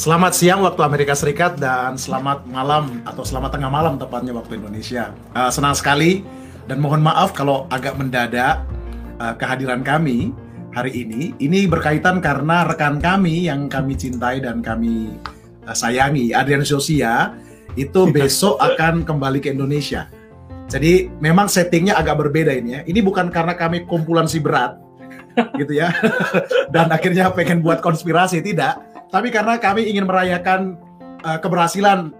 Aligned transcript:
Selamat 0.00 0.32
siang 0.32 0.64
waktu 0.64 0.80
Amerika 0.80 1.12
Serikat 1.12 1.60
dan 1.60 1.92
selamat 2.00 2.48
malam 2.48 3.04
atau 3.04 3.20
selamat 3.20 3.60
tengah 3.60 3.68
malam 3.68 4.00
tepatnya 4.00 4.32
waktu 4.32 4.56
Indonesia. 4.56 5.12
Uh, 5.36 5.52
senang 5.52 5.76
sekali 5.76 6.24
dan 6.64 6.80
mohon 6.80 7.04
maaf 7.04 7.36
kalau 7.36 7.68
agak 7.68 8.00
mendadak 8.00 8.64
uh, 9.20 9.36
kehadiran 9.36 9.84
kami 9.84 10.32
hari 10.72 11.04
ini. 11.04 11.36
Ini 11.36 11.68
berkaitan 11.68 12.24
karena 12.24 12.64
rekan 12.64 12.96
kami 12.96 13.44
yang 13.44 13.68
kami 13.68 13.92
cintai 13.92 14.40
dan 14.40 14.64
kami 14.64 15.20
uh, 15.68 15.76
sayangi, 15.76 16.32
Adrian 16.32 16.64
Sosia, 16.64 17.36
itu 17.76 18.08
besok 18.16 18.56
akan 18.56 19.04
kembali 19.04 19.44
ke 19.44 19.52
Indonesia. 19.52 20.08
Jadi 20.72 21.12
memang 21.20 21.44
settingnya 21.44 22.00
agak 22.00 22.24
berbeda 22.24 22.56
ini 22.56 22.70
ya. 22.72 22.80
Ini 22.88 23.04
bukan 23.04 23.28
karena 23.28 23.52
kami 23.52 23.84
kumpulan 23.84 24.24
si 24.24 24.40
berat, 24.40 24.80
gitu 25.60 25.76
ya. 25.76 25.92
dan 26.72 26.88
akhirnya 26.88 27.28
pengen 27.36 27.60
buat 27.60 27.84
konspirasi 27.84 28.40
tidak 28.40 28.89
tapi 29.10 29.28
karena 29.34 29.58
kami 29.58 29.90
ingin 29.90 30.06
merayakan 30.06 30.78
uh, 31.26 31.38
keberhasilan 31.42 32.14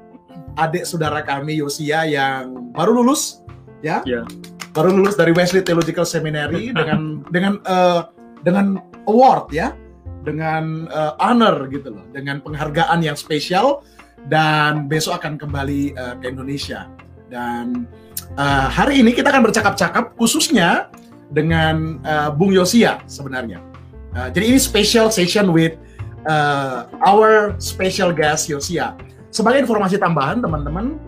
adik 0.58 0.82
saudara 0.82 1.22
kami 1.22 1.62
Yosia 1.62 2.06
yang 2.06 2.74
baru 2.74 3.02
lulus 3.02 3.42
ya. 3.80 4.02
Yeah. 4.04 4.26
baru 4.70 4.94
lulus 4.94 5.18
dari 5.18 5.34
Wesley 5.34 5.66
Theological 5.66 6.06
Seminary 6.06 6.70
dengan 6.78 7.26
dengan 7.30 7.58
uh, 7.66 8.10
dengan 8.42 8.78
award 9.06 9.50
ya. 9.54 9.74
Dengan 10.20 10.84
uh, 10.92 11.16
honor 11.16 11.64
gitu 11.72 11.96
loh. 11.96 12.04
Dengan 12.12 12.44
penghargaan 12.44 13.00
yang 13.00 13.16
spesial. 13.16 13.82
Dan 14.20 14.84
besok 14.84 15.16
akan 15.16 15.40
kembali 15.40 15.96
uh, 15.96 16.14
ke 16.20 16.28
Indonesia. 16.28 16.86
Dan 17.32 17.88
uh, 18.36 18.68
hari 18.68 19.00
ini 19.00 19.16
kita 19.16 19.32
akan 19.32 19.48
bercakap-cakap 19.48 20.12
khususnya 20.20 20.92
dengan 21.32 21.98
uh, 22.04 22.28
Bung 22.28 22.52
Yosia 22.52 23.00
sebenarnya. 23.08 23.64
Uh, 24.12 24.28
jadi 24.28 24.54
ini 24.54 24.60
special 24.60 25.08
session 25.08 25.56
with 25.56 25.78
uh, 26.26 26.90
our 27.04 27.54
special 27.62 28.12
guest 28.12 28.50
Yosia. 28.50 28.96
Sebagai 29.30 29.62
informasi 29.62 29.96
tambahan, 29.96 30.42
teman-teman, 30.42 30.98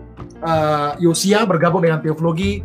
uh, 0.41 0.95
Yosia 0.97 1.43
bergabung 1.43 1.83
dengan 1.83 1.99
Teologi 1.99 2.63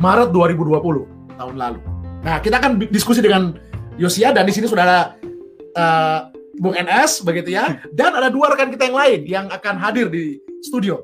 Maret 0.00 0.32
2020 0.32 1.36
tahun 1.36 1.54
lalu. 1.54 1.80
Nah, 2.24 2.40
kita 2.40 2.56
akan 2.58 2.88
diskusi 2.88 3.20
dengan 3.20 3.54
Yosia 4.00 4.32
dan 4.32 4.48
di 4.48 4.52
sini 4.56 4.66
sudah 4.66 4.84
ada 4.84 5.00
uh, 5.76 6.20
Bung 6.54 6.74
NS 6.74 7.26
begitu 7.26 7.52
ya, 7.54 7.78
dan 7.98 8.14
ada 8.14 8.30
dua 8.30 8.54
rekan 8.54 8.70
kita 8.70 8.88
yang 8.88 8.96
lain 8.96 9.20
yang 9.26 9.46
akan 9.50 9.74
hadir 9.76 10.08
di 10.08 10.38
studio, 10.64 11.02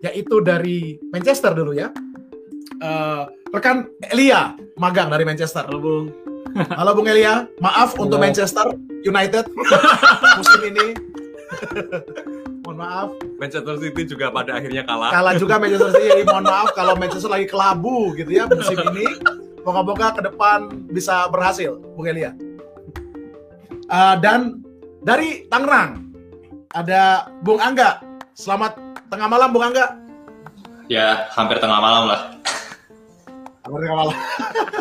yaitu 0.00 0.40
dari 0.40 0.96
Manchester 1.12 1.52
dulu 1.52 1.76
ya. 1.76 1.92
Uh, 2.82 3.30
rekan 3.54 3.86
Elia 4.10 4.58
magang 4.80 5.12
dari 5.12 5.22
Manchester. 5.22 5.68
Halo 5.68 5.78
Bung. 5.78 6.31
Halo 6.52 6.92
Bung 6.92 7.08
Elia, 7.08 7.48
maaf 7.64 7.96
Halo. 7.96 8.04
untuk 8.08 8.18
Manchester 8.20 8.76
United 9.02 9.48
musim 10.38 10.60
ini. 10.68 10.86
Mohon 12.62 12.76
maaf. 12.76 13.08
Manchester 13.40 13.74
City 13.80 14.02
juga 14.04 14.28
pada 14.28 14.60
akhirnya 14.60 14.84
kalah. 14.84 15.10
Kalah 15.10 15.34
juga 15.40 15.56
Manchester 15.56 15.92
City. 15.96 16.20
Mohon 16.28 16.44
maaf 16.52 16.68
kalau 16.76 16.94
Manchester 16.94 17.30
lagi 17.32 17.46
kelabu 17.48 18.12
gitu 18.14 18.30
ya 18.30 18.44
musim 18.46 18.76
ini. 18.92 19.06
Moga-moga 19.62 20.18
ke 20.18 20.20
depan 20.26 20.68
bisa 20.90 21.30
berhasil, 21.30 21.78
Bung 21.94 22.04
Elia. 22.10 22.34
Uh, 23.86 24.18
dan 24.18 24.58
dari 25.00 25.46
Tangerang 25.48 26.10
ada 26.74 27.30
Bung 27.40 27.62
Angga. 27.62 28.02
Selamat 28.36 28.76
tengah 29.08 29.28
malam, 29.30 29.48
Bung 29.54 29.62
Angga. 29.64 29.96
Ya, 30.90 31.30
hampir 31.32 31.62
tengah 31.62 31.78
malam 31.78 32.10
lah. 32.10 32.20
Hampir 33.62 33.78
tengah 33.86 33.98
malam. 34.02 34.16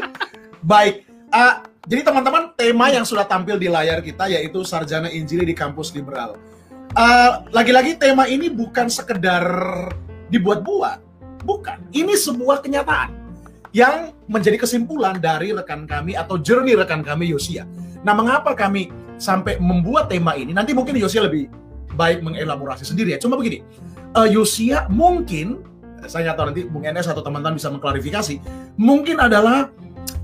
Baik, 0.71 1.05
Uh, 1.31 1.63
jadi 1.87 2.03
teman-teman, 2.03 2.51
tema 2.59 2.91
yang 2.91 3.07
sudah 3.07 3.23
tampil 3.23 3.55
di 3.55 3.71
layar 3.71 4.03
kita 4.03 4.27
yaitu 4.27 4.67
Sarjana 4.67 5.07
Injili 5.07 5.47
di 5.47 5.55
Kampus 5.55 5.95
Liberal. 5.95 6.35
Uh, 6.91 7.47
lagi-lagi 7.55 7.95
tema 7.95 8.27
ini 8.27 8.51
bukan 8.51 8.91
sekedar 8.91 9.47
dibuat-buat, 10.27 10.99
bukan. 11.47 11.79
Ini 11.95 12.19
sebuah 12.19 12.59
kenyataan 12.59 13.15
yang 13.71 14.11
menjadi 14.27 14.59
kesimpulan 14.59 15.23
dari 15.23 15.55
rekan 15.55 15.87
kami 15.87 16.19
atau 16.19 16.35
journey 16.35 16.75
rekan 16.75 16.99
kami 16.99 17.31
Yosia. 17.31 17.63
Nah, 18.03 18.11
mengapa 18.11 18.51
kami 18.51 18.91
sampai 19.15 19.55
membuat 19.55 20.11
tema 20.11 20.35
ini? 20.35 20.51
Nanti 20.51 20.75
mungkin 20.75 20.99
Yosia 20.99 21.23
lebih 21.23 21.47
baik 21.95 22.27
mengelaborasi 22.27 22.83
sendiri 22.83 23.15
ya. 23.15 23.19
Cuma 23.23 23.39
begini, 23.39 23.63
uh, 24.19 24.27
Yosia 24.27 24.91
mungkin 24.91 25.63
saya 26.11 26.35
nggak 26.35 26.45
nanti 26.51 26.61
Bung 26.67 26.83
Enes 26.83 27.07
atau 27.07 27.23
teman-teman 27.23 27.55
bisa 27.55 27.71
mengklarifikasi, 27.71 28.35
mungkin 28.75 29.21
adalah 29.21 29.71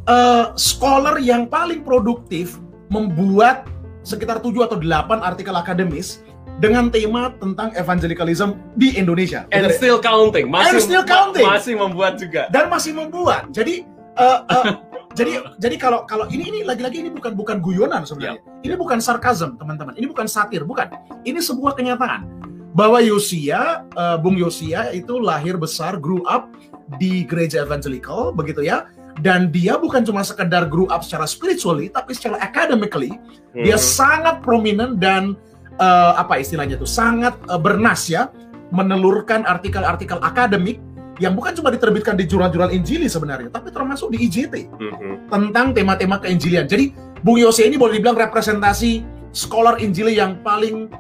uh, 0.08 0.56
scholar 0.56 1.20
yang 1.22 1.46
paling 1.46 1.84
produktif 1.84 2.58
membuat 2.88 3.68
sekitar 4.02 4.40
7 4.40 4.56
atau 4.64 4.80
8 4.80 5.20
artikel 5.20 5.54
akademis 5.54 6.24
dengan 6.58 6.90
tema 6.90 7.36
tentang 7.38 7.70
evangelicalism 7.78 8.58
di 8.74 8.98
Indonesia. 8.98 9.46
And 9.54 9.70
Betul? 9.70 9.78
still 9.78 10.00
counting. 10.02 10.48
Masih, 10.50 10.68
And 10.74 10.78
still 10.82 11.06
counting. 11.06 11.46
Masih 11.46 11.74
membuat 11.78 12.18
juga. 12.18 12.50
Dan 12.50 12.72
masih 12.72 12.98
membuat. 12.98 13.54
Jadi 13.54 13.86
uh, 14.18 14.42
uh, 14.48 14.66
jadi 15.20 15.44
jadi 15.62 15.76
kalau 15.78 16.08
kalau 16.10 16.26
ini 16.34 16.50
ini 16.50 16.60
lagi-lagi 16.66 17.06
ini 17.06 17.14
bukan 17.14 17.38
bukan 17.38 17.62
guyonan 17.62 18.08
sebenarnya. 18.08 18.42
Yeah. 18.42 18.74
Ini 18.74 18.76
bukan 18.80 18.98
sarkasm, 19.04 19.60
teman-teman. 19.60 19.94
Ini 20.00 20.08
bukan 20.10 20.26
satir, 20.26 20.66
bukan. 20.66 20.90
Ini 21.22 21.38
sebuah 21.38 21.78
kenyataan 21.78 22.26
bahwa 22.74 23.02
Yosia, 23.06 23.86
uh, 23.94 24.18
Bung 24.18 24.38
Yosia 24.38 24.90
itu 24.94 25.18
lahir 25.22 25.62
besar, 25.62 25.98
grew 26.02 26.26
up 26.26 26.50
di 26.98 27.26
gereja 27.26 27.66
evangelical, 27.66 28.34
begitu 28.34 28.66
ya 28.66 28.90
dan 29.22 29.50
dia 29.50 29.78
bukan 29.78 30.06
cuma 30.06 30.22
sekedar 30.22 30.70
grow 30.70 30.86
up 30.90 31.02
secara 31.02 31.26
spiritually 31.26 31.90
tapi 31.90 32.14
secara 32.14 32.38
academically 32.42 33.10
hmm. 33.12 33.66
dia 33.66 33.78
sangat 33.78 34.42
prominent 34.46 35.02
dan 35.02 35.34
uh, 35.82 36.14
apa 36.18 36.42
istilahnya 36.42 36.78
itu 36.78 36.88
sangat 36.88 37.34
uh, 37.50 37.58
bernas 37.58 38.10
ya 38.10 38.30
menelurkan 38.70 39.48
artikel-artikel 39.48 40.20
akademik 40.22 40.78
yang 41.18 41.34
bukan 41.34 41.58
cuma 41.58 41.74
diterbitkan 41.74 42.14
di 42.14 42.30
jurnal-jurnal 42.30 42.70
Injili 42.70 43.10
sebenarnya 43.10 43.50
tapi 43.50 43.74
termasuk 43.74 44.14
di 44.14 44.30
IJT 44.30 44.70
hmm. 44.70 45.34
tentang 45.34 45.74
tema-tema 45.74 46.22
keinjilian 46.22 46.70
jadi 46.70 46.94
Bung 47.26 47.42
Yose 47.42 47.66
ini 47.66 47.82
boleh 47.82 47.98
dibilang 47.98 48.18
representasi 48.18 49.02
scholar 49.34 49.82
Injili 49.82 50.22
yang 50.22 50.38
paling 50.46 50.94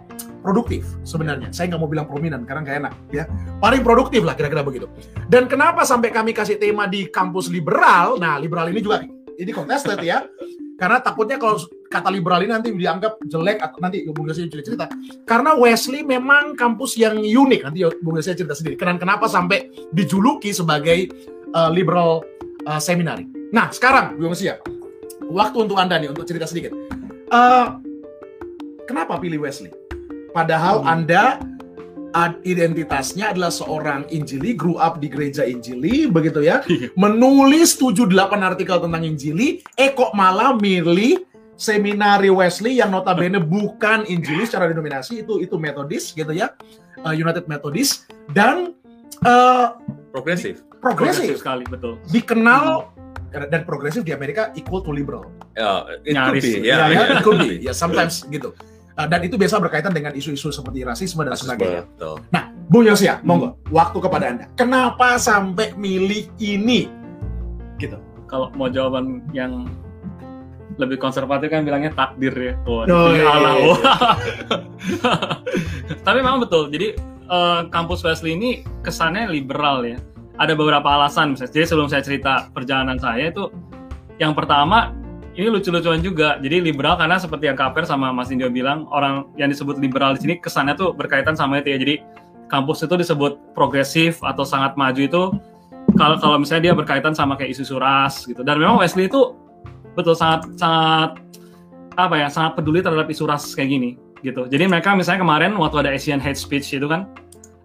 produktif 0.48 0.88
sebenarnya. 1.04 1.52
Saya 1.52 1.76
nggak 1.76 1.82
mau 1.84 1.92
bilang 1.92 2.08
prominent 2.08 2.48
karena 2.48 2.64
nggak 2.64 2.78
enak 2.88 2.94
ya. 3.12 3.24
Paling 3.60 3.84
produktif 3.84 4.24
lah 4.24 4.40
kira-kira 4.40 4.64
begitu. 4.64 4.88
Dan 5.28 5.52
kenapa 5.52 5.84
sampai 5.84 6.16
kami 6.16 6.32
kasih 6.32 6.56
tema 6.56 6.88
di 6.88 7.12
kampus 7.12 7.52
liberal? 7.52 8.16
Nah, 8.16 8.40
liberal 8.40 8.72
ini 8.72 8.80
juga 8.80 9.04
ini 9.36 9.52
contested 9.52 10.00
ya. 10.08 10.24
Karena 10.80 11.02
takutnya 11.04 11.42
kalau 11.42 11.58
kata 11.90 12.08
liberal 12.14 12.40
ini 12.46 12.54
nanti 12.54 12.70
dianggap 12.70 13.18
jelek 13.26 13.58
atau 13.60 13.82
nanti 13.82 14.06
Bung 14.14 14.30
Yosef 14.30 14.48
cerita. 14.48 14.88
Karena 15.26 15.58
Wesley 15.58 16.06
memang 16.06 16.54
kampus 16.56 16.96
yang 16.96 17.18
unik. 17.20 17.62
Nanti 17.68 17.80
Bung 18.00 18.16
Yosef 18.16 18.38
cerita 18.38 18.54
sendiri. 18.54 18.78
Kenapa 18.80 19.02
kenapa 19.02 19.26
sampai 19.26 19.74
dijuluki 19.90 20.54
sebagai 20.54 21.10
uh, 21.58 21.74
liberal 21.74 22.22
uh, 22.70 22.78
seminary. 22.78 23.26
Nah, 23.50 23.74
sekarang 23.74 24.22
Bung 24.22 24.38
Yosef, 24.38 24.62
waktu 25.34 25.58
untuk 25.58 25.82
Anda 25.82 25.98
nih 25.98 26.14
untuk 26.14 26.30
cerita 26.30 26.46
sedikit. 26.46 26.78
Uh, 27.28 27.82
kenapa 28.86 29.18
pilih 29.18 29.44
Wesley? 29.44 29.74
Padahal 30.38 30.86
hmm. 30.86 30.94
Anda 30.94 31.24
identitasnya 32.46 33.34
adalah 33.34 33.54
seorang 33.54 34.10
Injili, 34.10 34.58
grew 34.58 34.78
up 34.78 34.98
di 35.02 35.10
gereja 35.10 35.46
Injili, 35.46 36.06
begitu 36.10 36.46
ya. 36.46 36.62
Menulis 37.02 37.78
7-8 37.78 38.38
artikel 38.42 38.78
tentang 38.78 39.04
Injili, 39.06 39.66
eh 39.78 39.94
kok 39.94 40.14
malah 40.14 40.54
milih 40.58 41.26
seminari 41.58 42.30
Wesley 42.30 42.78
yang 42.78 42.94
notabene 42.94 43.42
bukan 43.42 44.06
Injili 44.06 44.46
secara 44.46 44.70
denominasi, 44.70 45.26
itu 45.26 45.42
itu 45.42 45.58
metodis 45.58 46.14
gitu 46.14 46.34
ya. 46.34 46.54
Uh, 47.02 47.14
United 47.14 47.46
Methodist 47.46 48.10
dan 48.34 48.74
uh, 49.26 49.78
progresif. 50.10 50.66
Progresif 50.82 51.42
sekali, 51.42 51.66
betul. 51.70 52.02
Dikenal 52.10 52.94
hmm. 53.34 53.50
dan 53.54 53.62
progresif 53.66 54.02
di 54.02 54.14
Amerika 54.14 54.54
equal 54.58 54.82
to 54.82 54.90
liberal. 54.90 55.30
Uh, 55.58 56.02
it 56.06 56.18
Nyaris. 56.18 56.42
could 56.42 56.62
be, 56.62 56.66
ya, 56.66 56.66
yeah, 56.66 56.78
yeah, 56.78 56.90
yeah. 56.90 57.14
it 57.14 57.26
could 57.26 57.38
be, 57.42 57.62
ya 57.62 57.70
yeah, 57.70 57.76
sometimes 57.86 58.26
gitu. 58.30 58.54
Uh, 58.98 59.06
dan 59.06 59.22
itu 59.22 59.38
biasa 59.38 59.62
berkaitan 59.62 59.94
dengan 59.94 60.18
isu-isu 60.18 60.50
seperti 60.50 60.82
rasisme 60.82 61.22
dan 61.22 61.38
sebagainya. 61.38 61.86
Betul. 61.86 62.18
Nah, 62.34 62.50
Bu 62.66 62.82
Yosia, 62.82 63.22
hmm. 63.22 63.30
monggo, 63.30 63.50
waktu 63.70 63.98
kepada 64.02 64.26
Anda. 64.26 64.46
Kenapa 64.58 65.22
sampai 65.22 65.78
milih 65.78 66.34
ini? 66.42 66.90
Gitu. 67.78 67.94
Kalau 68.26 68.50
mau 68.58 68.74
jawaban 68.74 69.22
yang 69.38 69.70
lebih 70.82 70.98
konservatif 70.98 71.54
kan 71.54 71.62
bilangnya 71.62 71.94
takdir 71.94 72.34
ya. 72.34 72.54
Oh, 72.66 72.86
oh 72.86 73.10
iya, 73.14 73.30
iya, 73.30 73.52
iya. 73.62 73.76
Tapi 76.06 76.18
memang 76.22 76.42
betul. 76.42 76.70
Jadi 76.74 76.98
uh, 77.30 77.70
kampus 77.70 78.02
Wesley 78.02 78.34
ini 78.34 78.66
kesannya 78.82 79.30
liberal 79.30 79.86
ya. 79.86 79.98
Ada 80.38 80.54
beberapa 80.54 80.86
alasan 80.86 81.34
misalnya. 81.34 81.54
Jadi 81.54 81.66
sebelum 81.66 81.90
saya 81.90 82.02
cerita 82.06 82.50
perjalanan 82.54 83.02
saya 83.02 83.34
itu 83.34 83.50
yang 84.22 84.38
pertama 84.38 84.94
ini 85.38 85.48
lucu-lucuan 85.54 86.02
juga. 86.02 86.42
Jadi 86.42 86.66
liberal 86.66 86.98
karena 86.98 87.22
seperti 87.22 87.46
yang 87.46 87.54
Kaper 87.54 87.86
sama 87.86 88.10
Mas 88.10 88.34
Indio 88.34 88.50
bilang, 88.50 88.90
orang 88.90 89.30
yang 89.38 89.54
disebut 89.54 89.78
liberal 89.78 90.18
di 90.18 90.26
sini 90.26 90.36
kesannya 90.42 90.74
tuh 90.74 90.98
berkaitan 90.98 91.38
sama 91.38 91.62
itu 91.62 91.70
ya. 91.70 91.78
Jadi 91.78 91.96
kampus 92.50 92.82
itu 92.82 92.98
disebut 92.98 93.54
progresif 93.54 94.18
atau 94.26 94.42
sangat 94.42 94.74
maju 94.74 94.98
itu 94.98 95.24
kalau 95.94 96.18
kalau 96.18 96.38
misalnya 96.42 96.72
dia 96.72 96.74
berkaitan 96.74 97.14
sama 97.14 97.38
kayak 97.38 97.54
isu 97.54 97.78
ras 97.78 98.26
gitu. 98.26 98.42
Dan 98.42 98.58
memang 98.58 98.82
Wesley 98.82 99.06
itu 99.06 99.38
betul 99.94 100.18
sangat 100.18 100.50
sangat 100.58 101.22
apa 101.98 102.16
ya 102.18 102.28
sangat 102.34 102.58
peduli 102.58 102.82
terhadap 102.82 103.06
isu 103.06 103.30
ras 103.30 103.54
kayak 103.54 103.70
gini. 103.70 103.92
gitu. 104.26 104.50
Jadi 104.50 104.66
mereka 104.66 104.98
misalnya 104.98 105.22
kemarin 105.22 105.54
waktu 105.62 105.86
ada 105.86 105.94
Asian 105.94 106.18
hate 106.18 106.42
speech 106.42 106.74
itu 106.74 106.90
kan 106.90 107.06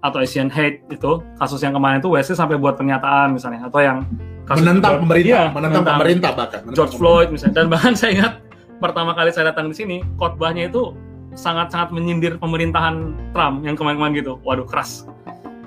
atau 0.04 0.20
Asian 0.20 0.52
hate 0.52 0.84
itu 0.92 1.24
kasus 1.40 1.64
yang 1.64 1.72
kemarin 1.72 2.04
itu 2.04 2.12
Wesley 2.12 2.36
sampai 2.36 2.60
buat 2.60 2.76
pernyataan 2.76 3.32
misalnya 3.32 3.72
atau 3.72 3.80
yang 3.80 4.04
kasus 4.44 4.60
menentang 4.60 4.90
George- 4.90 5.02
pemerintah, 5.04 5.30
iya, 5.30 5.42
menentang 5.48 5.84
pemerintah 5.84 6.30
bahkan. 6.32 6.58
menentang 6.60 6.76
George 6.76 6.94
Floyd 6.96 7.28
misalnya 7.30 7.54
dan 7.54 7.66
bahkan 7.68 7.92
saya 7.98 8.10
ingat 8.12 8.32
pertama 8.78 9.10
kali 9.12 9.30
saya 9.30 9.50
datang 9.50 9.70
di 9.70 9.76
sini 9.76 9.96
khotbahnya 10.16 10.66
itu 10.66 10.92
sangat-sangat 11.32 11.90
menyindir 11.90 12.36
pemerintahan 12.36 12.94
Trump 13.32 13.62
yang 13.62 13.72
kemarin-kemarin 13.72 14.12
gitu. 14.14 14.36
Waduh 14.42 14.66
keras. 14.66 15.08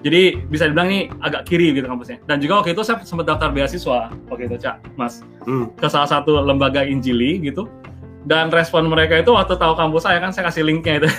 Jadi 0.05 0.37
bisa 0.45 0.69
dibilang 0.69 0.85
nih 0.85 1.09
agak 1.19 1.49
kiri 1.49 1.73
gitu 1.73 1.89
kampusnya. 1.89 2.21
Dan 2.23 2.37
juga 2.37 2.61
waktu 2.61 2.77
itu 2.77 2.85
saya 2.85 3.01
sempat 3.01 3.25
daftar 3.25 3.49
beasiswa 3.49 4.13
waktu 4.29 4.45
itu 4.45 4.61
cak, 4.61 4.77
mas, 4.93 5.25
Hmm. 5.49 5.73
ke 5.73 5.89
salah 5.89 6.05
satu 6.05 6.37
lembaga 6.37 6.85
Injili 6.85 7.41
gitu. 7.41 7.65
Dan 8.21 8.53
respon 8.53 8.85
mereka 8.85 9.17
itu 9.17 9.33
waktu 9.33 9.57
tahu 9.57 9.73
kampus 9.73 10.05
saya 10.05 10.21
kan 10.21 10.29
saya 10.29 10.49
kasih 10.49 10.61
linknya 10.61 11.01
itu. 11.01 11.09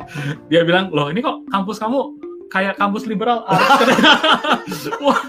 Dia 0.52 0.60
bilang 0.64 0.92
loh 0.92 1.08
ini 1.08 1.20
kok 1.20 1.48
kampus 1.48 1.80
kamu 1.80 2.00
kayak 2.48 2.76
kampus 2.76 3.04
liberal. 3.04 3.44
Wah, 5.04 5.20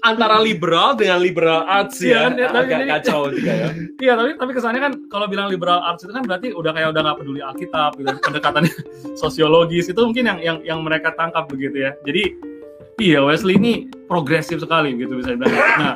Antara 0.00 0.40
liberal 0.40 0.96
dengan 0.96 1.20
liberal 1.20 1.68
arts 1.68 2.00
ya, 2.00 2.32
kan, 2.32 2.40
ya, 2.40 2.48
tapi 2.48 2.72
agak 2.72 2.78
jadi- 2.80 2.88
kacau 2.88 3.20
juga 3.28 3.52
ya. 3.52 3.68
Iya 4.04 4.12
tapi 4.16 4.30
tapi 4.40 4.50
kesannya 4.56 4.80
kan 4.80 4.92
kalau 5.12 5.28
bilang 5.28 5.52
liberal 5.52 5.84
arts 5.84 6.08
itu 6.08 6.12
kan 6.16 6.24
berarti 6.24 6.56
udah 6.56 6.72
kayak 6.72 6.88
udah 6.96 7.00
nggak 7.04 7.18
peduli 7.20 7.40
Alkitab 7.44 8.00
gitu. 8.00 8.16
Pendekatannya 8.24 8.72
sosiologis 9.20 9.92
itu 9.92 10.00
mungkin 10.00 10.24
yang 10.24 10.38
yang 10.40 10.58
yang 10.64 10.78
mereka 10.80 11.12
tangkap 11.20 11.44
begitu 11.52 11.84
ya. 11.84 11.92
Jadi 12.08 12.32
iya 12.96 13.20
Wesley 13.20 13.60
ini 13.60 13.92
progresif 14.08 14.64
sekali 14.64 14.96
gitu 14.96 15.20
bisa 15.20 15.36
dibilang. 15.36 15.52
Nah 15.76 15.94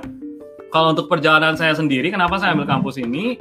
kalau 0.68 0.92
untuk 0.92 1.08
perjalanan 1.08 1.56
saya 1.56 1.72
sendiri 1.72 2.12
kenapa 2.12 2.36
saya 2.36 2.52
ambil 2.52 2.68
kampus 2.68 3.00
ini? 3.00 3.40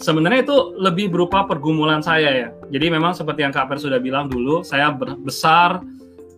Sebenarnya 0.00 0.46
itu 0.46 0.56
lebih 0.78 1.12
berupa 1.12 1.44
pergumulan 1.44 2.00
saya 2.00 2.30
ya. 2.32 2.48
Jadi 2.72 2.86
memang 2.88 3.12
seperti 3.12 3.44
yang 3.44 3.52
Kak 3.52 3.68
Per 3.68 3.76
sudah 3.76 4.00
bilang 4.00 4.30
dulu 4.32 4.64
saya 4.64 4.94
besar 5.20 5.84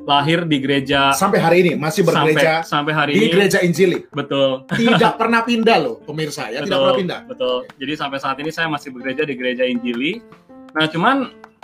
lahir 0.05 0.49
di 0.49 0.56
gereja 0.61 1.12
Sampai 1.12 1.41
hari 1.41 1.56
ini 1.64 1.73
masih 1.76 2.02
bergereja 2.02 2.64
sampai, 2.64 2.69
sampai 2.69 2.93
hari 2.93 3.12
di 3.12 3.20
ini 3.20 3.32
gereja 3.32 3.58
Injili. 3.61 3.99
betul 4.11 4.64
Tidak 4.69 5.12
pernah 5.20 5.41
pindah 5.44 5.79
loh 5.81 5.97
pemirsa 6.05 6.49
ya, 6.49 6.64
tidak 6.64 6.79
pernah 6.81 6.99
pindah. 7.00 7.20
Betul. 7.29 7.56
Jadi 7.76 7.93
sampai 7.97 8.19
saat 8.19 8.37
ini 8.41 8.50
saya 8.50 8.67
masih 8.70 8.91
bekerja 8.94 9.23
di 9.29 9.35
gereja 9.37 9.64
Injili. 9.67 10.20
Nah, 10.75 10.87
cuman 10.87 11.17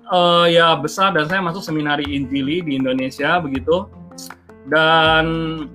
eh, 0.07 0.47
ya 0.55 0.77
besar 0.77 1.15
dan 1.15 1.27
saya 1.31 1.41
masuk 1.43 1.63
seminari 1.63 2.07
Injili 2.07 2.63
di 2.63 2.77
Indonesia 2.77 3.41
begitu. 3.41 3.89
Dan 4.67 5.27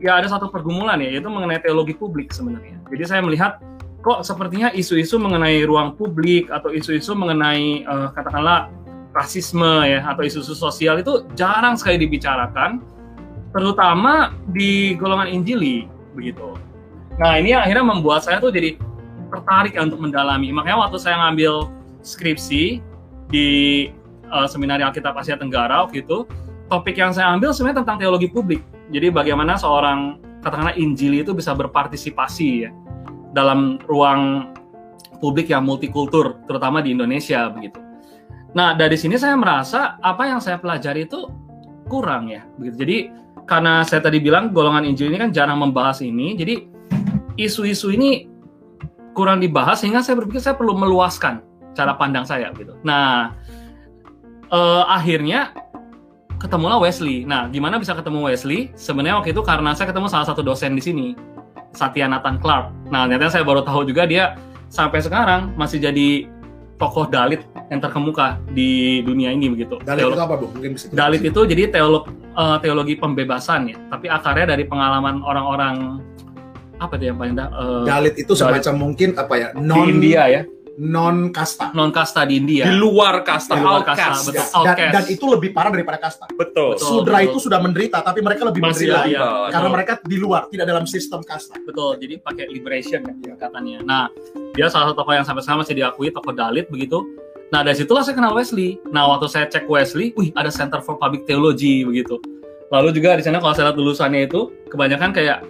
ya 0.03 0.19
ada 0.19 0.27
satu 0.27 0.51
pergumulan 0.51 0.99
ya, 0.99 1.15
yaitu 1.15 1.31
mengenai 1.31 1.63
teologi 1.63 1.95
publik 1.95 2.35
sebenarnya. 2.35 2.75
Jadi 2.91 3.03
saya 3.07 3.23
melihat 3.23 3.63
kok 4.03 4.27
sepertinya 4.27 4.67
isu-isu 4.75 5.15
mengenai 5.15 5.63
ruang 5.63 5.95
publik 5.95 6.51
atau 6.51 6.75
isu-isu 6.75 7.15
mengenai 7.15 7.87
eh, 7.87 8.07
katakanlah 8.11 8.67
rasisme 9.11 9.87
ya 9.87 10.03
atau 10.07 10.23
isu-isu 10.23 10.55
sosial 10.55 10.99
itu 11.03 11.27
jarang 11.35 11.75
sekali 11.75 12.07
dibicarakan, 12.07 12.79
terutama 13.51 14.31
di 14.51 14.95
golongan 14.95 15.27
Injili 15.27 15.87
begitu. 16.15 16.55
Nah 17.19 17.35
ini 17.35 17.51
akhirnya 17.51 17.83
membuat 17.83 18.23
saya 18.23 18.39
tuh 18.39 18.55
jadi 18.55 18.79
tertarik 19.31 19.75
ya 19.75 19.83
untuk 19.87 19.99
mendalami. 19.99 20.51
Makanya 20.51 20.87
waktu 20.87 20.97
saya 20.99 21.19
ngambil 21.27 21.67
skripsi 22.03 22.79
di 23.31 23.47
eh, 24.27 24.47
seminari 24.47 24.83
Alkitab 24.83 25.15
Asia 25.15 25.35
Tenggara 25.35 25.83
waktu 25.87 26.03
itu, 26.03 26.23
topik 26.71 26.95
yang 26.95 27.11
saya 27.11 27.31
ambil 27.35 27.51
sebenarnya 27.51 27.83
tentang 27.83 27.97
teologi 27.99 28.27
publik. 28.31 28.63
Jadi 28.91 29.07
bagaimana 29.11 29.55
seorang 29.59 30.19
katakanlah 30.43 30.75
Injili 30.75 31.23
itu 31.23 31.31
bisa 31.31 31.55
berpartisipasi 31.55 32.49
ya 32.67 32.71
dalam 33.31 33.79
ruang 33.87 34.51
publik 35.23 35.47
yang 35.51 35.63
multikultur, 35.63 36.39
terutama 36.49 36.83
di 36.83 36.91
Indonesia 36.91 37.47
begitu. 37.47 37.90
Nah 38.51 38.75
dari 38.75 38.99
sini 38.99 39.15
saya 39.15 39.35
merasa 39.39 39.95
apa 40.03 40.27
yang 40.27 40.43
saya 40.43 40.59
pelajari 40.59 41.07
itu 41.07 41.27
kurang 41.87 42.31
ya, 42.31 42.43
begitu. 42.55 42.75
Jadi 42.83 42.97
karena 43.47 43.83
saya 43.83 43.99
tadi 43.99 44.23
bilang 44.23 44.55
golongan 44.55 44.87
Injil 44.87 45.11
ini 45.11 45.19
kan 45.19 45.31
jarang 45.35 45.59
membahas 45.59 45.99
ini, 46.03 46.39
jadi 46.39 46.67
isu-isu 47.35 47.91
ini 47.91 48.27
kurang 49.11 49.43
dibahas 49.43 49.83
sehingga 49.83 49.99
saya 49.99 50.19
berpikir 50.19 50.39
saya 50.39 50.55
perlu 50.55 50.71
meluaskan 50.75 51.43
cara 51.75 51.95
pandang 51.95 52.23
saya 52.23 52.51
gitu. 52.55 52.75
Nah, 52.83 53.35
eh, 54.51 54.83
akhirnya 54.87 55.51
ketemulah 56.39 56.79
Wesley. 56.79 57.27
Nah, 57.27 57.51
gimana 57.51 57.77
bisa 57.77 57.93
ketemu 57.93 58.31
Wesley? 58.31 58.71
Sebenarnya 58.73 59.19
waktu 59.19 59.35
itu 59.35 59.43
karena 59.43 59.75
saya 59.75 59.91
ketemu 59.91 60.07
salah 60.07 60.27
satu 60.27 60.41
dosen 60.41 60.73
di 60.73 60.83
sini, 60.83 61.07
Satya 61.75 62.07
Nathan 62.07 62.39
Clark. 62.39 62.71
Nah, 62.89 63.07
ternyata 63.07 63.31
saya 63.31 63.43
baru 63.43 63.61
tahu 63.63 63.87
juga 63.87 64.07
dia 64.07 64.35
sampai 64.71 65.03
sekarang 65.03 65.51
masih 65.59 65.83
jadi 65.83 66.25
tokoh 66.79 67.05
Dalit 67.11 67.43
yang 67.71 67.79
terkemuka 67.79 68.35
di 68.51 68.69
dunia 69.01 69.31
ini 69.31 69.47
begitu. 69.47 69.79
Dalit 69.79 70.03
Teolog- 70.03 70.19
itu 70.19 70.23
apa 70.23 70.35
bu? 70.35 70.45
Mungkin 70.51 70.71
bisa. 70.75 70.85
Dalit 70.91 71.23
itu 71.23 71.39
jadi 71.41 71.71
teolog 71.71 72.03
eh, 72.11 72.57
teologi 72.59 72.93
pembebasan 72.95 73.61
ya, 73.65 73.77
tapi 73.87 74.05
akarnya 74.05 74.51
dari 74.51 74.67
pengalaman 74.67 75.23
orang-orang 75.23 76.03
apa 76.75 76.97
itu 76.97 77.05
yang 77.07 77.17
paling 77.17 77.33
dah 77.33 77.47
eh, 77.47 77.83
Dalit 77.87 78.15
itu 78.17 78.33
Dalit. 78.33 78.59
semacam 78.59 78.73
mungkin 78.77 79.09
apa 79.15 79.33
ya? 79.33 79.47
di 79.51 79.63
Non 79.63 79.87
India 79.87 80.21
ya, 80.27 80.41
non 80.75 81.31
kasta. 81.31 81.71
non 81.71 81.89
kasta 81.89 82.25
di 82.25 82.35
India. 82.35 82.65
Di 82.65 82.75
luar 82.75 83.23
kasta, 83.23 83.53
Di 83.53 83.61
luar 83.61 83.87
outcast. 83.87 83.99
kasta, 84.01 84.19
betul. 84.25 84.35
Ya, 84.35 84.43
dan, 84.43 84.59
Outcast. 84.59 84.91
dan 84.91 85.03
itu 85.07 85.25
lebih 85.29 85.49
parah 85.51 85.71
daripada 85.71 85.97
kasta. 86.01 86.25
Betul. 86.27 86.75
Betul. 86.75 86.87
Sudra 86.91 87.17
itu 87.21 87.37
sudah 87.37 87.59
menderita, 87.61 88.01
tapi 88.01 88.19
mereka 88.19 88.43
lebih 88.43 88.59
Masih 88.61 88.89
menderita 88.89 89.07
iya. 89.07 89.47
karena 89.47 89.61
Betul. 89.63 89.75
mereka 89.77 89.93
di 90.01 90.17
luar, 90.17 90.41
tidak 90.49 90.65
dalam 90.67 90.83
sistem 90.83 91.21
kasta. 91.21 91.55
Betul, 91.61 91.95
jadi 91.97 92.19
pakai 92.19 92.45
liberation 92.49 92.99
kan 92.99 93.15
Iya. 93.15 93.33
katanya. 93.37 93.77
Nah, 93.81 94.03
dia 94.51 94.67
salah 94.67 94.89
satu 94.89 94.99
tokoh 94.99 95.13
yang 95.13 95.23
sampai 95.23 95.39
sekarang 95.39 95.61
masih 95.61 95.75
diakui 95.77 96.09
tokoh 96.09 96.33
Dalit 96.33 96.67
begitu. 96.67 96.99
Nah, 97.51 97.61
dari 97.61 97.75
situlah 97.75 97.99
saya 97.99 98.15
kenal 98.15 98.31
Wesley. 98.31 98.79
Nah, 98.89 99.11
waktu 99.11 99.27
saya 99.27 99.45
cek 99.45 99.67
Wesley, 99.67 100.15
wih 100.15 100.31
ada 100.33 100.47
Center 100.47 100.79
for 100.79 100.95
Public 100.95 101.27
Theology 101.27 101.83
begitu. 101.83 102.15
Lalu 102.71 102.95
juga 102.95 103.19
di 103.19 103.23
sana 103.23 103.43
kalau 103.43 103.51
saya 103.51 103.69
lihat 103.69 103.77
lulusannya 103.77 104.23
itu 104.23 104.47
kebanyakan 104.71 105.11
kayak 105.11 105.43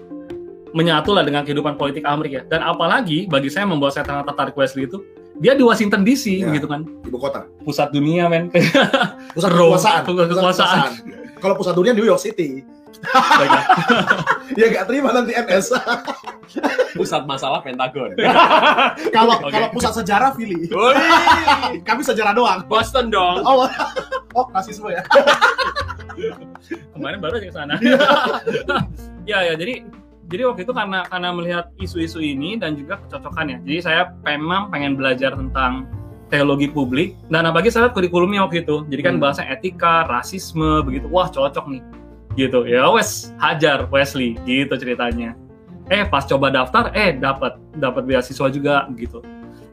menyatu 0.74 1.13
lah 1.13 1.21
dengan 1.21 1.45
kehidupan 1.45 1.77
politik 1.77 2.01
Amerika. 2.01 2.42
Dan 2.50 2.65
apalagi 2.65 3.30
bagi 3.30 3.53
saya 3.53 3.69
membuat 3.69 3.94
saya 3.94 4.02
sangat 4.02 4.26
tertarik 4.33 4.57
Wesley 4.57 4.90
itu, 4.90 5.06
dia 5.37 5.54
di 5.54 5.61
Washington 5.61 6.02
DC 6.02 6.42
Ya. 6.42 6.49
begitu 6.49 6.66
kan, 6.66 6.90
Ibu 7.06 7.18
kota. 7.21 7.45
pusat 7.61 7.94
dunia 7.94 8.26
men. 8.26 8.49
Pusat 9.37 9.49
kekuasaan. 9.54 10.02
pusat 10.04 10.28
kekuasaan. 10.28 10.90
Kalau 11.37 11.54
pusat 11.54 11.73
dunia 11.78 11.94
New 11.94 12.04
York 12.04 12.19
City. 12.19 12.66
Ya 14.60 14.66
nggak 14.68 14.86
terima 14.92 15.16
nanti 15.16 15.31
NS. 15.31 15.72
Pusat 17.00 17.24
masalah 17.24 17.64
Pentagon. 17.64 18.12
kalau 19.16 19.40
Oke. 19.40 19.48
kalau 19.56 19.68
pusat 19.72 20.04
sejarah 20.04 20.36
Philly. 20.36 20.68
Kami 21.88 22.02
sejarah 22.04 22.36
doang. 22.36 22.60
Boston 22.68 23.08
dong. 23.08 23.48
Oh, 23.48 23.64
oh 24.36 24.46
rasisme 24.52 24.92
ya. 24.92 25.00
kemarin 26.92 27.24
baru 27.24 27.40
aja 27.40 27.48
ke 27.48 27.56
sana. 27.56 27.76
ya 29.24 29.40
ya 29.48 29.54
jadi 29.56 29.88
jadi 30.28 30.48
waktu 30.52 30.68
itu 30.68 30.74
karena 30.76 31.08
karena 31.08 31.30
melihat 31.31 31.66
isu-isu 31.80 32.20
ini 32.20 32.60
dan 32.60 32.76
juga 32.76 33.00
kecocokannya. 33.08 33.64
Jadi 33.64 33.80
saya 33.84 34.12
memang 34.28 34.68
pengen 34.72 35.00
belajar 35.00 35.31
tentang 35.36 35.88
teologi 36.31 36.72
publik 36.72 37.20
dan 37.28 37.44
apalagi 37.44 37.68
saya 37.68 37.88
lihat 37.88 37.96
kurikulumnya 37.96 38.44
waktu 38.48 38.64
itu. 38.64 38.88
Jadi 38.88 39.02
kan 39.04 39.16
Hmm. 39.20 39.24
bahasa 39.24 39.44
etika, 39.48 40.08
rasisme 40.08 40.84
begitu. 40.84 41.08
Wah, 41.12 41.28
cocok 41.28 41.68
nih. 41.72 41.84
Gitu. 42.33 42.59
Ya 42.68 42.88
wes 42.92 43.35
hajar 43.38 43.88
Wesley 43.92 44.40
gitu 44.47 44.73
ceritanya. 44.76 45.35
Eh 45.92 46.07
pas 46.07 46.23
coba 46.23 46.47
daftar 46.47 46.92
eh 46.95 47.11
dapat 47.16 47.59
dapat 47.76 48.04
beasiswa 48.07 48.47
juga 48.47 48.88
gitu. 48.95 49.19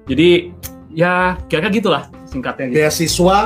Jadi 0.09 0.51
ya 0.91 1.39
kira-kira 1.47 1.71
gitulah 1.71 2.03
singkatnya 2.27 2.73
gitu. 2.73 2.79
Beasiswa 2.83 3.39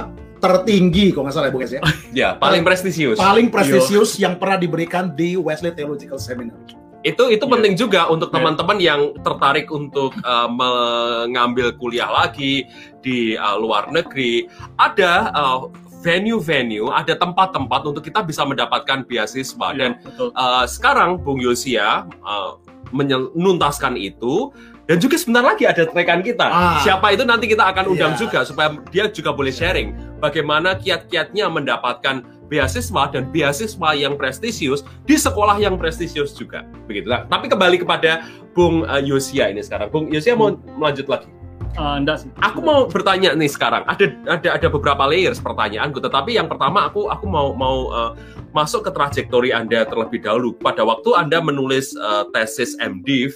tertinggi 0.43 1.15
kalau 1.15 1.31
nggak 1.31 1.35
salah 1.37 1.49
ya 1.49 1.55
Bu 1.55 1.59
Kes 1.63 1.73
ya. 1.73 1.83
Ya, 2.23 2.29
paling 2.35 2.67
prestisius. 2.67 3.17
Paling 3.17 3.47
prestisius 3.49 4.19
yang 4.19 4.35
pernah 4.37 4.59
diberikan 4.59 5.15
di 5.15 5.39
Wesley 5.39 5.71
Theological 5.73 6.19
Seminary. 6.19 6.79
itu 7.03 7.35
itu 7.35 7.43
Iya. 7.43 7.53
penting 7.59 7.75
juga 7.75 8.07
untuk 8.07 8.31
Iya. 8.31 8.39
teman-teman 8.39 8.79
yang 8.79 9.01
tertarik 9.27 9.67
untuk 9.75 10.15
uh, 10.23 10.47
mengambil 10.47 11.75
kuliah 11.75 12.07
lagi 12.07 12.63
di 13.03 13.35
uh, 13.35 13.59
luar 13.59 13.91
negeri 13.91 14.47
ada 14.79 15.35
uh, 15.35 15.67
venue-venue 16.03 16.91
ada 16.91 17.15
tempat-tempat 17.15 17.81
untuk 17.87 18.03
kita 18.03 18.27
bisa 18.27 18.43
mendapatkan 18.43 19.07
beasiswa. 19.07 19.69
Dan 19.73 20.03
betul. 20.03 20.35
uh, 20.35 20.67
sekarang 20.67 21.23
Bung 21.23 21.39
Yosia 21.39 22.05
uh, 22.27 22.59
menuntaskan 22.93 23.97
itu. 23.97 24.51
Dan 24.83 24.99
juga 24.99 25.15
sebentar 25.15 25.47
lagi 25.47 25.63
ada 25.63 25.87
rekan 25.95 26.21
kita. 26.27 26.43
Ah. 26.43 26.83
siapa 26.83 27.15
itu 27.15 27.23
nanti 27.23 27.47
kita 27.47 27.71
akan 27.71 27.95
undang 27.95 28.19
Iya. 28.19 28.27
juga 28.27 28.43
supaya 28.43 28.75
dia 28.91 29.07
juga 29.09 29.31
boleh 29.31 29.55
sharing 29.55 30.19
bagaimana 30.19 30.75
kiat-kiatnya 30.75 31.47
mendapatkan 31.47 32.27
beasiswa 32.51 33.09
dan 33.09 33.31
beasiswa 33.31 33.91
yang 33.97 34.19
prestisius 34.19 34.83
di 35.07 35.15
sekolah 35.17 35.57
yang 35.63 35.79
prestisius 35.79 36.35
juga. 36.35 36.67
Begitu 36.91 37.09
Nah, 37.09 37.25
tapi 37.31 37.47
kembali 37.49 37.81
kepada 37.81 38.27
Bung 38.53 38.83
uh, 38.85 39.01
Yosia 39.01 39.49
ini 39.55 39.63
sekarang. 39.63 39.89
Bung 39.89 40.11
Yosia 40.11 40.35
mau 40.35 40.51
melanjut 40.77 41.07
lagi 41.09 41.31
Enggak 41.73 42.25
sih. 42.25 42.29
Aku 42.45 42.61
mau 42.61 42.85
bertanya 42.85 43.33
nih 43.33 43.49
sekarang. 43.49 43.83
Ada 43.89 44.13
ada 44.29 44.49
ada 44.61 44.69
beberapa 44.69 45.09
layers 45.09 45.41
pertanyaanku, 45.41 46.05
tetapi 46.05 46.37
yang 46.37 46.47
pertama 46.47 46.85
aku 46.85 47.09
aku 47.09 47.25
mau 47.25 47.57
mau 47.57 47.89
uh, 47.89 48.13
masuk 48.53 48.85
ke 48.85 48.91
trajektori 48.93 49.51
Anda 49.57 49.89
terlebih 49.89 50.21
dahulu. 50.21 50.53
Pada 50.61 50.85
waktu 50.85 51.17
Anda 51.17 51.41
menulis 51.41 51.97
uh, 51.97 52.29
tesis 52.33 52.77
MDiv 52.77 53.33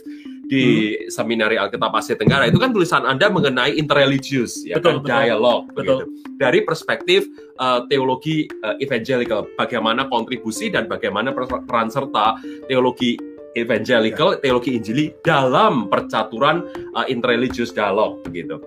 di 0.47 0.95
seminari 1.11 1.59
Alkitab 1.59 1.90
Asia 1.90 2.14
Tenggara 2.14 2.47
itu 2.47 2.57
kan 2.62 2.71
tulisan 2.71 3.02
Anda 3.02 3.26
mengenai 3.26 3.75
interreligious 3.75 4.62
ya 4.62 4.78
Betul, 4.78 5.02
kan 5.02 5.02
betul. 5.02 5.11
dialog 5.11 5.61
Betul. 5.75 5.75
begitu. 5.75 6.05
Dari 6.38 6.59
perspektif 6.62 7.26
eh, 7.59 7.81
teologi 7.90 8.47
eh, 8.47 8.76
evangelical 8.78 9.50
bagaimana 9.59 10.07
kontribusi 10.07 10.71
dan 10.71 10.87
bagaimana 10.87 11.35
per- 11.35 11.66
peran 11.66 11.90
serta 11.90 12.38
teologi 12.71 13.19
evangelical, 13.56 14.36
teologi 14.38 14.76
Injili 14.76 15.16
dalam 15.25 15.88
percaturan 15.88 16.62
eh, 16.76 17.06
interreligious 17.08 17.72
dialog 17.72 18.20
begitu. 18.22 18.60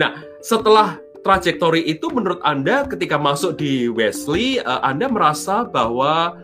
Nah, 0.00 0.18
setelah 0.40 0.96
trajektori 1.20 1.84
itu 1.84 2.08
menurut 2.08 2.40
Anda 2.40 2.88
ketika 2.88 3.20
masuk 3.20 3.60
di 3.60 3.86
Wesley 3.92 4.58
eh, 4.58 4.80
Anda 4.82 5.06
merasa 5.12 5.62
bahwa 5.68 6.34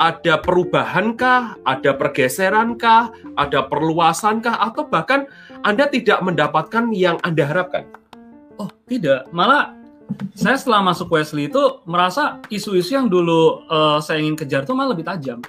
ada 0.00 0.40
perubahankah, 0.40 1.60
ada 1.68 1.92
pergeserankah, 1.92 3.12
ada 3.36 3.60
perluasankah, 3.68 4.56
atau 4.56 4.88
bahkan 4.88 5.28
Anda 5.60 5.92
tidak 5.92 6.24
mendapatkan 6.24 6.88
yang 6.96 7.20
Anda 7.20 7.44
harapkan? 7.44 7.84
Oh, 8.56 8.72
tidak. 8.88 9.28
Malah 9.28 9.76
saya 10.32 10.56
setelah 10.56 10.80
masuk 10.80 11.12
Wesley 11.12 11.52
itu 11.52 11.84
merasa 11.84 12.40
isu-isu 12.48 12.96
yang 12.96 13.12
dulu 13.12 13.68
eh, 13.68 13.98
saya 14.00 14.24
ingin 14.24 14.40
kejar 14.40 14.64
itu 14.64 14.72
malah 14.72 14.96
lebih 14.96 15.04
tajam. 15.04 15.44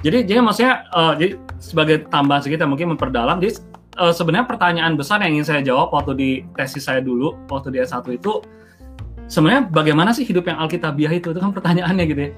Jadi, 0.00 0.18
jadi 0.24 0.40
maksudnya, 0.40 0.88
eh, 0.88 1.12
jadi 1.20 1.32
sebagai 1.60 1.96
tambahan 2.08 2.40
sedikit 2.40 2.64
yang 2.64 2.72
mungkin 2.72 2.96
memperdalam, 2.96 3.36
jadi 3.40 3.60
eh, 4.00 4.12
sebenarnya 4.16 4.46
pertanyaan 4.48 4.96
besar 4.96 5.20
yang 5.20 5.36
ingin 5.36 5.46
saya 5.46 5.60
jawab 5.60 5.92
waktu 5.92 6.12
di 6.16 6.30
tesis 6.56 6.88
saya 6.88 7.04
dulu, 7.04 7.36
waktu 7.52 7.68
di 7.68 7.78
S1 7.84 8.00
itu, 8.16 8.40
sebenarnya 9.30 9.70
bagaimana 9.70 10.10
sih 10.10 10.26
hidup 10.26 10.48
yang 10.50 10.58
Alkitabiah 10.58 11.12
itu? 11.14 11.30
Itu 11.30 11.40
kan 11.40 11.54
pertanyaannya 11.54 12.04
gitu 12.10 12.20
ya. 12.28 12.32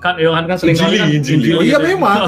Kan, 0.00 0.16
Yohan 0.16 0.48
kan 0.48 0.56
sering 0.56 0.80
Injili, 0.80 0.96
kan 0.96 1.08
Injili. 1.12 1.48
Oh 1.52 1.60
iya 1.60 1.76
gitu 1.76 1.84
ya. 1.84 1.88
memang. 1.92 2.20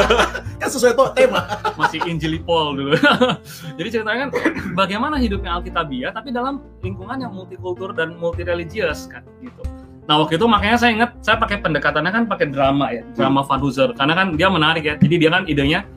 kan 0.60 0.68
sesuai 0.72 0.96
tema. 1.12 1.44
masih 1.76 2.00
Injili 2.08 2.40
Paul 2.40 2.80
dulu. 2.80 2.96
Jadi 3.78 3.88
ceritanya 3.92 4.28
kan 4.28 4.30
bagaimana 4.72 5.20
hidupnya 5.20 5.52
Alkitabiah 5.60 6.16
tapi 6.16 6.32
dalam 6.32 6.64
lingkungan 6.80 7.20
yang 7.20 7.32
multikultur 7.36 7.92
dan 7.92 8.16
multireligious 8.16 9.04
kan 9.12 9.20
gitu. 9.44 9.73
Nah 10.04 10.20
waktu 10.20 10.36
itu 10.36 10.44
makanya 10.44 10.76
saya 10.76 10.90
ingat 10.92 11.10
saya 11.24 11.40
pakai 11.40 11.64
pendekatannya 11.64 12.12
kan 12.12 12.24
pakai 12.28 12.52
drama 12.52 12.92
ya, 12.92 13.02
drama 13.16 13.40
Van 13.40 13.60
Hooser 13.60 13.96
karena 13.96 14.12
kan 14.12 14.26
dia 14.36 14.48
menarik 14.52 14.84
ya. 14.84 14.94
Jadi 15.00 15.14
dia 15.16 15.30
kan 15.32 15.48
idenya 15.48 15.88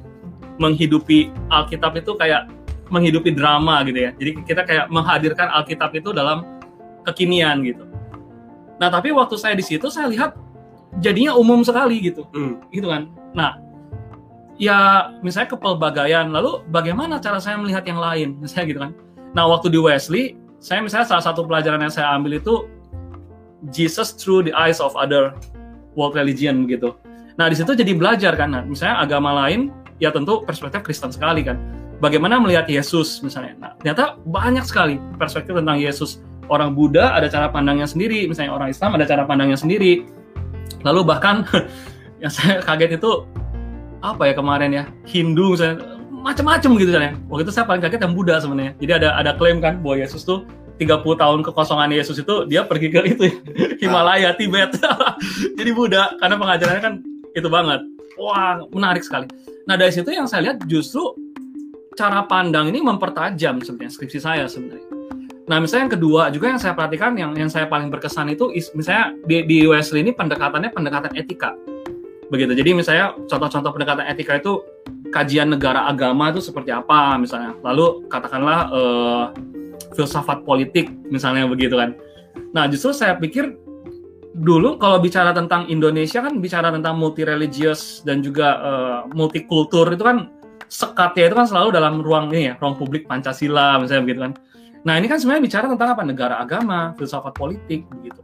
menghidupi 0.58 1.30
Alkitab 1.52 2.00
itu 2.00 2.16
kayak 2.16 2.48
menghidupi 2.88 3.36
drama 3.36 3.84
gitu 3.84 4.00
ya. 4.08 4.12
Jadi 4.16 4.32
kita 4.48 4.64
kayak 4.64 4.86
menghadirkan 4.88 5.52
Alkitab 5.52 5.92
itu 5.92 6.16
dalam 6.16 6.48
kekinian 7.04 7.62
gitu. 7.68 7.84
Nah 8.80 8.88
tapi 8.88 9.12
waktu 9.12 9.36
saya 9.36 9.54
di 9.60 9.66
situ 9.66 9.92
saya 9.92 10.08
lihat 10.08 10.36
jadinya 11.04 11.36
umum 11.36 11.62
sekali 11.68 12.00
gitu 12.00 12.26
Hmm. 12.32 12.64
gitu 12.72 12.88
kan. 12.90 13.12
Nah, 13.36 13.60
ya 14.58 15.12
misalnya 15.22 15.54
kepelbagaian, 15.54 16.32
lalu 16.32 16.64
bagaimana 16.72 17.22
cara 17.22 17.38
saya 17.38 17.60
melihat 17.60 17.86
yang 17.86 18.00
lain, 18.02 18.30
misalnya 18.42 18.66
gitu 18.72 18.80
kan. 18.82 18.92
Nah, 19.36 19.46
waktu 19.52 19.70
di 19.70 19.78
Wesley, 19.78 20.40
saya 20.58 20.82
misalnya 20.82 21.06
salah 21.06 21.22
satu 21.22 21.46
pelajaran 21.46 21.84
yang 21.84 21.94
saya 21.94 22.16
ambil 22.18 22.40
itu 22.42 22.66
Jesus 23.74 24.14
through 24.14 24.46
the 24.46 24.54
eyes 24.54 24.78
of 24.78 24.94
other 24.94 25.34
world 25.98 26.14
religion 26.14 26.70
gitu. 26.70 26.94
Nah, 27.38 27.50
di 27.50 27.56
situ 27.58 27.74
jadi 27.78 27.94
belajar 27.94 28.34
kan, 28.34 28.50
nah, 28.54 28.64
misalnya 28.66 29.02
agama 29.02 29.34
lain, 29.46 29.70
ya 30.02 30.10
tentu 30.14 30.42
perspektif 30.46 30.82
Kristen 30.86 31.14
sekali 31.14 31.46
kan. 31.46 31.58
Bagaimana 31.98 32.38
melihat 32.38 32.70
Yesus 32.70 33.22
misalnya. 33.26 33.58
Nah, 33.58 33.72
ternyata 33.82 34.22
banyak 34.30 34.66
sekali 34.66 35.02
perspektif 35.18 35.58
tentang 35.58 35.82
Yesus. 35.82 36.22
Orang 36.48 36.78
Buddha 36.78 37.12
ada 37.12 37.28
cara 37.28 37.52
pandangnya 37.52 37.90
sendiri, 37.90 38.30
misalnya 38.30 38.56
orang 38.56 38.70
Islam 38.72 38.96
ada 38.96 39.06
cara 39.06 39.26
pandangnya 39.26 39.58
sendiri. 39.58 40.06
Lalu 40.86 41.02
bahkan 41.04 41.44
yang 42.24 42.32
saya 42.32 42.62
kaget 42.62 43.02
itu 43.02 43.26
apa 44.06 44.30
ya 44.30 44.34
kemarin 44.38 44.70
ya 44.70 44.84
Hindu 45.10 45.58
misalnya 45.58 45.98
macam-macam 46.14 46.70
gitu 46.78 46.92
kan 46.94 47.02
ya. 47.02 47.12
Waktu 47.28 47.44
itu 47.50 47.54
saya 47.54 47.66
paling 47.66 47.82
kaget 47.82 48.02
yang 48.06 48.14
Buddha 48.14 48.36
sebenarnya. 48.40 48.74
Jadi 48.78 48.92
ada 48.94 49.10
ada 49.18 49.32
klaim 49.36 49.58
kan 49.60 49.82
bahwa 49.82 50.02
Yesus 50.02 50.22
tuh 50.24 50.46
30 50.78 51.02
tahun 51.02 51.40
kekosongan 51.42 51.90
Yesus 51.90 52.22
itu 52.22 52.46
dia 52.46 52.64
pergi 52.64 52.88
ke 52.94 53.02
itu 53.06 53.24
Himalaya, 53.82 54.34
Tibet. 54.38 54.78
Jadi 55.58 55.72
Buddha 55.74 56.14
karena 56.22 56.36
pengajarannya 56.38 56.82
kan 56.82 56.94
itu 57.34 57.50
banget. 57.50 57.82
Wah, 58.18 58.62
menarik 58.74 59.06
sekali. 59.06 59.30
Nah, 59.70 59.78
dari 59.78 59.94
situ 59.94 60.10
yang 60.10 60.26
saya 60.26 60.50
lihat 60.50 60.66
justru 60.66 61.14
cara 61.98 62.26
pandang 62.26 62.70
ini 62.70 62.82
mempertajam 62.82 63.62
sebenarnya 63.62 63.94
skripsi 63.94 64.20
saya 64.22 64.46
sebenarnya. 64.46 64.86
Nah, 65.48 65.64
misalnya 65.64 65.90
yang 65.90 65.94
kedua 65.96 66.22
juga 66.30 66.46
yang 66.52 66.60
saya 66.60 66.76
perhatikan 66.76 67.16
yang 67.16 67.32
yang 67.34 67.48
saya 67.48 67.66
paling 67.72 67.88
berkesan 67.88 68.30
itu 68.30 68.52
is- 68.52 68.74
misalnya 68.76 69.16
di, 69.26 69.48
di 69.48 69.58
Wesley 69.64 70.04
ini 70.04 70.12
pendekatannya 70.14 70.76
pendekatan 70.76 71.16
etika. 71.18 71.56
Begitu. 72.28 72.52
Jadi 72.54 72.70
misalnya 72.76 73.16
contoh-contoh 73.16 73.72
pendekatan 73.72 74.06
etika 74.12 74.36
itu 74.36 74.60
kajian 75.08 75.56
negara 75.56 75.88
agama 75.88 76.36
itu 76.36 76.44
seperti 76.44 76.76
apa 76.76 77.16
misalnya. 77.16 77.56
Lalu 77.64 78.12
katakanlah 78.12 78.60
eh, 78.76 79.26
filsafat 79.96 80.44
politik 80.44 80.92
misalnya 81.10 81.48
begitu 81.50 81.78
kan. 81.78 81.98
Nah, 82.54 82.70
justru 82.70 82.94
saya 82.94 83.18
pikir 83.18 83.58
dulu 84.38 84.78
kalau 84.78 85.02
bicara 85.02 85.34
tentang 85.34 85.66
Indonesia 85.66 86.22
kan 86.22 86.38
bicara 86.38 86.70
tentang 86.70 87.02
multireligious 87.02 88.06
dan 88.06 88.22
juga 88.22 88.48
eh, 88.62 89.00
multikultur 89.18 89.90
itu 89.90 90.06
kan 90.06 90.30
sekatnya 90.70 91.32
itu 91.32 91.36
kan 91.36 91.48
selalu 91.48 91.70
dalam 91.74 91.94
ruang 92.04 92.30
ini 92.30 92.52
ya, 92.52 92.54
ruang 92.60 92.78
publik 92.78 93.10
Pancasila 93.10 93.82
misalnya 93.82 94.04
begitu 94.06 94.22
kan. 94.30 94.34
Nah, 94.86 94.94
ini 94.96 95.10
kan 95.10 95.18
sebenarnya 95.20 95.44
bicara 95.44 95.66
tentang 95.68 95.90
apa? 95.98 96.02
Negara 96.06 96.36
agama, 96.40 96.94
filsafat 96.96 97.34
politik 97.36 97.84
begitu. 97.92 98.22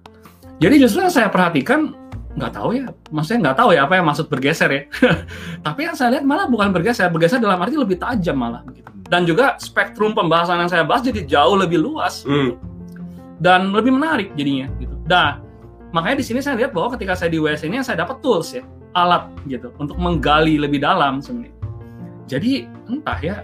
Jadi 0.62 0.76
justru 0.80 1.04
yang 1.04 1.12
saya 1.12 1.28
perhatikan 1.28 1.92
nggak 2.34 2.52
tahu 2.54 2.70
ya, 2.74 2.90
maksudnya 3.14 3.40
nggak 3.50 3.58
tahu 3.62 3.70
ya 3.78 3.82
apa 3.86 3.94
yang 4.02 4.06
maksud 4.10 4.26
bergeser 4.26 4.70
ya. 4.74 4.82
Tapi 5.66 5.80
yang 5.86 5.94
saya 5.94 6.18
lihat 6.18 6.26
malah 6.26 6.50
bukan 6.50 6.74
bergeser, 6.74 7.06
bergeser 7.14 7.38
dalam 7.38 7.62
arti 7.62 7.78
lebih 7.78 8.02
tajam 8.02 8.38
malah 8.38 8.66
begitu. 8.66 8.90
Dan 9.06 9.30
juga 9.30 9.54
spektrum 9.62 10.18
pembahasan 10.18 10.58
yang 10.58 10.72
saya 10.72 10.82
bahas 10.82 11.06
jadi 11.06 11.22
jauh 11.30 11.54
lebih 11.54 11.78
luas 11.78 12.26
Hmm. 12.26 12.58
dan 13.38 13.70
lebih 13.70 13.94
menarik 13.94 14.34
jadinya 14.34 14.66
gitu. 14.82 14.96
Nah, 15.06 15.38
makanya 15.94 16.22
di 16.22 16.26
sini 16.26 16.40
saya 16.42 16.58
lihat 16.58 16.74
bahwa 16.74 16.98
ketika 16.98 17.14
saya 17.14 17.30
di 17.30 17.38
WS 17.38 17.70
ini 17.70 17.78
saya 17.86 18.02
dapat 18.02 18.18
tools 18.26 18.50
ya, 18.58 18.66
alat 18.98 19.30
gitu 19.46 19.70
untuk 19.78 19.98
menggali 20.02 20.58
lebih 20.58 20.82
dalam 20.82 21.22
sebenarnya. 21.22 21.54
Jadi 22.26 22.66
entah 22.90 23.20
ya 23.22 23.36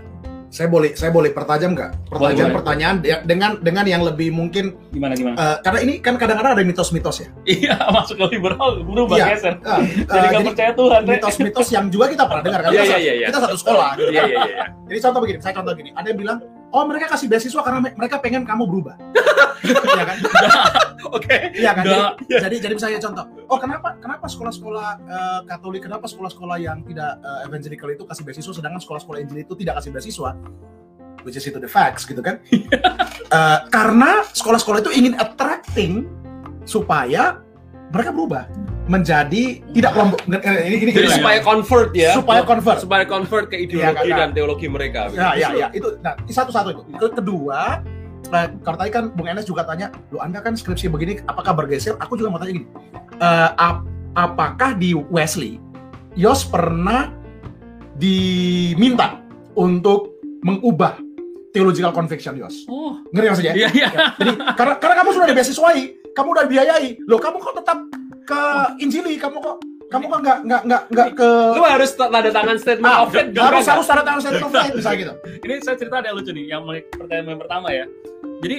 Saya 0.49 0.65
boleh 0.65 0.91
saya 0.91 1.09
boleh 1.09 1.29
pertajam 1.29 1.71
nggak? 1.71 2.09
Pertajam 2.09 2.49
Boleh. 2.49 2.57
pertanyaan 2.57 2.95
ya, 3.01 3.21
dengan 3.21 3.61
dengan 3.61 3.85
yang 3.85 4.01
lebih 4.01 4.29
mungkin 4.29 4.73
gimana 4.89 5.13
gimana. 5.13 5.37
eh, 5.37 5.57
karena 5.61 5.79
ini 5.79 5.93
kan 5.99 6.13
kadang-kadang 6.15 6.53
ada 6.53 6.63
mitos-mitos 6.63 7.17
ya. 7.19 7.29
Iya 7.55 7.77
masuk 7.87 8.17
ke 8.17 8.25
liberal 8.31 8.81
berubah 8.81 9.13
Iya. 9.15 9.25
geser. 9.31 9.53
Eh, 9.55 9.69
eh, 9.69 9.81
Jadi 10.09 10.25
nggak 10.27 10.43
percaya 10.49 10.71
Tuhan. 10.73 11.01
Mitos-mitos 11.05 11.67
yang 11.69 11.85
juga 11.87 12.05
kita 12.07 12.25
pernah 12.25 12.43
dengar 12.43 12.59
kan. 12.59 12.69
Iya, 12.69 12.75
Kita 12.75 12.83
iya, 12.83 12.91
sa- 12.91 12.99
iya, 12.99 13.13
iya. 13.15 13.27
Kita 13.29 13.39
satu 13.39 13.57
sekolah. 13.57 13.89
gitu. 13.95 14.09
Iya, 14.09 14.23
iya, 14.25 14.39
iya. 14.43 14.65
Jadi 14.85 14.99
contoh 14.99 15.19
begini, 15.21 15.39
saya 15.39 15.53
contoh 15.53 15.73
gini. 15.73 15.89
Ada 15.93 16.07
yang 16.07 16.19
bilang, 16.19 16.37
oh 16.69 16.83
mereka 16.85 17.11
kasih 17.11 17.27
beasiswa 17.29 17.61
karena 17.61 17.79
me- 17.81 17.95
mereka 17.97 18.21
pengen 18.21 18.43
kamu 18.45 18.63
berubah. 18.65 18.95
Iya 19.59 20.03
kan? 20.07 20.17
Oke. 21.19 21.35
Iya 21.51 21.71
kan? 21.75 21.83
Jadi, 21.83 21.99
jadi 22.31 22.55
jadi 22.63 22.73
misalnya 22.79 22.99
contoh, 23.03 23.25
oh 23.51 23.59
kenapa 23.59 23.99
kenapa 23.99 24.25
sekolah-sekolah 24.31 24.89
eh, 25.03 25.39
Katolik, 25.51 25.83
kenapa 25.83 26.07
sekolah-sekolah 26.07 26.57
yang 26.63 26.79
tidak 26.87 27.19
eh, 27.19 27.39
evangelical 27.43 27.91
itu 27.91 28.03
kasih 28.07 28.23
beasiswa, 28.23 28.53
sedangkan 28.55 28.79
sekolah-sekolah 28.79 29.19
Injil 29.19 29.43
itu 29.43 29.53
tidak 29.59 29.83
kasih 29.83 29.91
beasiswa? 29.91 30.31
Which 31.27 31.35
is 31.35 31.43
itu 31.43 31.59
the 31.59 31.67
facts 31.67 32.07
gitu 32.07 32.23
kan? 32.23 32.39
Eh, 33.29 33.59
karena 33.69 34.25
sekolah-sekolah 34.33 34.81
itu 34.81 34.89
ingin 34.89 35.13
attracting 35.13 36.09
supaya 36.65 37.37
mereka 37.89 38.09
berubah 38.11 38.43
menjadi 38.85 39.61
tidak 39.69 39.91
kelompok 39.93 40.19
ini 40.29 40.77
ini, 40.79 40.91
Jadi 40.91 41.05
ini- 41.05 41.17
supaya 41.17 41.39
convert 41.39 41.89
ya. 41.93 42.11
supaya 42.13 42.41
convert 42.41 42.77
supaya 42.79 43.03
convert 43.03 43.45
ke 43.47 43.57
ideologi 43.59 44.09
kan, 44.09 44.17
dan 44.17 44.29
teologi 44.31 44.65
mereka. 44.65 45.09
Ya, 45.11 45.33
ya, 45.33 45.49
ya. 45.53 45.67
Itu 45.69 45.97
nah, 45.99 46.17
satu-satu 46.23 46.67
itu. 46.71 46.81
Ke- 46.95 47.13
Kedua, 47.13 47.85
eh, 48.27 48.47
kalau 48.59 48.77
tadi 48.77 48.89
kan 48.89 49.13
Bung 49.13 49.25
Enes 49.25 49.45
juga 49.45 49.61
tanya, 49.63 49.93
lu 50.09 50.17
Anda 50.17 50.39
kan 50.39 50.53
skripsi 50.53 50.89
begini, 50.89 51.21
apakah 51.23 51.53
bergeser? 51.53 51.97
Aku 51.97 52.13
juga 52.13 52.29
mau 52.29 52.37
tanya 52.37 52.53
gini, 52.55 52.65
eh, 53.15 53.49
ap- 53.55 53.85
apakah 54.11 54.73
di 54.73 54.97
Wesley, 55.09 55.61
Yos 56.13 56.41
pernah 56.43 57.13
diminta 57.93 59.19
untuk 59.53 60.17
mengubah 60.41 60.97
theological 61.51 61.91
conviction 61.91 62.33
Yos? 62.35 62.65
Oh, 62.65 62.97
Ngerti 63.11 63.27
maksudnya? 63.27 63.53
iya 63.53 63.69
iya. 63.69 63.87
Ya, 63.87 64.05
Jadi 64.17 64.31
karena 64.55 64.73
karena 64.77 64.95
kamu 64.97 65.09
sudah 65.13 65.27
dibeasiswai, 65.27 65.81
kamu 66.19 66.35
udah 66.35 66.43
dibiayai, 66.51 66.87
loh 67.07 67.15
kamu 67.15 67.39
kok 67.39 67.55
tetap 67.63 67.79
ke 68.27 68.41
Injili, 68.83 69.15
kamu 69.15 69.39
kok 69.39 69.55
kamu 69.87 70.05
kok 70.05 70.19
nggak 70.21 70.39
nggak 70.45 70.61
nggak 70.67 70.81
nggak 70.91 71.07
ke 71.15 71.29
Lu 71.55 71.63
harus 71.65 71.95
tanda 71.95 72.19
tangan 72.29 72.57
statement 72.59 72.91
Ah, 72.91 73.07
of 73.07 73.09
faith 73.09 73.31
harus 73.33 73.65
harus 73.65 73.85
tanda 73.87 74.03
tangan 74.03 74.19
statement 74.21 74.45
of 74.45 74.51
faith 74.51 74.73
misalnya 74.75 74.99
gitu. 74.99 75.13
Ini 75.47 75.53
saya 75.63 75.75
cerita 75.79 75.95
ada 76.03 76.11
lucu 76.11 76.29
nih, 76.35 76.45
yang 76.51 76.61
mulai 76.67 76.83
pertanyaan 76.85 77.33
yang 77.33 77.41
pertama 77.41 77.67
ya. 77.71 77.85
Jadi 78.43 78.55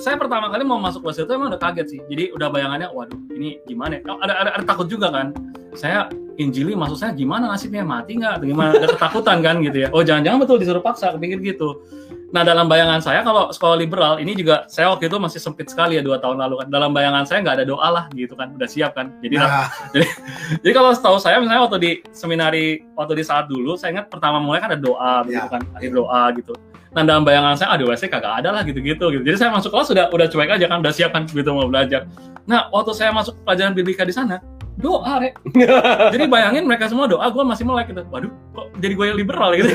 saya 0.00 0.16
pertama 0.16 0.48
kali 0.48 0.64
mau 0.64 0.80
masuk 0.80 1.04
kelas 1.04 1.20
itu 1.20 1.32
emang 1.36 1.52
udah 1.52 1.60
kaget 1.60 1.86
sih. 1.86 2.00
Jadi 2.08 2.32
udah 2.32 2.48
bayangannya, 2.48 2.88
waduh 2.96 3.20
ini 3.36 3.60
gimana? 3.68 4.00
ya? 4.00 4.02
Ada, 4.08 4.34
ada 4.40 4.50
ada 4.56 4.64
takut 4.64 4.88
juga 4.88 5.12
kan. 5.12 5.36
Saya 5.76 6.08
Injili 6.40 6.72
maksud 6.72 6.96
saya 6.96 7.12
gimana 7.12 7.44
nasibnya 7.52 7.84
mati 7.84 8.16
nggak? 8.16 8.40
Atau 8.40 8.46
Gimana? 8.48 8.72
Ada 8.72 8.88
ketakutan 8.96 9.38
kan 9.44 9.60
gitu 9.60 9.84
ya. 9.84 9.88
Oh 9.92 10.00
jangan-jangan 10.00 10.38
betul 10.40 10.56
disuruh 10.56 10.80
paksa, 10.80 11.12
kepikir 11.12 11.44
gitu. 11.44 11.84
Nah 12.32 12.42
dalam 12.42 12.64
bayangan 12.64 13.04
saya 13.04 13.20
kalau 13.20 13.52
sekolah 13.52 13.76
liberal 13.76 14.16
ini 14.16 14.32
juga 14.32 14.64
saya 14.64 14.88
waktu 14.88 15.04
itu 15.12 15.20
masih 15.20 15.36
sempit 15.36 15.68
sekali 15.68 16.00
ya 16.00 16.02
dua 16.02 16.16
tahun 16.16 16.40
lalu 16.40 16.64
kan. 16.64 16.68
Dalam 16.72 16.90
bayangan 16.96 17.28
saya 17.28 17.44
nggak 17.44 17.56
ada 17.60 17.66
doa 17.68 17.88
lah 17.92 18.04
gitu 18.16 18.32
kan, 18.32 18.56
udah 18.56 18.64
siap 18.64 18.96
kan. 18.96 19.12
Jadi 19.20 19.36
Nah, 19.36 19.68
jadi 20.64 20.72
kalau 20.72 20.96
setahu 20.96 21.20
saya 21.20 21.36
misalnya 21.44 21.68
waktu 21.68 21.78
di 21.78 21.90
seminari 22.16 22.88
waktu 22.96 23.20
di 23.20 23.24
saat 23.24 23.52
dulu 23.52 23.76
saya 23.76 24.00
ingat 24.00 24.08
pertama 24.08 24.40
mulai 24.40 24.64
kan 24.64 24.72
ada 24.72 24.80
doa 24.80 25.28
Ya. 25.28 25.44
kan, 25.44 25.60
akhir 25.76 25.92
doa 25.92 26.32
gitu. 26.32 26.56
Nah 26.92 27.04
dalam 27.04 27.24
bayangan 27.24 27.56
saya 27.56 27.68
aduh 27.76 27.92
saya 27.96 28.08
kagak 28.08 28.44
ada 28.44 28.48
lah 28.52 28.62
gitu-gitu 28.64 29.12
gitu. 29.12 29.22
Jadi 29.24 29.36
saya 29.36 29.50
masuk 29.52 29.68
kelas 29.68 29.92
sudah 29.92 30.04
udah 30.08 30.26
cuek 30.28 30.50
aja 30.56 30.66
kan, 30.72 30.80
udah 30.80 30.92
siap 30.92 31.12
kan 31.12 31.28
gitu 31.28 31.52
mau 31.52 31.68
belajar. 31.68 32.08
Nah 32.48 32.72
waktu 32.72 32.96
saya 32.96 33.12
masuk 33.12 33.36
pelajaran 33.44 33.76
biblika 33.76 34.08
di 34.08 34.12
sana 34.16 34.40
doa 34.80 35.20
rek. 35.20 35.36
jadi 36.14 36.24
bayangin 36.30 36.64
mereka 36.64 36.88
semua 36.88 37.04
doa, 37.04 37.28
gue 37.28 37.44
masih 37.44 37.64
melek 37.68 37.92
gitu. 37.92 38.02
Waduh, 38.08 38.32
kok 38.56 38.66
jadi 38.80 38.92
gue 38.96 39.06
yang 39.12 39.18
liberal 39.18 39.50
gitu. 39.52 39.68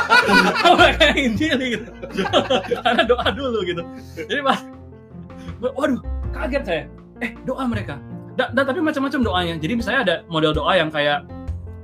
mereka 0.80 1.02
yang 1.14 1.18
injil 1.30 1.58
gitu. 1.60 1.88
Karena 2.84 3.02
doa 3.06 3.26
dulu 3.30 3.58
gitu. 3.62 3.82
Jadi 4.18 4.40
pas, 4.42 4.58
waduh, 5.62 6.00
kaget 6.34 6.62
saya. 6.66 6.84
Eh, 7.22 7.30
doa 7.46 7.62
mereka. 7.68 8.00
Dan, 8.34 8.50
dan 8.58 8.64
tapi 8.66 8.82
macam-macam 8.82 9.20
doanya. 9.22 9.54
Jadi 9.62 9.72
misalnya 9.78 10.00
ada 10.02 10.16
model 10.26 10.50
doa 10.50 10.74
yang 10.74 10.90
kayak 10.90 11.22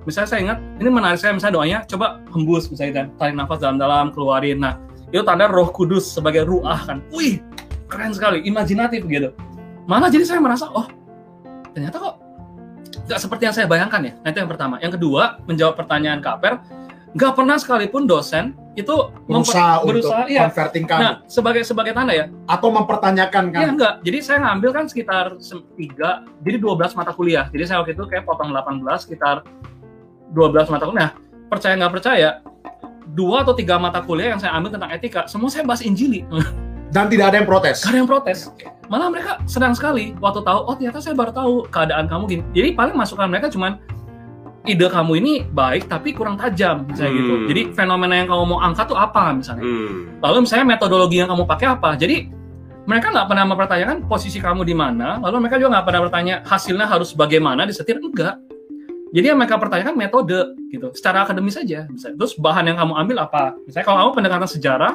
misalnya 0.09 0.29
saya 0.33 0.41
ingat 0.43 0.59
ini 0.83 0.89
menarik 0.91 1.19
saya 1.21 1.37
misalnya 1.37 1.55
doanya 1.61 1.79
coba 1.85 2.25
hembus 2.33 2.73
misalnya 2.73 3.05
kan 3.05 3.07
tarik 3.21 3.35
nafas 3.39 3.59
dalam-dalam 3.63 4.11
keluarin. 4.11 4.59
Nah, 4.59 4.75
itu 5.15 5.23
tanda 5.23 5.47
Roh 5.47 5.71
Kudus 5.71 6.11
sebagai 6.11 6.43
ruah 6.43 6.83
kan. 6.83 6.99
Wih, 7.15 7.39
keren 7.87 8.11
sekali, 8.11 8.43
imajinatif 8.43 9.07
gitu. 9.07 9.31
Malah 9.87 10.11
jadi 10.11 10.27
saya 10.27 10.43
merasa 10.43 10.67
oh, 10.75 10.91
ternyata 11.71 12.03
kok 12.03 12.30
nggak 13.11 13.19
seperti 13.19 13.43
yang 13.51 13.55
saya 13.59 13.67
bayangkan 13.67 14.01
ya. 14.07 14.13
Nah, 14.23 14.29
itu 14.31 14.39
yang 14.39 14.51
pertama. 14.51 14.79
Yang 14.79 14.93
kedua, 14.95 15.43
menjawab 15.51 15.75
pertanyaan 15.75 16.23
Kaper, 16.23 16.63
nggak 17.11 17.33
pernah 17.35 17.59
sekalipun 17.59 18.07
dosen 18.07 18.55
itu 18.79 18.95
memper- 19.27 19.51
berusaha 19.51 19.83
untuk 19.83 19.99
berusaha, 19.99 20.23
iya. 20.31 20.47
converting 20.47 20.87
kamu 20.87 21.01
Nah, 21.03 21.15
sebagai 21.27 21.63
sebagai 21.67 21.91
tanda 21.91 22.15
ya, 22.15 22.31
atau 22.47 22.71
mempertanyakan 22.71 23.45
kan 23.51 23.61
Iya 23.67 23.69
enggak. 23.75 23.95
Jadi 24.07 24.19
saya 24.23 24.39
ngambil 24.47 24.71
kan 24.71 24.85
sekitar 24.87 25.35
sem- 25.43 25.67
tiga, 25.75 26.23
jadi 26.47 26.57
12 26.63 26.95
mata 26.95 27.11
kuliah. 27.11 27.51
Jadi 27.51 27.65
saya 27.67 27.83
waktu 27.83 27.99
itu 27.99 28.07
kayak 28.07 28.23
potong 28.23 28.55
18 28.55 29.03
sekitar 29.03 29.43
12 30.31 30.71
mata 30.71 30.87
kuliah. 30.87 31.11
Nah, 31.11 31.11
percaya 31.51 31.75
nggak 31.75 31.93
percaya, 31.99 32.31
dua 33.11 33.43
atau 33.43 33.59
tiga 33.59 33.75
mata 33.75 33.99
kuliah 34.07 34.31
yang 34.31 34.39
saya 34.39 34.55
ambil 34.55 34.71
tentang 34.71 34.95
etika, 34.95 35.27
semua 35.27 35.51
saya 35.51 35.67
bahas 35.67 35.83
Injili. 35.83 36.23
dan 36.95 37.11
tidak 37.11 37.35
ada 37.35 37.37
yang 37.43 37.49
protes. 37.51 37.83
Gak 37.83 37.91
ada 37.91 37.99
yang 37.99 38.11
protes. 38.11 38.39
Malah 38.91 39.07
mereka 39.07 39.39
senang 39.47 39.71
sekali 39.71 40.19
waktu 40.19 40.43
tahu, 40.43 40.67
oh 40.67 40.75
ternyata 40.75 40.99
saya 40.99 41.15
baru 41.15 41.31
tahu 41.31 41.71
keadaan 41.71 42.11
kamu 42.11 42.23
gini. 42.27 42.43
Jadi 42.51 42.69
paling 42.75 42.99
masukan 42.99 43.31
mereka 43.31 43.47
cuman 43.47 43.79
ide 44.67 44.87
kamu 44.91 45.13
ini 45.23 45.33
baik 45.47 45.87
tapi 45.87 46.11
kurang 46.11 46.35
tajam 46.35 46.85
misalnya 46.91 47.13
gitu. 47.15 47.33
Hmm. 47.33 47.47
Jadi 47.47 47.63
fenomena 47.71 48.15
yang 48.19 48.29
kamu 48.29 48.45
mau 48.51 48.59
angkat 48.59 48.91
tuh 48.91 48.99
apa 48.99 49.31
misalnya. 49.31 49.63
Hmm. 49.63 50.19
Lalu 50.19 50.39
misalnya 50.43 50.67
metodologi 50.75 51.17
yang 51.23 51.31
kamu 51.31 51.47
pakai 51.47 51.67
apa. 51.71 51.95
Jadi 51.95 52.17
mereka 52.83 53.15
nggak 53.15 53.27
pernah 53.31 53.45
mempertanyakan 53.47 53.97
posisi 54.11 54.43
kamu 54.43 54.67
di 54.67 54.75
mana. 54.75 55.23
Lalu 55.23 55.47
mereka 55.47 55.63
juga 55.63 55.79
nggak 55.79 55.87
pernah 55.87 56.01
bertanya 56.11 56.35
hasilnya 56.43 56.87
harus 56.91 57.15
bagaimana 57.15 57.63
disetir 57.71 58.03
enggak. 58.03 58.43
Jadi 59.11 59.27
yang 59.27 59.39
mereka 59.39 59.59
pertanyakan 59.59 59.95
metode 59.99 60.55
gitu, 60.71 60.91
secara 60.95 61.27
akademis 61.27 61.59
saja. 61.59 61.83
Misalnya, 61.91 62.15
terus 62.15 62.39
bahan 62.39 62.71
yang 62.71 62.79
kamu 62.79 62.95
ambil 62.95 63.17
apa? 63.27 63.59
Misalnya 63.67 63.87
kalau 63.91 63.99
kamu 64.07 64.11
pendekatan 64.23 64.49
sejarah, 64.51 64.93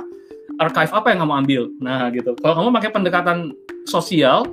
archive 0.56 0.92
apa 0.96 1.08
yang 1.12 1.20
kamu 1.24 1.34
ambil? 1.44 1.62
Nah 1.84 2.08
gitu. 2.16 2.32
Kalau 2.40 2.54
kamu 2.56 2.70
pakai 2.80 2.90
pendekatan 2.96 3.38
sosial, 3.86 4.50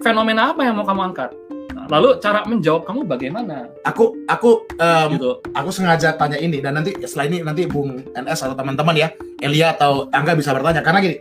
fenomena 0.00 0.54
apa 0.54 0.62
yang 0.62 0.78
mau 0.78 0.86
kamu 0.86 1.12
angkat? 1.12 1.30
Nah, 1.74 1.86
lalu 1.92 2.16
cara 2.22 2.46
menjawab 2.48 2.88
kamu 2.88 3.04
bagaimana? 3.04 3.68
Aku 3.84 4.16
aku 4.24 4.64
em, 4.78 5.18
Gitu. 5.18 5.30
aku 5.52 5.68
sengaja 5.74 6.14
tanya 6.16 6.38
ini 6.40 6.62
dan 6.62 6.78
nanti 6.80 6.94
setelah 7.04 7.26
ini 7.28 7.38
nanti 7.44 7.68
Bung 7.68 8.00
NS 8.14 8.48
atau 8.48 8.56
teman-teman 8.56 8.96
ya 8.96 9.08
Elia 9.42 9.76
atau 9.76 10.08
Angga 10.08 10.32
bisa 10.32 10.56
bertanya 10.56 10.80
karena 10.80 11.04
gini 11.04 11.16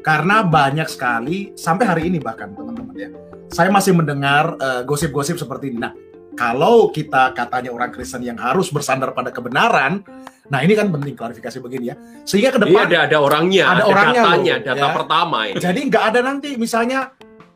karena 0.00 0.40
banyak 0.40 0.88
sekali 0.88 1.52
sampai 1.52 1.84
hari 1.84 2.02
ini 2.08 2.18
bahkan 2.22 2.54
teman-teman 2.56 2.94
ya 2.96 3.10
saya 3.52 3.68
masih 3.68 3.92
mendengar 3.92 4.56
eh, 4.56 4.82
gosip-gosip 4.88 5.36
seperti 5.36 5.74
ini 5.74 5.78
nah 5.84 5.92
kalau 6.38 6.88
kita 6.94 7.34
katanya 7.36 7.74
orang 7.74 7.90
Kristen 7.92 8.24
yang 8.24 8.38
harus 8.40 8.70
bersandar 8.72 9.12
pada 9.12 9.28
kebenaran 9.34 10.00
nah 10.48 10.64
ini 10.64 10.72
kan 10.72 10.88
penting 10.88 11.12
klarifikasi 11.12 11.58
begini 11.60 11.92
ya 11.92 11.94
sehingga 12.24 12.56
ke 12.56 12.58
Iya 12.58 12.64
depan 12.64 12.84
ada 12.88 12.98
ada 13.04 13.16
orangnya, 13.20 13.64
Ada 13.68 13.72
ada, 13.72 13.84
orangnya 13.84 14.22
datanya, 14.24 14.54
loh, 14.56 14.64
data 14.64 14.86
ya. 14.86 14.94
pertama 14.96 15.38
ini. 15.44 15.56
jadi 15.60 15.80
nggak 15.92 16.04
ada 16.08 16.20
nanti 16.24 16.50
misalnya 16.56 17.00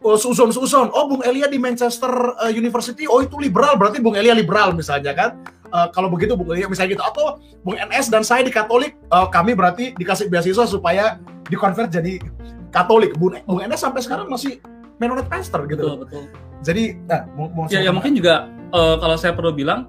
oh, 0.03 0.19
susun-susun, 0.19 0.91
oh 0.91 1.05
Bung 1.09 1.23
Elia 1.23 1.47
di 1.47 1.57
Manchester 1.57 2.11
uh, 2.37 2.53
University, 2.53 3.07
oh 3.07 3.23
itu 3.23 3.39
liberal, 3.39 3.79
berarti 3.79 4.03
Bung 4.03 4.19
Elia 4.19 4.35
liberal 4.35 4.75
misalnya 4.75 5.15
kan. 5.15 5.31
Uh, 5.73 5.89
kalau 5.89 6.13
begitu 6.13 6.37
Bung 6.37 6.53
Elia 6.53 6.69
misalnya 6.69 6.99
gitu, 6.99 7.05
atau 7.07 7.41
Bung 7.65 7.79
NS 7.79 8.13
dan 8.13 8.27
saya 8.27 8.45
di 8.45 8.53
Katolik, 8.53 8.99
uh, 9.09 9.31
kami 9.31 9.57
berarti 9.57 9.97
dikasih 9.97 10.29
beasiswa 10.29 10.69
supaya 10.69 11.17
dikonvert 11.49 11.89
jadi 11.89 12.21
Katolik. 12.69 13.17
Bung, 13.17 13.39
Bung 13.47 13.63
NS 13.63 13.81
sampai 13.81 14.05
sekarang 14.05 14.29
masih 14.29 14.61
Mennonite 15.01 15.31
pastor 15.31 15.65
gitu. 15.71 15.97
Betul, 15.97 15.97
betul. 16.05 16.25
Jadi, 16.63 16.95
nah, 17.09 17.27
mau, 17.35 17.49
mau 17.51 17.65
Ya, 17.67 17.83
ya 17.83 17.91
mungkin 17.91 18.15
juga 18.15 18.47
eh, 18.71 18.97
kalau 19.03 19.17
saya 19.19 19.35
perlu 19.35 19.51
bilang, 19.51 19.89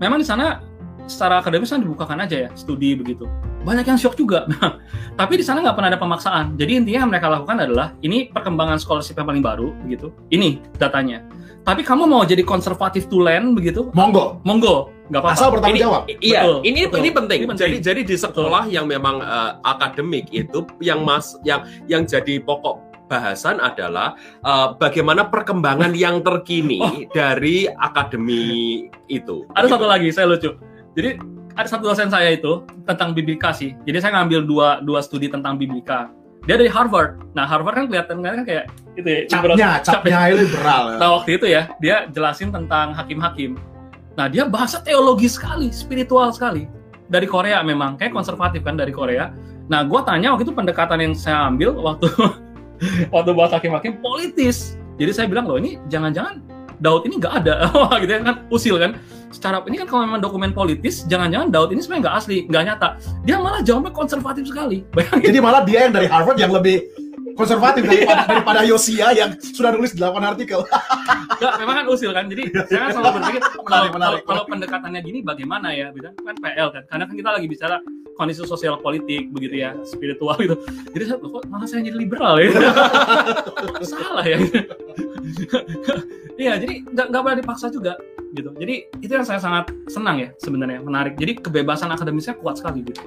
memang 0.00 0.16
di 0.16 0.26
sana 0.26 0.64
secara 1.04 1.38
akademis 1.38 1.68
kan 1.68 1.80
dibukakan 1.80 2.18
aja 2.20 2.48
ya 2.48 2.50
studi 2.54 2.94
begitu. 2.94 3.28
Banyak 3.64 3.84
yang 3.86 3.96
shock 3.96 4.14
juga. 4.14 4.44
Tapi 5.20 5.40
di 5.40 5.44
sana 5.44 5.64
nggak 5.64 5.76
pernah 5.76 5.88
ada 5.88 6.00
pemaksaan. 6.00 6.56
Jadi 6.56 6.84
intinya 6.84 7.04
yang 7.04 7.10
mereka 7.10 7.28
lakukan 7.28 7.56
adalah 7.58 7.96
ini 8.00 8.28
perkembangan 8.28 8.76
scholarship 8.76 9.16
yang 9.16 9.24
paling 9.24 9.40
baru 9.40 9.72
begitu. 9.82 10.12
Ini 10.28 10.60
datanya. 10.76 11.24
Tapi 11.64 11.80
kamu 11.80 12.04
mau 12.04 12.20
jadi 12.22 12.44
konservatif 12.44 13.08
to 13.08 13.24
land 13.24 13.56
begitu? 13.56 13.88
monggo, 13.96 14.36
Monggo, 14.44 14.92
nggak 15.08 15.16
apa-apa. 15.16 15.32
asal 15.32 15.48
bertanggung 15.48 15.72
Ini- 15.72 15.84
jawab. 15.88 16.02
Iya, 16.20 16.40
Betul, 16.44 16.56
ini 16.62 16.80
betul. 16.84 16.98
ini 17.00 17.08
penting. 17.08 17.38
Ini 17.40 17.48
penting. 17.48 17.62
Jadi 17.64 17.76
jadi 17.80 18.00
di 18.04 18.16
sekolah 18.18 18.62
yang 18.68 18.84
memang 18.84 19.16
eh, 19.18 19.50
akademik 19.64 20.28
itu 20.28 20.60
yang 20.78 21.00
mas 21.00 21.40
yang 21.40 21.64
yang 21.88 22.04
jadi 22.04 22.36
pokok 22.38 22.84
bahasan 23.08 23.64
adalah 23.64 24.12
eh, 24.44 24.68
bagaimana 24.76 25.24
perkembangan 25.24 25.96
yang 25.96 26.20
terkini 26.20 27.08
dari 27.16 27.64
akademi 27.64 28.44
itu. 29.08 29.48
Ada 29.56 29.72
satu 29.72 29.88
lagi 29.88 30.12
saya 30.12 30.28
lucu. 30.28 30.52
Jadi 30.94 31.18
ada 31.54 31.68
satu 31.70 31.86
dosen 31.86 32.10
saya 32.10 32.34
itu 32.34 32.66
tentang 32.86 33.14
biblika 33.14 33.54
sih. 33.54 33.74
Jadi 33.86 33.98
saya 34.02 34.22
ngambil 34.22 34.46
dua 34.46 34.68
dua 34.82 35.02
studi 35.02 35.30
tentang 35.30 35.54
biblika. 35.58 36.10
Dia 36.44 36.60
dari 36.60 36.68
Harvard. 36.68 37.22
Nah 37.32 37.46
Harvard 37.46 37.74
kan 37.78 37.86
kelihatan 37.88 38.20
kan 38.20 38.42
kayak 38.42 38.64
itu 38.98 39.08
ya. 39.08 39.20
Capnya, 39.30 39.70
cap- 39.80 40.02
capnya 40.02 40.18
liberal. 40.34 40.84
Nah 40.98 41.08
waktu 41.20 41.40
itu 41.40 41.46
ya 41.48 41.70
dia 41.78 42.06
jelasin 42.10 42.50
tentang 42.50 42.92
hakim-hakim. 42.94 43.56
Nah 44.14 44.26
dia 44.30 44.46
bahasa 44.46 44.78
teologi 44.78 45.26
sekali, 45.26 45.70
spiritual 45.74 46.30
sekali. 46.30 46.70
Dari 47.04 47.28
Korea 47.28 47.60
memang, 47.60 48.00
kayak 48.00 48.16
konservatif 48.16 48.64
kan 48.64 48.78
dari 48.78 48.94
Korea. 48.94 49.28
Nah 49.68 49.84
gue 49.84 50.00
tanya 50.04 50.32
waktu 50.36 50.44
itu 50.46 50.54
pendekatan 50.54 50.98
yang 51.00 51.12
saya 51.16 51.48
ambil 51.48 51.74
waktu 51.80 52.08
waktu 53.14 53.30
bahas 53.32 53.52
hakim-hakim 53.56 53.98
politis. 54.04 54.76
Jadi 55.00 55.10
saya 55.10 55.26
bilang 55.26 55.48
loh 55.48 55.58
ini 55.58 55.80
jangan-jangan 55.90 56.38
Daud 56.80 57.06
ini 57.06 57.20
nggak 57.20 57.34
ada, 57.44 57.54
gitu 58.02 58.12
ya 58.12 58.20
kan 58.22 58.36
usil 58.50 58.76
kan. 58.80 58.92
Secara 59.34 59.58
ini 59.66 59.76
kan 59.82 59.90
kalau 59.90 60.06
memang 60.06 60.22
dokumen 60.22 60.54
politis, 60.54 61.02
jangan-jangan 61.10 61.50
Daud 61.50 61.74
ini 61.74 61.82
sebenarnya 61.82 62.02
nggak 62.06 62.16
asli, 62.22 62.36
nggak 62.46 62.62
nyata. 62.70 62.88
Dia 63.26 63.36
malah 63.42 63.60
jawabnya 63.66 63.90
konservatif 63.90 64.46
sekali. 64.46 64.86
Bayangin. 64.94 65.26
Jadi 65.26 65.38
malah 65.42 65.62
dia 65.66 65.90
yang 65.90 65.92
dari 65.94 66.06
Harvard 66.06 66.38
yang 66.38 66.54
lebih 66.54 66.86
konservatif 67.34 67.82
daripada, 67.90 68.22
daripada 68.26 68.60
Yosia 68.66 69.10
yang 69.14 69.30
sudah 69.38 69.74
nulis 69.74 69.92
8 69.94 70.02
artikel. 70.22 70.62
Enggak, 70.64 71.52
memang 71.60 71.74
kan 71.82 71.86
usil 71.90 72.10
kan. 72.14 72.24
Jadi 72.30 72.50
saya 72.70 72.80
kan 72.88 72.90
selalu 72.94 73.12
berpikir 73.20 73.40
kalau, 73.44 73.58
Menarik, 73.60 73.68
kalau, 73.68 73.90
menarik. 73.94 74.22
kalau 74.24 74.42
pendekatannya 74.48 75.00
gini 75.02 75.18
bagaimana 75.20 75.68
ya? 75.74 75.90
Gitu 75.92 76.08
kan 76.14 76.34
PL 76.38 76.68
kan. 76.70 76.82
Karena 76.88 77.04
kan 77.10 77.14
kita 77.14 77.30
lagi 77.34 77.46
bicara 77.50 77.76
kondisi 78.14 78.46
sosial 78.46 78.78
politik 78.78 79.30
begitu 79.34 79.60
ya, 79.60 79.74
spiritual 79.82 80.38
gitu. 80.38 80.56
Jadi 80.94 81.04
saya 81.10 81.18
kok 81.18 81.44
malah 81.50 81.66
saya 81.66 81.82
jadi 81.82 81.98
liberal 81.98 82.38
ya. 82.38 82.50
Salah 83.90 84.24
ya. 84.24 84.38
Iya, 86.34 86.58
jadi 86.58 86.74
nggak 86.86 87.06
nggak 87.10 87.22
boleh 87.22 87.36
dipaksa 87.42 87.66
juga 87.70 87.98
gitu. 88.34 88.50
Jadi 88.58 88.74
itu 89.02 89.12
yang 89.14 89.26
saya 89.26 89.38
sangat 89.38 89.70
senang 89.86 90.18
ya 90.18 90.28
sebenarnya, 90.42 90.82
menarik. 90.82 91.14
Jadi 91.14 91.38
kebebasan 91.42 91.90
akademisnya 91.94 92.34
kuat 92.38 92.58
sekali 92.58 92.82
gitu. 92.82 93.02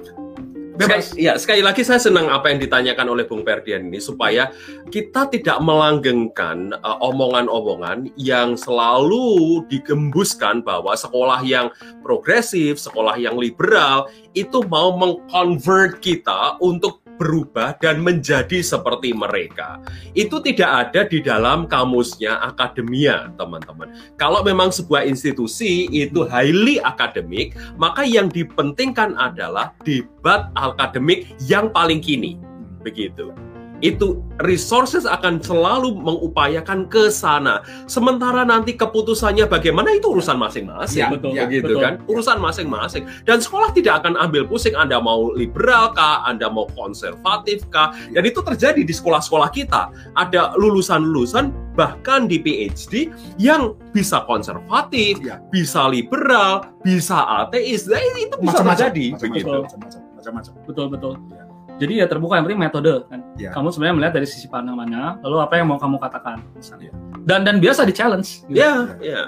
Sekali, 0.78 1.02
ya, 1.18 1.34
sekali 1.34 1.62
lagi 1.62 1.82
saya 1.82 1.98
senang 1.98 2.30
apa 2.30 2.54
yang 2.54 2.62
ditanyakan 2.62 3.10
oleh 3.10 3.26
Bung 3.26 3.42
Ferdian 3.42 3.90
ini 3.90 3.98
supaya 3.98 4.54
kita 4.94 5.26
tidak 5.26 5.58
melanggengkan 5.58 6.70
uh, 6.78 7.02
omongan-omongan 7.02 8.14
yang 8.14 8.54
selalu 8.54 9.66
digembuskan 9.66 10.62
bahwa 10.62 10.94
sekolah 10.94 11.42
yang 11.42 11.74
progresif, 12.06 12.78
sekolah 12.78 13.18
yang 13.18 13.34
liberal 13.34 14.06
itu 14.38 14.62
mau 14.70 14.94
mengconvert 14.94 15.98
kita 15.98 16.54
untuk 16.62 17.02
berubah 17.18 17.76
dan 17.82 18.00
menjadi 18.00 18.62
seperti 18.62 19.12
mereka. 19.12 19.82
Itu 20.14 20.38
tidak 20.40 20.70
ada 20.88 21.04
di 21.04 21.18
dalam 21.20 21.66
kamusnya 21.66 22.38
akademia, 22.40 23.34
teman-teman. 23.34 23.90
Kalau 24.14 24.46
memang 24.46 24.70
sebuah 24.70 25.04
institusi 25.04 25.90
itu 25.90 26.24
highly 26.24 26.78
akademik, 26.80 27.58
maka 27.76 28.06
yang 28.06 28.30
dipentingkan 28.30 29.18
adalah 29.18 29.74
debat 29.82 30.48
akademik 30.54 31.26
yang 31.44 31.68
paling 31.74 31.98
kini. 31.98 32.38
Begitu. 32.86 33.34
Itu 33.78 34.18
resources 34.42 35.06
akan 35.06 35.38
selalu 35.38 35.94
mengupayakan 35.94 36.90
ke 36.90 37.08
sana. 37.08 37.62
Sementara 37.86 38.42
nanti 38.42 38.74
keputusannya 38.74 39.46
bagaimana 39.46 39.94
itu 39.94 40.10
urusan 40.10 40.34
masing-masing. 40.34 40.98
Ya, 40.98 41.08
betul, 41.10 41.30
ya, 41.34 41.46
begitu 41.46 41.74
betul. 41.74 41.82
kan? 41.82 41.94
Urusan 42.10 42.38
masing-masing. 42.42 43.06
Dan 43.22 43.38
sekolah 43.38 43.70
tidak 43.70 44.02
akan 44.02 44.18
ambil 44.18 44.46
pusing 44.46 44.74
Anda 44.74 44.98
mau 44.98 45.30
liberal 45.30 45.94
kah, 45.94 46.26
Anda 46.26 46.50
mau 46.50 46.66
konservatif 46.74 47.66
kah. 47.70 47.94
Dan 48.10 48.26
itu 48.26 48.42
terjadi 48.42 48.82
di 48.82 48.94
sekolah-sekolah 48.94 49.50
kita. 49.50 49.90
Ada 50.18 50.58
lulusan-lulusan 50.58 51.50
bahkan 51.78 52.26
di 52.26 52.42
PhD 52.42 53.14
yang 53.38 53.78
bisa 53.94 54.26
konservatif, 54.26 55.22
Ya. 55.22 55.38
bisa 55.54 55.86
liberal, 55.86 56.66
bisa 56.82 57.46
ateis. 57.46 57.86
Nah, 57.86 58.02
itu 58.18 58.34
bisa 58.42 58.58
Macam-macam. 58.58 58.74
terjadi 58.90 59.04
Macam-macam, 59.14 59.30
begitu. 59.30 59.50
macam-macam, 59.62 60.00
macam-macam. 60.18 60.52
betul 60.66 60.86
betul 60.90 61.14
Ya. 61.30 61.42
Jadi 61.78 62.04
ya 62.04 62.06
terbuka 62.10 62.36
yang 62.36 62.44
penting 62.44 62.60
metode 62.60 62.92
kan 63.06 63.20
Ya. 63.38 63.54
kamu 63.54 63.70
sebenarnya 63.70 63.94
melihat 64.02 64.14
dari 64.18 64.26
sisi 64.26 64.50
pandang 64.50 64.74
mana 64.74 65.14
lalu 65.22 65.38
apa 65.38 65.54
yang 65.56 65.70
mau 65.70 65.78
kamu 65.78 65.96
katakan 66.02 66.42
misalnya 66.52 66.90
Ya. 66.90 66.94
dan 67.28 67.40
dan 67.46 67.56
biasa 67.62 67.86
di 67.86 67.94
challenge 67.94 68.42
gitu. 68.50 68.58
Ya, 68.58 68.98
ya. 68.98 69.20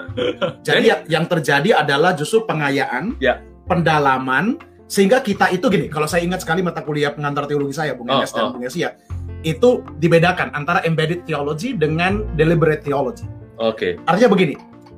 Jadi 0.65 0.85
yang, 0.89 1.01
yang 1.07 1.25
terjadi 1.29 1.85
adalah 1.85 2.17
justru 2.17 2.43
pengayaan, 2.43 3.13
Ya. 3.21 3.39
pendalaman, 3.69 4.57
sehingga 4.89 5.21
kita 5.21 5.53
itu 5.53 5.69
gini. 5.69 5.85
Kalau 5.87 6.09
saya 6.09 6.25
ingat 6.25 6.41
sekali 6.41 6.59
mata 6.65 6.81
kuliah 6.81 7.13
pengantar 7.13 7.45
teologi 7.45 7.77
saya, 7.77 7.93
Bung 7.93 8.09
Oh, 8.09 8.19
Enes 8.19 8.33
dan 8.33 8.49
oh. 8.49 8.57
Bung 8.57 8.65
Esia, 8.65 8.97
itu 9.45 9.85
dibedakan 10.01 10.49
antara 10.51 10.81
embedded 10.83 11.23
theology 11.29 11.77
dengan 11.77 12.25
deliberate 12.35 12.81
theology. 12.81 13.23
Oke. 13.61 14.01
Artinya 14.03 14.29
begini, 14.33 14.55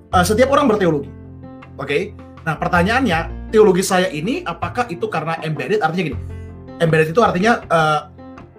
eh, 0.10 0.24
setiap 0.24 0.50
orang 0.56 0.72
berteologi, 0.72 1.12
oke? 1.76 2.00
Nah 2.48 2.56
pertanyaannya, 2.56 3.52
teologi 3.52 3.84
saya 3.84 4.08
ini 4.10 4.48
apakah 4.48 4.88
itu 4.88 5.06
karena 5.12 5.36
embedded? 5.44 5.84
Artinya 5.84 6.04
gini, 6.10 6.18
embedded 6.82 7.14
itu 7.14 7.22
artinya 7.22 7.62
eh, 7.66 8.00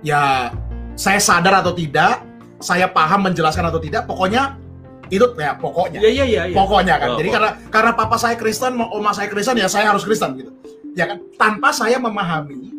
ya 0.05 0.53
saya 0.94 1.18
sadar 1.18 1.64
atau 1.64 1.74
tidak, 1.74 2.22
saya 2.62 2.87
paham 2.87 3.31
menjelaskan 3.31 3.66
atau 3.66 3.83
tidak, 3.83 4.07
pokoknya 4.07 4.59
itu 5.12 5.27
ya 5.37 5.53
pokoknya 5.59 6.00
Ya, 6.00 6.11
ya, 6.11 6.24
ya, 6.24 6.42
ya. 6.48 6.55
pokoknya 6.57 6.94
kan. 6.96 7.09
Oh, 7.14 7.18
Jadi 7.20 7.29
oh. 7.29 7.35
karena 7.37 7.50
karena 7.68 7.92
papa 7.92 8.16
saya 8.16 8.35
Kristen, 8.40 8.79
oma 8.79 9.12
saya 9.12 9.29
Kristen 9.29 9.57
ya 9.61 9.68
saya 9.68 9.92
harus 9.92 10.07
Kristen 10.07 10.38
gitu. 10.40 10.50
Ya 10.94 11.11
kan? 11.11 11.18
Tanpa 11.37 11.74
saya 11.74 11.98
memahami 11.98 12.72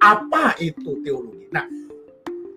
apa 0.00 0.56
itu 0.58 0.98
teologi. 1.04 1.46
Nah, 1.52 1.68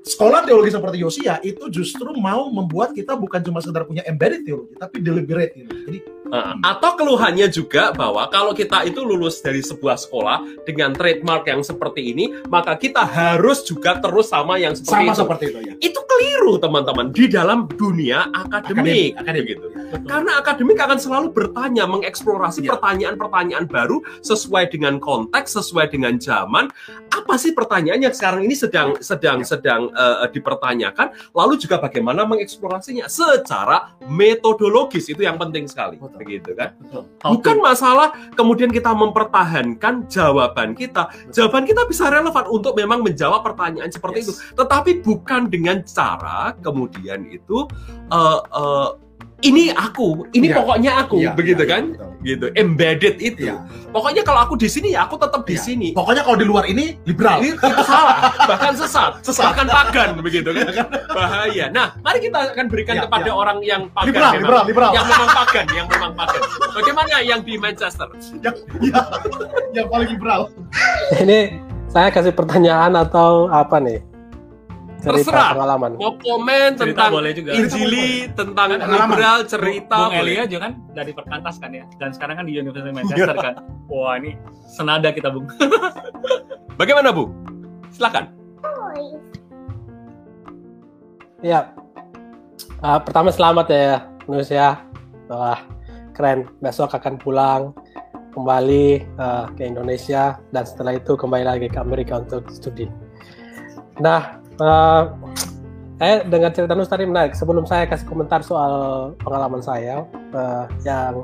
sekolah 0.05 0.45
teologi 0.47 0.71
seperti 0.73 0.97
Yosia 1.03 1.37
itu 1.43 1.67
justru 1.69 2.09
mau 2.17 2.49
membuat 2.49 2.95
kita 2.95 3.13
bukan 3.13 3.43
cuma 3.45 3.59
sekedar 3.61 3.85
punya 3.85 4.01
embedded 4.07 4.47
teologi, 4.47 4.73
tapi 4.79 5.03
deliberate 5.03 5.53
teologi. 5.53 5.81
Jadi 5.85 5.99
Uh, 6.31 6.55
atau 6.63 6.95
keluhannya 6.95 7.51
juga 7.51 7.91
bahwa 7.91 8.23
kalau 8.31 8.55
kita 8.55 8.87
itu 8.87 9.03
lulus 9.03 9.43
dari 9.43 9.59
sebuah 9.59 9.99
sekolah 9.99 10.63
dengan 10.63 10.95
trademark 10.95 11.43
yang 11.43 11.59
seperti 11.59 12.15
ini, 12.15 12.31
maka 12.47 12.79
kita 12.79 13.03
harus 13.03 13.67
juga 13.67 13.99
terus 13.99 14.31
sama 14.31 14.55
yang 14.55 14.71
seperti 14.71 14.95
sama 14.95 15.11
itu. 15.11 15.19
seperti 15.19 15.43
itu 15.51 15.59
ya. 15.59 15.73
Itu 15.83 15.99
keliru 16.07 16.55
teman-teman 16.55 17.11
di 17.11 17.27
dalam 17.27 17.67
dunia 17.67 18.31
akademik, 18.31 19.19
akademik. 19.19 19.43
gitu. 19.43 19.65
Betul. 19.75 20.07
Karena 20.07 20.31
akademik 20.39 20.79
akan 20.79 20.97
selalu 21.03 21.27
bertanya, 21.35 21.83
mengeksplorasi 21.83 22.63
Ya. 22.63 22.79
pertanyaan-pertanyaan 22.79 23.67
baru 23.67 23.99
sesuai 24.23 24.71
dengan 24.71 25.03
konteks, 25.03 25.59
sesuai 25.59 25.91
dengan 25.91 26.15
zaman. 26.15 26.71
Apa 27.11 27.35
sih 27.35 27.51
pertanyaannya 27.51 28.07
sekarang 28.15 28.47
ini 28.47 28.55
sedang 28.55 28.95
sedang 29.03 29.43
Ya. 29.43 29.51
sedang 29.51 29.91
eh, 29.91 30.31
dipertanyakan? 30.31 31.35
Lalu 31.35 31.59
juga 31.59 31.75
bagaimana 31.75 32.23
mengeksplorasinya 32.23 33.11
secara 33.11 33.99
metodologis 34.07 35.11
itu 35.11 35.27
yang 35.27 35.35
penting 35.35 35.67
sekali, 35.67 35.99
Betul. 35.99 36.20
Begitu 36.21 36.53
kan? 36.53 36.77
Betul. 36.77 37.03
Bukan 37.19 37.57
masalah 37.59 38.13
kemudian 38.37 38.69
kita 38.69 38.93
mempertahankan 38.93 40.05
jawaban 40.05 40.77
kita. 40.77 41.09
Jawaban 41.33 41.65
kita 41.65 41.89
bisa 41.89 42.07
relevan 42.13 42.45
untuk 42.47 42.77
memang 42.77 43.01
menjawab 43.01 43.41
pertanyaan 43.41 43.89
seperti 43.89 44.21
Yes. 44.21 44.27
itu, 44.29 44.33
tetapi 44.53 44.91
bukan 45.01 45.49
dengan 45.49 45.81
cara 45.81 46.53
kemudian 46.61 47.25
itu 47.27 47.65
eh, 48.13 48.39
eh, 48.41 48.89
ini 49.41 49.73
aku, 49.73 50.29
ini 50.31 50.47
Iya. 50.47 50.55
pokoknya 50.57 50.91
aku, 51.01 51.17
Iya, 51.17 51.31
begitu 51.33 51.63
iya, 51.65 51.71
kan? 51.73 51.83
betul. 51.93 52.09
Gitu, 52.21 52.45
embedded 52.53 53.15
itu. 53.17 53.49
Iya. 53.49 53.65
Pokoknya 53.89 54.21
kalau 54.21 54.45
aku 54.45 54.53
di 54.53 54.69
sini 54.69 54.93
ya 54.93 55.09
aku 55.09 55.17
tetap 55.17 55.41
di 55.41 55.57
Iya. 55.57 55.65
sini. 55.65 55.87
Pokoknya 55.91 56.21
kalau 56.21 56.37
di 56.37 56.45
luar 56.45 56.69
ini 56.69 56.93
liberal. 57.03 57.41
Ini 57.41 57.57
itu 57.57 57.83
salah, 57.83 58.17
bahkan 58.45 58.73
sesat, 58.77 59.11
Sesat. 59.25 59.49
bahkan 59.49 59.65
pagan 59.65 60.09
begitu 60.21 60.53
kan? 60.53 60.69
Bahaya. 61.09 61.65
Nah, 61.73 61.97
mari 61.99 62.21
kita 62.21 62.53
akan 62.53 62.65
berikan 62.69 62.95
Iya, 62.95 63.03
kepada 63.09 63.25
iya. 63.25 63.33
orang 63.33 63.57
yang 63.61 63.81
pagan 63.89 64.07
Liberal, 64.13 64.31
memang. 64.31 64.41
liberal, 64.45 64.63
liberal. 64.69 64.91
yang 64.93 65.05
memang 65.09 65.29
pagan, 65.33 65.65
yang 65.73 65.87
memang 65.89 66.11
pagan. 66.13 66.41
Bagaimana 66.71 67.15
yang 67.21 67.39
di 67.41 67.53
Manchester? 67.57 68.07
yang, 68.39 68.55
ya, 68.79 69.01
yang 69.73 69.87
paling 69.89 70.09
liberal. 70.13 70.41
Ini 71.17 71.39
saya 71.89 72.07
kasih 72.07 72.31
pertanyaan 72.31 72.93
atau 72.95 73.49
apa 73.49 73.81
nih? 73.81 73.99
Terserah. 75.01 75.57
pengalaman. 75.57 75.91
Mau 75.97 76.13
komen 76.21 76.77
cerita 76.77 77.09
tentang 77.09 77.11
boleh 77.17 77.31
juga 77.33 77.51
Injili, 77.57 78.29
tentang 78.37 78.67
liberal, 78.77 79.37
cerita. 79.49 79.97
Bung. 80.07 80.13
Elia 80.13 80.43
juga 80.45 80.69
kan 80.69 80.73
dari 80.93 81.11
Perkantas 81.11 81.57
kan 81.57 81.73
ya 81.73 81.85
dan 81.97 82.13
sekarang 82.13 82.37
kan 82.37 82.45
di 82.45 82.53
Universitas 82.61 82.93
Manchester 83.01 83.35
kan 83.35 83.55
wah 83.89 84.13
ini 84.21 84.37
senada 84.69 85.09
kita 85.09 85.33
Bung 85.33 85.49
Bagaimana 86.81 87.13
Bu? 87.13 87.29
Silakan. 87.93 88.25
Ya. 91.45 91.73
Ah, 92.81 92.97
pertama 92.97 93.29
selamat 93.29 93.67
ya, 93.69 94.09
Nus 94.25 94.49
ya. 94.49 94.81
Wah, 95.29 95.61
keren. 96.17 96.49
Besok 96.57 96.97
akan 96.97 97.21
pulang 97.21 97.61
kembali 98.33 99.05
ah, 99.21 99.45
ke 99.53 99.69
Indonesia 99.69 100.41
dan 100.49 100.63
setelah 100.65 100.97
itu 100.97 101.13
kembali 101.13 101.45
lagi 101.45 101.67
ke 101.69 101.77
Amerika 101.77 102.17
untuk 102.17 102.49
studi. 102.49 102.89
Nah, 104.01 104.40
ah, 104.59 105.13
saya 106.01 106.25
dengar 106.25 106.51
cerita 106.51 106.73
Nus 106.73 106.89
tadi 106.89 107.05
menarik. 107.05 107.37
Sebelum 107.37 107.69
saya 107.69 107.85
kasih 107.85 108.09
komentar 108.09 108.41
soal 108.41 109.13
pengalaman 109.21 109.61
saya 109.61 110.03
ah, 110.33 110.65
yang 110.81 111.23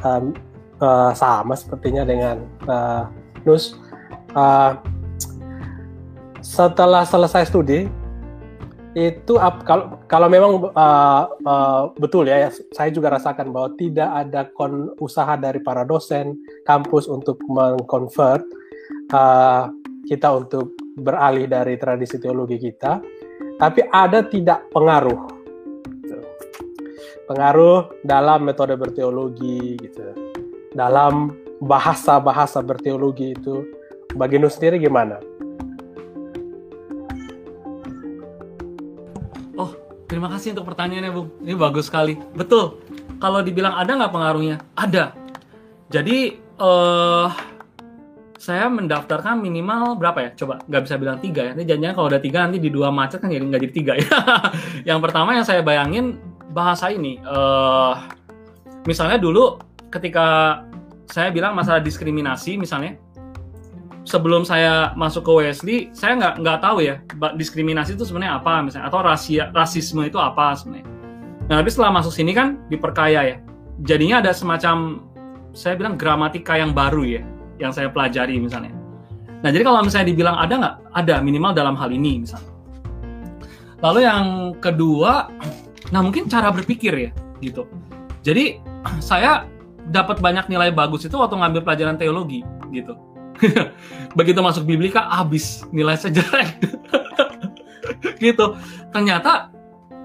um, 0.00 0.32
ah, 0.80 1.12
sama 1.12 1.52
sepertinya 1.52 2.02
dengan 2.02 2.42
ah, 2.64 3.12
Nus, 3.44 3.76
ah, 4.32 4.80
setelah 6.40 7.04
selesai 7.04 7.52
studi 7.52 7.86
itu 8.96 9.36
kalau 9.68 10.00
kalau 10.08 10.24
memang 10.24 10.72
uh, 10.72 11.28
uh, 11.44 11.92
betul 12.00 12.24
ya 12.24 12.48
saya 12.72 12.88
juga 12.88 13.12
rasakan 13.12 13.52
bahwa 13.52 13.76
tidak 13.76 14.08
ada 14.08 14.48
kon 14.56 14.96
usaha 14.96 15.36
dari 15.36 15.60
para 15.60 15.84
dosen 15.84 16.32
kampus 16.64 17.04
untuk 17.04 17.36
mengconvert 17.44 18.40
uh, 19.12 19.68
kita 20.08 20.32
untuk 20.32 20.72
beralih 20.96 21.46
dari 21.46 21.76
tradisi 21.76 22.16
teologi 22.16 22.56
kita 22.56 22.98
tapi 23.56 23.84
ada 23.88 24.24
tidak 24.24 24.68
pengaruh? 24.72 25.20
Gitu. 25.86 26.18
pengaruh 27.26 27.90
dalam 28.06 28.46
metode 28.46 28.78
berteologi 28.78 29.74
gitu. 29.80 30.14
Dalam 30.76 31.32
bahasa-bahasa 31.58 32.60
berteologi 32.60 33.32
itu 33.32 33.64
bagi 34.14 34.36
Nus 34.38 34.54
sendiri 34.56 34.78
gimana? 34.78 35.18
terima 40.06 40.32
kasih 40.32 40.56
untuk 40.56 40.72
pertanyaannya 40.72 41.12
Bung. 41.12 41.28
Ini 41.42 41.54
bagus 41.58 41.90
sekali. 41.90 42.16
Betul. 42.32 42.80
Kalau 43.20 43.42
dibilang 43.42 43.74
ada 43.76 43.92
nggak 44.00 44.14
pengaruhnya? 44.14 44.56
Ada. 44.78 45.12
Jadi 45.90 46.40
eh 46.40 47.28
saya 48.46 48.70
mendaftarkan 48.70 49.42
minimal 49.42 49.98
berapa 49.98 50.22
ya? 50.22 50.30
Coba 50.38 50.62
nggak 50.70 50.82
bisa 50.86 50.94
bilang 51.02 51.18
tiga 51.18 51.50
ya. 51.50 51.52
Ini 51.58 51.66
janjinya 51.66 51.92
kalau 51.98 52.06
udah 52.06 52.22
tiga 52.22 52.46
nanti 52.46 52.62
di 52.62 52.70
dua 52.70 52.94
macet 52.94 53.18
kan 53.18 53.26
jadi 53.26 53.42
nggak 53.42 53.62
jadi 53.66 53.74
tiga 53.74 53.92
ya. 53.98 54.06
yang 54.94 55.02
pertama 55.02 55.34
yang 55.34 55.42
saya 55.42 55.66
bayangin 55.66 56.22
bahasa 56.54 56.94
ini. 56.94 57.18
eh 57.18 57.94
misalnya 58.86 59.18
dulu 59.18 59.58
ketika 59.90 60.62
saya 61.10 61.34
bilang 61.34 61.58
masalah 61.58 61.82
diskriminasi 61.82 62.54
misalnya, 62.54 62.94
sebelum 64.06 64.46
saya 64.46 64.94
masuk 64.94 65.26
ke 65.26 65.32
Wesley, 65.42 65.78
saya 65.90 66.14
nggak 66.14 66.34
nggak 66.38 66.58
tahu 66.62 66.78
ya 66.86 67.02
diskriminasi 67.34 67.98
itu 67.98 68.06
sebenarnya 68.06 68.38
apa 68.38 68.62
misalnya 68.62 68.86
atau 68.86 69.02
rasia, 69.02 69.50
rasisme 69.50 70.06
itu 70.06 70.22
apa 70.22 70.54
sebenarnya. 70.54 70.86
Nah, 71.50 71.62
tapi 71.62 71.70
setelah 71.70 71.90
masuk 71.98 72.14
sini 72.14 72.30
kan 72.30 72.62
diperkaya 72.70 73.20
ya. 73.26 73.36
Jadinya 73.82 74.22
ada 74.22 74.30
semacam 74.30 75.02
saya 75.50 75.74
bilang 75.74 75.98
gramatika 75.98 76.54
yang 76.58 76.74
baru 76.74 77.02
ya, 77.06 77.22
yang 77.56 77.72
saya 77.72 77.88
pelajari 77.88 78.36
misalnya. 78.40 78.72
Nah, 79.44 79.50
jadi 79.52 79.62
kalau 79.62 79.84
misalnya 79.84 80.08
dibilang 80.10 80.36
ada 80.36 80.54
nggak? 80.56 80.76
Ada 80.96 81.14
minimal 81.20 81.52
dalam 81.52 81.76
hal 81.76 81.92
ini 81.92 82.24
misalnya. 82.24 82.52
Lalu 83.84 84.00
yang 84.08 84.24
kedua, 84.56 85.28
nah 85.92 86.00
mungkin 86.00 86.26
cara 86.26 86.48
berpikir 86.48 86.92
ya, 86.96 87.10
gitu. 87.44 87.68
Jadi 88.24 88.58
saya 89.04 89.44
dapat 89.92 90.18
banyak 90.18 90.50
nilai 90.50 90.72
bagus 90.72 91.06
itu 91.06 91.14
waktu 91.14 91.36
ngambil 91.36 91.62
pelajaran 91.62 92.00
teologi, 92.00 92.40
gitu. 92.72 92.96
Begitu 94.18 94.40
masuk 94.40 94.64
biblika, 94.64 95.04
habis 95.12 95.68
nilai 95.68 96.00
saya 96.00 96.16
gitu. 98.24 98.56
Ternyata 98.90 99.52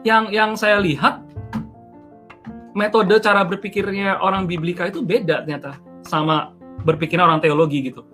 yang 0.04 0.28
yang 0.34 0.60
saya 0.60 0.84
lihat 0.84 1.24
metode 2.76 3.20
cara 3.20 3.44
berpikirnya 3.44 4.20
orang 4.20 4.48
biblika 4.48 4.88
itu 4.88 5.04
beda 5.04 5.44
ternyata 5.44 5.76
sama 6.08 6.56
berpikirnya 6.84 7.26
orang 7.26 7.39
teologi 7.41 7.91
gitu. 7.91 8.06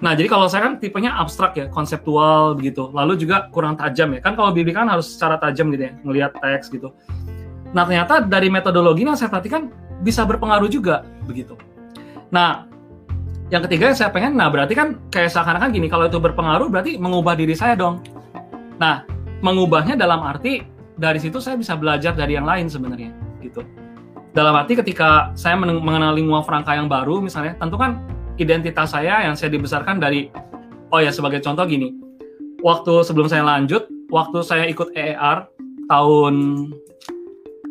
Nah, 0.00 0.16
jadi 0.16 0.26
kalau 0.32 0.48
saya 0.48 0.66
kan 0.66 0.74
tipenya 0.80 1.12
abstrak 1.14 1.54
ya, 1.54 1.66
konseptual 1.68 2.56
begitu. 2.56 2.88
Lalu 2.90 3.20
juga 3.20 3.52
kurang 3.52 3.76
tajam 3.76 4.16
ya. 4.16 4.20
Kan 4.24 4.34
kalau 4.34 4.50
bimbing 4.50 4.74
kan 4.74 4.88
harus 4.88 5.12
secara 5.12 5.36
tajam 5.36 5.68
gitu 5.70 5.86
ya, 5.86 5.92
ngelihat 6.02 6.32
teks 6.40 6.72
gitu. 6.72 6.90
Nah, 7.70 7.86
ternyata 7.86 8.24
dari 8.24 8.50
metodologi 8.50 9.06
yang 9.06 9.14
saya 9.14 9.30
perhatikan 9.30 9.70
bisa 10.02 10.24
berpengaruh 10.26 10.66
juga 10.66 11.06
begitu. 11.28 11.54
Nah, 12.32 12.66
yang 13.52 13.62
ketiga 13.66 13.92
yang 13.92 13.98
saya 13.98 14.10
pengen, 14.10 14.38
nah 14.38 14.48
berarti 14.48 14.74
kan 14.74 14.98
kayak 15.10 15.30
seakan-akan 15.30 15.70
gini, 15.70 15.86
kalau 15.90 16.06
itu 16.06 16.18
berpengaruh 16.18 16.70
berarti 16.70 16.96
mengubah 16.98 17.34
diri 17.34 17.54
saya 17.54 17.76
dong. 17.76 18.02
Nah, 18.80 19.04
mengubahnya 19.44 19.94
dalam 19.94 20.22
arti 20.24 20.64
dari 20.96 21.18
situ 21.20 21.38
saya 21.38 21.58
bisa 21.60 21.76
belajar 21.76 22.16
dari 22.16 22.38
yang 22.38 22.46
lain 22.48 22.66
sebenarnya. 22.66 23.29
Dalam 24.30 24.54
arti 24.54 24.78
ketika 24.78 25.34
saya 25.34 25.58
mengenali 25.58 26.22
muaf 26.22 26.46
rangka 26.46 26.78
yang 26.78 26.86
baru 26.86 27.18
misalnya, 27.18 27.58
tentu 27.58 27.74
kan 27.74 27.98
identitas 28.38 28.94
saya 28.94 29.26
yang 29.26 29.34
saya 29.34 29.50
dibesarkan 29.50 29.98
dari 29.98 30.30
oh 30.94 31.00
ya 31.02 31.10
sebagai 31.10 31.42
contoh 31.42 31.66
gini. 31.66 31.90
Waktu 32.62 33.02
sebelum 33.02 33.26
saya 33.26 33.42
lanjut 33.42 33.90
waktu 34.12 34.38
saya 34.46 34.70
ikut 34.70 34.94
EER 34.94 35.50
tahun 35.90 36.34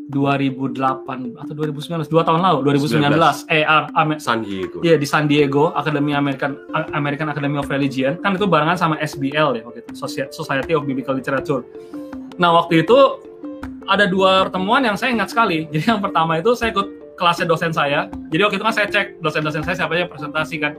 2008 0.10 1.38
atau 1.38 1.54
2019 1.54 2.10
dua 2.10 2.26
tahun 2.26 2.41
lalu 2.41 2.82
2019 2.82 3.13
EER 3.45 3.84
Amer 3.93 4.17
San 4.17 4.41
Diego. 4.41 4.82
Iya 4.82 4.98
di 4.98 5.06
San 5.06 5.30
Diego 5.30 5.69
Academy 5.78 6.17
American 6.17 6.58
American 6.91 7.30
Academy 7.30 7.62
of 7.62 7.69
Religion. 7.69 8.17
Kan 8.19 8.36
itu 8.36 8.50
barengan 8.50 8.76
sama 8.76 8.98
SBL 9.00 9.62
ya 9.62 9.63
waktu 9.63 9.86
itu 9.86 9.93
Society 10.34 10.74
of 10.74 10.84
Biblical 10.89 11.13
Literature. 11.13 11.62
Nah 12.41 12.52
waktu 12.58 12.84
itu 12.84 12.98
ada 13.89 14.06
dua 14.06 14.45
pertemuan 14.45 14.86
yang 14.86 14.93
saya 14.93 15.12
ingat 15.17 15.34
sekali 15.34 15.65
jadi 15.73 15.97
yang 15.97 16.02
pertama 16.06 16.38
itu 16.38 16.54
saya 16.54 16.69
ikut 16.69 16.99
kelasnya 17.19 17.45
dosen 17.52 17.75
saya. 17.75 18.08
Jadi 18.32 18.41
waktu 18.47 18.56
itu 18.56 18.63
kan 18.63 18.71
saya 18.71 18.88
cek 18.88 19.19
dosen-dosen 19.19 19.67
saya 19.67 19.75
siapa 19.84 19.91
yang 19.99 20.08
presentasi 20.08 20.56
kan. 20.63 20.73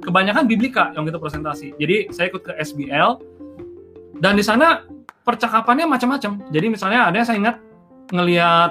Kebanyakan 0.00 0.46
biblika 0.46 0.94
yang 0.94 1.02
gitu 1.04 1.18
presentasi. 1.18 1.74
Jadi 1.76 2.14
saya 2.14 2.30
ikut 2.30 2.46
ke 2.46 2.54
SBL 2.62 3.18
dan 4.22 4.38
di 4.38 4.46
sana 4.46 4.86
percakapannya 5.26 5.90
macam-macam. 5.90 6.38
Jadi 6.54 6.66
misalnya 6.70 7.10
ada 7.10 7.16
yang 7.18 7.26
saya 7.26 7.38
ingat 7.42 7.56
ngelihat 8.14 8.70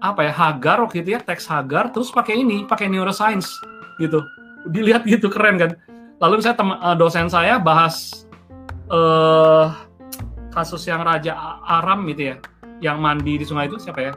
apa 0.00 0.20
ya 0.24 0.32
Hagar 0.32 0.80
waktu 0.80 1.04
itu 1.04 1.12
ya 1.12 1.20
teks 1.20 1.44
Hagar 1.44 1.92
terus 1.92 2.08
pakai 2.08 2.40
ini 2.40 2.64
pakai 2.64 2.88
neuroscience 2.88 3.52
gitu 4.00 4.24
dilihat 4.72 5.04
gitu 5.04 5.28
keren 5.28 5.60
kan 5.60 5.76
lalu 6.24 6.40
saya 6.40 6.56
tem 6.56 6.72
eh, 6.72 6.96
dosen 6.96 7.28
saya 7.28 7.60
bahas 7.60 8.24
uh, 8.88 9.68
kasus 10.56 10.88
yang 10.88 11.04
Raja 11.04 11.36
Aram 11.68 12.08
gitu 12.08 12.32
ya 12.32 12.36
yang 12.80 13.00
mandi 13.00 13.40
di 13.40 13.44
sungai 13.44 13.68
itu 13.68 13.76
siapa 13.80 14.00
ya? 14.00 14.12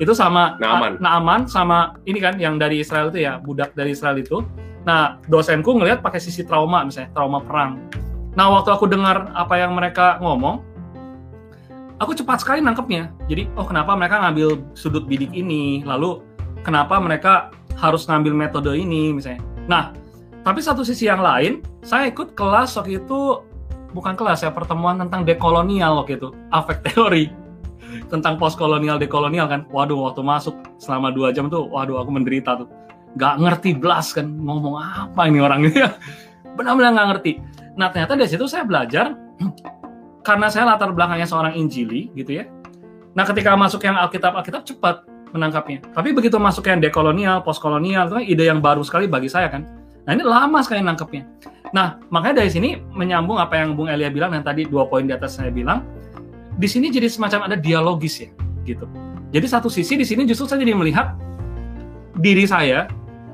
Itu 0.00 0.16
sama 0.16 0.56
Naaman. 0.56 0.96
Naaman 0.96 1.44
sama 1.44 1.94
ini 2.08 2.18
kan 2.24 2.40
yang 2.40 2.56
dari 2.56 2.80
Israel 2.80 3.12
itu 3.12 3.24
ya 3.24 3.36
budak 3.36 3.76
dari 3.76 3.92
Israel 3.92 4.16
itu. 4.16 4.40
Nah 4.88 5.20
dosenku 5.28 5.76
ngelihat 5.76 6.00
pakai 6.00 6.18
sisi 6.20 6.40
trauma 6.42 6.80
misalnya 6.88 7.12
trauma 7.12 7.44
perang. 7.44 7.76
Nah 8.32 8.48
waktu 8.48 8.72
aku 8.72 8.88
dengar 8.88 9.28
apa 9.36 9.60
yang 9.60 9.76
mereka 9.76 10.16
ngomong 10.24 10.64
aku 12.00 12.16
cepat 12.16 12.40
sekali 12.40 12.64
nangkepnya. 12.64 13.12
Jadi 13.28 13.52
oh 13.60 13.68
kenapa 13.68 13.92
mereka 13.92 14.24
ngambil 14.24 14.64
sudut 14.72 15.04
bidik 15.04 15.36
ini? 15.36 15.84
Lalu 15.84 16.24
kenapa 16.64 16.96
mereka 16.96 17.52
harus 17.76 18.08
ngambil 18.08 18.32
metode 18.32 18.72
ini 18.72 19.12
misalnya? 19.12 19.44
Nah 19.68 19.92
tapi 20.40 20.64
satu 20.64 20.80
sisi 20.80 21.04
yang 21.04 21.20
lain 21.20 21.60
saya 21.84 22.08
ikut 22.08 22.32
kelas 22.32 22.72
waktu 22.80 23.04
itu 23.04 23.44
bukan 23.92 24.16
kelas 24.16 24.46
ya 24.46 24.48
pertemuan 24.48 24.96
tentang 24.96 25.28
dekolonial 25.28 26.00
waktu 26.00 26.16
itu 26.16 26.32
afek 26.56 26.80
teori 26.88 27.28
tentang 28.08 28.36
postkolonial 28.36 28.96
dekolonial 28.98 29.46
kan. 29.46 29.66
Waduh 29.70 30.10
waktu 30.10 30.22
masuk 30.24 30.54
selama 30.76 31.10
dua 31.10 31.30
jam 31.30 31.48
tuh 31.48 31.66
waduh 31.68 32.00
aku 32.02 32.10
menderita 32.10 32.60
tuh. 32.60 32.68
Nggak 33.18 33.34
ngerti 33.42 33.70
belas 33.78 34.14
kan 34.14 34.26
ngomong 34.26 34.78
apa 34.78 35.20
ini 35.26 35.38
orang 35.42 35.66
ini. 35.66 35.76
Benar-benar 36.56 36.90
nggak 36.94 37.08
ngerti. 37.16 37.32
Nah 37.78 37.88
ternyata 37.90 38.14
dari 38.18 38.30
situ 38.30 38.44
saya 38.50 38.66
belajar 38.66 39.14
karena 40.26 40.46
saya 40.52 40.68
latar 40.68 40.90
belakangnya 40.92 41.26
seorang 41.26 41.54
injili 41.58 42.10
gitu 42.14 42.42
ya. 42.42 42.44
Nah 43.14 43.26
ketika 43.26 43.54
masuk 43.58 43.82
yang 43.82 43.98
alkitab 43.98 44.34
alkitab 44.36 44.62
cepat 44.62 45.06
menangkapnya. 45.34 45.82
Tapi 45.94 46.10
begitu 46.10 46.36
masuk 46.36 46.66
yang 46.66 46.82
dekolonial 46.82 47.42
postkolonial 47.42 48.10
itu 48.10 48.14
kan 48.18 48.24
ide 48.26 48.44
yang 48.46 48.58
baru 48.58 48.82
sekali 48.82 49.06
bagi 49.06 49.30
saya 49.30 49.50
kan. 49.50 49.66
Nah 50.06 50.10
ini 50.16 50.24
lama 50.26 50.58
sekali 50.62 50.82
nangkepnya. 50.82 51.22
Nah 51.70 52.02
makanya 52.10 52.42
dari 52.42 52.50
sini 52.50 52.74
menyambung 52.94 53.38
apa 53.38 53.62
yang 53.62 53.78
Bung 53.78 53.86
Elia 53.86 54.10
bilang 54.10 54.34
yang 54.34 54.42
tadi 54.42 54.66
dua 54.66 54.90
poin 54.90 55.06
di 55.06 55.14
atas 55.14 55.38
saya 55.38 55.54
bilang 55.54 55.86
di 56.60 56.68
sini 56.68 56.92
jadi 56.92 57.08
semacam 57.08 57.48
ada 57.48 57.56
dialogis 57.56 58.20
ya 58.20 58.28
gitu. 58.68 58.84
Jadi 59.32 59.46
satu 59.48 59.72
sisi 59.72 59.96
di 59.96 60.04
sini 60.04 60.28
justru 60.28 60.44
saya 60.44 60.60
jadi 60.60 60.76
melihat 60.76 61.16
diri 62.20 62.44
saya 62.44 62.84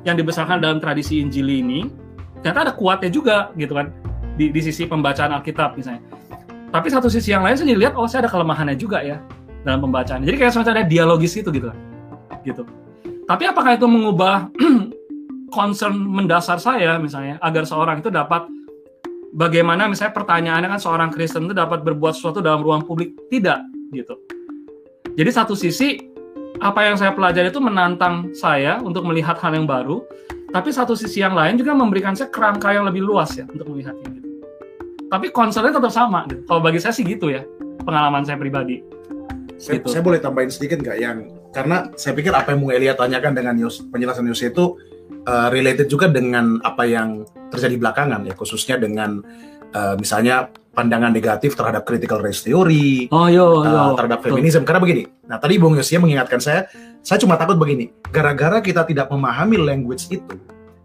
yang 0.07 0.15
dibesarkan 0.15 0.63
dalam 0.63 0.79
tradisi 0.79 1.19
Injil 1.19 1.51
ini 1.51 1.91
ternyata 2.39 2.71
ada 2.71 2.73
kuatnya 2.79 3.11
juga 3.11 3.51
gitu 3.59 3.75
kan 3.75 3.91
di, 4.39 4.55
di 4.55 4.61
sisi 4.63 4.87
pembacaan 4.87 5.35
Alkitab 5.35 5.75
misalnya. 5.75 6.07
Tapi 6.71 6.87
satu 6.87 7.11
sisi 7.11 7.35
yang 7.35 7.43
lain 7.43 7.59
saya 7.59 7.67
jadi 7.75 7.81
lihat 7.91 7.95
oh 7.99 8.07
saya 8.07 8.29
ada 8.29 8.31
kelemahannya 8.31 8.79
juga 8.79 9.03
ya 9.03 9.19
dalam 9.67 9.83
pembacaan. 9.83 10.23
Jadi 10.23 10.37
kayak 10.39 10.53
semacam 10.55 10.73
ada 10.79 10.87
dialogis 10.87 11.35
itu 11.35 11.51
gitu 11.51 11.75
kan. 11.75 11.79
Gitu. 12.47 12.63
Tapi 13.27 13.43
apakah 13.51 13.75
itu 13.75 13.91
mengubah 13.91 14.55
concern 15.57 15.99
mendasar 15.99 16.63
saya 16.63 16.95
misalnya 17.03 17.43
agar 17.43 17.67
seorang 17.67 17.99
itu 17.99 18.13
dapat 18.15 18.47
bagaimana 19.35 19.91
misalnya 19.91 20.15
pertanyaannya 20.15 20.69
kan 20.77 20.81
seorang 20.81 21.11
Kristen 21.11 21.49
itu 21.49 21.55
dapat 21.57 21.83
berbuat 21.83 22.15
sesuatu 22.15 22.45
dalam 22.45 22.63
ruang 22.63 22.85
publik 22.85 23.17
tidak 23.33 23.65
gitu. 23.91 24.15
Jadi 25.17 25.31
satu 25.33 25.57
sisi 25.57 25.97
apa 26.61 26.85
yang 26.85 26.97
saya 26.97 27.13
pelajari 27.13 27.49
itu 27.53 27.61
menantang 27.61 28.33
saya 28.37 28.81
untuk 28.81 29.05
melihat 29.05 29.37
hal 29.41 29.57
yang 29.57 29.65
baru, 29.69 30.05
tapi 30.53 30.73
satu 30.73 30.97
sisi 30.97 31.21
yang 31.25 31.37
lain 31.37 31.57
juga 31.57 31.73
memberikan 31.77 32.13
saya 32.13 32.29
kerangka 32.33 32.73
yang 32.73 32.85
lebih 32.89 33.05
luas 33.05 33.33
ya 33.37 33.45
untuk 33.49 33.69
melihatnya 33.73 34.09
gitu. 34.13 34.29
Tapi 35.07 35.31
concernnya 35.31 35.77
tetap 35.77 35.93
sama. 35.95 36.27
Gitu. 36.27 36.43
Kalau 36.45 36.61
bagi 36.61 36.81
saya 36.83 36.93
sih 36.93 37.07
gitu 37.07 37.31
ya 37.31 37.47
pengalaman 37.87 38.27
saya 38.27 38.37
pribadi. 38.37 38.83
Saya, 39.57 39.81
gitu. 39.81 39.89
saya 39.89 40.03
boleh 40.05 40.21
tambahin 40.21 40.53
sedikit 40.53 40.85
nggak 40.85 40.99
yang 41.01 41.33
karena 41.57 41.89
saya 41.97 42.13
pikir 42.13 42.29
apa 42.37 42.53
yang 42.53 42.61
Bung 42.61 42.73
Elia 42.75 42.93
tanyakan 42.93 43.33
dengan 43.33 43.57
penjelasan 43.89 44.29
Yus 44.29 44.45
itu 44.45 44.77
uh, 45.27 45.49
related 45.51 45.87
juga 45.91 46.11
dengan 46.11 46.59
apa 46.63 46.87
yang 46.87 47.27
terjadi 47.51 47.77
belakangan 47.79 48.27
ya 48.27 48.35
khususnya 48.35 48.77
dengan 48.79 49.23
uh, 49.75 49.95
misalnya 49.99 50.51
pandangan 50.77 51.09
negatif 51.09 51.57
terhadap 51.57 51.89
critical 51.89 52.21
race 52.21 52.45
theory, 52.45 53.09
oh, 53.09 53.33
yo, 53.33 53.65
yo. 53.65 53.73
Uh, 53.73 53.93
terhadap 53.97 54.21
feminisme. 54.21 54.61
Karena 54.69 54.77
begini, 54.85 55.09
nah 55.25 55.41
tadi 55.41 55.57
Bung 55.57 55.73
Yosia 55.73 55.97
mengingatkan 55.97 56.37
saya, 56.37 56.69
saya 57.01 57.17
cuma 57.17 57.41
takut 57.41 57.57
begini, 57.57 57.89
gara-gara 58.13 58.61
kita 58.61 58.85
tidak 58.85 59.09
memahami 59.09 59.57
language 59.57 60.13
itu, 60.13 60.37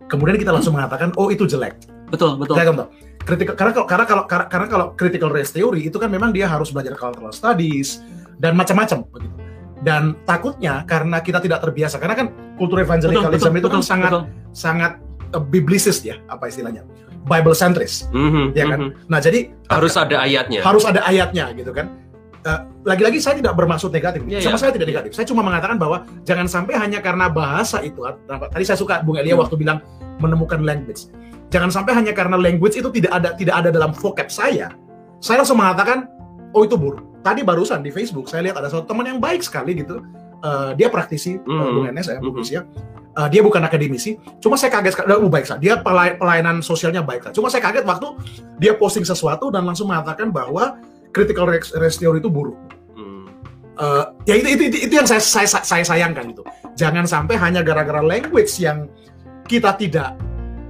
kemudian 0.08 0.40
kita 0.40 0.56
langsung 0.56 0.80
mengatakan, 0.80 1.12
oh 1.20 1.28
itu 1.28 1.44
jelek. 1.44 1.76
Betul, 2.08 2.40
betul. 2.40 2.56
Saya 2.56 2.72
kan 2.72 2.88
Critical, 3.22 3.54
karena 3.54 3.70
kalau 3.70 3.86
karena 3.86 4.06
kalau 4.10 4.24
karena, 4.26 4.46
karena 4.50 4.66
kalau 4.66 4.86
critical 4.98 5.30
race 5.30 5.54
theory 5.54 5.86
itu 5.86 6.02
kan 6.02 6.10
memang 6.10 6.34
dia 6.34 6.50
harus 6.50 6.74
belajar 6.74 6.98
cultural 6.98 7.30
studies 7.30 8.02
dan 8.42 8.58
macam-macam 8.58 9.06
begitu. 9.14 9.41
Dan 9.82 10.22
takutnya 10.30 10.86
karena 10.86 11.26
kita 11.26 11.42
tidak 11.42 11.66
terbiasa, 11.66 11.98
karena 11.98 12.14
kan 12.14 12.28
kultur 12.54 12.86
evangelicalism 12.86 13.50
itu 13.58 13.66
kan 13.66 13.82
betul, 13.82 13.90
sangat 13.90 14.12
betul. 14.14 14.24
sangat 14.54 14.92
uh, 15.34 15.42
biblisis 15.42 16.06
ya, 16.06 16.22
apa 16.30 16.54
istilahnya? 16.54 16.86
Bible 17.26 17.58
centris, 17.58 18.06
mm-hmm, 18.14 18.46
ya 18.54 18.66
kan? 18.70 18.80
Mm-hmm. 18.82 19.10
Nah 19.10 19.20
jadi 19.22 19.40
harus 19.74 19.94
ada 19.98 20.22
ayatnya. 20.22 20.62
Harus 20.62 20.86
ada 20.86 21.02
ayatnya 21.06 21.50
gitu 21.58 21.74
kan. 21.74 21.98
Uh, 22.42 22.66
lagi-lagi 22.86 23.22
saya 23.22 23.38
tidak 23.38 23.54
bermaksud 23.54 23.94
negatif, 23.94 24.26
yeah, 24.26 24.42
sama 24.42 24.58
yeah. 24.58 24.62
saya 24.62 24.72
tidak 24.74 24.88
negatif. 24.90 25.12
Saya 25.14 25.26
cuma 25.30 25.46
mengatakan 25.46 25.78
bahwa 25.78 26.06
jangan 26.26 26.50
sampai 26.50 26.74
hanya 26.78 27.02
karena 27.02 27.30
bahasa 27.30 27.82
itu. 27.82 28.02
Tadi 28.30 28.64
saya 28.66 28.78
suka 28.78 29.02
Bung 29.06 29.18
Elia 29.18 29.38
hmm. 29.38 29.42
waktu 29.46 29.58
bilang 29.58 29.82
menemukan 30.22 30.62
language. 30.62 31.10
Jangan 31.54 31.70
sampai 31.70 31.94
hanya 31.98 32.14
karena 32.14 32.38
language 32.38 32.78
itu 32.78 32.90
tidak 32.90 33.12
ada 33.18 33.30
tidak 33.38 33.56
ada 33.62 33.70
dalam 33.70 33.94
vocab 33.94 34.30
saya. 34.30 34.74
Saya 35.22 35.46
langsung 35.46 35.62
mengatakan, 35.62 36.10
oh 36.58 36.66
itu 36.66 36.74
buruk. 36.78 37.11
Tadi 37.22 37.42
barusan 37.46 37.86
di 37.86 37.94
Facebook 37.94 38.28
saya 38.28 38.50
lihat 38.50 38.58
ada 38.58 38.70
satu 38.70 38.90
teman 38.90 39.06
yang 39.06 39.22
baik 39.22 39.46
sekali 39.46 39.78
gitu. 39.78 40.02
Uh, 40.42 40.74
dia 40.74 40.90
praktisi 40.90 41.38
mm. 41.38 41.46
uh, 41.46 41.70
Bung 41.70 41.86
Enes 41.86 42.10
ya, 42.10 42.18
Bung 42.18 42.34
mm 42.34 42.46
-hmm. 42.46 42.90
Uh, 43.12 43.28
dia 43.28 43.44
bukan 43.44 43.60
akademisi, 43.60 44.16
cuma 44.40 44.56
saya 44.56 44.72
kaget 44.72 44.96
sekali. 44.96 45.12
Oh, 45.20 45.28
baik 45.28 45.44
Dia 45.60 45.84
pelayanan 45.84 46.64
sosialnya 46.64 47.04
baik 47.04 47.28
Cuma 47.36 47.52
saya 47.52 47.60
kaget 47.60 47.84
waktu 47.84 48.08
dia 48.56 48.72
posting 48.72 49.04
sesuatu 49.04 49.52
dan 49.52 49.68
langsung 49.68 49.92
mengatakan 49.92 50.32
bahwa 50.32 50.80
critical 51.12 51.44
race 51.52 52.00
theory 52.00 52.24
itu 52.24 52.32
buruk. 52.32 52.56
Uh, 53.82 54.14
ya 54.30 54.38
itu, 54.38 54.48
itu 54.54 54.64
itu 54.70 54.78
itu 54.86 54.94
yang 54.94 55.10
saya 55.10 55.18
saya 55.18 55.48
saya 55.48 55.82
sayangkan 55.82 56.30
itu. 56.30 56.44
Jangan 56.78 57.08
sampai 57.10 57.34
hanya 57.40 57.66
gara-gara 57.66 58.04
language 58.04 58.62
yang 58.62 58.86
kita 59.50 59.74
tidak 59.80 60.14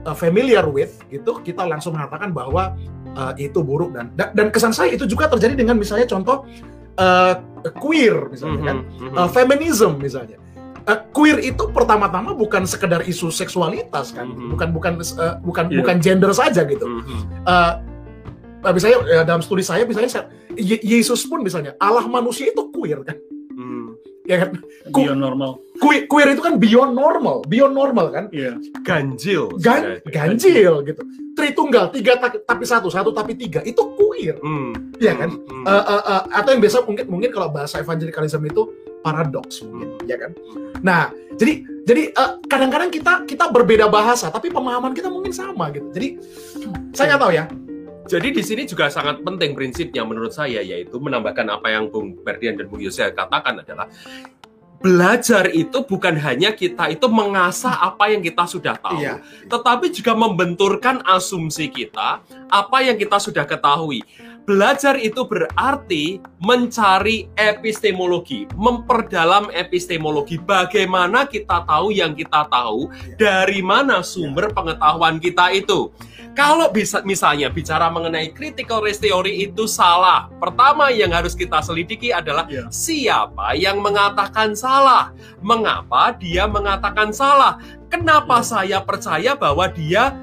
uh, 0.06 0.16
familiar 0.18 0.66
with 0.68 1.02
gitu, 1.10 1.42
kita 1.42 1.66
langsung 1.66 1.98
mengatakan 1.98 2.34
bahwa 2.34 2.76
uh, 3.18 3.34
itu 3.38 3.60
buruk 3.62 3.94
dan 3.94 4.14
dan 4.16 4.48
kesan 4.50 4.74
saya 4.74 4.94
itu 4.94 5.06
juga 5.06 5.28
terjadi 5.32 5.58
dengan 5.58 5.76
misalnya 5.78 6.08
contoh 6.08 6.46
uh, 7.00 7.34
queer 7.80 8.30
misalnya 8.30 8.58
mm 8.58 8.62
-hmm, 8.62 9.14
kan, 9.16 9.18
uh, 9.18 9.30
feminism 9.30 10.00
misalnya 10.00 10.42
uh, 10.88 11.00
queer 11.14 11.38
itu 11.42 11.70
pertama-tama 11.70 12.34
bukan 12.34 12.66
sekedar 12.66 13.06
isu 13.06 13.30
seksualitas 13.30 14.14
kan, 14.16 14.30
mm 14.30 14.36
-hmm. 14.36 14.50
bukan 14.56 14.70
bukan 14.74 14.94
uh, 15.18 15.36
bukan 15.42 15.66
yeah. 15.70 15.80
bukan 15.84 15.96
gender 16.02 16.32
saja 16.34 16.62
gitu. 16.66 16.86
Mm 16.88 17.02
-hmm. 17.02 17.22
uh, 17.46 17.74
misalnya 18.74 18.98
ya, 19.10 19.22
dalam 19.26 19.42
studi 19.42 19.66
saya 19.66 19.86
misalnya 19.90 20.10
saya, 20.10 20.26
Yesus 20.62 21.26
pun 21.26 21.42
misalnya 21.42 21.74
Allah 21.82 22.06
manusia 22.06 22.50
itu 22.50 22.70
queer 22.70 23.02
kan. 23.02 23.18
Mm. 24.22 24.30
ya 24.30 24.38
kan? 24.38 24.50
Beyond 24.92 25.20
normal. 25.20 25.52
Queer, 25.82 26.06
queer 26.06 26.28
itu 26.38 26.42
kan 26.46 26.62
beyond 26.62 26.94
normal, 26.94 27.42
beyond 27.50 27.74
normal 27.74 28.14
kan? 28.14 28.26
Iya. 28.30 28.54
Ganjil. 28.86 29.50
Gan, 29.58 29.98
sebenarnya. 29.98 30.12
ganjil 30.14 30.74
gitu. 30.86 31.02
Tritunggal, 31.34 31.90
tiga 31.90 32.14
ta- 32.22 32.38
tapi 32.38 32.64
satu, 32.70 32.88
satu 32.94 33.10
tapi 33.10 33.34
tiga, 33.34 33.66
itu 33.66 33.82
queer. 33.98 34.38
Hmm. 34.42 34.94
Iya 35.02 35.18
kan? 35.18 35.30
Hmm. 35.34 35.66
Eh, 35.66 35.84
eh, 35.90 36.04
eh, 36.06 36.22
atau 36.38 36.50
yang 36.54 36.62
biasa 36.62 36.86
mungkin 36.86 37.06
mungkin 37.10 37.30
kalau 37.34 37.50
bahasa 37.50 37.82
evangelicalism 37.82 38.46
itu 38.46 38.62
paradoks 39.02 39.66
mungkin, 39.66 39.98
ya 40.06 40.22
kan? 40.22 40.38
Nah, 40.86 41.10
jadi 41.34 41.66
jadi 41.82 42.14
eh, 42.14 42.32
kadang-kadang 42.46 42.94
kita 42.94 43.26
kita 43.26 43.50
berbeda 43.50 43.90
bahasa, 43.90 44.30
tapi 44.30 44.54
pemahaman 44.54 44.94
kita 44.94 45.10
mungkin 45.10 45.34
sama 45.34 45.74
gitu. 45.74 45.90
Jadi 45.90 46.08
saya 46.94 47.18
nggak 47.18 47.22
tahu 47.26 47.34
ya. 47.34 47.46
Jadi 48.10 48.34
di 48.34 48.42
sini 48.42 48.64
juga 48.66 48.90
sangat 48.90 49.22
penting 49.22 49.54
prinsipnya 49.54 50.02
menurut 50.02 50.34
saya 50.34 50.60
yaitu 50.66 50.98
menambahkan 50.98 51.48
apa 51.48 51.70
yang 51.70 51.88
Bung 51.94 52.18
Berdian 52.26 52.58
dan 52.58 52.66
Bung 52.68 52.82
Yose 52.82 53.08
katakan 53.14 53.62
adalah 53.62 53.88
belajar 54.82 55.46
itu 55.54 55.86
bukan 55.86 56.18
hanya 56.18 56.58
kita 56.58 56.90
itu 56.90 57.06
mengasah 57.06 57.78
apa 57.86 58.10
yang 58.10 58.26
kita 58.26 58.50
sudah 58.50 58.74
tahu, 58.82 58.98
Iya. 58.98 59.22
tetapi 59.46 59.94
juga 59.94 60.18
membenturkan 60.18 61.06
asumsi 61.06 61.70
kita 61.70 62.26
apa 62.50 62.78
yang 62.82 62.98
kita 62.98 63.22
sudah 63.22 63.46
ketahui. 63.46 64.02
Belajar 64.42 64.98
itu 64.98 65.22
berarti 65.22 66.18
mencari 66.42 67.30
epistemologi, 67.38 68.50
memperdalam 68.58 69.54
epistemologi. 69.54 70.42
Bagaimana 70.42 71.30
kita 71.30 71.62
tahu 71.62 71.94
yang 71.94 72.18
kita 72.18 72.50
tahu, 72.50 72.90
dari 73.22 73.62
mana 73.62 74.02
sumber 74.02 74.50
pengetahuan 74.50 75.22
kita 75.22 75.54
itu. 75.54 75.94
Kalau 76.32 76.72
bisa 76.72 77.04
misalnya 77.04 77.52
bicara 77.52 77.92
mengenai 77.92 78.32
critical 78.32 78.80
race 78.80 79.04
theory 79.04 79.52
itu 79.52 79.68
salah. 79.68 80.32
Pertama 80.40 80.88
yang 80.88 81.12
harus 81.12 81.36
kita 81.36 81.60
selidiki 81.60 82.16
adalah 82.16 82.48
Iya. 82.48 82.72
siapa 82.72 83.52
yang 83.60 83.84
mengatakan 83.84 84.56
salah. 84.56 85.12
Mengapa 85.44 86.16
dia 86.16 86.48
mengatakan 86.48 87.12
salah? 87.12 87.60
Kenapa 87.92 88.40
saya 88.48 88.80
percaya 88.80 89.36
bahwa 89.36 89.68
dia 89.68 90.16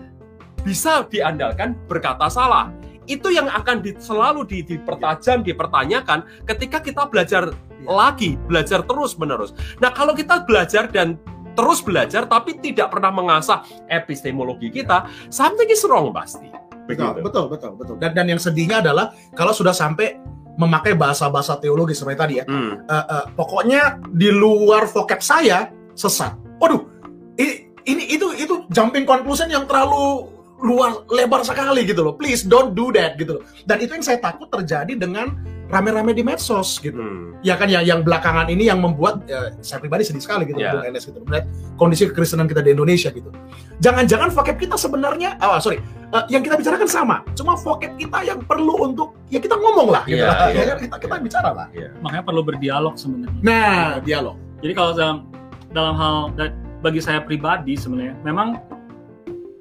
bisa 0.65 1.05
diandalkan 1.05 1.77
berkata 1.85 2.33
salah? 2.33 2.73
Itu 3.05 3.29
yang 3.29 3.49
akan 3.53 3.85
di- 3.85 4.01
selalu 4.01 4.49
di- 4.49 4.65
dipertajam, 4.65 5.45
dipertanyakan 5.45 6.25
ketika 6.49 6.81
kita 6.81 7.05
belajar 7.05 7.53
lagi, 7.85 8.41
belajar 8.49 8.81
terus-menerus. 8.85 9.53
Nah, 9.81 9.93
kalau 9.93 10.13
kita 10.17 10.45
belajar 10.45 10.89
dan 10.89 11.21
terus 11.59 11.83
belajar 11.83 12.31
tapi 12.31 12.55
tidak 12.63 12.95
pernah 12.95 13.11
mengasah 13.11 13.67
epistemologi 13.91 14.71
kita, 14.71 15.11
something 15.27 15.67
is 15.67 15.83
wrong 15.83 16.15
pasti. 16.15 16.47
Betul, 16.87 17.19
betul, 17.19 17.51
betul, 17.51 17.73
betul. 17.75 17.97
Dan 17.99 18.15
dan 18.15 18.31
yang 18.31 18.39
sedihnya 18.39 18.79
adalah 18.79 19.11
kalau 19.35 19.51
sudah 19.51 19.75
sampai 19.75 20.23
memakai 20.55 20.95
bahasa-bahasa 20.95 21.59
teologi 21.59 21.99
seperti 21.99 22.19
tadi 22.19 22.35
ya. 22.41 22.45
Hmm. 22.47 22.87
Eh, 22.87 22.95
eh, 22.95 23.25
pokoknya 23.35 23.99
di 24.15 24.31
luar 24.31 24.87
vocab 24.87 25.19
saya 25.19 25.75
sesat. 25.99 26.39
Waduh, 26.63 26.83
ini, 27.35 27.75
ini 27.91 28.03
itu 28.15 28.31
itu 28.39 28.55
jumping 28.71 29.03
conclusion 29.03 29.51
yang 29.51 29.67
terlalu 29.67 30.31
luar 30.63 31.07
lebar 31.11 31.43
sekali 31.47 31.87
gitu 31.87 32.03
loh. 32.03 32.15
Please 32.19 32.43
don't 32.47 32.75
do 32.75 32.91
that 32.95 33.19
gitu 33.19 33.39
loh. 33.39 33.45
Dan 33.67 33.83
itu 33.83 33.95
yang 33.99 34.07
saya 34.07 34.19
takut 34.19 34.51
terjadi 34.51 34.99
dengan 34.99 35.39
rame-rame 35.69 36.17
di 36.17 36.25
medsos 36.25 36.81
gitu. 36.81 36.97
Hmm. 36.97 37.37
Ya 37.45 37.55
kan 37.61 37.69
yang 37.69 37.85
yang 37.85 38.01
belakangan 38.01 38.49
ini 38.49 38.69
yang 38.69 38.81
membuat 38.81 39.25
ya, 39.29 39.53
saya 39.61 39.79
pribadi 39.79 40.05
sedih 40.09 40.25
sekali 40.25 40.49
gitu 40.49 40.59
Ya. 40.59 40.75
Bung 40.75 40.89
Enes 40.89 41.05
gitu 41.05 41.21
melihat 41.23 41.47
kondisi 41.77 42.09
kekristenan 42.09 42.49
kita 42.49 42.65
di 42.65 42.73
Indonesia 42.73 43.13
gitu. 43.13 43.29
Jangan-jangan 43.79 44.33
vocab 44.33 44.57
kita 44.57 44.75
sebenarnya 44.81 45.37
oh 45.45 45.61
sorry 45.61 45.79
eh, 46.13 46.25
yang 46.33 46.41
kita 46.41 46.57
bicarakan 46.57 46.89
sama, 46.89 47.17
cuma 47.37 47.55
vocab 47.55 47.93
kita 48.01 48.19
yang 48.25 48.41
perlu 48.43 48.91
untuk 48.91 49.15
ya 49.29 49.39
kita 49.39 49.55
ngomong 49.55 49.93
lah 49.93 50.03
gitu 50.09 50.25
Iya, 50.25 50.33
lah. 50.33 50.49
Ya 50.51 50.63
kan? 50.75 50.77
kita 50.89 50.97
kita 51.05 51.15
bicara 51.21 51.51
lah. 51.53 51.67
Makanya 52.01 52.25
perlu 52.25 52.43
berdialog 52.43 52.97
sebenarnya. 52.97 53.41
Nah, 53.45 54.01
dialog. 54.01 54.37
Jadi 54.65 54.73
kalau 54.75 54.93
dalam 54.97 55.17
dalam 55.71 55.95
hal 55.95 56.15
bagi 56.81 57.01
saya 57.03 57.21
pribadi 57.21 57.77
sebenarnya 57.77 58.17
memang 58.25 58.57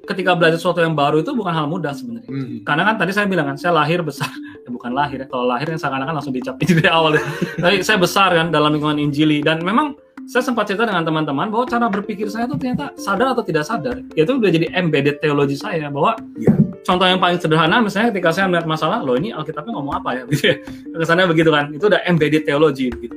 ketika 0.08 0.32
belajar 0.32 0.56
sesuatu 0.56 0.80
yang 0.80 0.96
baru 0.96 1.20
itu 1.20 1.36
bukan 1.36 1.52
hal 1.52 1.68
mudah 1.68 1.92
sebenarnya. 1.92 2.32
Hmm. 2.32 2.64
Karena 2.64 2.82
kan 2.88 2.94
tadi 2.96 3.12
saya 3.12 3.28
bilang 3.28 3.52
kan 3.52 3.56
saya 3.60 3.76
lahir 3.76 4.00
besar, 4.00 4.32
ya 4.32 4.57
bukan 4.68 4.92
lahir 4.94 5.24
ya. 5.24 5.26
Kalau 5.26 5.44
lahir 5.48 5.66
kan 5.72 5.78
seakan-akan 5.80 6.14
langsung 6.20 6.34
dicap 6.36 6.56
dari 6.60 6.88
awal 6.88 7.16
ya. 7.16 7.22
Tapi 7.58 7.80
saya 7.82 7.98
besar 7.98 8.32
kan 8.36 8.52
dalam 8.52 8.76
lingkungan 8.76 9.00
Injili 9.00 9.40
dan 9.40 9.64
memang 9.64 9.96
saya 10.28 10.44
sempat 10.44 10.68
cerita 10.68 10.84
dengan 10.84 11.08
teman-teman 11.08 11.48
bahwa 11.48 11.64
cara 11.64 11.88
berpikir 11.88 12.28
saya 12.28 12.44
itu 12.44 12.60
ternyata 12.60 12.92
sadar 13.00 13.32
atau 13.32 13.40
tidak 13.40 13.64
sadar 13.64 14.04
itu 14.12 14.28
udah 14.28 14.52
jadi 14.52 14.68
embedded 14.76 15.24
teologi 15.24 15.56
saya 15.56 15.88
bahwa 15.88 16.20
Iya. 16.36 16.52
contoh 16.84 17.08
yang 17.08 17.16
paling 17.16 17.40
sederhana 17.40 17.80
misalnya 17.80 18.12
ketika 18.12 18.36
saya 18.36 18.44
melihat 18.44 18.68
masalah 18.68 19.00
loh 19.00 19.16
ini 19.16 19.32
Alkitabnya 19.32 19.72
ngomong 19.72 20.04
apa 20.04 20.20
ya 20.20 20.22
gitu 20.28 20.52
ya 20.52 20.56
kesannya 21.00 21.32
begitu 21.32 21.48
kan 21.48 21.72
itu 21.72 21.80
udah 21.88 22.04
embedded 22.04 22.44
teologi 22.44 22.92
gitu 22.92 23.16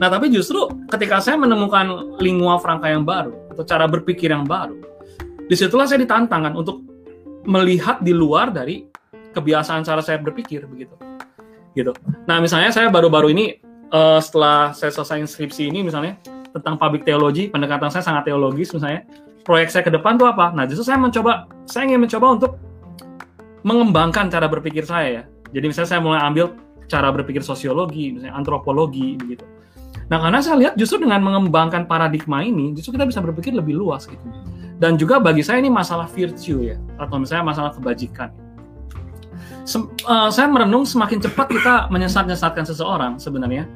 nah 0.00 0.08
tapi 0.08 0.32
justru 0.32 0.64
ketika 0.88 1.20
saya 1.20 1.36
menemukan 1.36 2.16
lingua 2.24 2.56
franca 2.56 2.88
yang 2.88 3.04
baru 3.04 3.36
atau 3.52 3.60
cara 3.60 3.84
berpikir 3.84 4.32
yang 4.32 4.48
baru 4.48 4.80
di 5.44 5.52
situlah 5.52 5.84
saya 5.84 6.00
ditantang 6.00 6.40
kan 6.40 6.52
untuk 6.56 6.80
melihat 7.44 8.00
di 8.00 8.16
luar 8.16 8.48
dari 8.48 8.80
kebiasaan 9.36 9.84
cara 9.84 10.00
saya 10.00 10.16
berpikir 10.16 10.64
begitu. 10.64 10.96
Gitu. 11.76 11.92
Nah 12.24 12.40
misalnya 12.40 12.72
saya 12.72 12.88
baru-baru 12.88 13.36
ini 13.36 13.60
eh, 13.92 14.20
setelah 14.24 14.72
saya 14.72 14.88
selesai 14.88 15.28
skripsi 15.28 15.68
ini 15.68 15.84
misalnya 15.84 16.16
tentang 16.56 16.80
public 16.80 17.04
theology 17.04 17.52
pendekatan 17.52 17.92
saya 17.92 18.00
sangat 18.00 18.32
teologis 18.32 18.72
misalnya 18.72 19.04
proyek 19.44 19.68
saya 19.68 19.84
ke 19.84 19.92
depan 19.92 20.16
tuh 20.16 20.32
apa? 20.32 20.56
Nah 20.56 20.64
justru 20.64 20.88
saya 20.88 20.96
mencoba 20.96 21.44
saya 21.68 21.84
ingin 21.84 22.08
mencoba 22.08 22.26
untuk 22.32 22.52
mengembangkan 23.60 24.32
cara 24.32 24.48
berpikir 24.48 24.88
saya 24.88 25.08
ya. 25.20 25.22
Jadi 25.52 25.64
misalnya 25.68 25.90
saya 25.92 26.00
mulai 26.00 26.20
ambil 26.24 26.56
cara 26.88 27.12
berpikir 27.12 27.44
sosiologi 27.44 28.16
misalnya 28.16 28.32
antropologi 28.32 29.20
begitu. 29.20 29.44
Nah 30.08 30.16
karena 30.22 30.40
saya 30.40 30.56
lihat 30.56 30.74
justru 30.80 31.04
dengan 31.04 31.20
mengembangkan 31.20 31.84
paradigma 31.84 32.40
ini 32.40 32.72
justru 32.72 32.96
kita 32.96 33.04
bisa 33.04 33.20
berpikir 33.20 33.52
lebih 33.52 33.76
luas 33.76 34.08
gitu. 34.08 34.24
Dan 34.80 34.96
juga 34.96 35.20
bagi 35.20 35.44
saya 35.44 35.60
ini 35.60 35.68
masalah 35.68 36.08
virtue 36.08 36.72
ya 36.72 36.76
atau 36.96 37.20
misalnya 37.20 37.52
masalah 37.52 37.72
kebajikan 37.76 38.32
Sem- 39.66 39.90
eh, 39.90 40.30
saya 40.30 40.46
merenung 40.46 40.86
semakin 40.86 41.18
cepat 41.18 41.50
kita 41.50 41.74
menyesat-nyesatkan 41.90 42.64
seseorang 42.70 43.18
sebenarnya. 43.18 43.66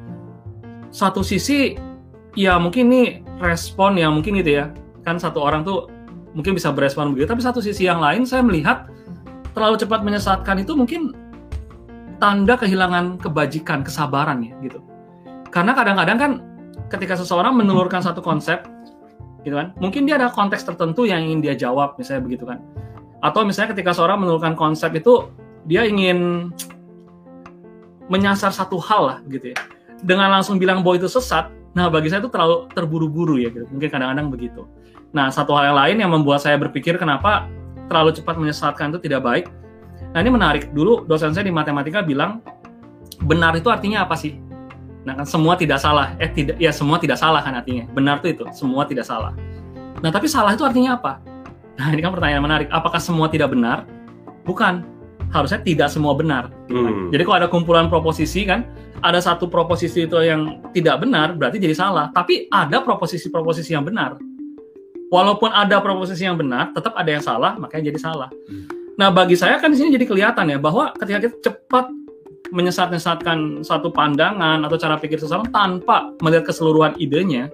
Satu 0.87 1.19
sisi 1.19 1.75
ya 2.31 2.55
mungkin 2.55 2.87
ini 2.87 3.03
respon 3.43 3.99
yang 3.99 4.15
mungkin 4.15 4.39
gitu 4.39 4.63
ya. 4.63 4.71
Kan 5.03 5.19
satu 5.19 5.43
orang 5.43 5.67
tuh 5.67 5.91
mungkin 6.31 6.55
bisa 6.55 6.71
berespon 6.71 7.11
begitu. 7.11 7.27
Tapi 7.27 7.43
satu 7.43 7.59
sisi 7.59 7.91
yang 7.91 7.99
lain 7.99 8.23
saya 8.23 8.39
melihat 8.39 8.87
terlalu 9.51 9.75
cepat 9.75 9.99
menyesatkan 9.99 10.63
itu 10.63 10.79
mungkin 10.79 11.11
tanda 12.23 12.55
kehilangan 12.55 13.19
kebajikan 13.19 13.83
kesabaran 13.83 14.47
ya 14.47 14.55
gitu. 14.63 14.79
Karena 15.51 15.75
kadang-kadang 15.75 16.17
kan 16.17 16.31
ketika 16.87 17.19
seseorang 17.19 17.51
menelurkan 17.51 17.99
satu 17.99 18.23
konsep 18.23 18.63
gitu 19.41 19.57
kan 19.57 19.73
mungkin 19.81 20.05
dia 20.05 20.21
ada 20.21 20.29
konteks 20.29 20.61
tertentu 20.63 21.03
yang 21.09 21.25
ingin 21.25 21.41
dia 21.41 21.55
jawab 21.57 21.99
misalnya 21.99 22.23
begitu 22.23 22.47
kan. 22.47 22.63
Atau 23.19 23.43
misalnya 23.43 23.75
ketika 23.75 23.91
seorang 23.91 24.23
menelurkan 24.23 24.55
konsep 24.55 24.95
itu 24.95 25.27
dia 25.65 25.85
ingin 25.85 26.49
menyasar 28.11 28.51
satu 28.51 28.81
hal 28.81 29.01
lah 29.07 29.17
gitu 29.29 29.53
ya. 29.53 29.57
Dengan 30.01 30.33
langsung 30.33 30.57
bilang 30.57 30.81
bahwa 30.81 30.99
itu 30.99 31.07
sesat 31.07 31.49
nah 31.71 31.87
bagi 31.87 32.11
saya 32.11 32.19
itu 32.19 32.27
terlalu 32.27 32.67
terburu-buru 32.75 33.39
ya 33.39 33.47
gitu. 33.47 33.63
Mungkin 33.71 33.87
kadang-kadang 33.87 34.27
begitu. 34.27 34.67
Nah 35.15 35.31
satu 35.31 35.55
hal 35.55 35.71
yang 35.71 35.77
lain 35.77 35.95
yang 36.03 36.11
membuat 36.11 36.43
saya 36.43 36.59
berpikir 36.59 36.99
kenapa 36.99 37.47
terlalu 37.87 38.11
cepat 38.15 38.35
menyesatkan 38.35 38.91
itu 38.91 38.99
tidak 39.07 39.23
baik. 39.23 39.45
Nah 40.11 40.19
ini 40.19 40.31
menarik. 40.31 40.75
Dulu 40.75 41.07
dosen 41.07 41.31
saya 41.31 41.47
di 41.47 41.53
matematika 41.55 42.03
bilang 42.03 42.43
benar 43.23 43.55
itu 43.55 43.71
artinya 43.71 44.03
apa 44.03 44.19
sih? 44.19 44.35
Nah 45.07 45.15
kan 45.15 45.23
semua 45.23 45.55
tidak 45.55 45.79
salah. 45.79 46.11
Eh 46.19 46.27
tidak 46.27 46.59
ya 46.59 46.75
semua 46.75 46.99
tidak 46.99 47.15
salah 47.15 47.39
kan 47.39 47.55
artinya. 47.55 47.87
Benar 47.95 48.19
itu 48.19 48.35
itu 48.35 48.45
semua 48.51 48.83
tidak 48.83 49.07
salah. 49.07 49.31
Nah 50.03 50.11
tapi 50.11 50.27
salah 50.27 50.51
itu 50.51 50.67
artinya 50.67 50.99
apa? 50.99 51.23
Nah 51.79 51.87
ini 51.95 52.03
kan 52.03 52.11
pertanyaan 52.11 52.43
menarik. 52.43 52.67
Apakah 52.67 52.99
semua 52.99 53.31
tidak 53.31 53.55
benar? 53.55 53.87
Bukan 54.43 54.83
harusnya 55.31 55.59
tidak 55.63 55.89
semua 55.89 56.13
benar. 56.13 56.51
Hmm. 56.67 57.09
jadi 57.11 57.23
kalau 57.23 57.37
ada 57.43 57.49
kumpulan 57.51 57.87
proposisi 57.87 58.43
kan 58.47 58.67
ada 59.01 59.19
satu 59.19 59.49
proposisi 59.49 60.05
itu 60.05 60.15
yang 60.21 60.61
tidak 60.71 61.01
benar 61.01 61.33
berarti 61.33 61.57
jadi 61.57 61.73
salah 61.73 62.13
tapi 62.13 62.47
ada 62.53 62.79
proposisi-proposisi 62.85 63.73
yang 63.73 63.83
benar 63.83 64.15
walaupun 65.09 65.49
ada 65.51 65.81
proposisi 65.81 66.23
yang 66.23 66.37
benar 66.37 66.71
tetap 66.71 66.93
ada 66.95 67.09
yang 67.09 67.23
salah 67.23 67.57
makanya 67.57 67.91
jadi 67.91 67.99
salah 67.99 68.29
nah 68.95 69.09
bagi 69.09 69.33
saya 69.33 69.57
kan 69.57 69.73
di 69.73 69.77
sini 69.81 69.97
jadi 69.97 70.05
kelihatan 70.05 70.53
ya 70.53 70.57
bahwa 70.61 70.93
ketika 70.95 71.27
kita 71.27 71.35
cepat 71.51 71.89
menyesat-nyesatkan 72.51 73.63
satu 73.63 73.89
pandangan 73.89 74.61
atau 74.67 74.77
cara 74.77 74.99
pikir 74.99 75.17
seseorang 75.17 75.49
tanpa 75.49 76.11
melihat 76.19 76.51
keseluruhan 76.51 76.93
idenya 76.99 77.47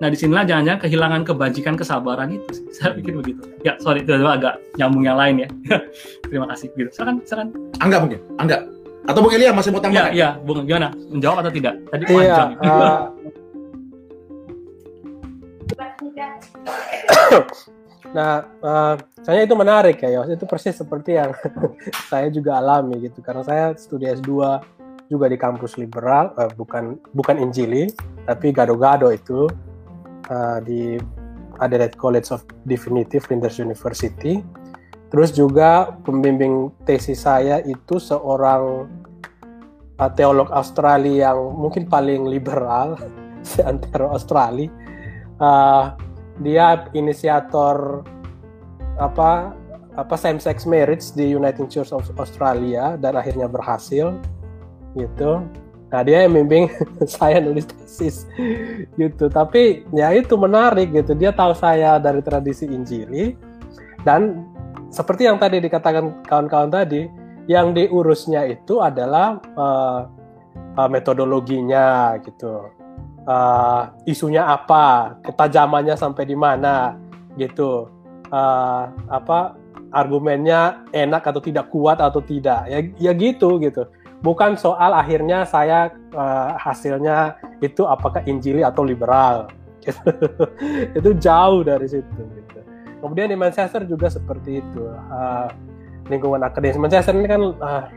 nah 0.00 0.08
di 0.08 0.16
sinilah 0.16 0.48
jangan-jangan 0.48 0.80
kehilangan 0.80 1.20
kebajikan 1.28 1.76
kesabaran 1.76 2.32
itu 2.32 2.48
sih. 2.56 2.64
saya 2.72 2.96
pikir 2.96 3.20
begitu. 3.20 3.44
Ya 3.60 3.76
sorry 3.76 4.00
itu 4.00 4.16
agak 4.16 4.56
nyambung 4.80 5.04
yang 5.04 5.20
lain 5.20 5.44
ya. 5.44 5.48
Terima 6.32 6.48
kasih. 6.48 6.72
Gitu 6.72 6.88
silakan 6.88 7.20
silakan. 7.28 7.52
Angga 7.84 7.96
mungkin, 8.00 8.20
Angga. 8.40 8.58
Atau 9.04 9.20
Bung 9.24 9.32
Elia 9.32 9.52
masih 9.52 9.72
mau 9.72 9.80
ya 9.80 9.84
tambahkan? 9.84 10.12
ya 10.12 10.28
bung 10.44 10.64
gimana? 10.68 10.88
Menjawab 11.08 11.36
atau 11.44 11.52
tidak? 11.52 11.74
Tadi 11.88 12.04
Iya, 12.04 12.36
panjang 12.36 12.48
eh, 12.60 13.00
nah, 18.16 18.44
eh, 18.44 18.94
saya 19.24 19.40
itu 19.44 19.54
menarik 19.56 19.96
ya, 20.04 20.20
Yos. 20.20 20.28
Itu 20.36 20.44
persis 20.44 20.76
seperti 20.76 21.16
yang 21.16 21.32
saya 22.12 22.28
juga 22.28 22.60
alami 22.60 23.00
gitu. 23.08 23.24
Karena 23.24 23.40
saya 23.40 23.72
studi 23.76 24.04
S2 24.04 24.60
juga 25.10 25.26
di 25.26 25.34
kampus 25.34 25.74
liberal, 25.74 26.30
uh, 26.38 26.46
bukan 26.54 26.94
bukan 27.10 27.34
Injili, 27.42 27.90
tapi 28.30 28.54
gado-gado 28.54 29.10
itu 29.10 29.50
uh, 30.30 30.58
di 30.62 30.96
Adelaide 31.60 31.98
College 31.98 32.32
of 32.32 32.46
Divinity, 32.64 33.20
Flinders 33.20 33.60
University. 33.60 34.40
Terus 35.10 35.34
juga 35.34 35.92
pembimbing 36.06 36.70
tesis 36.86 37.26
saya 37.26 37.58
itu 37.66 37.98
seorang 37.98 38.86
uh, 39.98 40.10
teolog 40.16 40.48
Australia 40.54 41.34
yang 41.34 41.52
mungkin 41.58 41.84
paling 41.90 42.30
liberal 42.30 42.96
di 43.46 43.60
antara 43.60 44.08
Australia. 44.14 44.70
Uh, 45.40 45.92
dia 46.40 46.88
inisiator 46.96 48.04
apa 48.96 49.52
apa 49.96 50.14
same 50.16 50.40
sex 50.40 50.64
marriage 50.64 51.12
di 51.12 51.32
United 51.36 51.68
Church 51.68 51.92
of 51.92 52.06
Australia 52.16 52.96
dan 52.96 53.18
akhirnya 53.18 53.50
berhasil 53.50 54.16
gitu. 54.96 55.44
Nah 55.90 56.00
dia 56.06 56.24
yang 56.24 56.38
membimbing 56.38 56.70
saya 57.18 57.42
nulis 57.42 57.66
tesis. 57.66 58.24
Gitu. 58.94 59.26
Tapi 59.26 59.84
ya 59.90 60.14
itu 60.14 60.34
menarik 60.38 60.94
gitu. 60.94 61.18
Dia 61.18 61.34
tahu 61.34 61.52
saya 61.58 61.98
dari 61.98 62.22
tradisi 62.22 62.70
Injili. 62.70 63.34
Dan 64.06 64.46
seperti 64.88 65.26
yang 65.26 65.36
tadi 65.36 65.60
dikatakan 65.60 66.24
kawan-kawan 66.24 66.70
tadi, 66.72 67.10
yang 67.50 67.74
diurusnya 67.74 68.46
itu 68.46 68.78
adalah 68.80 69.42
uh, 69.58 70.06
uh, 70.78 70.88
metodologinya 70.88 72.16
gitu, 72.22 72.70
uh, 73.26 73.92
isunya 74.08 74.46
apa, 74.46 75.18
ketajamannya 75.20 75.94
sampai 76.00 76.24
di 76.24 76.34
mana 76.38 76.96
gitu, 77.36 77.92
uh, 78.32 78.82
apa 79.10 79.54
argumennya 79.92 80.86
enak 80.94 81.28
atau 81.28 81.42
tidak 81.42 81.68
kuat 81.68 81.98
atau 82.00 82.22
tidak, 82.22 82.66
ya 82.70 82.78
ya 82.98 83.12
gitu 83.14 83.60
gitu 83.60 83.84
bukan 84.20 84.56
soal 84.56 84.92
akhirnya 84.92 85.48
saya 85.48 85.92
uh, 86.12 86.56
hasilnya 86.60 87.36
itu 87.64 87.84
apakah 87.88 88.24
Injili 88.28 88.64
atau 88.64 88.84
liberal. 88.84 89.48
Itu 90.98 91.16
jauh 91.16 91.64
dari 91.64 91.88
situ 91.88 92.20
gitu. 92.20 92.60
kemudian 93.00 93.32
di 93.32 93.38
Manchester 93.40 93.88
juga 93.88 94.12
seperti 94.12 94.60
itu 94.60 94.84
uh, 94.84 95.48
lingkungan 96.12 96.44
akademis. 96.44 96.76
Manchester 96.76 97.16
ini 97.16 97.24
kan 97.32 97.42
uh, 97.56 97.88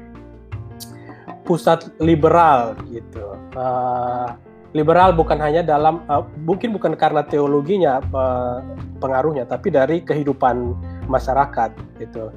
pusat 1.43 1.91
liberal 1.99 2.79
gitu. 2.87 3.35
Uh, 3.51 4.31
liberal 4.71 5.13
bukan 5.13 5.37
hanya 5.43 5.61
dalam 5.61 6.01
uh, 6.09 6.25
mungkin 6.47 6.73
bukan 6.73 6.97
karena 6.97 7.21
teologinya 7.27 8.01
uh, 8.15 8.63
pengaruhnya 9.03 9.45
tapi 9.45 9.69
dari 9.69 10.01
kehidupan 10.01 10.73
masyarakat 11.05 11.75
gitu 12.01 12.33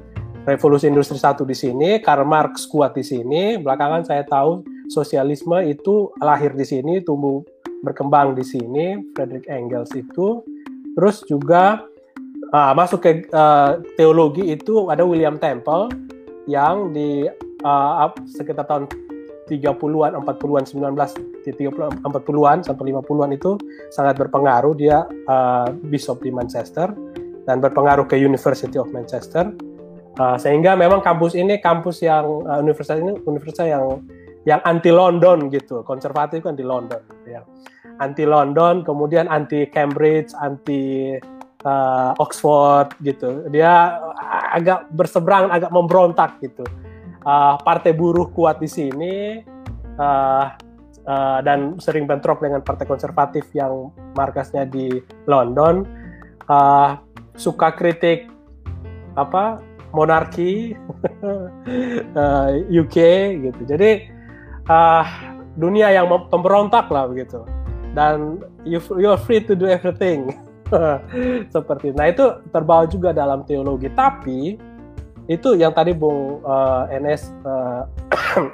revolusi 0.47 0.87
industri 0.87 1.19
satu 1.19 1.43
di 1.43 1.51
sini, 1.51 1.99
Karl 1.99 2.23
Marx 2.23 2.63
kuat 2.71 2.95
di 2.95 3.03
sini. 3.03 3.59
Belakangan 3.59 4.07
saya 4.07 4.23
tahu 4.23 4.63
sosialisme 4.87 5.59
itu 5.67 6.15
lahir 6.23 6.55
di 6.55 6.63
sini, 6.63 7.03
tumbuh 7.03 7.43
berkembang 7.83 8.31
di 8.31 8.47
sini. 8.47 8.95
Frederick 9.11 9.51
Engels 9.51 9.91
itu, 9.91 10.39
terus 10.95 11.19
juga 11.27 11.83
uh, 12.55 12.71
masuk 12.71 13.03
ke 13.03 13.11
uh, 13.35 13.83
teologi 13.99 14.55
itu 14.55 14.87
ada 14.87 15.03
William 15.03 15.35
Temple 15.35 15.91
yang 16.47 16.95
di 16.95 17.27
uh, 17.67 18.07
sekitar 18.23 18.63
tahun 18.71 18.87
30-an, 19.51 20.15
40-an, 20.15 20.63
19 20.63 21.43
di 21.43 21.51
30 21.55 22.03
40-an 22.03 22.57
sampai 22.67 22.91
50-an 22.91 23.31
itu 23.31 23.55
sangat 23.95 24.19
berpengaruh 24.19 24.75
dia 24.75 25.07
uh, 25.27 25.71
bishop 25.87 26.19
di 26.19 26.31
Manchester 26.31 26.91
dan 27.47 27.63
berpengaruh 27.63 28.03
ke 28.11 28.19
University 28.19 28.75
of 28.75 28.91
Manchester 28.91 29.47
Uh, 30.17 30.33
sehingga 30.41 30.73
memang 30.73 31.05
kampus 31.05 31.37
ini 31.37 31.61
kampus 31.61 32.01
yang 32.01 32.41
uh, 32.49 32.57
universitas 32.57 32.97
ini 32.97 33.13
universitas 33.29 33.69
yang 33.69 34.01
yang 34.49 34.57
anti 34.65 34.89
London 34.89 35.53
gitu, 35.53 35.85
konservatif 35.85 36.41
kan 36.41 36.57
di 36.57 36.65
London, 36.65 36.97
gitu 37.21 37.37
ya. 37.37 37.45
Anti 38.01 38.25
London, 38.25 38.81
kemudian 38.81 39.29
anti 39.29 39.69
Cambridge, 39.69 40.33
anti 40.41 41.13
uh, 41.67 42.11
Oxford 42.17 42.97
gitu. 43.05 43.45
Dia 43.53 43.99
agak 44.55 44.89
berseberang, 44.95 45.53
agak 45.53 45.69
memberontak 45.69 46.41
gitu. 46.41 46.65
Uh, 47.27 47.59
partai 47.61 47.91
buruh 47.91 48.31
kuat 48.31 48.57
di 48.63 48.71
sini 48.71 49.43
uh, 49.99 50.45
uh, 51.03 51.39
dan 51.43 51.75
sering 51.77 52.07
bentrok 52.07 52.39
dengan 52.39 52.63
partai 52.63 52.87
konservatif 52.87 53.51
yang 53.51 53.91
markasnya 54.15 54.63
di 54.63 55.03
London. 55.27 55.83
Uh, 56.47 56.95
suka 57.35 57.75
kritik 57.75 58.31
apa 59.19 59.59
monarki 59.95 60.75
uh, 61.23 61.47
eh, 62.21 62.49
UK 62.71 62.97
gitu. 63.47 63.61
Jadi 63.67 64.07
uh, 64.67 65.05
dunia 65.55 65.91
yang 65.91 66.07
pemberontak 66.27 66.91
lah 66.91 67.07
begitu. 67.07 67.43
Dan 67.95 68.43
you 68.67 68.77
you're 68.99 69.19
free 69.19 69.41
to 69.41 69.55
do 69.55 69.65
everything. 69.67 70.35
Seperti 71.53 71.95
nah 71.95 72.11
itu 72.11 72.43
terbawa 72.51 72.83
juga 72.85 73.15
dalam 73.15 73.47
teologi. 73.47 73.87
Tapi 73.91 74.59
itu 75.27 75.49
yang 75.59 75.75
tadi 75.75 75.91
Bung 75.91 76.43
uh, 76.43 76.87
NS 76.91 77.31
uh, 77.43 77.83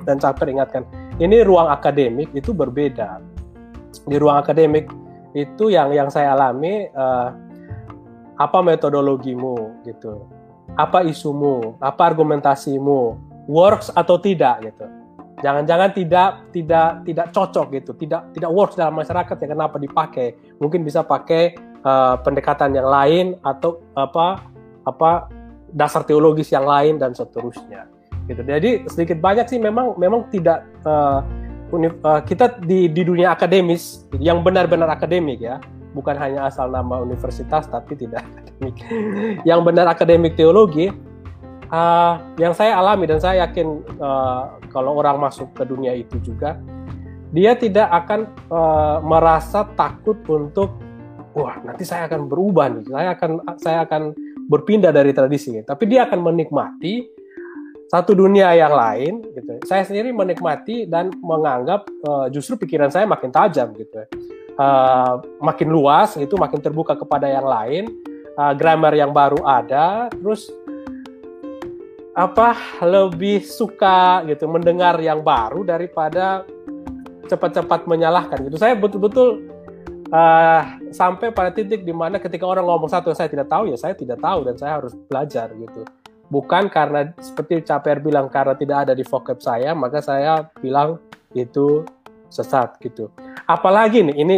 dan 0.07 0.17
Caper 0.21 0.49
ingatkan. 0.49 0.85
Ini 1.21 1.45
ruang 1.45 1.69
akademik 1.69 2.33
itu 2.33 2.53
berbeda. 2.53 3.21
Di 4.09 4.17
ruang 4.17 4.41
akademik 4.41 4.89
itu 5.33 5.69
yang 5.73 5.93
yang 5.93 6.09
saya 6.09 6.33
alami 6.33 6.89
uh, 6.93 7.29
apa 8.37 8.59
metodologimu 8.65 9.85
gitu 9.85 10.25
apa 10.73 11.05
isumu, 11.05 11.77
apa 11.77 12.01
argumentasimu, 12.09 13.17
works 13.49 13.93
atau 13.93 14.17
tidak 14.17 14.65
gitu. 14.65 14.85
Jangan-jangan 15.43 15.89
tidak 15.91 16.29
tidak 16.55 16.89
tidak 17.03 17.27
cocok 17.35 17.67
gitu, 17.75 17.91
tidak 17.99 18.31
tidak 18.31 18.51
works 18.53 18.79
dalam 18.79 18.95
masyarakat 18.95 19.35
ya 19.35 19.47
kenapa 19.49 19.75
dipakai? 19.75 20.39
Mungkin 20.57 20.87
bisa 20.87 21.03
pakai 21.03 21.57
uh, 21.83 22.15
pendekatan 22.23 22.71
yang 22.73 22.87
lain 22.87 23.25
atau 23.43 23.83
apa 23.93 24.39
apa 24.87 25.27
dasar 25.73 26.07
teologis 26.07 26.53
yang 26.53 26.63
lain 26.63 26.95
dan 26.95 27.11
seterusnya. 27.11 27.89
Gitu. 28.23 28.39
Jadi 28.39 28.87
sedikit 28.87 29.19
banyak 29.19 29.51
sih 29.51 29.59
memang 29.59 29.99
memang 29.99 30.31
tidak 30.31 30.63
uh, 30.87 31.19
kita 32.23 32.61
di 32.61 32.87
di 32.87 33.01
dunia 33.01 33.33
akademis 33.33 34.05
yang 34.21 34.45
benar-benar 34.45 34.87
akademik 34.93 35.41
ya 35.41 35.57
bukan 35.93 36.17
hanya 36.17 36.49
asal 36.49 36.67
nama 36.67 36.99
universitas 36.99 37.69
tapi 37.69 37.93
tidak 37.95 38.25
akademik. 38.25 38.75
yang 39.49 39.61
benar 39.61 39.85
akademik 39.87 40.33
teologi 40.33 40.89
uh, 41.73 42.13
yang 42.37 42.53
saya 42.53 42.77
alami 42.77 43.09
dan 43.09 43.17
saya 43.17 43.49
yakin 43.49 43.81
uh, 43.97 44.57
kalau 44.69 44.97
orang 44.97 45.17
masuk 45.17 45.49
ke 45.57 45.63
dunia 45.65 45.93
itu 45.97 46.21
juga 46.21 46.57
dia 47.33 47.57
tidak 47.57 47.89
akan 47.89 48.29
uh, 48.53 48.97
merasa 49.01 49.65
takut 49.73 50.21
untuk 50.29 50.77
wah 51.33 51.57
nanti 51.65 51.81
saya 51.81 52.05
akan 52.05 52.29
berubah 52.29 52.69
nih. 52.69 52.85
Saya 52.85 53.09
akan 53.17 53.31
saya 53.57 53.79
akan 53.89 54.13
berpindah 54.45 54.93
dari 54.93 55.15
tradisi 55.17 55.57
tapi 55.65 55.89
dia 55.89 56.05
akan 56.05 56.19
menikmati 56.21 57.09
satu 57.89 58.13
dunia 58.13 58.53
yang 58.53 58.73
lain 58.73 59.21
gitu. 59.33 59.53
Saya 59.65 59.81
sendiri 59.85 60.13
menikmati 60.13 60.85
dan 60.85 61.09
menganggap 61.21 61.89
uh, 62.05 62.29
justru 62.29 62.57
pikiran 62.57 62.93
saya 62.93 63.09
makin 63.09 63.33
tajam 63.33 63.73
gitu 63.73 64.05
uh, 64.57 65.21
makin 65.41 65.69
luas 65.69 66.17
itu 66.17 66.35
makin 66.37 66.59
terbuka 66.61 66.97
kepada 66.97 67.29
yang 67.29 67.45
lain. 67.45 67.85
Uh, 68.33 68.49
grammar 68.57 68.97
yang 68.97 69.13
baru 69.13 69.45
ada 69.45 70.09
terus 70.09 70.49
apa 72.17 72.57
lebih 72.81 73.45
suka 73.45 74.25
gitu 74.25 74.49
mendengar 74.49 74.97
yang 74.97 75.21
baru 75.21 75.61
daripada 75.61 76.41
cepat-cepat 77.29 77.85
menyalahkan 77.85 78.41
gitu. 78.45 78.57
Saya 78.57 78.73
betul-betul 78.73 79.49
uh, 80.13 80.61
sampai 80.93 81.33
pada 81.33 81.49
titik 81.49 81.81
di 81.81 81.93
mana 81.93 82.21
ketika 82.21 82.45
orang 82.45 82.65
ngomong 82.65 82.89
satu 82.89 83.13
yang 83.13 83.19
saya 83.21 83.29
tidak 83.29 83.47
tahu 83.49 83.63
ya 83.69 83.77
saya 83.77 83.93
tidak 83.97 84.21
tahu 84.21 84.39
dan 84.45 84.55
saya 84.57 84.81
harus 84.81 84.93
belajar 85.09 85.49
gitu. 85.53 85.81
Bukan 86.29 86.73
karena 86.73 87.13
seperti 87.21 87.61
Caper 87.61 88.01
bilang 88.01 88.29
karena 88.29 88.57
tidak 88.57 88.89
ada 88.89 88.93
di 88.97 89.05
vocab 89.05 89.37
saya 89.41 89.73
maka 89.77 90.01
saya 90.01 90.49
bilang 90.61 90.97
itu 91.33 91.85
sesat 92.33 92.81
gitu. 92.81 93.13
Apalagi 93.45 94.01
nih 94.01 94.15
ini 94.17 94.37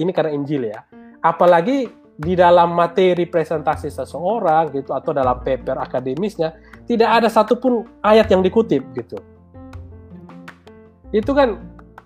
ini 0.00 0.10
karena 0.16 0.32
Injil 0.32 0.72
ya. 0.72 0.80
Apalagi 1.20 1.92
di 2.14 2.32
dalam 2.38 2.72
materi 2.72 3.26
presentasi 3.28 3.90
seseorang 3.90 4.70
gitu 4.72 4.94
atau 4.96 5.10
dalam 5.10 5.42
paper 5.42 5.82
akademisnya 5.82 6.54
tidak 6.88 7.10
ada 7.10 7.28
satupun 7.28 7.84
ayat 8.00 8.30
yang 8.32 8.40
dikutip 8.40 8.80
gitu. 8.96 9.20
Itu 11.12 11.36
kan 11.36 11.60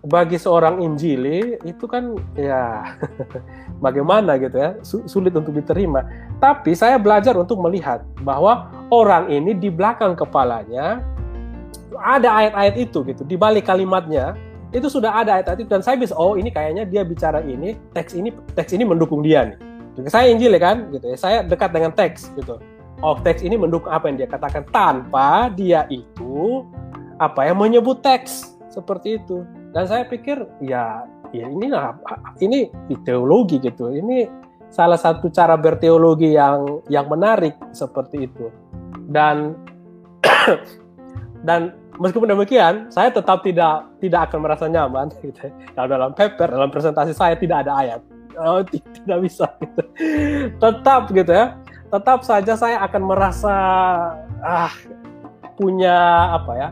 bagi 0.07 0.39
seorang 0.39 0.81
Injili 0.81 1.59
itu 1.67 1.85
kan 1.91 2.17
ya 2.39 2.87
bagaimana 3.85 4.41
gitu 4.41 4.57
ya 4.57 4.71
sulit 4.83 5.37
untuk 5.37 5.55
diterima. 5.55 6.03
Tapi 6.41 6.73
saya 6.73 6.97
belajar 6.97 7.37
untuk 7.37 7.61
melihat 7.61 8.03
bahwa 8.25 8.73
orang 8.89 9.29
ini 9.29 9.53
di 9.53 9.69
belakang 9.69 10.17
kepalanya 10.17 11.05
ada 11.99 12.31
ayat-ayat 12.31 12.75
itu 12.79 13.03
gitu 13.11 13.23
di 13.27 13.35
balik 13.35 13.67
kalimatnya 13.67 14.39
itu 14.73 14.87
sudah 14.89 15.25
ada 15.25 15.41
ayat 15.41 15.57
itu 15.57 15.71
dan 15.71 15.81
saya 15.81 15.97
bisa 15.97 16.13
oh 16.17 16.37
ini 16.37 16.53
kayaknya 16.53 16.85
dia 16.85 17.03
bicara 17.07 17.41
ini 17.41 17.77
teks 17.97 18.13
ini 18.13 18.35
teks 18.53 18.77
ini 18.77 18.85
mendukung 18.85 19.25
dia 19.25 19.49
nih 19.49 19.59
saya 20.07 20.31
Injil 20.31 20.55
ya 20.55 20.61
kan 20.61 20.93
gitu 20.95 21.07
ya 21.11 21.17
saya 21.19 21.39
dekat 21.43 21.73
dengan 21.75 21.91
teks 21.91 22.31
gitu 22.37 22.61
oh 23.03 23.17
teks 23.25 23.41
ini 23.43 23.57
mendukung 23.57 23.91
apa 23.91 24.07
yang 24.13 24.21
dia 24.21 24.29
katakan 24.29 24.63
tanpa 24.69 25.49
dia 25.55 25.89
itu 25.91 26.67
apa 27.19 27.51
ya 27.51 27.53
menyebut 27.53 28.01
teks 28.01 28.59
seperti 28.71 29.19
itu. 29.19 29.43
Dan 29.75 29.85
saya 29.85 30.07
pikir 30.07 30.47
ya 30.63 31.05
ya 31.35 31.47
ini 31.51 31.69
ini 32.41 32.59
teologi 33.03 33.61
gitu. 33.61 33.91
Ini 33.93 34.31
salah 34.71 34.97
satu 34.97 35.29
cara 35.35 35.59
berteologi 35.59 36.33
yang 36.33 36.87
yang 36.89 37.11
menarik 37.11 37.59
seperti 37.75 38.31
itu. 38.31 38.49
Dan 39.11 39.59
dan 41.49 41.75
meskipun 41.99 42.31
demikian, 42.31 42.89
saya 42.89 43.11
tetap 43.11 43.43
tidak 43.43 43.87
tidak 43.99 44.31
akan 44.31 44.39
merasa 44.47 44.65
nyaman 44.71 45.11
gitu. 45.25 45.51
Kalau 45.75 45.89
dalam 45.91 46.11
paper, 46.15 46.49
dalam 46.49 46.71
presentasi 46.71 47.13
saya 47.13 47.35
tidak 47.35 47.67
ada 47.67 47.73
ayat. 47.77 48.01
Oh, 48.39 48.63
tidak 49.03 49.19
bisa 49.23 49.47
gitu. 49.59 49.83
Tetap 50.57 51.11
gitu 51.11 51.33
ya. 51.35 51.59
Tetap 51.89 52.23
saja 52.23 52.53
saya 52.55 52.79
akan 52.85 53.03
merasa 53.03 53.55
ah 54.45 54.73
punya 55.59 56.31
apa 56.39 56.53
ya? 56.55 56.71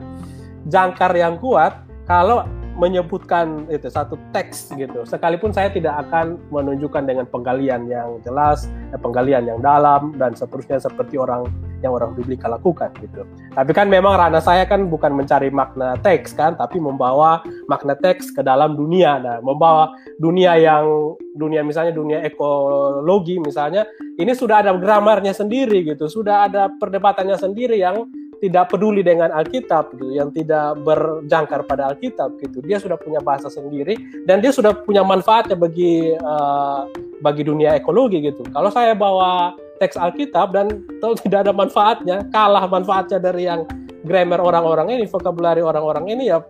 jangkar 0.66 1.14
yang 1.14 1.39
kuat 1.39 1.79
kalau 2.11 2.43
menyebutkan 2.77 3.64
itu 3.72 3.89
satu 3.89 4.20
teks 4.37 4.68
gitu. 4.77 5.09
Sekalipun 5.09 5.49
saya 5.49 5.72
tidak 5.72 5.97
akan 6.07 6.37
menunjukkan 6.53 7.09
dengan 7.09 7.24
penggalian 7.24 7.89
yang 7.89 8.20
jelas, 8.20 8.68
eh, 8.93 9.01
penggalian 9.01 9.49
yang 9.49 9.61
dalam 9.64 10.12
dan 10.20 10.37
seterusnya 10.37 10.77
seperti 10.77 11.16
orang 11.16 11.49
yang 11.87 11.95
orang 11.95 12.12
biblika 12.18 12.51
lakukan 12.51 12.91
gitu. 12.99 13.22
Tapi 13.55 13.70
kan 13.70 13.87
memang 13.87 14.18
ranah 14.18 14.43
saya 14.43 14.66
kan 14.66 14.91
bukan 14.91 15.14
mencari 15.14 15.49
makna 15.55 15.95
teks 16.03 16.34
kan, 16.34 16.59
tapi 16.59 16.82
membawa 16.82 17.47
makna 17.70 17.95
teks 17.95 18.34
ke 18.34 18.43
dalam 18.43 18.74
dunia. 18.74 19.22
Nah, 19.22 19.39
membawa 19.39 19.95
dunia 20.18 20.59
yang 20.59 21.14
dunia 21.39 21.62
misalnya 21.62 21.95
dunia 21.95 22.26
ekologi 22.26 23.39
misalnya, 23.39 23.87
ini 24.18 24.34
sudah 24.34 24.66
ada 24.66 24.74
gramarnya 24.74 25.30
sendiri 25.30 25.87
gitu, 25.87 26.11
sudah 26.11 26.51
ada 26.51 26.68
perdebatannya 26.82 27.39
sendiri 27.39 27.78
yang 27.78 28.11
tidak 28.37 28.68
peduli 28.68 29.01
dengan 29.01 29.32
Alkitab 29.32 29.97
gitu, 29.97 30.12
yang 30.12 30.28
tidak 30.28 30.76
berjangkar 30.84 31.64
pada 31.64 31.89
Alkitab 31.93 32.37
gitu. 32.41 32.61
Dia 32.61 32.76
sudah 32.76 33.01
punya 33.01 33.20
bahasa 33.24 33.49
sendiri 33.49 33.97
dan 34.28 34.45
dia 34.45 34.53
sudah 34.53 34.76
punya 34.76 35.01
manfaatnya 35.01 35.57
bagi 35.57 36.12
uh, 36.12 36.84
bagi 37.24 37.49
dunia 37.49 37.80
ekologi 37.80 38.20
gitu. 38.20 38.45
Kalau 38.53 38.68
saya 38.68 38.93
bawa 38.93 39.57
teks 39.79 39.97
Alkitab 39.97 40.53
dan 40.57 40.83
tidak 41.22 41.47
ada 41.47 41.53
manfaatnya, 41.53 42.24
kalah 42.33 42.64
manfaatnya 42.66 43.20
dari 43.20 43.49
yang 43.49 43.68
grammar 44.07 44.41
orang-orang 44.41 44.99
ini, 44.99 45.05
vocabulary 45.07 45.61
orang-orang 45.61 46.07
ini 46.11 46.31
ya 46.31 46.41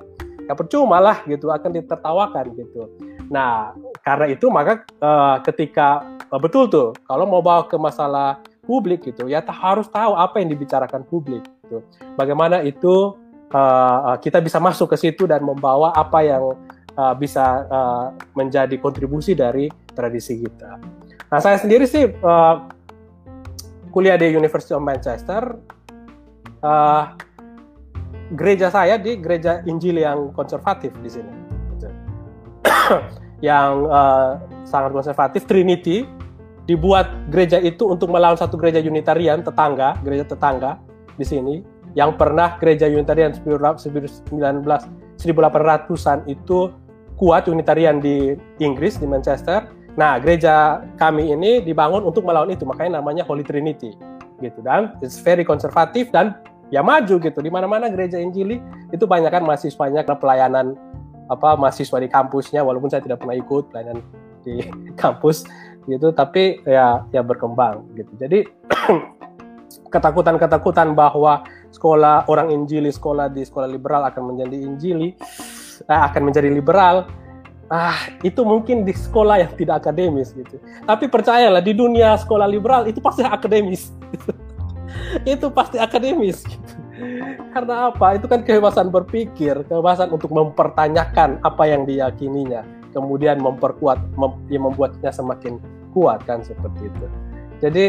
ya 0.46 0.54
percuma 0.54 1.02
lah 1.02 1.26
gitu, 1.26 1.50
akan 1.50 1.70
ditertawakan 1.74 2.54
gitu. 2.54 2.86
Nah, 3.26 3.74
karena 4.06 4.26
itu 4.30 4.46
maka 4.46 4.86
uh, 5.02 5.42
ketika 5.42 6.06
uh, 6.30 6.38
betul 6.38 6.70
tuh 6.70 6.94
kalau 7.10 7.26
mau 7.26 7.42
bawa 7.42 7.66
ke 7.66 7.74
masalah 7.74 8.38
publik 8.62 9.02
gitu, 9.06 9.26
ya 9.26 9.42
harus 9.42 9.90
tahu 9.90 10.14
apa 10.14 10.38
yang 10.38 10.54
dibicarakan 10.54 11.02
publik 11.06 11.42
gitu. 11.66 11.82
Bagaimana 12.14 12.62
itu 12.62 13.18
uh, 13.50 14.14
kita 14.22 14.38
bisa 14.38 14.62
masuk 14.62 14.94
ke 14.94 14.96
situ 14.98 15.26
dan 15.26 15.42
membawa 15.42 15.90
apa 15.98 16.22
yang 16.22 16.54
uh, 16.94 17.14
bisa 17.18 17.66
uh, 17.66 18.14
menjadi 18.38 18.78
kontribusi 18.78 19.34
dari 19.34 19.66
tradisi 19.90 20.38
kita. 20.38 20.78
Nah, 21.26 21.40
saya 21.42 21.58
sendiri 21.58 21.90
sih 21.90 22.06
uh, 22.06 22.56
kuliah 23.96 24.20
di 24.20 24.28
University 24.28 24.76
of 24.76 24.84
Manchester. 24.84 25.56
Uh, 26.60 27.16
gereja 28.36 28.68
saya 28.68 29.00
di 29.00 29.16
gereja 29.16 29.64
Injil 29.64 30.04
yang 30.04 30.36
konservatif 30.36 30.92
di 31.00 31.08
sini, 31.08 31.32
yang 33.48 33.88
uh, 33.88 34.36
sangat 34.68 34.92
konservatif 34.92 35.48
Trinity 35.48 36.04
dibuat 36.68 37.08
gereja 37.32 37.56
itu 37.56 37.88
untuk 37.88 38.12
melawan 38.12 38.36
satu 38.36 38.60
gereja 38.60 38.84
Unitarian 38.84 39.40
tetangga, 39.40 39.96
gereja 40.04 40.28
tetangga 40.28 40.76
di 41.16 41.24
sini 41.24 41.64
yang 41.96 42.20
pernah 42.20 42.60
gereja 42.60 42.92
Unitarian 42.92 43.32
1800-an 43.32 46.20
itu 46.28 46.68
kuat 47.16 47.48
Unitarian 47.48 48.04
di 48.04 48.36
Inggris 48.60 49.00
di 49.00 49.08
Manchester. 49.08 49.64
Nah, 49.96 50.20
gereja 50.20 50.84
kami 51.00 51.32
ini 51.32 51.64
dibangun 51.64 52.04
untuk 52.04 52.28
melawan 52.28 52.52
itu, 52.52 52.68
makanya 52.68 53.00
namanya 53.00 53.24
Holy 53.24 53.40
Trinity 53.40 53.96
gitu. 54.44 54.60
Dan 54.60 54.92
it's 55.00 55.16
very 55.16 55.42
konservatif 55.42 56.12
dan 56.12 56.36
ya 56.68 56.84
maju 56.84 57.16
gitu. 57.16 57.40
Di 57.40 57.48
mana-mana 57.48 57.88
gereja 57.88 58.20
Injili 58.20 58.60
itu 58.92 59.08
banyak 59.08 59.32
kan 59.32 59.42
mahasiswanya 59.42 60.04
karena 60.04 60.20
pelayanan 60.20 60.66
apa 61.26 61.58
mahasiswa 61.58 61.98
di 61.98 62.06
kampusnya 62.12 62.62
walaupun 62.62 62.92
saya 62.92 63.02
tidak 63.02 63.24
pernah 63.24 63.34
ikut 63.34 63.72
pelayanan 63.72 64.04
di 64.44 64.60
kampus 65.02 65.48
gitu. 65.88 66.12
Tapi 66.12 66.60
ya 66.68 67.08
ya 67.10 67.24
berkembang 67.24 67.88
gitu. 67.96 68.12
Jadi 68.20 68.44
ketakutan-ketakutan 69.96 70.92
bahwa 70.92 71.48
sekolah 71.72 72.28
orang 72.28 72.52
Injili, 72.52 72.92
sekolah 72.92 73.32
di 73.32 73.48
sekolah 73.48 73.68
liberal 73.68 74.04
akan 74.12 74.36
menjadi 74.36 74.56
Injili, 74.60 75.16
eh, 75.88 76.00
akan 76.12 76.28
menjadi 76.28 76.52
liberal, 76.52 77.08
ah 77.66 77.98
itu 78.22 78.46
mungkin 78.46 78.86
di 78.86 78.94
sekolah 78.94 79.42
yang 79.42 79.52
tidak 79.58 79.82
akademis 79.82 80.30
gitu. 80.34 80.62
Tapi 80.86 81.10
percayalah 81.10 81.62
di 81.62 81.74
dunia 81.74 82.14
sekolah 82.14 82.46
liberal 82.46 82.86
itu 82.86 83.02
pasti 83.02 83.26
akademis. 83.26 83.90
itu 85.32 85.46
pasti 85.50 85.76
akademis 85.76 86.46
gitu. 86.46 86.72
Karena 87.54 87.90
apa? 87.92 88.16
Itu 88.16 88.26
kan 88.30 88.46
kebebasan 88.46 88.88
berpikir, 88.88 89.66
kebebasan 89.66 90.14
untuk 90.14 90.32
mempertanyakan 90.32 91.42
apa 91.42 91.64
yang 91.68 91.84
diyakininya, 91.84 92.64
kemudian 92.94 93.42
memperkuat, 93.42 93.98
mem 94.16 94.32
ya 94.48 94.60
membuatnya 94.62 95.10
semakin 95.12 95.60
kuat 95.92 96.22
kan 96.24 96.44
seperti 96.44 96.88
itu. 96.88 97.06
Jadi 97.60 97.84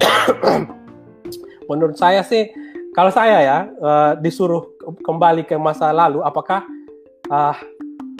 menurut 1.70 1.98
saya 1.98 2.22
sih 2.22 2.50
kalau 2.94 3.10
saya 3.12 3.38
ya 3.42 3.58
uh, 3.82 4.12
disuruh 4.16 4.72
kembali 5.02 5.44
ke 5.44 5.58
masa 5.58 5.90
lalu 5.90 6.22
apakah 6.22 6.62
uh, 7.28 7.56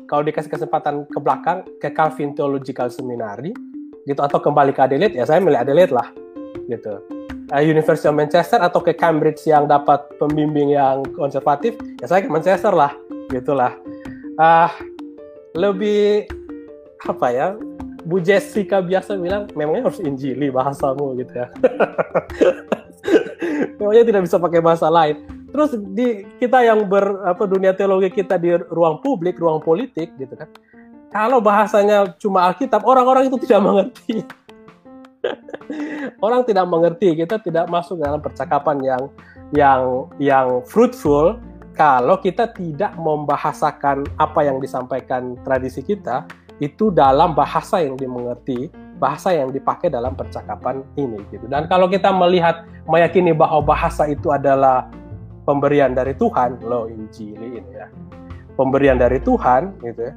kalau 0.07 0.23
dikasih 0.23 0.51
kesempatan 0.51 1.05
ke 1.11 1.19
belakang 1.19 1.67
ke 1.83 1.91
Calvin 1.91 2.33
Theological 2.33 2.89
Seminary 2.89 3.51
gitu 4.07 4.23
atau 4.23 4.39
kembali 4.39 4.71
ke 4.71 4.81
Adelaide 4.87 5.19
ya 5.19 5.27
saya 5.27 5.43
milih 5.43 5.59
Adelaide 5.59 5.93
lah 5.93 6.09
gitu. 6.71 7.03
Uh, 7.47 7.63
University 7.63 8.11
of 8.11 8.19
Manchester 8.19 8.59
atau 8.59 8.83
ke 8.83 8.91
Cambridge 8.91 9.39
yang 9.47 9.71
dapat 9.71 10.03
pembimbing 10.19 10.75
yang 10.75 11.07
konservatif 11.15 11.79
ya 12.03 12.11
saya 12.11 12.23
ke 12.23 12.31
Manchester 12.31 12.75
lah 12.75 12.95
gitulah. 13.31 13.75
Uh, 14.39 14.71
lebih 15.57 16.29
apa 17.07 17.27
ya 17.33 17.47
Bu 18.07 18.23
Jessica 18.23 18.79
biasa 18.79 19.19
bilang 19.19 19.51
memangnya 19.59 19.91
harus 19.91 19.99
injili 19.99 20.47
bahasamu 20.55 21.19
gitu 21.19 21.35
ya. 21.35 21.51
Memangnya 23.79 24.05
tidak 24.07 24.23
bisa 24.31 24.39
pakai 24.39 24.63
bahasa 24.63 24.87
lain. 24.87 25.27
Terus 25.57 25.73
di 25.97 26.21
kita 26.37 26.61
yang 26.61 26.85
ber 26.85 27.25
apa 27.25 27.49
dunia 27.49 27.73
teologi 27.73 28.13
kita 28.13 28.37
di 28.37 28.53
ruang 28.69 29.01
publik, 29.01 29.41
ruang 29.41 29.65
politik 29.65 30.13
gitu 30.21 30.37
kan. 30.37 30.53
Kalau 31.09 31.41
bahasanya 31.41 32.13
cuma 32.21 32.45
Alkitab, 32.53 32.85
orang-orang 32.85 33.33
itu 33.33 33.41
tidak 33.41 33.65
mengerti. 33.65 34.21
orang 36.25 36.45
tidak 36.45 36.69
mengerti, 36.69 37.17
kita 37.17 37.41
tidak 37.41 37.73
masuk 37.73 37.97
dalam 37.97 38.21
percakapan 38.21 38.85
yang 38.85 39.03
yang 39.57 40.13
yang 40.21 40.61
fruitful 40.69 41.41
kalau 41.73 42.21
kita 42.21 42.53
tidak 42.53 42.93
membahasakan 43.01 44.05
apa 44.21 44.41
yang 44.45 44.61
disampaikan 44.61 45.41
tradisi 45.41 45.81
kita 45.81 46.29
itu 46.61 46.93
dalam 46.93 47.33
bahasa 47.33 47.81
yang 47.81 47.97
dimengerti 47.97 48.69
bahasa 48.97 49.33
yang 49.33 49.53
dipakai 49.53 49.93
dalam 49.93 50.17
percakapan 50.17 50.81
ini 50.97 51.21
gitu. 51.29 51.45
Dan 51.49 51.69
kalau 51.69 51.89
kita 51.89 52.13
melihat 52.13 52.65
meyakini 52.89 53.37
bahwa 53.37 53.61
bahasa 53.61 54.09
itu 54.09 54.33
adalah 54.33 54.89
pemberian 55.47 55.95
dari 55.95 56.13
Tuhan, 56.19 56.59
lo 56.67 56.91
Injil 56.91 57.39
ini 57.39 57.63
ya. 57.71 57.87
Pemberian 58.59 58.99
dari 58.99 59.23
Tuhan 59.23 59.79
gitu 59.81 60.11
ya. 60.11 60.15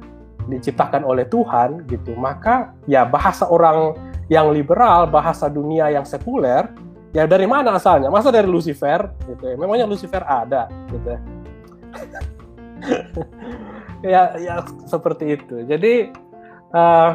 Diciptakan 0.50 1.06
oleh 1.06 1.30
Tuhan 1.30 1.86
gitu. 1.86 2.18
Maka 2.18 2.74
ya 2.90 3.06
bahasa 3.06 3.46
orang 3.46 3.94
yang 4.26 4.50
liberal, 4.50 5.06
bahasa 5.06 5.46
dunia 5.46 5.88
yang 5.94 6.02
sekuler, 6.02 6.66
ya 7.14 7.30
dari 7.30 7.46
mana 7.46 7.78
asalnya? 7.78 8.10
Masa 8.10 8.34
dari 8.34 8.50
Lucifer 8.50 9.14
gitu 9.30 9.44
ya. 9.46 9.54
Memangnya 9.54 9.86
Lucifer 9.86 10.26
ada 10.26 10.66
gitu 10.90 11.06
ya. 11.06 11.20
ya, 14.12 14.22
ya 14.42 14.54
seperti 14.90 15.38
itu. 15.38 15.62
Jadi 15.62 16.10
uh, 16.74 17.10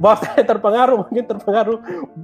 bahwa 0.00 0.16
saya 0.24 0.42
terpengaruh 0.46 0.96
mungkin 1.04 1.24
terpengaruh 1.26 1.78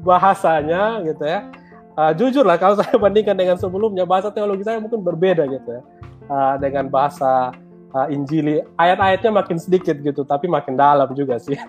bahasanya 0.04 1.04
gitu 1.04 1.24
ya 1.26 1.48
uh, 1.96 2.12
jujur 2.14 2.44
lah 2.46 2.58
kalau 2.58 2.78
saya 2.78 2.94
bandingkan 3.04 3.34
dengan 3.34 3.56
sebelumnya 3.58 4.06
bahasa 4.06 4.30
teologi 4.30 4.66
saya 4.66 4.82
mungkin 4.82 5.02
berbeda 5.02 5.46
gitu 5.48 5.80
ya. 5.80 5.82
Uh, 6.24 6.56
dengan 6.56 6.88
bahasa 6.88 7.52
uh, 7.92 8.08
Injili 8.08 8.64
ayat-ayatnya 8.80 9.28
makin 9.28 9.60
sedikit 9.60 10.00
gitu 10.00 10.24
tapi 10.24 10.48
makin 10.48 10.78
dalam 10.78 11.10
juga 11.12 11.36
sih. 11.36 11.58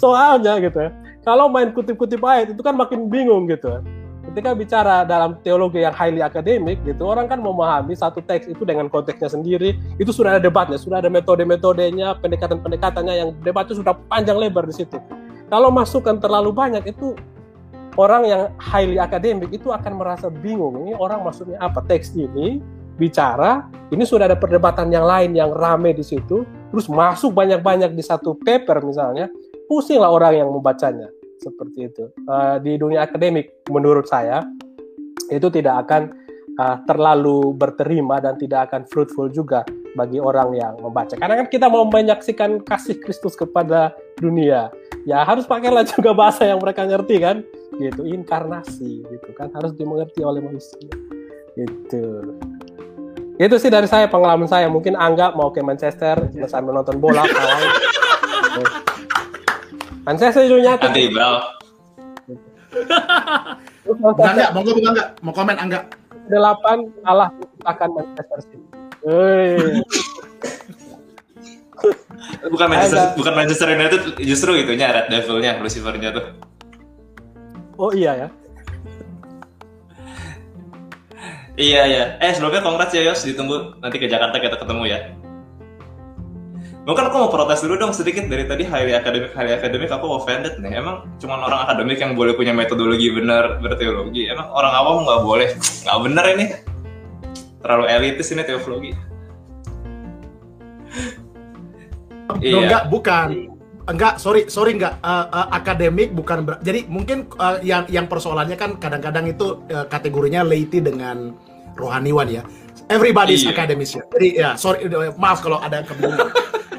Soalnya 0.00 0.60
gitu 0.60 0.78
ya 0.78 0.90
kalau 1.24 1.48
main 1.48 1.72
kutip-kutip 1.72 2.20
ayat 2.24 2.56
itu 2.56 2.62
kan 2.64 2.72
makin 2.72 3.12
bingung 3.12 3.48
gitu 3.48 3.84
ketika 4.28 4.52
bicara 4.52 5.08
dalam 5.08 5.40
teologi 5.40 5.80
yang 5.80 5.96
highly 5.96 6.20
akademik 6.20 6.76
gitu 6.84 7.08
orang 7.08 7.26
kan 7.26 7.40
memahami 7.40 7.96
satu 7.96 8.20
teks 8.20 8.44
itu 8.44 8.60
dengan 8.62 8.92
konteksnya 8.92 9.32
sendiri. 9.32 9.80
Itu 9.96 10.12
sudah 10.12 10.36
ada 10.36 10.42
debatnya 10.44 10.76
sudah 10.76 11.00
ada 11.00 11.08
metode-metodenya 11.08 12.20
pendekatan-pendekatannya 12.20 13.14
yang 13.16 13.30
debatnya 13.40 13.80
sudah 13.80 13.96
panjang 14.12 14.36
lebar 14.36 14.68
di 14.68 14.84
situ. 14.84 15.00
Kalau 15.48 15.72
masukkan 15.72 16.20
terlalu 16.20 16.52
banyak 16.52 16.92
itu 16.92 17.16
orang 17.98 18.22
yang 18.24 18.42
highly 18.62 18.96
akademik 18.96 19.50
itu 19.50 19.74
akan 19.74 19.98
merasa 19.98 20.30
bingung 20.30 20.86
ini 20.86 20.94
orang 20.94 21.26
maksudnya 21.26 21.58
apa 21.58 21.82
teks 21.84 22.14
ini 22.14 22.62
bicara, 22.98 23.70
ini 23.94 24.02
sudah 24.02 24.26
ada 24.26 24.36
perdebatan 24.36 24.90
yang 24.90 25.06
lain 25.06 25.32
yang 25.32 25.54
rame 25.54 25.94
di 25.94 26.02
situ, 26.02 26.42
terus 26.74 26.90
masuk 26.90 27.30
banyak-banyak 27.30 27.94
di 27.94 28.02
satu 28.02 28.34
paper 28.42 28.82
misalnya, 28.82 29.30
pusinglah 29.70 30.10
orang 30.10 30.42
yang 30.42 30.50
membacanya 30.50 31.06
seperti 31.38 31.86
itu. 31.86 32.10
Uh, 32.26 32.58
di 32.58 32.74
dunia 32.74 33.06
akademik, 33.06 33.54
menurut 33.70 34.10
saya 34.10 34.42
itu 35.30 35.46
tidak 35.54 35.86
akan 35.86 36.10
uh, 36.58 36.82
terlalu 36.90 37.54
berterima 37.54 38.18
dan 38.18 38.34
tidak 38.34 38.68
akan 38.68 38.82
fruitful 38.90 39.30
juga 39.30 39.62
bagi 39.94 40.18
orang 40.18 40.58
yang 40.58 40.74
membaca. 40.82 41.14
Karena 41.14 41.38
kan 41.38 41.46
kita 41.46 41.70
mau 41.70 41.86
menyaksikan 41.86 42.66
kasih 42.66 42.98
Kristus 42.98 43.38
kepada 43.38 43.94
dunia, 44.18 44.74
ya 45.04 45.22
harus 45.22 45.46
pakailah 45.46 45.84
juga 45.86 46.16
bahasa 46.16 46.48
yang 46.48 46.58
mereka 46.58 46.82
ngerti 46.88 47.16
kan, 47.20 47.44
gitu 47.78 48.02
inkarnasi, 48.08 49.04
gitu 49.06 49.30
kan 49.36 49.52
harus 49.54 49.76
dimengerti 49.76 50.24
oleh 50.24 50.42
manusia, 50.42 50.90
gitu. 51.54 52.34
Itu 53.38 53.54
sih 53.62 53.70
dari 53.70 53.86
saya 53.86 54.10
pengalaman 54.10 54.50
saya. 54.50 54.66
Mungkin 54.66 54.98
Angga 54.98 55.30
mau 55.30 55.54
ke 55.54 55.62
Manchester 55.62 56.26
sambil 56.50 56.74
nonton 56.74 56.98
bola 56.98 57.22
kawan. 57.22 57.60
Manchester 60.02 60.42
itu 60.50 60.58
nyata. 60.58 60.90
Nanti 60.90 61.06
bro. 61.14 61.32
Enggak, 63.88 64.32
enggak, 64.34 64.50
monggo 64.52 64.70
bukan 64.74 64.90
enggak, 64.90 65.08
mau 65.22 65.32
komen 65.32 65.56
enggak. 65.56 65.84
Delapan 66.26 66.90
kalah 67.06 67.30
akan 67.62 67.88
Manchester 67.94 68.38
City. 68.42 68.66
Bukan 72.52 72.66
Manchester, 72.66 73.14
bukan 73.14 73.34
Manchester 73.34 73.68
United, 73.70 74.00
justru 74.18 74.50
itunya 74.58 74.90
Red 74.90 75.06
Devil-nya, 75.06 75.62
Lucifer-nya 75.62 76.10
tuh. 76.10 76.24
Oh 77.78 77.94
iya 77.94 78.26
ya. 78.26 78.28
Iya 81.58 81.82
iya. 81.90 82.04
Eh 82.22 82.34
sebelumnya 82.34 82.62
congrats 82.62 82.94
ya 82.94 83.02
Yos, 83.06 83.22
ditunggu 83.22 83.78
nanti 83.82 83.98
ke 83.98 84.06
Jakarta 84.10 84.38
kita 84.38 84.58
ketemu 84.58 84.84
ya. 84.90 84.98
Mungkin 86.88 87.04
aku 87.04 87.16
mau 87.20 87.28
protes 87.28 87.60
dulu 87.60 87.76
dong 87.76 87.92
sedikit 87.92 88.24
dari 88.32 88.48
tadi 88.48 88.64
highly 88.64 88.96
akademik 88.96 89.36
highly 89.36 89.52
akademik 89.58 89.90
aku 89.92 90.08
offended 90.08 90.56
nih. 90.62 90.80
Emang 90.80 91.04
cuma 91.20 91.36
orang 91.36 91.68
akademik 91.68 92.00
yang 92.00 92.16
boleh 92.16 92.32
punya 92.32 92.56
metodologi 92.56 93.12
benar 93.12 93.60
berteologi. 93.60 94.30
Emang 94.30 94.48
orang 94.54 94.72
awam 94.72 94.96
nggak 95.04 95.20
boleh? 95.20 95.48
Nggak 95.84 95.98
benar 96.00 96.24
ini. 96.32 96.46
Terlalu 97.60 97.84
elitis 97.90 98.32
ini 98.32 98.42
teologi. 98.46 98.92
Iya. 102.40 102.56
Enggak, 102.64 102.82
bukan. 102.92 103.28
Enggak, 103.88 104.20
sorry, 104.20 104.44
sorry 104.52 104.76
enggak. 104.76 105.00
Uh, 105.00 105.26
uh, 105.32 105.48
akademik 105.52 106.12
bukan 106.12 106.44
ber- 106.44 106.60
jadi 106.60 106.84
mungkin 106.86 107.24
uh, 107.40 107.56
yang 107.64 107.88
yang 107.88 108.04
persoalannya 108.04 108.56
kan 108.60 108.76
kadang-kadang 108.76 109.32
itu 109.32 109.64
uh, 109.72 109.88
kategorinya 109.88 110.44
laity 110.44 110.84
dengan 110.84 111.32
rohaniwan 111.74 112.28
ya. 112.28 112.42
Everybody's 112.92 113.44
Iya. 113.44 113.52
academics 113.56 113.96
ya. 113.96 114.04
Jadi 114.12 114.28
ya, 114.36 114.50
sorry, 114.60 114.84
uh, 114.88 115.12
maaf 115.16 115.40
kalau 115.40 115.60
ada 115.60 115.84
kebingungan. 115.84 116.28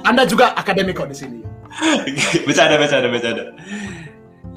Anda 0.06 0.26
juga 0.26 0.54
akademik 0.54 0.98
kok 0.98 1.10
di 1.10 1.18
sini. 1.18 1.40
bercanda 2.46 2.78
bercanda 2.82 3.08
bercanda. 3.10 3.44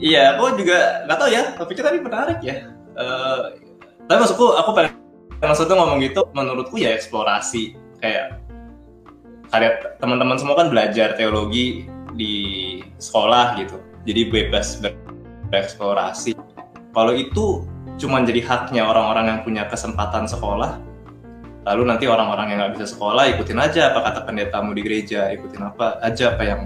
Iya, 0.03 0.35
aku 0.35 0.59
juga 0.59 1.07
nggak 1.07 1.19
tahu 1.19 1.29
ya. 1.31 1.43
Topiknya 1.55 1.85
tadi 1.89 1.99
menarik 2.03 2.39
ya. 2.43 2.57
Eh, 2.99 3.41
tapi 4.11 4.19
maksudku, 4.19 4.47
aku 4.59 4.71
pengen 4.75 4.99
maksudnya 5.39 5.79
ngomong 5.79 6.03
gitu. 6.03 6.27
Menurutku 6.35 6.75
ya 6.77 6.91
eksplorasi 6.97 7.79
kayak 8.03 8.42
kalian 9.53 9.75
teman-teman 10.01 10.37
semua 10.41 10.57
kan 10.57 10.73
belajar 10.73 11.13
teologi 11.13 11.85
di 12.17 12.35
sekolah 12.97 13.61
gitu. 13.61 13.77
Jadi 14.09 14.21
bebas 14.33 14.81
ber- 14.81 14.97
bereksplorasi. 15.53 16.33
Kalau 16.93 17.13
itu 17.13 17.69
cuma 18.01 18.25
jadi 18.25 18.41
haknya 18.43 18.89
orang-orang 18.89 19.29
yang 19.29 19.41
punya 19.45 19.69
kesempatan 19.69 20.25
sekolah, 20.25 20.81
lalu 21.69 21.83
nanti 21.85 22.09
orang-orang 22.09 22.53
yang 22.53 22.59
nggak 22.65 22.81
bisa 22.81 22.97
sekolah 22.97 23.29
ikutin 23.37 23.61
aja 23.61 23.93
apa 23.93 24.01
kata 24.09 24.21
pendetamu 24.25 24.73
di 24.73 24.83
gereja, 24.83 25.29
ikutin 25.31 25.63
apa 25.63 26.01
aja 26.01 26.33
apa 26.33 26.43
yang 26.43 26.61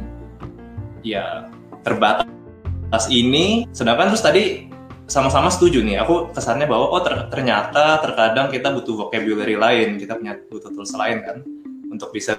ya 1.03 1.51
terbatas 1.83 3.11
ini. 3.11 3.67
Sedangkan 3.75 4.15
terus 4.15 4.23
tadi 4.23 4.71
sama-sama 5.11 5.51
setuju 5.51 5.83
nih. 5.83 6.07
Aku 6.07 6.31
kesannya 6.31 6.71
bahwa 6.71 6.95
oh 6.95 7.03
ter- 7.03 7.27
ternyata 7.35 7.99
terkadang 7.99 8.47
kita 8.49 8.71
butuh 8.71 9.07
vocabulary 9.07 9.59
lain, 9.59 9.99
kita 9.99 10.15
punya 10.19 10.39
butuh 10.47 10.71
tools 10.71 10.95
lain 10.95 11.23
kan 11.27 11.43
untuk 11.91 12.11
bisa 12.15 12.39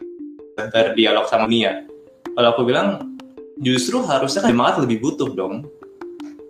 berdialog 0.57 1.29
sama 1.29 1.45
dunia. 1.45 1.85
Kalau 2.33 2.49
aku 2.53 2.65
bilang 2.65 3.17
justru 3.61 4.01
harusnya 4.01 4.45
kan 4.45 4.51
jemaat 4.53 4.75
lebih 4.81 4.97
butuh 5.01 5.29
dong. 5.37 5.69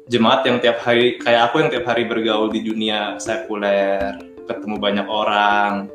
Jemaat 0.08 0.48
yang 0.48 0.64
tiap 0.64 0.80
hari 0.88 1.20
kayak 1.20 1.52
aku 1.52 1.60
yang 1.60 1.70
tiap 1.70 1.84
hari 1.84 2.08
bergaul 2.08 2.48
di 2.48 2.64
dunia 2.64 3.20
sekuler, 3.20 4.16
ketemu 4.48 4.80
banyak 4.80 5.08
orang, 5.12 5.92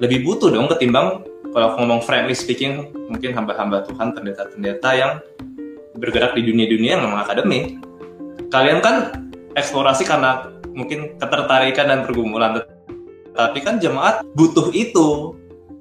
lebih 0.00 0.24
butuh 0.24 0.48
dong 0.48 0.66
ketimbang 0.72 1.20
kalau 1.52 1.64
aku 1.70 1.76
ngomong 1.84 2.00
frankly 2.00 2.32
speaking 2.32 2.88
mungkin 3.12 3.36
hamba-hamba 3.36 3.84
Tuhan 3.84 4.16
pendeta-pendeta 4.16 4.90
yang 4.96 5.12
bergerak 6.00 6.32
di 6.32 6.48
dunia-dunia 6.48 6.96
yang 6.96 7.04
memang 7.04 7.20
akademik 7.20 7.76
kalian 8.48 8.80
kan 8.80 9.28
eksplorasi 9.58 10.08
karena 10.08 10.48
mungkin 10.72 11.20
ketertarikan 11.20 11.92
dan 11.92 12.00
pergumulan 12.08 12.64
tapi 13.36 13.58
kan 13.60 13.76
jemaat 13.76 14.24
butuh 14.32 14.72
itu 14.72 15.36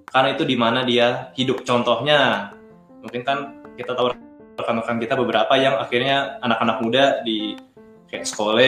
karena 0.09 0.29
itu 0.33 0.43
di 0.45 0.55
mana 0.57 0.83
dia 0.85 1.29
hidup 1.37 1.61
contohnya 1.63 2.51
mungkin 2.99 3.21
kan 3.23 3.37
kita 3.77 3.95
tahu 3.95 4.11
rekan-rekan 4.59 4.97
kita 4.99 5.13
beberapa 5.15 5.53
yang 5.55 5.79
akhirnya 5.79 6.41
anak-anak 6.43 6.77
muda 6.83 7.03
di 7.23 7.55
kayak 8.11 8.27
sekolah 8.27 8.59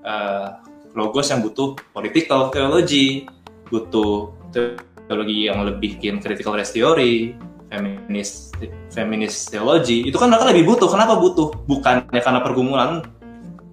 eh, 0.00 0.48
logos 0.94 1.28
yang 1.28 1.42
butuh 1.42 1.76
political 1.92 2.48
theology 2.54 3.28
butuh 3.68 4.30
teologi 5.08 5.48
yang 5.48 5.64
lebih 5.64 6.00
critical 6.00 6.56
race 6.56 6.72
theory, 6.72 7.36
feminis 7.68 8.52
feminis 8.92 9.48
teologi, 9.48 10.06
itu 10.06 10.16
kan 10.16 10.32
mereka 10.32 10.48
lebih 10.48 10.64
butuh. 10.74 10.88
Kenapa 10.88 11.18
butuh? 11.18 11.52
Bukannya 11.68 12.20
karena 12.20 12.40
pergumulan 12.40 13.04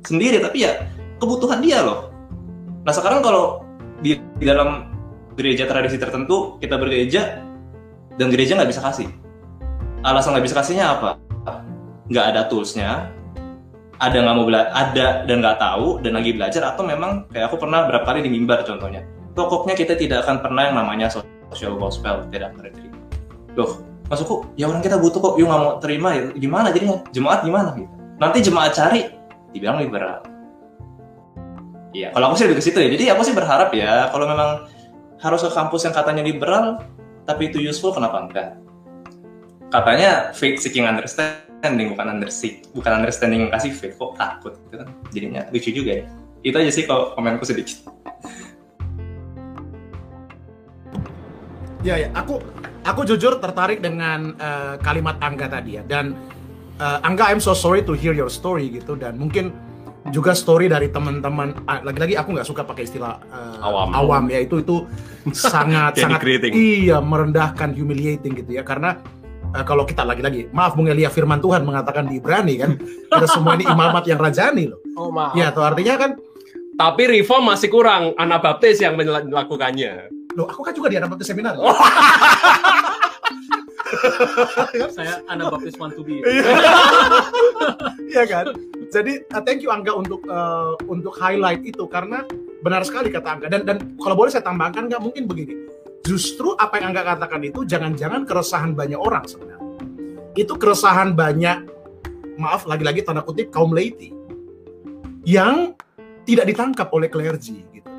sendiri, 0.03 0.41
tapi 0.43 0.67
ya 0.67 0.89
kebutuhan 1.21 1.61
dia 1.63 1.85
loh. 1.85 2.11
Nah 2.81 2.93
sekarang 2.93 3.21
kalau 3.21 3.61
di, 4.01 4.17
di 4.41 4.45
dalam 4.49 4.90
gereja 5.35 5.67
tradisi 5.67 5.97
tertentu 6.01 6.57
kita 6.59 6.75
bergereja 6.75 7.43
dan 8.15 8.27
gereja 8.31 8.57
nggak 8.59 8.71
bisa 8.71 8.81
kasih. 8.83 9.07
Alasan 10.01 10.33
nggak 10.33 10.45
bisa 10.49 10.57
kasihnya 10.57 10.85
apa? 10.97 11.17
Nggak 12.11 12.25
ada 12.35 12.41
toolsnya, 12.51 13.07
ada 14.01 14.17
nggak 14.17 14.35
mau 14.35 14.45
belajar, 14.49 14.69
ada 14.73 15.07
dan 15.29 15.37
nggak 15.39 15.57
tahu 15.61 16.01
dan 16.03 16.11
lagi 16.17 16.31
belajar 16.33 16.61
atau 16.73 16.83
memang 16.83 17.29
kayak 17.29 17.53
aku 17.53 17.61
pernah 17.61 17.85
berapa 17.87 18.03
kali 18.03 18.25
di 18.25 18.29
mimbar 18.33 18.65
contohnya 18.65 19.05
pokoknya 19.35 19.75
kita 19.75 19.93
tidak 19.95 20.27
akan 20.27 20.43
pernah 20.43 20.67
yang 20.67 20.75
namanya 20.75 21.07
social 21.07 21.75
gospel 21.79 22.27
tidak 22.29 22.51
akan 22.51 22.67
diterima. 22.67 22.97
Loh, 23.55 23.71
maksudku 24.07 24.35
ya 24.59 24.67
orang 24.67 24.83
kita 24.83 24.99
butuh 24.99 25.19
kok, 25.19 25.33
yuk 25.39 25.47
nggak 25.47 25.61
mau 25.61 25.71
terima 25.79 26.09
ya 26.15 26.21
gimana 26.35 26.67
jadinya 26.71 26.97
jemaat 27.11 27.39
gimana 27.43 27.69
gitu. 27.75 27.91
Nanti 28.19 28.37
jemaat 28.43 28.71
cari 28.75 29.01
dibilang 29.51 29.79
liberal. 29.81 30.21
Iya, 31.91 32.15
kalau 32.15 32.31
aku 32.31 32.35
sih 32.39 32.45
lebih 32.47 32.57
ke 32.59 32.63
situ 32.63 32.79
ya. 32.79 32.87
Jadi 32.87 33.03
aku 33.11 33.21
sih 33.27 33.35
berharap 33.35 33.75
ya 33.75 34.07
kalau 34.15 34.23
memang 34.23 34.63
harus 35.21 35.45
ke 35.45 35.51
kampus 35.53 35.85
yang 35.85 35.93
katanya 35.93 36.25
liberal 36.25 36.81
tapi 37.29 37.53
itu 37.53 37.61
useful 37.61 37.93
kenapa 37.93 38.25
enggak? 38.25 38.49
Katanya 39.71 40.35
faith 40.35 40.59
seeking 40.59 40.83
understanding 40.83 41.93
bukan 41.95 42.19
underseek, 42.19 42.67
bukan 42.75 43.05
understanding 43.05 43.47
yang 43.47 43.51
kasih 43.53 43.71
faith 43.71 43.95
kok 43.95 44.17
takut 44.17 44.57
gitu 44.67 44.75
kan. 44.81 44.89
Jadinya 45.13 45.41
lucu 45.53 45.69
juga 45.71 45.91
ya. 46.03 46.05
Itu 46.41 46.57
aja 46.57 46.71
sih 46.73 46.83
kalau 46.89 47.13
komenku 47.13 47.45
sedikit. 47.45 47.85
Ya, 51.85 52.01
ya. 52.01 52.09
Aku 52.17 52.41
aku 52.83 53.01
jujur 53.05 53.37
tertarik 53.37 53.79
dengan 53.79 54.35
uh, 54.41 54.75
kalimat 54.81 55.21
Angga 55.21 55.47
tadi 55.47 55.79
ya. 55.79 55.85
Dan 55.85 56.17
uh, 56.81 56.99
Angga, 57.05 57.29
I'm 57.29 57.39
so 57.39 57.53
sorry 57.53 57.85
to 57.85 57.93
hear 57.93 58.11
your 58.11 58.29
story 58.29 58.73
gitu. 58.73 58.97
Dan 58.97 59.21
mungkin 59.21 59.53
juga 60.09 60.33
story 60.33 60.65
dari 60.65 60.89
teman-teman. 60.89 61.61
ah, 61.69 61.85
Lagi-lagi 61.85 62.17
aku 62.17 62.33
nggak 62.33 62.47
suka 62.49 62.65
pakai 62.65 62.89
istilah 62.89 63.21
uh, 63.29 63.61
Awam. 63.61 63.93
awam 63.93 64.23
ya. 64.33 64.41
Itu 64.41 64.65
itu 64.65 64.89
sangat 65.29 65.97
sangat 66.01 66.17
Denigrating. 66.25 66.51
iya 66.57 66.97
merendahkan, 66.97 67.77
humiliating 67.77 68.33
gitu 68.33 68.57
ya. 68.57 68.65
Karena 68.65 68.97
uh, 69.53 69.61
kalau 69.61 69.85
kita 69.85 70.01
lagi-lagi, 70.01 70.49
maaf 70.49 70.73
Bung 70.73 70.89
Elia 70.89 71.13
Firman 71.13 71.37
Tuhan 71.37 71.61
mengatakan 71.61 72.09
di 72.09 72.17
Ibrani 72.17 72.57
kan, 72.57 72.81
kita 72.81 73.27
semua 73.29 73.53
ini 73.53 73.69
imamat 73.69 74.09
yang 74.09 74.17
rajani 74.17 74.73
loh. 74.73 74.81
Oh 74.97 75.13
maaf. 75.13 75.37
Ya, 75.37 75.53
itu 75.53 75.61
artinya 75.61 75.95
kan, 76.01 76.11
Tapi 76.71 77.03
reform 77.05 77.53
masih 77.53 77.69
kurang, 77.69 78.17
anak 78.17 78.41
baptis 78.41 78.81
yang 78.81 78.97
melakukannya. 78.97 80.09
loh 80.33 80.49
aku 80.49 80.65
kan 80.65 80.73
juga 80.73 80.89
di 80.89 80.97
anak 80.97 81.13
baptis 81.13 81.29
seminar. 81.29 81.53
Saya 84.97 85.23
anak 85.27 85.55
baptis 85.55 85.75
want 85.77 85.95
to 85.95 86.03
be. 86.07 86.23
Iya 88.11 88.23
kan? 88.27 88.45
Jadi 88.91 89.23
uh, 89.31 89.41
thank 89.43 89.63
you 89.63 89.71
Angga 89.71 89.95
untuk 89.95 90.23
uh, 90.27 90.75
untuk 90.91 91.15
highlight 91.15 91.63
itu 91.63 91.87
karena 91.87 92.27
benar 92.61 92.83
sekali 92.83 93.07
kata 93.07 93.39
Angga 93.39 93.47
dan 93.47 93.63
dan 93.63 93.77
kalau 93.99 94.19
boleh 94.19 94.31
saya 94.31 94.43
tambahkan 94.43 94.91
nggak 94.91 95.01
mungkin 95.01 95.25
begini. 95.27 95.55
Justru 96.03 96.57
apa 96.59 96.81
yang 96.81 96.91
Angga 96.91 97.15
katakan 97.15 97.41
itu 97.45 97.63
jangan-jangan 97.63 98.27
keresahan 98.27 98.71
banyak 98.75 98.99
orang 98.99 99.23
sebenarnya. 99.29 99.69
Itu 100.35 100.59
keresahan 100.59 101.15
banyak 101.15 101.71
maaf 102.39 102.65
lagi-lagi 102.65 103.05
tanda 103.05 103.21
kutip 103.21 103.53
kaum 103.53 103.75
laity 103.75 104.11
yang 105.27 105.77
tidak 106.25 106.49
ditangkap 106.49 106.87
oleh 106.93 107.09
clergy 107.09 107.65
gitu. 107.69 107.89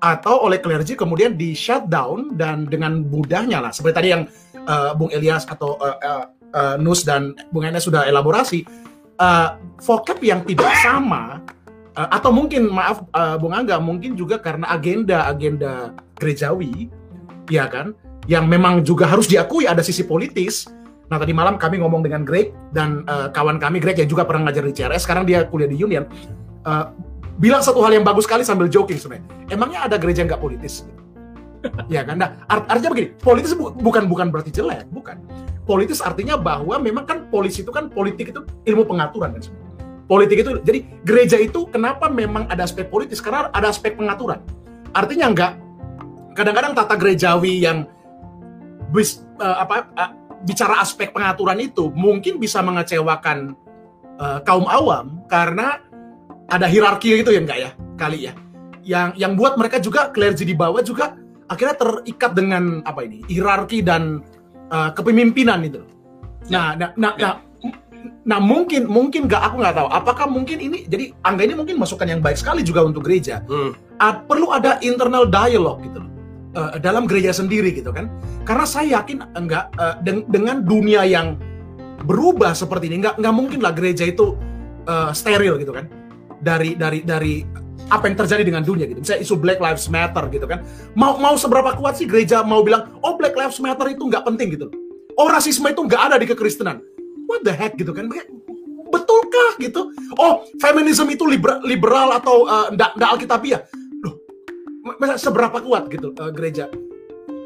atau 0.00 0.44
oleh 0.44 0.60
clergy 0.60 0.96
kemudian 0.96 1.36
di 1.36 1.56
shutdown 1.56 2.36
dan 2.36 2.68
dengan 2.68 3.04
mudahnya 3.08 3.60
lah 3.60 3.72
seperti 3.72 3.94
tadi 3.96 4.08
yang 4.12 4.22
uh, 4.66 4.92
Bung 4.96 5.10
Elias 5.12 5.44
atau 5.48 5.76
uh, 5.78 5.96
uh, 5.98 6.24
uh, 6.54 6.74
Nus 6.80 7.04
dan 7.04 7.36
Bung 7.50 7.64
Enes 7.64 7.84
sudah 7.84 8.04
elaborasi 8.08 8.64
uh, 9.20 9.56
vocab 9.80 10.18
yang 10.20 10.42
tidak 10.44 10.72
sama 10.80 11.40
uh, 11.96 12.08
atau 12.10 12.30
mungkin 12.30 12.68
maaf 12.68 13.04
uh, 13.14 13.36
Bung 13.40 13.52
Angga 13.52 13.78
mungkin 13.78 14.14
juga 14.14 14.40
karena 14.40 14.70
agenda 14.72 15.28
agenda 15.28 15.94
gerejawi 16.18 16.88
ya 17.52 17.68
kan 17.68 17.92
yang 18.24 18.48
memang 18.48 18.80
juga 18.80 19.04
harus 19.04 19.28
diakui 19.28 19.68
ada 19.68 19.84
sisi 19.84 20.04
politis 20.04 20.64
Nah 21.12 21.20
tadi 21.20 21.36
malam 21.36 21.60
kami 21.60 21.80
ngomong 21.84 22.00
dengan 22.00 22.24
Greg 22.24 22.56
dan 22.72 23.04
uh, 23.04 23.28
kawan 23.28 23.60
kami 23.60 23.76
Greg 23.80 24.00
yang 24.00 24.08
juga 24.08 24.24
pernah 24.24 24.48
ngajar 24.48 24.64
di 24.64 24.72
CRS, 24.72 25.04
sekarang 25.04 25.28
dia 25.28 25.44
kuliah 25.44 25.68
di 25.68 25.76
Union, 25.76 26.08
uh, 26.64 26.90
bilang 27.36 27.60
satu 27.60 27.84
hal 27.84 27.92
yang 27.92 28.04
bagus 28.06 28.24
sekali 28.24 28.40
sambil 28.46 28.72
joking 28.72 28.96
sebenarnya. 28.96 29.28
Emangnya 29.52 29.84
ada 29.84 29.96
gereja 30.00 30.24
nggak 30.24 30.40
politis? 30.40 30.88
Ya 31.94 32.02
kan? 32.04 32.16
Nah, 32.20 32.30
art 32.48 32.64
artinya 32.68 32.90
begini, 32.94 33.08
politis 33.20 33.52
bu 33.56 33.72
bukan 33.72 34.04
bukan 34.06 34.28
berarti 34.28 34.50
jelek, 34.52 34.88
bukan. 34.92 35.20
Politis 35.64 36.04
artinya 36.04 36.36
bahwa 36.36 36.76
memang 36.76 37.08
kan 37.08 37.24
polisi 37.32 37.64
itu 37.64 37.72
kan 37.72 37.88
politik 37.88 38.32
itu 38.36 38.44
ilmu 38.68 38.84
pengaturan 38.84 39.32
kan 39.32 39.40
sebenarnya. 39.40 39.72
Politik 40.04 40.36
itu 40.44 40.50
jadi 40.60 40.78
gereja 41.08 41.36
itu 41.40 41.64
kenapa 41.72 42.12
memang 42.12 42.44
ada 42.52 42.68
aspek 42.68 42.92
politis 42.92 43.24
karena 43.24 43.48
ada 43.56 43.72
aspek 43.72 43.96
pengaturan. 43.96 44.44
Artinya 44.92 45.32
enggak 45.32 45.52
kadang-kadang 46.36 46.76
tata 46.76 46.94
gerejawi 46.98 47.64
yang 47.64 47.88
bis, 48.92 49.24
uh, 49.40 49.64
apa 49.64 49.88
uh, 49.96 50.10
bicara 50.44 50.84
aspek 50.84 51.14
pengaturan 51.14 51.56
itu 51.62 51.88
mungkin 51.96 52.36
bisa 52.36 52.60
mengecewakan 52.60 53.56
uh, 54.20 54.44
kaum 54.44 54.68
awam 54.68 55.24
karena 55.32 55.80
ada 56.52 56.68
hierarki 56.68 57.24
itu 57.24 57.32
ya 57.32 57.40
enggak 57.40 57.58
ya 57.58 57.70
kali 57.96 58.28
ya 58.28 58.32
yang 58.84 59.16
yang 59.16 59.32
buat 59.32 59.56
mereka 59.56 59.80
juga 59.80 60.12
clergy 60.12 60.44
di 60.44 60.52
bawah 60.52 60.84
juga 60.84 61.16
akhirnya 61.48 61.76
terikat 61.76 62.32
dengan 62.32 62.80
apa 62.88 63.04
ini 63.04 63.20
hierarki 63.28 63.84
dan 63.84 64.24
uh, 64.72 64.90
kepemimpinan 64.92 65.64
itu. 65.64 65.84
Nah 66.48 66.76
nah 66.76 66.90
nah, 66.96 67.12
nah 67.16 67.34
nah 68.24 68.40
mungkin 68.40 68.88
mungkin 68.88 69.28
nggak 69.28 69.42
aku 69.52 69.56
nggak 69.60 69.76
tahu. 69.76 69.88
Apakah 69.92 70.26
mungkin 70.28 70.60
ini 70.60 70.88
jadi 70.88 71.12
angga 71.24 71.44
ini 71.44 71.54
mungkin 71.56 71.76
masukan 71.80 72.08
yang 72.08 72.20
baik 72.20 72.36
sekali 72.40 72.64
juga 72.64 72.84
untuk 72.84 73.04
gereja. 73.04 73.44
Hmm. 73.48 73.72
uh, 74.00 74.14
perlu 74.24 74.52
ada 74.52 74.80
internal 74.80 75.28
dialog 75.28 75.80
gitu 75.84 75.98
loh 76.00 76.10
uh, 76.56 76.76
dalam 76.80 77.04
gereja 77.04 77.34
sendiri 77.34 77.74
gitu 77.74 77.90
kan. 77.92 78.08
Karena 78.44 78.64
saya 78.64 79.00
yakin 79.00 79.24
enggak 79.36 79.72
uh, 79.76 80.00
deng 80.00 80.24
dengan 80.28 80.64
dunia 80.64 81.04
yang 81.04 81.36
berubah 82.04 82.52
seperti 82.52 82.92
ini 82.92 83.00
nggak 83.04 83.16
nggak 83.20 83.34
mungkin 83.34 83.60
lah 83.64 83.72
gereja 83.72 84.04
itu 84.08 84.36
uh, 84.88 85.10
steril 85.12 85.60
gitu 85.60 85.72
kan. 85.74 85.88
Dari 86.44 86.76
dari 86.76 87.00
dari 87.04 87.34
apa 87.92 88.08
yang 88.08 88.16
terjadi 88.16 88.42
dengan 88.44 88.62
dunia 88.64 88.88
gitu. 88.88 89.00
Misalnya 89.00 89.22
isu 89.24 89.34
Black 89.36 89.60
Lives 89.60 89.86
Matter 89.92 90.24
gitu 90.32 90.46
kan. 90.48 90.64
Mau 90.96 91.16
mau 91.20 91.36
seberapa 91.36 91.76
kuat 91.76 92.00
sih 92.00 92.08
gereja 92.08 92.40
mau 92.44 92.64
bilang, 92.64 92.96
oh 93.04 93.16
Black 93.16 93.36
Lives 93.36 93.60
Matter 93.60 93.92
itu 93.92 94.04
nggak 94.08 94.24
penting 94.24 94.56
gitu. 94.56 94.72
Oh 95.20 95.28
rasisme 95.30 95.68
itu 95.68 95.82
nggak 95.84 96.12
ada 96.12 96.16
di 96.16 96.26
kekristenan. 96.28 96.80
What 97.28 97.44
the 97.44 97.52
heck 97.52 97.76
gitu 97.76 97.92
kan. 97.92 98.08
Betulkah 98.92 99.58
gitu? 99.58 99.90
Oh 100.20 100.46
feminisme 100.62 101.08
itu 101.10 101.24
liberal, 101.26 101.60
liberal 101.64 102.08
atau 102.14 102.46
uh, 102.46 102.68
alkitabiah? 103.10 103.64
Loh, 104.04 104.20
seberapa 105.16 105.58
kuat 105.64 105.88
gitu 105.90 106.12
uh, 106.18 106.30
gereja? 106.30 106.68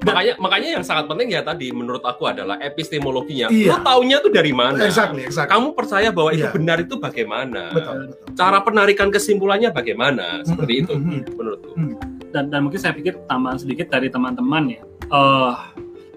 Makanya 0.06 0.34
makanya 0.38 0.68
yang 0.78 0.84
sangat 0.86 1.10
penting 1.10 1.28
ya 1.34 1.40
tadi 1.42 1.74
menurut 1.74 2.02
aku 2.06 2.30
adalah 2.30 2.58
epistemologinya. 2.62 3.50
Iya. 3.50 3.74
Lo 3.74 3.76
taunya 3.82 4.16
tuh 4.22 4.30
dari 4.30 4.52
mana? 4.54 4.78
Exactly, 4.82 5.26
exactly. 5.26 5.50
Kamu 5.54 5.74
percaya 5.74 6.08
bahwa 6.14 6.30
iya. 6.30 6.38
itu 6.38 6.46
benar 6.54 6.76
itu 6.78 6.94
bagaimana? 6.98 7.74
Betul, 7.74 7.96
betul. 8.14 8.26
Cara 8.38 8.58
penarikan 8.62 9.08
kesimpulannya 9.10 9.70
bagaimana? 9.74 10.46
Seperti 10.46 10.72
mm 10.72 10.78
-hmm. 10.78 10.84
itu 10.86 10.92
mm 10.94 11.02
-hmm. 11.02 11.34
menurutku. 11.34 11.72
Mm. 11.74 11.94
Dan 12.28 12.44
dan 12.52 12.60
mungkin 12.62 12.80
saya 12.80 12.94
pikir 12.94 13.18
tambahan 13.26 13.58
sedikit 13.58 13.90
dari 13.90 14.08
teman-teman 14.12 14.78
ya. 14.78 14.80
Uh, 15.08 15.54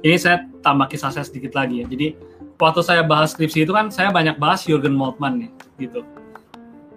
ini 0.02 0.18
saya 0.18 0.46
tambah 0.62 0.90
kisah 0.90 1.10
saya 1.14 1.26
sedikit 1.26 1.58
lagi 1.58 1.82
ya. 1.82 1.86
Jadi 1.90 2.14
waktu 2.62 2.82
saya 2.86 3.02
bahas 3.02 3.34
skripsi 3.34 3.66
itu 3.66 3.74
kan 3.74 3.90
saya 3.90 4.14
banyak 4.14 4.38
bahas 4.38 4.62
Jurgen 4.66 4.94
Moltmann 4.94 5.48
ya 5.48 5.50
gitu. 5.82 6.06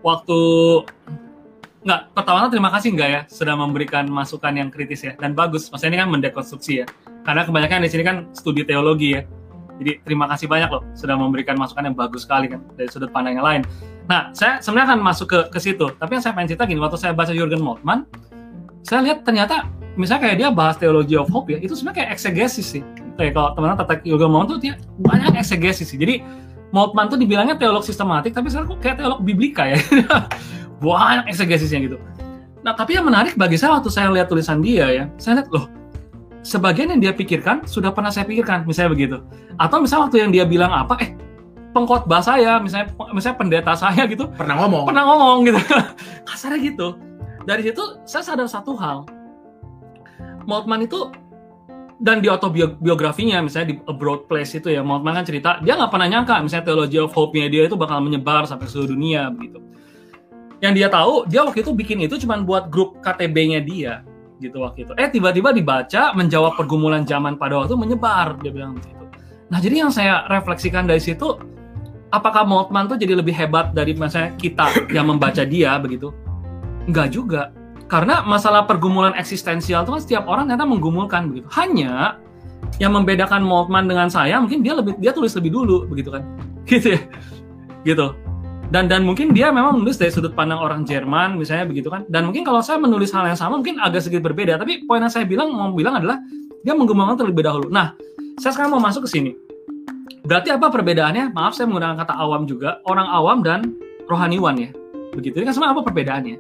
Waktu 0.04 0.40
nggak 1.84 2.16
pertama 2.16 2.48
terima 2.48 2.72
kasih 2.72 2.96
nggak 2.96 3.10
ya 3.12 3.20
sudah 3.28 3.54
memberikan 3.60 4.08
masukan 4.08 4.56
yang 4.56 4.72
kritis 4.72 5.04
ya 5.04 5.12
dan 5.20 5.36
bagus. 5.36 5.68
Maksudnya 5.68 5.92
ini 5.92 5.98
kan 6.00 6.08
mendekonstruksi 6.08 6.72
ya. 6.80 6.86
Karena 7.24 7.44
kebanyakan 7.44 7.84
di 7.84 7.90
sini 7.92 8.02
kan 8.02 8.16
studi 8.32 8.64
teologi 8.64 9.20
ya. 9.20 9.22
Jadi 9.76 10.00
terima 10.06 10.24
kasih 10.32 10.48
banyak 10.48 10.70
loh 10.72 10.82
sudah 10.96 11.18
memberikan 11.18 11.60
masukan 11.60 11.84
yang 11.84 11.96
bagus 11.96 12.24
sekali 12.24 12.48
kan 12.48 12.64
dari 12.74 12.88
sudut 12.88 13.12
pandang 13.12 13.36
yang 13.36 13.44
lain. 13.44 13.62
Nah 14.08 14.32
saya 14.32 14.64
sebenarnya 14.64 14.96
akan 14.96 15.00
masuk 15.04 15.26
ke 15.28 15.38
ke 15.52 15.58
situ. 15.60 15.92
Tapi 16.00 16.10
yang 16.16 16.22
saya 16.24 16.32
pengen 16.32 16.56
cerita 16.56 16.64
gini 16.64 16.80
waktu 16.80 16.96
saya 16.96 17.12
baca 17.12 17.32
Jurgen 17.36 17.60
Moltmann 17.60 18.08
saya 18.84 19.00
lihat 19.04 19.24
ternyata 19.24 19.68
misalnya 19.96 20.28
kayak 20.28 20.36
dia 20.40 20.48
bahas 20.52 20.76
teologi 20.80 21.16
of 21.16 21.28
hope 21.28 21.52
ya 21.52 21.60
itu 21.60 21.76
sebenarnya 21.76 22.00
kayak 22.00 22.10
eksegesis 22.16 22.66
sih. 22.80 22.82
Kayak 23.20 23.36
kalau 23.36 23.48
teman-teman 23.60 23.78
tertarik 23.84 24.02
Jurgen 24.08 24.30
Moltmann 24.32 24.48
tuh 24.56 24.58
dia 24.62 24.74
banyak 25.04 25.36
eksegesis 25.36 25.92
sih. 25.92 26.00
Jadi 26.00 26.24
Moltmann 26.74 27.06
tuh 27.06 27.14
dibilangnya 27.20 27.54
teolog 27.54 27.86
sistematik 27.86 28.34
tapi 28.34 28.50
sekarang 28.50 28.74
kok 28.74 28.80
kayak 28.82 28.96
teolog 28.98 29.22
biblika 29.22 29.62
ya 29.62 29.78
banyak 30.82 31.30
eksegesisnya 31.30 31.80
gitu. 31.86 31.98
Nah, 32.64 32.72
tapi 32.72 32.96
yang 32.96 33.04
menarik 33.04 33.36
bagi 33.36 33.60
saya 33.60 33.76
waktu 33.76 33.92
saya 33.92 34.08
lihat 34.08 34.32
tulisan 34.32 34.64
dia 34.64 34.88
ya, 34.88 35.04
saya 35.20 35.42
lihat 35.42 35.48
loh, 35.52 35.68
sebagian 36.40 36.96
yang 36.96 37.00
dia 37.00 37.12
pikirkan 37.12 37.68
sudah 37.68 37.92
pernah 37.92 38.08
saya 38.08 38.24
pikirkan, 38.24 38.64
misalnya 38.64 38.90
begitu. 38.96 39.16
Atau 39.60 39.84
misalnya 39.84 40.08
waktu 40.08 40.16
yang 40.24 40.30
dia 40.32 40.44
bilang 40.48 40.72
apa, 40.72 40.96
eh 41.04 41.12
pengkhotbah 41.76 42.24
saya, 42.24 42.56
misalnya 42.64 42.88
misalnya 43.12 43.36
pendeta 43.36 43.72
saya 43.76 44.08
gitu, 44.08 44.32
pernah 44.32 44.56
ngomong, 44.64 44.88
pernah 44.88 45.04
ngomong 45.04 45.36
gitu, 45.44 45.60
kasarnya 46.28 46.60
gitu. 46.64 46.88
Dari 47.44 47.62
situ 47.68 47.82
saya 48.08 48.24
sadar 48.24 48.48
satu 48.48 48.72
hal, 48.80 49.04
Moltmann 50.48 50.88
itu 50.88 51.12
dan 52.00 52.18
di 52.18 52.28
autobiografinya 52.28 53.38
misalnya 53.38 53.74
di 53.74 53.76
A 53.86 53.92
Broad 53.94 54.26
Place 54.26 54.58
itu 54.58 54.68
ya 54.68 54.82
Moltmann 54.82 55.14
kan 55.22 55.24
cerita 55.24 55.62
dia 55.62 55.78
nggak 55.78 55.92
pernah 55.94 56.08
nyangka 56.10 56.42
misalnya 56.42 56.66
teologi 56.66 56.98
of 56.98 57.14
hope-nya 57.14 57.46
dia 57.46 57.70
itu 57.70 57.78
bakal 57.78 58.02
menyebar 58.02 58.44
sampai 58.50 58.66
seluruh 58.66 58.98
dunia 58.98 59.30
begitu 59.30 59.62
yang 60.64 60.72
dia 60.72 60.88
tahu 60.88 61.28
dia 61.28 61.44
waktu 61.44 61.60
itu 61.60 61.76
bikin 61.76 62.08
itu 62.08 62.16
cuma 62.24 62.40
buat 62.40 62.72
grup 62.72 62.96
KTB-nya 63.04 63.60
dia 63.60 64.00
gitu 64.40 64.64
waktu 64.64 64.88
itu. 64.88 64.92
Eh 64.96 65.12
tiba-tiba 65.12 65.52
dibaca 65.52 66.16
menjawab 66.16 66.56
pergumulan 66.56 67.04
zaman 67.04 67.36
pada 67.36 67.60
waktu 67.60 67.76
menyebar 67.76 68.40
dia 68.40 68.48
bilang 68.48 68.80
begitu. 68.80 69.04
Nah 69.52 69.60
jadi 69.60 69.84
yang 69.84 69.92
saya 69.92 70.24
refleksikan 70.32 70.88
dari 70.88 71.04
situ 71.04 71.36
apakah 72.08 72.48
Moltmann 72.48 72.88
tuh 72.88 72.96
jadi 72.96 73.12
lebih 73.12 73.36
hebat 73.36 73.76
dari 73.76 73.92
misalnya 73.92 74.32
kita 74.40 74.88
yang 74.88 75.12
membaca 75.12 75.44
dia 75.44 75.76
begitu? 75.76 76.16
Enggak 76.88 77.12
juga. 77.12 77.52
Karena 77.84 78.24
masalah 78.24 78.64
pergumulan 78.64 79.12
eksistensial 79.20 79.84
itu 79.84 79.92
kan 79.92 80.00
setiap 80.00 80.24
orang 80.24 80.48
ternyata 80.48 80.64
menggumulkan 80.64 81.28
begitu. 81.28 81.46
Hanya 81.52 82.16
yang 82.80 82.96
membedakan 82.96 83.44
Moltmann 83.44 83.84
dengan 83.84 84.08
saya 84.08 84.40
mungkin 84.40 84.64
dia 84.64 84.72
lebih 84.72 84.96
dia 84.96 85.12
tulis 85.12 85.36
lebih 85.36 85.52
dulu 85.52 85.84
begitu 85.92 86.08
kan. 86.08 86.24
Gitu 86.64 86.96
ya. 86.96 87.00
Gitu 87.84 88.23
dan 88.74 88.90
dan 88.90 89.06
mungkin 89.06 89.30
dia 89.30 89.54
memang 89.54 89.78
menulis 89.78 90.02
dari 90.02 90.10
sudut 90.10 90.34
pandang 90.34 90.58
orang 90.58 90.82
Jerman 90.82 91.38
misalnya 91.38 91.70
begitu 91.70 91.94
kan. 91.94 92.02
Dan 92.10 92.26
mungkin 92.26 92.42
kalau 92.42 92.58
saya 92.58 92.82
menulis 92.82 93.14
hal 93.14 93.22
yang 93.22 93.38
sama 93.38 93.62
mungkin 93.62 93.78
agak 93.78 94.02
sedikit 94.02 94.26
berbeda. 94.26 94.58
Tapi 94.58 94.82
poin 94.82 94.98
yang 94.98 95.14
saya 95.14 95.22
bilang 95.22 95.54
mau 95.54 95.70
bilang 95.70 96.02
adalah 96.02 96.18
dia 96.66 96.74
menggembangkan 96.74 97.22
terlebih 97.22 97.46
dahulu. 97.46 97.70
Nah 97.70 97.94
saya 98.42 98.50
sekarang 98.50 98.74
mau 98.74 98.82
masuk 98.82 99.06
ke 99.06 99.14
sini. 99.14 99.30
Berarti 100.26 100.50
apa 100.50 100.74
perbedaannya? 100.74 101.30
Maaf 101.30 101.54
saya 101.54 101.70
menggunakan 101.70 102.02
kata 102.02 102.18
awam 102.18 102.50
juga. 102.50 102.82
Orang 102.82 103.06
awam 103.06 103.46
dan 103.46 103.78
rohaniwan 104.10 104.58
ya. 104.58 104.74
Begitu. 105.14 105.38
Ini 105.38 105.46
kan 105.46 105.54
sama 105.54 105.70
apa 105.70 105.86
perbedaannya? 105.86 106.36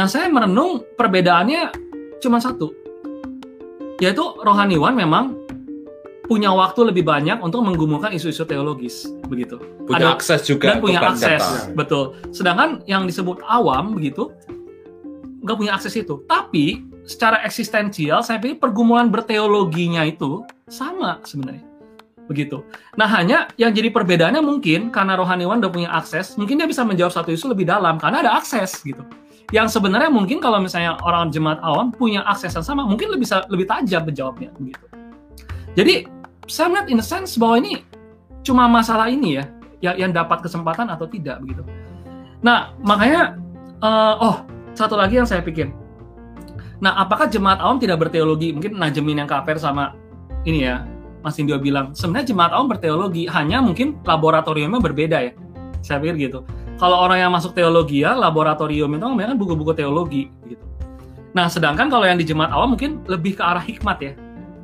Nah 0.00 0.08
saya 0.08 0.32
merenung 0.32 0.80
perbedaannya 0.96 1.76
cuma 2.24 2.40
satu. 2.40 2.72
Yaitu 4.00 4.24
rohaniwan 4.40 4.96
memang 4.96 5.36
punya 6.30 6.54
waktu 6.54 6.94
lebih 6.94 7.02
banyak 7.02 7.42
untuk 7.42 7.66
menggumulkan 7.66 8.14
isu-isu 8.14 8.46
teologis 8.46 9.10
begitu. 9.26 9.58
Punya 9.82 10.14
Ada, 10.14 10.14
akses 10.14 10.46
juga 10.46 10.66
dan 10.70 10.78
punya 10.78 11.02
akses, 11.02 11.42
data. 11.42 11.74
betul. 11.74 12.14
Sedangkan 12.30 12.86
yang 12.86 13.02
disebut 13.10 13.42
awam 13.50 13.98
begitu 13.98 14.30
nggak 15.42 15.56
punya 15.58 15.74
akses 15.74 15.98
itu. 15.98 16.22
Tapi 16.30 16.86
secara 17.02 17.42
eksistensial 17.42 18.22
saya 18.22 18.38
pikir 18.38 18.62
pergumulan 18.62 19.10
berteologinya 19.10 20.06
itu 20.06 20.46
sama 20.70 21.18
sebenarnya. 21.26 21.66
Begitu. 22.30 22.62
Nah, 22.94 23.10
hanya 23.10 23.50
yang 23.58 23.74
jadi 23.74 23.90
perbedaannya 23.90 24.38
mungkin 24.38 24.94
karena 24.94 25.18
rohaniwan 25.18 25.58
udah 25.58 25.72
punya 25.74 25.90
akses, 25.90 26.38
mungkin 26.38 26.62
dia 26.62 26.70
bisa 26.70 26.86
menjawab 26.86 27.10
satu 27.10 27.34
isu 27.34 27.50
lebih 27.50 27.66
dalam 27.66 27.98
karena 27.98 28.22
ada 28.22 28.38
akses 28.38 28.78
gitu. 28.86 29.02
Yang 29.50 29.74
sebenarnya 29.74 30.14
mungkin 30.14 30.38
kalau 30.38 30.62
misalnya 30.62 30.94
orang 31.02 31.34
jemaat 31.34 31.58
awam 31.66 31.90
punya 31.90 32.22
akses 32.22 32.54
yang 32.54 32.62
sama, 32.62 32.86
mungkin 32.86 33.10
lebih 33.10 33.26
bisa 33.26 33.42
lebih 33.50 33.66
tajam 33.66 34.06
menjawabnya 34.06 34.54
begitu. 34.54 34.86
Jadi 35.74 36.19
saya 36.50 36.66
melihat 36.66 36.88
in 36.90 36.98
a 36.98 37.06
sense 37.06 37.38
bahwa 37.38 37.62
ini 37.62 37.86
cuma 38.42 38.66
masalah 38.66 39.06
ini 39.06 39.38
ya 39.38 39.44
yang, 39.78 39.96
yang 40.08 40.10
dapat 40.10 40.42
kesempatan 40.42 40.90
atau 40.90 41.06
tidak 41.06 41.38
begitu. 41.40 41.62
Nah 42.42 42.74
makanya 42.82 43.38
uh, 43.78 44.14
oh 44.18 44.36
satu 44.74 44.98
lagi 44.98 45.22
yang 45.22 45.28
saya 45.28 45.40
pikir. 45.40 45.70
Nah 46.82 46.98
apakah 46.98 47.30
jemaat 47.30 47.62
awam 47.62 47.78
tidak 47.78 48.02
berteologi? 48.02 48.50
Mungkin 48.50 48.74
najemin 48.74 49.22
yang 49.22 49.28
kaper 49.30 49.56
sama 49.62 49.94
ini 50.42 50.66
ya 50.66 50.82
Mas 51.22 51.36
Indio 51.38 51.60
bilang 51.60 51.94
sebenarnya 51.94 52.32
jemaat 52.34 52.50
awam 52.50 52.66
berteologi 52.72 53.30
hanya 53.30 53.62
mungkin 53.62 54.02
laboratoriumnya 54.02 54.82
berbeda 54.82 55.18
ya. 55.30 55.32
Saya 55.80 56.02
pikir 56.02 56.28
gitu. 56.28 56.42
Kalau 56.80 56.96
orang 56.96 57.20
yang 57.20 57.32
masuk 57.32 57.52
teologi 57.52 58.02
ya 58.02 58.16
laboratorium 58.16 58.88
itu 58.96 59.04
kan 59.04 59.36
buku-buku 59.36 59.76
teologi 59.76 60.32
gitu. 60.48 60.64
Nah, 61.30 61.46
sedangkan 61.46 61.86
kalau 61.86 62.08
yang 62.08 62.18
di 62.18 62.26
jemaat 62.26 62.50
awam 62.50 62.74
mungkin 62.74 63.04
lebih 63.06 63.38
ke 63.38 63.42
arah 63.44 63.62
hikmat 63.62 63.98
ya. 64.02 64.12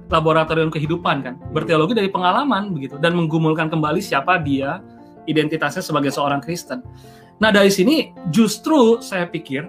Laboratorium 0.07 0.71
kehidupan 0.71 1.17
kan. 1.27 1.35
Berteologi 1.51 1.95
dari 1.97 2.11
pengalaman 2.11 2.71
begitu 2.71 2.99
dan 3.03 3.15
menggumulkan 3.19 3.67
kembali 3.67 3.99
siapa 3.99 4.39
dia, 4.39 4.83
identitasnya 5.27 5.83
sebagai 5.83 6.15
seorang 6.15 6.39
Kristen. 6.39 6.83
Nah, 7.43 7.53
dari 7.53 7.69
sini 7.69 8.15
justru 8.33 9.03
saya 9.05 9.29
pikir 9.29 9.69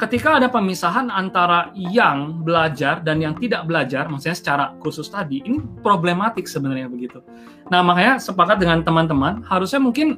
ketika 0.00 0.40
ada 0.40 0.48
pemisahan 0.48 1.12
antara 1.12 1.68
yang 1.76 2.40
belajar 2.40 3.04
dan 3.04 3.20
yang 3.20 3.36
tidak 3.36 3.68
belajar, 3.68 4.08
maksudnya 4.08 4.36
secara 4.36 4.64
khusus 4.80 5.12
tadi, 5.12 5.44
ini 5.44 5.60
problematik 5.84 6.48
sebenarnya 6.48 6.88
begitu. 6.88 7.20
Nah, 7.68 7.84
makanya 7.84 8.16
sepakat 8.16 8.56
dengan 8.64 8.80
teman-teman, 8.80 9.44
harusnya 9.44 9.76
mungkin 9.76 10.16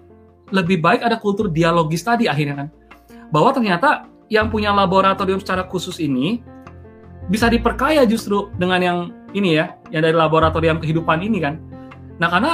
lebih 0.54 0.78
baik 0.78 1.02
ada 1.02 1.18
kultur 1.18 1.50
dialogis 1.50 2.06
tadi 2.06 2.30
akhirnya 2.30 2.66
kan. 2.66 2.68
Bahwa 3.34 3.50
ternyata 3.50 4.06
yang 4.30 4.52
punya 4.52 4.70
laboratorium 4.70 5.42
secara 5.42 5.66
khusus 5.66 5.98
ini 5.98 6.44
bisa 7.26 7.50
diperkaya 7.50 8.06
justru 8.06 8.52
dengan 8.60 8.80
yang 8.82 8.98
ini 9.32 9.58
ya, 9.58 9.76
yang 9.92 10.04
dari 10.04 10.16
laboratorium 10.16 10.78
kehidupan 10.78 11.20
ini 11.24 11.38
kan. 11.42 11.58
Nah, 12.20 12.28
karena 12.28 12.52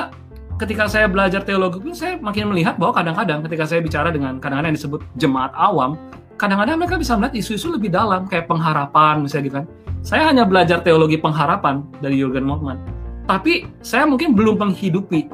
ketika 0.59 0.91
saya 0.91 1.07
belajar 1.07 1.47
teologi 1.47 1.79
pun 1.79 1.95
saya 1.95 2.18
makin 2.18 2.51
melihat 2.51 2.79
bahwa 2.79 2.97
kadang-kadang 2.99 3.47
ketika 3.47 3.64
saya 3.66 3.81
bicara 3.83 4.11
dengan 4.11 4.43
kadang-kadang 4.43 4.74
yang 4.74 4.79
disebut 4.79 5.01
jemaat 5.18 5.53
awam, 5.55 5.95
kadang-kadang 6.39 6.79
mereka 6.79 6.99
bisa 6.99 7.14
melihat 7.14 7.35
isu-isu 7.39 7.70
lebih 7.74 7.91
dalam 7.91 8.26
kayak 8.26 8.51
pengharapan 8.51 9.22
misalnya 9.22 9.45
gitu 9.47 9.57
kan. 9.62 9.66
Saya 10.03 10.31
hanya 10.31 10.47
belajar 10.47 10.83
teologi 10.83 11.18
pengharapan 11.18 11.83
dari 11.99 12.18
Jurgen 12.22 12.47
Moltmann. 12.47 12.79
Tapi 13.26 13.66
saya 13.85 14.09
mungkin 14.09 14.33
belum 14.33 14.57
menghidupi 14.57 15.29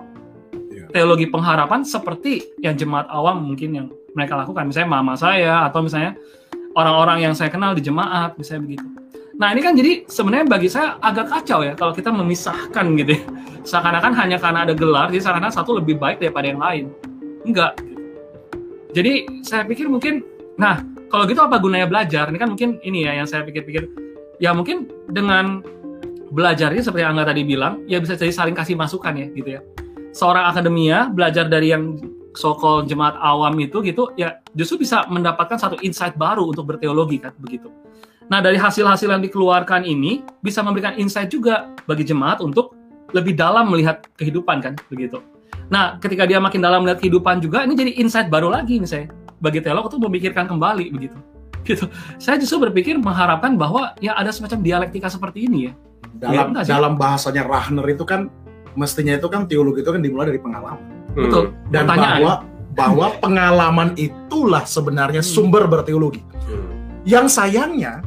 Iya. 0.74 0.90
teologi 0.90 1.26
pengharapan 1.30 1.86
seperti 1.86 2.58
yang 2.60 2.74
jemaat 2.74 3.06
awam 3.08 3.46
mungkin 3.46 3.70
yang 3.72 3.86
mereka 4.12 4.34
lakukan. 4.38 4.68
Misalnya 4.68 4.90
mama 4.90 5.14
saya 5.14 5.66
atau 5.66 5.82
misalnya 5.82 6.18
orang-orang 6.74 7.24
yang 7.30 7.34
saya 7.34 7.50
kenal 7.50 7.72
di 7.74 7.82
jemaat 7.82 8.34
misalnya 8.36 8.62
begitu. 8.66 8.86
Nah 9.34 9.50
ini 9.50 9.60
kan 9.60 9.74
jadi 9.74 10.06
sebenarnya 10.06 10.46
bagi 10.46 10.68
saya 10.70 10.94
agak 11.02 11.26
kacau 11.26 11.66
ya 11.66 11.74
kalau 11.74 11.90
kita 11.90 12.14
memisahkan 12.14 12.86
gitu 12.98 13.18
ya. 13.18 13.22
Seakan-akan 13.64 14.12
hanya 14.14 14.36
karena 14.36 14.68
ada 14.68 14.74
gelar, 14.76 15.08
jadi 15.08 15.24
seakan-akan 15.24 15.54
satu 15.54 15.80
lebih 15.80 15.96
baik 15.96 16.20
daripada 16.20 16.46
yang 16.46 16.60
lain. 16.60 16.84
Enggak. 17.48 17.80
Jadi 18.94 19.42
saya 19.42 19.66
pikir 19.66 19.90
mungkin, 19.90 20.22
nah 20.54 20.84
kalau 21.10 21.26
gitu 21.26 21.42
apa 21.42 21.58
gunanya 21.58 21.90
belajar? 21.90 22.30
Ini 22.30 22.38
kan 22.38 22.54
mungkin 22.54 22.78
ini 22.86 23.08
ya 23.08 23.18
yang 23.18 23.26
saya 23.26 23.42
pikir-pikir. 23.42 23.90
Ya 24.38 24.54
mungkin 24.54 24.86
dengan 25.10 25.64
belajarnya 26.30 26.82
seperti 26.82 27.02
yang 27.02 27.18
Angga 27.18 27.34
tadi 27.34 27.42
bilang, 27.42 27.82
ya 27.90 27.98
bisa 27.98 28.14
jadi 28.14 28.30
saling 28.30 28.54
kasih 28.54 28.78
masukan 28.78 29.14
ya 29.18 29.26
gitu 29.34 29.48
ya. 29.58 29.60
Seorang 30.14 30.50
akademia 30.50 31.10
belajar 31.10 31.50
dari 31.50 31.74
yang 31.74 31.98
so-called 32.34 32.86
jemaat 32.90 33.14
awam 33.18 33.54
itu 33.58 33.82
gitu, 33.82 34.10
ya 34.14 34.38
justru 34.54 34.82
bisa 34.82 35.06
mendapatkan 35.10 35.58
satu 35.58 35.78
insight 35.82 36.14
baru 36.14 36.46
untuk 36.50 36.66
berteologi 36.70 37.18
kan 37.22 37.34
begitu. 37.38 37.70
Nah 38.28 38.40
dari 38.40 38.56
hasil-hasil 38.56 39.08
yang 39.08 39.20
dikeluarkan 39.20 39.84
ini 39.84 40.24
bisa 40.40 40.64
memberikan 40.64 40.96
insight 40.96 41.28
juga 41.28 41.68
bagi 41.84 42.04
jemaat 42.04 42.40
untuk 42.40 42.72
lebih 43.12 43.36
dalam 43.36 43.68
melihat 43.70 44.02
kehidupan 44.16 44.64
kan 44.64 44.74
begitu. 44.88 45.20
Nah 45.68 46.00
ketika 46.00 46.24
dia 46.24 46.40
makin 46.40 46.60
dalam 46.64 46.82
melihat 46.84 47.00
kehidupan 47.04 47.40
juga 47.44 47.62
ini 47.68 47.76
jadi 47.76 47.92
insight 48.00 48.32
baru 48.32 48.48
lagi 48.48 48.80
misalnya 48.80 49.12
bagi 49.38 49.60
teolog 49.60 49.92
untuk 49.92 50.00
memikirkan 50.08 50.48
kembali 50.48 50.88
begitu. 50.92 51.16
Gitu. 51.64 51.88
Saya 52.20 52.36
justru 52.36 52.60
berpikir 52.68 53.00
mengharapkan 53.00 53.56
bahwa 53.56 53.96
ya 53.96 54.12
ada 54.12 54.28
semacam 54.28 54.60
dialektika 54.60 55.08
seperti 55.08 55.48
ini 55.48 55.68
ya. 55.68 55.72
Dalam 56.20 56.52
sih? 56.60 56.68
dalam 56.68 56.92
bahasanya 57.00 57.42
Rahner 57.48 57.88
itu 57.88 58.04
kan 58.04 58.28
mestinya 58.76 59.16
itu 59.16 59.28
kan 59.32 59.48
teologi 59.48 59.80
itu 59.80 59.88
kan 59.88 60.00
dimulai 60.04 60.28
dari 60.28 60.40
pengalaman. 60.44 60.80
Hmm. 61.16 61.24
Betul. 61.24 61.44
Dan 61.72 61.88
Pertanyaan. 61.88 62.20
bahwa 62.20 62.34
bahwa 62.74 63.06
pengalaman 63.16 63.88
itulah 63.96 64.66
sebenarnya 64.68 65.24
Hmm. 65.24 65.32
sumber 65.32 65.64
berteologi. 65.64 66.20
Hmm. 66.44 66.68
Yang 67.08 67.26
sayangnya 67.32 68.04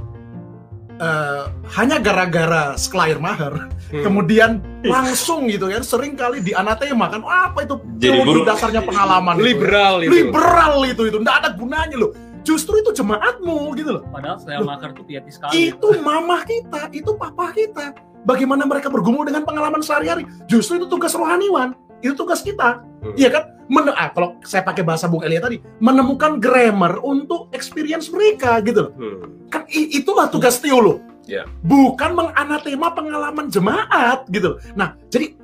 eh, 0.97 1.43
hanya 1.71 1.97
gara-gara 1.97 2.73
Schleiermacher 2.75 3.69
Hmm. 3.87 4.03
kemudian 4.03 4.51
langsung 4.83 5.47
gitu 5.47 5.67
kan 5.67 5.79
sering 5.79 6.13
kali 6.13 6.41
di 6.41 6.51
anatema 6.51 7.07
kan 7.07 7.23
"Wah, 7.23 7.47
apa 7.47 7.63
itu 7.63 7.79
Jadi 7.95 8.19
buruk. 8.19 8.43
dasarnya 8.43 8.83
pengalaman 8.83 9.39
itu?" 9.39 9.47
liberal 9.47 9.95
itu. 10.01 10.11
liberal 10.13 10.75
itu 10.83 11.01
itu 11.05 11.17
nggak 11.17 11.37
ada 11.37 11.49
gunanya 11.53 11.95
loh 11.95 12.11
justru 12.43 12.77
itu 12.77 12.91
jemaatmu 12.93 13.71
gitu 13.73 13.91
loh 13.93 14.03
Padahal 14.07 14.37
saya 14.37 14.59
makar 14.59 14.91
tuh 14.91 15.03
pietis 15.03 15.35
sekali. 15.35 15.71
itu 15.71 15.87
mamah 15.97 16.43
kita 16.43 16.91
itu 16.91 17.11
papa 17.13 17.51
kita 17.51 17.95
bagaimana 18.23 18.63
mereka 18.63 18.87
bergumul 18.87 19.23
dengan 19.23 19.43
pengalaman 19.43 19.79
sehari-hari 19.79 20.27
justru 20.45 20.75
itu 20.75 20.87
tugas 20.87 21.11
rohaniwan 21.11 21.71
itu 21.99 22.13
tugas 22.13 22.41
kita 22.41 22.81
Hmm. 22.97 23.13
iya 23.13 23.29
kan 23.29 23.43
Men- 23.67 23.91
ah, 23.91 24.09
kalau 24.09 24.39
saya 24.41 24.63
pakai 24.63 24.81
bahasa 24.81 25.05
Bung 25.05 25.21
Elia 25.21 25.37
tadi 25.37 25.59
menemukan 25.77 26.39
grammar 26.39 26.97
untuk 26.97 27.51
experience 27.51 28.07
mereka 28.07 28.57
gitu 28.59 28.89
loh 28.89 28.93
Hmm. 28.93 29.45
kan 29.47 29.61
itulah 29.69 30.25
tugas 30.27 30.57
teolog 30.57 31.03
Ya. 31.23 31.43
bukan 31.59 32.15
menganatema 32.15 32.87
pengalaman 32.89 33.51
jemaat 33.51 34.23
gitu 34.27 34.55
loh. 34.55 34.57
nah 34.73 34.95
jadi 35.07 35.35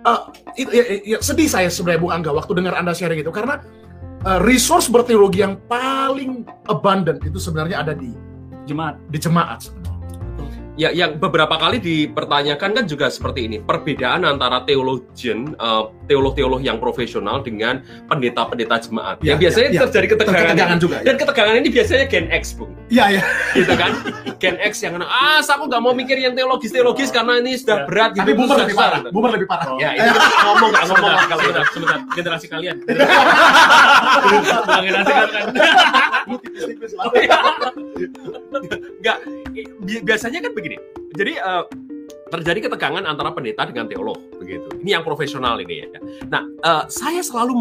eh, 0.00 0.20
itu 0.56 0.70
ya, 0.70 0.84
ya, 1.04 1.18
sedih 1.18 1.46
saya 1.46 1.68
sebenarnya 1.68 2.00
Bung 2.00 2.12
Angga 2.12 2.30
waktu 2.30 2.54
dengar 2.54 2.72
anda 2.72 2.94
sharing 2.94 3.18
itu 3.18 3.28
karena 3.28 3.60
eh, 4.22 4.38
resource 4.40 4.86
berteologi 4.86 5.42
yang 5.42 5.58
paling 5.66 6.46
abundant 6.66 7.18
itu 7.20 7.36
sebenarnya 7.36 7.82
ada 7.82 7.92
di 7.92 8.14
Jemaat. 8.62 8.94
di 9.10 9.18
jemaat 9.18 9.58
sebenarnya. 9.60 9.91
Ya, 10.72 10.88
yang 10.88 11.20
beberapa 11.20 11.52
kali 11.60 11.76
dipertanyakan 11.84 12.72
kan 12.72 12.84
juga 12.88 13.12
seperti 13.12 13.44
ini. 13.44 13.60
Perbedaan 13.60 14.24
antara 14.24 14.64
teologian, 14.64 15.52
eh, 15.52 15.84
teolog-teolog 16.08 16.64
yang 16.64 16.80
profesional 16.80 17.44
dengan 17.44 17.84
pendeta-pendeta 18.08 18.80
jemaat. 18.80 19.20
Ya, 19.20 19.36
yang 19.36 19.38
biasanya 19.44 19.68
ya, 19.68 19.76
ya. 19.76 19.80
terjadi 19.84 20.06
ketegangan. 20.16 20.56
Ketegangan 20.56 20.78
juga, 20.80 20.96
ya. 21.00 21.04
Dan 21.04 21.14
ketegangan 21.20 21.54
ini 21.60 21.68
biasanya 21.68 22.04
Gen 22.08 22.26
X, 22.32 22.56
Bung. 22.56 22.72
Iya 22.88 23.20
ya. 23.20 23.22
Gitu 23.52 23.72
kan? 23.76 23.92
Gen 24.40 24.56
X 24.64 24.72
yang 24.80 24.96
ah, 25.04 25.44
aku 25.44 25.68
nggak 25.68 25.82
mau 25.84 25.92
mikir 25.92 26.16
yang 26.16 26.32
teologis-teologis 26.32 27.12
karena 27.12 27.36
ini 27.44 27.60
sudah 27.60 27.84
Ya. 27.84 27.88
berat 27.88 28.10
gitu. 28.16 28.20
Tapi 28.24 28.32
boomer 28.32 28.48
susah, 28.56 28.64
lebih 28.64 28.76
parah. 28.76 29.00
Boomer 29.12 29.30
lebih 29.36 29.48
parah. 29.48 29.66
Oh. 29.68 29.76
Ya, 29.76 29.90
kita 29.92 30.28
ngomong 30.48 30.70
nggak 30.72 30.84
ngomong 30.88 31.12
kalau 31.28 31.42
sebentar, 31.42 31.52
udah. 31.52 31.64
sebentar, 31.72 31.98
generasi 32.16 32.46
kalian. 32.48 32.76
Kalian. 36.40 37.40
Enggak, 39.02 39.18
bi- 39.82 40.02
biasanya 40.02 40.38
kan 40.40 40.52
begini. 40.54 40.76
Jadi 41.18 41.32
eh, 41.36 41.62
terjadi 42.32 42.72
ketegangan 42.72 43.04
antara 43.04 43.28
pendeta 43.36 43.68
dengan 43.68 43.84
teolog 43.84 44.16
begitu. 44.40 44.64
Ini 44.80 44.96
yang 44.98 45.04
profesional 45.04 45.60
ini 45.60 45.84
ya. 45.84 45.88
Nah, 46.32 46.42
eh, 46.48 46.84
saya 46.88 47.20
selalu 47.20 47.52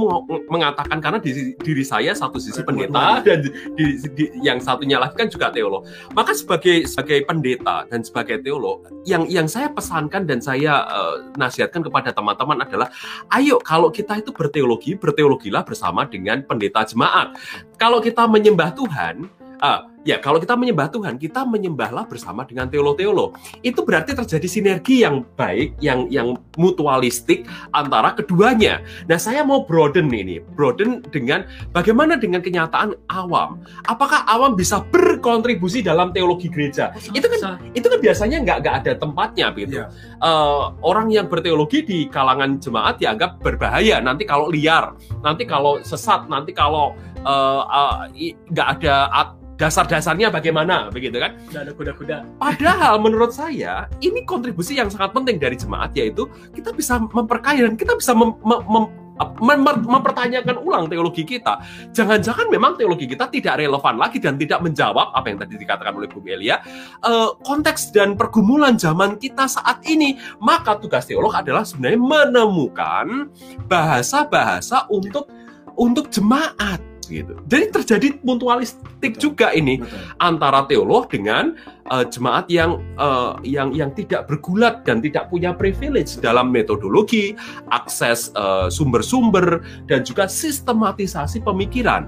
mengatakan 0.48 1.04
karena 1.04 1.20
di 1.20 1.52
diri 1.60 1.84
saya 1.84 2.16
satu 2.16 2.40
sisi 2.40 2.64
pendeta 2.64 3.20
dan 3.20 3.44
di, 3.76 4.00
di- 4.16 4.32
yang 4.40 4.64
satunya 4.64 4.96
lagi 4.96 5.20
kan 5.20 5.28
juga 5.28 5.52
teolog. 5.52 5.84
Maka 6.16 6.32
sebagai 6.32 6.88
sebagai 6.88 7.28
pendeta 7.28 7.84
dan 7.92 8.00
sebagai 8.00 8.40
teolog, 8.40 8.88
yang 9.04 9.28
yang 9.28 9.52
saya 9.52 9.68
pesankan 9.68 10.24
dan 10.24 10.40
saya 10.40 10.88
eh, 10.88 11.16
nasihatkan 11.36 11.84
kepada 11.84 12.16
teman-teman 12.16 12.64
adalah, 12.64 12.88
ayo 13.36 13.60
kalau 13.60 13.92
kita 13.92 14.24
itu 14.24 14.32
berteologi, 14.32 14.96
berteologilah 14.96 15.68
bersama 15.68 16.08
dengan 16.08 16.48
pendeta 16.48 16.88
jemaat. 16.88 17.36
Kalau 17.76 18.00
kita 18.00 18.24
menyembah 18.24 18.72
Tuhan, 18.72 19.41
ah, 19.62 19.92
ya 20.02 20.18
kalau 20.18 20.42
kita 20.42 20.58
menyembah 20.58 20.90
Tuhan, 20.90 21.22
kita 21.22 21.46
menyembahlah 21.46 22.10
bersama 22.10 22.42
dengan 22.46 22.68
teolog-teolog. 22.68 23.38
Itu 23.62 23.86
berarti 23.86 24.18
terjadi 24.18 24.48
sinergi 24.50 25.06
yang 25.06 25.24
baik, 25.38 25.78
yang 25.80 26.10
yang 26.10 26.38
mutualistik 26.58 27.46
antara 27.74 28.18
keduanya. 28.18 28.82
Nah, 29.06 29.22
saya 29.22 29.46
mau 29.46 29.64
broaden 29.64 30.10
ini, 30.10 30.42
broaden 30.42 31.06
dengan 31.14 31.46
bagaimana 31.72 32.18
dengan 32.18 32.42
kenyataan 32.42 32.98
awam. 33.14 33.62
Apakah 33.86 34.26
awam 34.26 34.58
bisa 34.58 34.82
berkontribusi 34.90 35.86
dalam 35.86 36.10
teologi 36.12 36.50
gereja? 36.50 36.94
Itu 37.14 37.30
kan 37.30 37.62
itu 37.78 37.86
kan 37.86 38.00
biasanya 38.02 38.38
nggak 38.42 38.58
nggak 38.66 38.76
ada 38.86 38.92
tempatnya 38.98 39.48
begitu. 39.54 39.82
Iya. 39.82 39.86
Eh, 40.22 40.64
orang 40.82 41.14
yang 41.14 41.30
berteologi 41.30 41.86
di 41.86 42.00
kalangan 42.10 42.58
jemaat 42.58 42.98
dianggap 42.98 43.38
berbahaya. 43.40 44.02
Nanti 44.02 44.26
kalau 44.26 44.50
liar, 44.50 44.98
nanti 45.22 45.46
kalau 45.46 45.78
sesat, 45.86 46.26
nanti 46.26 46.52
kalau 46.52 46.98
eh, 47.22 47.62
eh, 47.62 48.34
nggak 48.50 48.68
ada 48.82 48.96
at- 49.14 49.41
dasar-dasarnya 49.62 50.34
bagaimana 50.34 50.90
begitu 50.90 51.22
kan? 51.22 51.38
Udah 51.54 51.62
ada 51.62 51.72
kuda-kuda. 51.78 52.18
Padahal 52.42 52.98
menurut 52.98 53.30
saya 53.30 53.86
ini 54.02 54.26
kontribusi 54.26 54.74
yang 54.74 54.90
sangat 54.90 55.14
penting 55.14 55.38
dari 55.38 55.54
jemaat 55.54 55.94
yaitu 55.94 56.26
kita 56.58 56.74
bisa 56.74 56.98
memperkaya 56.98 57.70
dan 57.70 57.78
kita 57.78 57.94
bisa 57.94 58.18
mem- 58.18 58.42
mem- 58.42 58.66
mem- 58.66 58.92
mem- 59.38 59.86
mempertanyakan 59.86 60.66
ulang 60.66 60.90
teologi 60.90 61.22
kita. 61.22 61.62
Jangan-jangan 61.94 62.50
memang 62.50 62.74
teologi 62.74 63.06
kita 63.06 63.30
tidak 63.30 63.62
relevan 63.62 64.02
lagi 64.02 64.18
dan 64.18 64.42
tidak 64.42 64.66
menjawab 64.66 65.14
apa 65.14 65.30
yang 65.30 65.38
tadi 65.38 65.62
dikatakan 65.62 65.94
oleh 65.94 66.10
Bung 66.10 66.26
Elia 66.26 66.58
eh, 67.06 67.30
konteks 67.46 67.94
dan 67.94 68.18
pergumulan 68.18 68.82
zaman 68.82 69.22
kita 69.22 69.46
saat 69.46 69.86
ini. 69.86 70.18
Maka 70.42 70.82
tugas 70.82 71.06
teolog 71.06 71.38
adalah 71.38 71.62
sebenarnya 71.62 72.02
menemukan 72.02 73.30
bahasa-bahasa 73.70 74.90
untuk 74.90 75.30
untuk 75.78 76.10
jemaat 76.10 76.91
gitu. 77.12 77.36
Jadi 77.52 77.66
terjadi 77.76 78.08
mutualistik 78.24 79.20
juga 79.20 79.52
ini 79.52 79.84
Betul. 79.84 80.00
antara 80.24 80.64
teolog 80.66 81.12
dengan 81.12 81.60
eh, 81.92 82.06
jemaat 82.08 82.48
yang 82.48 82.80
eh, 82.96 83.34
yang 83.44 83.76
yang 83.76 83.92
tidak 83.92 84.32
bergulat 84.32 84.88
dan 84.88 85.04
tidak 85.04 85.28
punya 85.28 85.52
privilege 85.52 86.16
dalam 86.24 86.50
metodologi, 86.50 87.36
akses 87.70 88.32
eh, 88.34 88.72
sumber-sumber 88.72 89.60
dan 89.92 90.08
juga 90.08 90.32
sistematisasi 90.32 91.44
pemikiran. 91.44 92.08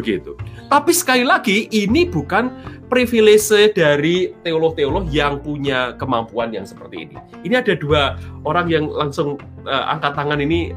begitu. 0.00 0.32
Tapi 0.70 0.96
sekali 0.96 1.26
lagi 1.26 1.68
ini 1.68 2.08
bukan 2.08 2.48
privilege 2.88 3.52
dari 3.76 4.32
teolog-teolog 4.42 5.10
yang 5.12 5.42
punya 5.42 5.92
kemampuan 6.00 6.54
yang 6.54 6.64
seperti 6.64 7.10
ini. 7.10 7.16
Ini 7.44 7.60
ada 7.60 7.74
dua 7.76 8.16
orang 8.48 8.70
yang 8.72 8.88
langsung 8.88 9.36
uh, 9.68 9.84
angkat 9.92 10.16
tangan 10.16 10.40
ini. 10.40 10.72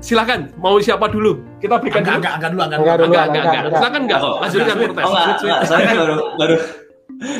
Silakan, 0.00 0.48
mau 0.56 0.80
siapa 0.80 1.12
dulu? 1.12 1.36
Kita 1.60 1.76
berikan 1.76 2.00
Enggak, 2.00 2.16
dulu. 2.16 2.24
enggak, 2.24 2.34
enggak 2.34 2.50
dulu, 2.50 2.60
enggak 2.64 2.78
Enggak 2.80 2.96
dulu. 2.96 3.06
Enggak, 3.06 3.24
enggak, 3.24 3.42
enggak. 3.44 3.60
enggak. 3.60 3.78
Silakan 3.80 4.00
enggak. 4.00 4.20
Oh, 4.20 4.34
Lanjutkan 4.40 4.64
enggak. 4.64 4.88
protes. 4.88 5.04
Oh, 5.04 5.12
enggak, 5.12 5.36
enggak. 5.44 5.60
Soalnya 5.68 5.86
kan 5.86 5.96
baru 6.00 6.16
baru 6.40 6.56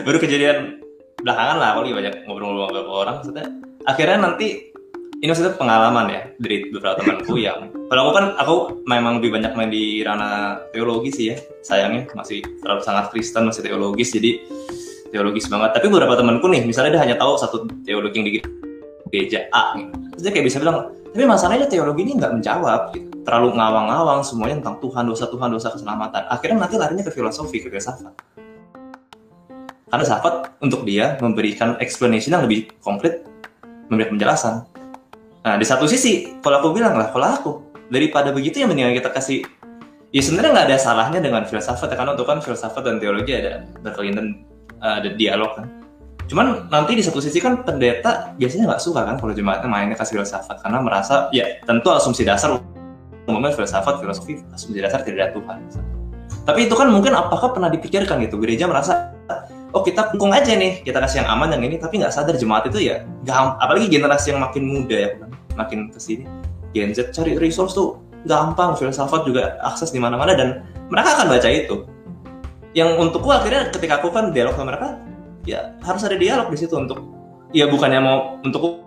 baru 0.04 0.18
kejadian 0.20 0.58
belakangan 1.20 1.56
lah 1.56 1.70
lagi 1.76 1.92
banyak 1.92 2.14
ngobrol-ngobrol 2.24 2.68
beberapa 2.68 2.92
orang 2.96 3.14
maksudnya 3.20 3.46
akhirnya 3.84 4.18
nanti 4.20 4.48
ini 5.20 5.26
maksudnya 5.28 5.52
pengalaman 5.56 6.06
ya 6.08 6.22
dari 6.36 6.56
beberapa 6.68 6.96
temanku 6.96 7.34
yang 7.48 7.60
kalau 7.88 8.00
aku 8.08 8.12
kan 8.16 8.26
aku 8.40 8.54
memang 8.88 9.20
lebih 9.20 9.36
banyak 9.36 9.52
main 9.52 9.68
di 9.68 10.00
ranah 10.00 10.64
teologi 10.72 11.10
sih 11.12 11.26
ya 11.32 11.36
sayangnya 11.60 12.08
masih 12.12 12.40
terlalu 12.60 12.80
sangat 12.80 13.08
Kristen 13.12 13.48
masih 13.48 13.64
teologis 13.64 14.12
jadi 14.12 14.40
teologis 15.12 15.48
banget 15.48 15.76
tapi 15.76 15.86
beberapa 15.92 16.16
temanku 16.16 16.48
nih 16.48 16.64
misalnya 16.64 16.96
dia 16.96 17.02
hanya 17.04 17.16
tahu 17.20 17.36
satu 17.36 17.68
teologi 17.84 18.16
yang 18.20 18.26
di 18.28 18.32
gereja 19.12 19.44
A 19.52 19.76
gitu. 19.76 19.92
terus 20.16 20.22
dia 20.24 20.32
kayak 20.32 20.46
bisa 20.48 20.56
bilang 20.60 20.92
tapi 21.10 21.26
masalahnya 21.26 21.66
teologi 21.66 22.06
ini 22.06 22.22
nggak 22.22 22.32
menjawab 22.38 22.94
gitu. 22.94 23.10
terlalu 23.26 23.58
ngawang-ngawang 23.58 24.22
semuanya 24.22 24.62
tentang 24.62 24.78
Tuhan 24.78 25.04
dosa 25.10 25.26
Tuhan 25.26 25.48
dosa 25.50 25.68
keselamatan. 25.74 26.22
Akhirnya 26.30 26.56
nanti 26.62 26.78
larinya 26.78 27.02
ke 27.02 27.12
filosofi 27.12 27.58
ke 27.58 27.68
filsafat. 27.68 28.14
Karena 29.90 30.02
filsafat 30.06 30.34
untuk 30.62 30.86
dia 30.86 31.18
memberikan 31.18 31.74
explanation 31.82 32.38
yang 32.38 32.46
lebih 32.46 32.70
komplit 32.78 33.26
memberikan 33.90 34.16
penjelasan. 34.16 34.54
Nah 35.42 35.54
di 35.58 35.66
satu 35.66 35.90
sisi 35.90 36.38
kalau 36.38 36.62
aku 36.62 36.78
bilang 36.78 36.94
lah 36.94 37.10
kalau 37.10 37.26
aku 37.26 37.52
daripada 37.90 38.30
begitu 38.30 38.62
ya 38.62 38.70
mendingan 38.70 38.94
kita 38.94 39.10
kasih 39.10 39.42
ya 40.14 40.22
sebenarnya 40.22 40.50
nggak 40.54 40.66
ada 40.70 40.78
salahnya 40.78 41.18
dengan 41.18 41.42
filsafat 41.42 41.90
karena 41.90 42.14
untuk 42.14 42.30
kan 42.30 42.38
filsafat 42.38 42.86
dan 42.86 43.02
teologi 43.02 43.34
ada 43.34 43.66
berkelindan 43.82 44.46
ada 44.78 45.10
dialog 45.18 45.58
kan 45.58 45.79
Cuman 46.30 46.70
nanti 46.70 46.94
di 46.94 47.02
satu 47.02 47.18
sisi 47.18 47.42
kan 47.42 47.66
pendeta 47.66 48.38
biasanya 48.38 48.70
nggak 48.70 48.82
suka 48.86 49.02
kan 49.02 49.18
kalau 49.18 49.34
jemaatnya 49.34 49.66
mainnya 49.66 49.98
kasih 49.98 50.22
filsafat 50.22 50.62
karena 50.62 50.78
merasa 50.78 51.26
ya 51.34 51.58
tentu 51.66 51.90
asumsi 51.90 52.22
dasar 52.22 52.54
umumnya 53.26 53.50
filsafat 53.50 53.98
filosofi 53.98 54.38
asumsi 54.54 54.78
dasar 54.78 55.02
tidak 55.02 55.34
ada 55.34 55.42
Tuhan. 55.42 55.58
Tapi 56.46 56.70
itu 56.70 56.74
kan 56.78 56.86
mungkin 56.86 57.18
apakah 57.18 57.50
pernah 57.50 57.66
dipikirkan 57.66 58.22
gitu 58.22 58.38
gereja 58.38 58.70
merasa 58.70 59.10
oh 59.74 59.82
kita 59.82 60.14
dukung 60.14 60.30
aja 60.30 60.54
nih 60.54 60.86
kita 60.86 61.02
kasih 61.02 61.26
yang 61.26 61.28
aman 61.34 61.50
yang 61.50 61.62
ini 61.66 61.82
tapi 61.82 61.98
nggak 61.98 62.14
sadar 62.14 62.38
jemaat 62.38 62.70
itu 62.70 62.90
ya 62.90 63.02
gam 63.26 63.58
apalagi 63.58 63.90
generasi 63.90 64.30
yang 64.30 64.42
makin 64.42 64.62
muda 64.66 64.96
ya 64.96 65.10
makin 65.58 65.90
ke 65.90 65.98
sini 65.98 66.24
Gen 66.70 66.94
Z 66.94 67.10
cari 67.10 67.38
resource 67.38 67.74
tuh 67.74 67.98
gampang 68.26 68.78
filsafat 68.78 69.26
juga 69.26 69.58
akses 69.66 69.90
di 69.90 69.98
mana-mana 69.98 70.34
dan 70.38 70.62
mereka 70.90 71.18
akan 71.18 71.26
baca 71.30 71.48
itu 71.50 71.86
yang 72.74 72.94
untukku 72.98 73.26
akhirnya 73.30 73.70
ketika 73.74 73.98
aku 73.98 74.14
kan 74.14 74.30
dialog 74.30 74.54
sama 74.54 74.74
mereka 74.74 74.88
ya 75.48 75.76
harus 75.80 76.02
ada 76.04 76.16
dialog 76.16 76.52
di 76.52 76.58
situ 76.60 76.74
untuk 76.76 77.00
ya 77.50 77.66
bukannya 77.66 78.00
mau 78.00 78.18
untuk 78.44 78.84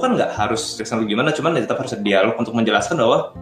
kan 0.00 0.16
nggak 0.16 0.32
harus 0.32 0.80
Kristen 0.80 1.04
gimana 1.04 1.30
cuman 1.30 1.60
ya 1.60 1.68
tetap 1.68 1.84
harus 1.84 1.92
ada 1.92 2.04
dialog 2.04 2.34
untuk 2.40 2.56
menjelaskan 2.56 2.96
bahwa 2.96 3.36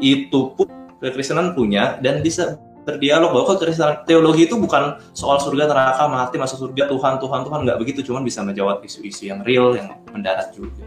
itu 0.00 0.56
pun 0.56 0.66
kekristenan 0.98 1.52
punya 1.52 2.00
dan 2.00 2.24
bisa 2.24 2.56
berdialog 2.88 3.32
bahwa 3.32 3.56
kekristenan 3.56 4.00
teologi 4.08 4.48
itu 4.48 4.56
bukan 4.56 4.96
soal 5.12 5.36
surga 5.40 5.68
neraka 5.68 6.04
mati 6.08 6.36
masuk 6.40 6.68
surga 6.68 6.88
Tuhan 6.88 7.20
Tuhan 7.20 7.40
Tuhan 7.44 7.60
nggak 7.68 7.78
begitu 7.80 8.00
cuman 8.04 8.24
bisa 8.24 8.40
menjawab 8.40 8.80
isu-isu 8.80 9.28
yang 9.28 9.44
real 9.44 9.76
yang 9.76 9.92
mendarat 10.12 10.52
juga 10.56 10.84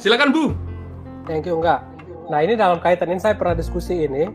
Silakan 0.00 0.32
Bu. 0.32 0.56
Thank 1.28 1.44
you 1.44 1.60
enggak. 1.60 1.84
Nah 2.32 2.40
ini 2.40 2.56
dalam 2.56 2.80
kaitan 2.80 3.12
ini 3.12 3.20
saya 3.20 3.36
pernah 3.36 3.52
diskusi 3.52 4.08
ini 4.08 4.32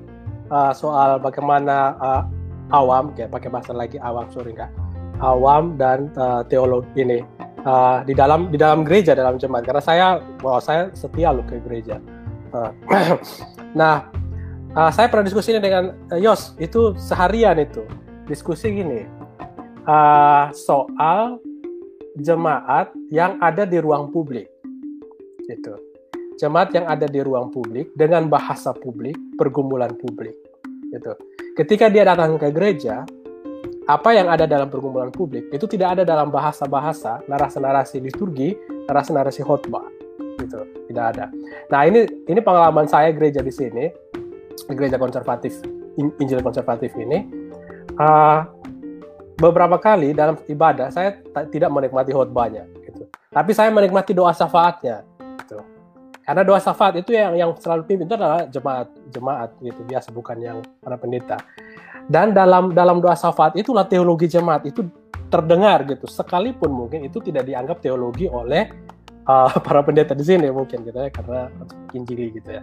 uh, 0.50 0.74
soal 0.76 1.18
bagaimana 1.22 1.96
uh, 1.98 2.22
awam, 2.74 3.14
kayak 3.14 3.32
pakai 3.32 3.50
bahasa 3.50 3.72
lagi 3.72 4.02
awam 4.02 4.28
sorry 4.34 4.54
enggak, 4.54 4.72
awam 5.22 5.78
dan 5.78 6.10
uh, 6.18 6.42
teolog 6.46 6.86
ini 6.98 7.22
uh, 7.64 8.02
di 8.04 8.14
dalam 8.18 8.50
di 8.50 8.58
dalam 8.58 8.84
gereja 8.84 9.14
dalam 9.14 9.38
jemaat. 9.38 9.66
Karena 9.66 9.84
saya 9.84 10.08
bahwa 10.42 10.60
saya 10.62 10.90
setia 10.98 11.32
loh 11.34 11.46
ke 11.46 11.62
gereja. 11.62 12.02
Uh, 12.56 12.72
nah 13.80 14.08
uh, 14.74 14.92
saya 14.94 15.12
pernah 15.12 15.28
diskusi 15.28 15.54
ini 15.54 15.62
dengan 15.62 15.94
uh, 16.10 16.20
Yos 16.20 16.58
itu 16.58 16.94
seharian 16.98 17.58
itu. 17.62 17.86
Diskusi 18.26 18.74
gini 18.74 19.06
uh, 19.86 20.50
soal 20.50 21.38
jemaat 22.18 22.90
yang 23.14 23.38
ada 23.38 23.70
di 23.70 23.78
ruang 23.78 24.10
publik. 24.10 24.50
Itu 25.46 25.85
jemaat 26.36 26.72
yang 26.76 26.86
ada 26.88 27.08
di 27.08 27.20
ruang 27.24 27.52
publik 27.52 27.92
dengan 27.96 28.28
bahasa 28.28 28.76
publik, 28.76 29.16
pergumulan 29.40 29.96
publik. 29.96 30.36
Gitu. 30.92 31.12
Ketika 31.56 31.88
dia 31.88 32.04
datang 32.04 32.36
ke 32.36 32.52
gereja, 32.52 33.08
apa 33.86 34.10
yang 34.18 34.28
ada 34.28 34.50
dalam 34.50 34.68
pergumulan 34.68 35.14
publik 35.14 35.48
itu 35.54 35.66
tidak 35.70 36.00
ada 36.00 36.04
dalam 36.04 36.34
bahasa-bahasa, 36.34 37.24
narasi-narasi 37.30 38.02
liturgi, 38.04 38.58
narasi-narasi 38.88 39.42
khotbah. 39.46 39.86
Gitu. 40.36 40.60
Tidak 40.92 41.06
ada. 41.16 41.32
Nah, 41.72 41.82
ini 41.88 42.06
ini 42.28 42.40
pengalaman 42.44 42.86
saya 42.86 43.10
gereja 43.16 43.40
di 43.40 43.54
sini, 43.54 43.88
gereja 44.72 45.00
konservatif, 45.00 45.64
Injil 45.96 46.44
konservatif 46.44 46.92
ini. 47.00 47.46
Uh, 47.96 48.44
beberapa 49.40 49.80
kali 49.80 50.12
dalam 50.12 50.36
ibadah 50.48 50.92
saya 50.92 51.20
tidak 51.52 51.72
menikmati 51.72 52.12
khotbahnya 52.12 52.68
gitu. 52.84 53.08
Tapi 53.32 53.52
saya 53.52 53.72
menikmati 53.72 54.16
doa 54.16 54.32
syafaatnya. 54.32 55.04
Karena 56.26 56.42
doa 56.42 56.58
syafaat 56.58 56.98
itu 56.98 57.14
yang 57.14 57.38
yang 57.38 57.50
selalu 57.54 57.86
pimpin 57.86 58.10
itu 58.10 58.18
adalah 58.18 58.50
jemaat 58.50 58.90
jemaat 59.14 59.50
gitu 59.62 59.82
biasa 59.86 60.10
bukan 60.10 60.38
yang 60.42 60.58
para 60.82 60.98
pendeta. 60.98 61.38
Dan 62.10 62.34
dalam 62.34 62.74
dalam 62.74 62.98
doa 62.98 63.14
syafaat 63.14 63.54
itulah 63.54 63.86
teologi 63.86 64.26
jemaat 64.26 64.66
itu 64.66 64.82
terdengar 65.30 65.86
gitu. 65.86 66.10
Sekalipun 66.10 66.74
mungkin 66.74 67.06
itu 67.06 67.22
tidak 67.22 67.46
dianggap 67.46 67.78
teologi 67.78 68.26
oleh 68.26 68.74
uh, 69.30 69.54
para 69.66 69.86
pendeta 69.86 70.18
di 70.18 70.26
sini 70.26 70.50
mungkin 70.50 70.82
gitu 70.82 70.98
ya 70.98 71.14
karena 71.14 71.50
injili 71.94 72.34
gitu 72.34 72.58
ya. 72.58 72.62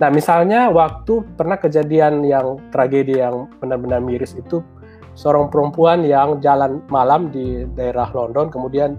Nah, 0.00 0.08
misalnya 0.08 0.72
waktu 0.72 1.20
pernah 1.36 1.60
kejadian 1.60 2.24
yang 2.24 2.56
tragedi 2.72 3.20
yang 3.20 3.48
benar-benar 3.60 4.00
miris 4.00 4.32
itu 4.32 4.64
seorang 5.12 5.52
perempuan 5.52 6.00
yang 6.04 6.40
jalan 6.40 6.80
malam 6.88 7.28
di 7.28 7.68
daerah 7.76 8.08
London 8.16 8.48
kemudian 8.48 8.96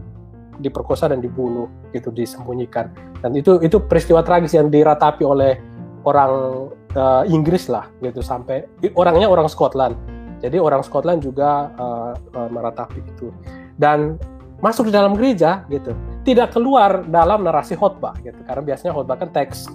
diperkosa 0.62 1.10
dan 1.10 1.20
dibunuh 1.20 1.68
gitu 1.92 2.14
disembunyikan. 2.14 2.94
Dan 3.20 3.34
itu 3.34 3.58
itu 3.66 3.82
peristiwa 3.82 4.22
tragis 4.22 4.54
yang 4.54 4.70
diratapi 4.70 5.26
oleh 5.26 5.58
orang 6.06 6.32
uh, 6.98 7.24
Inggris 7.26 7.70
lah 7.70 7.90
gitu 8.02 8.22
sampai 8.22 8.66
orangnya 8.94 9.28
orang 9.28 9.50
Scotland. 9.50 9.98
Jadi 10.42 10.58
orang 10.58 10.82
Scotland 10.82 11.22
juga 11.22 11.70
uh, 11.78 12.14
uh, 12.34 12.50
meratapi 12.50 13.02
itu. 13.02 13.30
Dan 13.78 14.18
masuk 14.62 14.88
di 14.90 14.94
dalam 14.94 15.18
gereja 15.18 15.66
gitu 15.74 15.92
tidak 16.22 16.54
keluar 16.54 17.02
dalam 17.10 17.42
narasi 17.42 17.74
khotbah 17.74 18.14
gitu 18.22 18.38
karena 18.46 18.62
biasanya 18.62 18.94
khotbah 18.94 19.18
kan 19.18 19.34
teks 19.34 19.66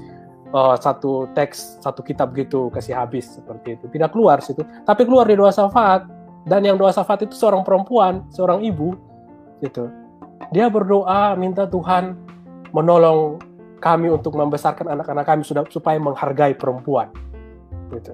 uh, 0.55 0.78
satu 0.78 1.26
teks 1.34 1.82
satu 1.82 2.07
kitab 2.07 2.30
gitu 2.39 2.70
kasih 2.70 2.95
habis 2.95 3.26
seperti 3.34 3.74
itu. 3.76 3.91
Tidak 3.91 4.11
keluar 4.14 4.39
situ 4.39 4.62
tapi 4.87 5.03
keluar 5.03 5.26
di 5.26 5.34
doa 5.34 5.51
syafaat 5.51 6.07
dan 6.47 6.62
yang 6.62 6.78
doa 6.78 6.95
syafaat 6.95 7.26
itu 7.26 7.34
seorang 7.34 7.66
perempuan 7.66 8.22
seorang 8.30 8.62
ibu 8.62 8.95
gitu 9.59 9.91
dia 10.53 10.66
berdoa 10.70 11.34
minta 11.34 11.66
Tuhan 11.66 12.16
menolong 12.70 13.41
kami 13.80 14.11
untuk 14.11 14.34
membesarkan 14.37 14.89
anak-anak 14.97 15.24
kami 15.24 15.43
sudah 15.45 15.64
supaya 15.68 16.01
menghargai 16.01 16.57
perempuan. 16.57 17.12
Gitu. 17.93 18.12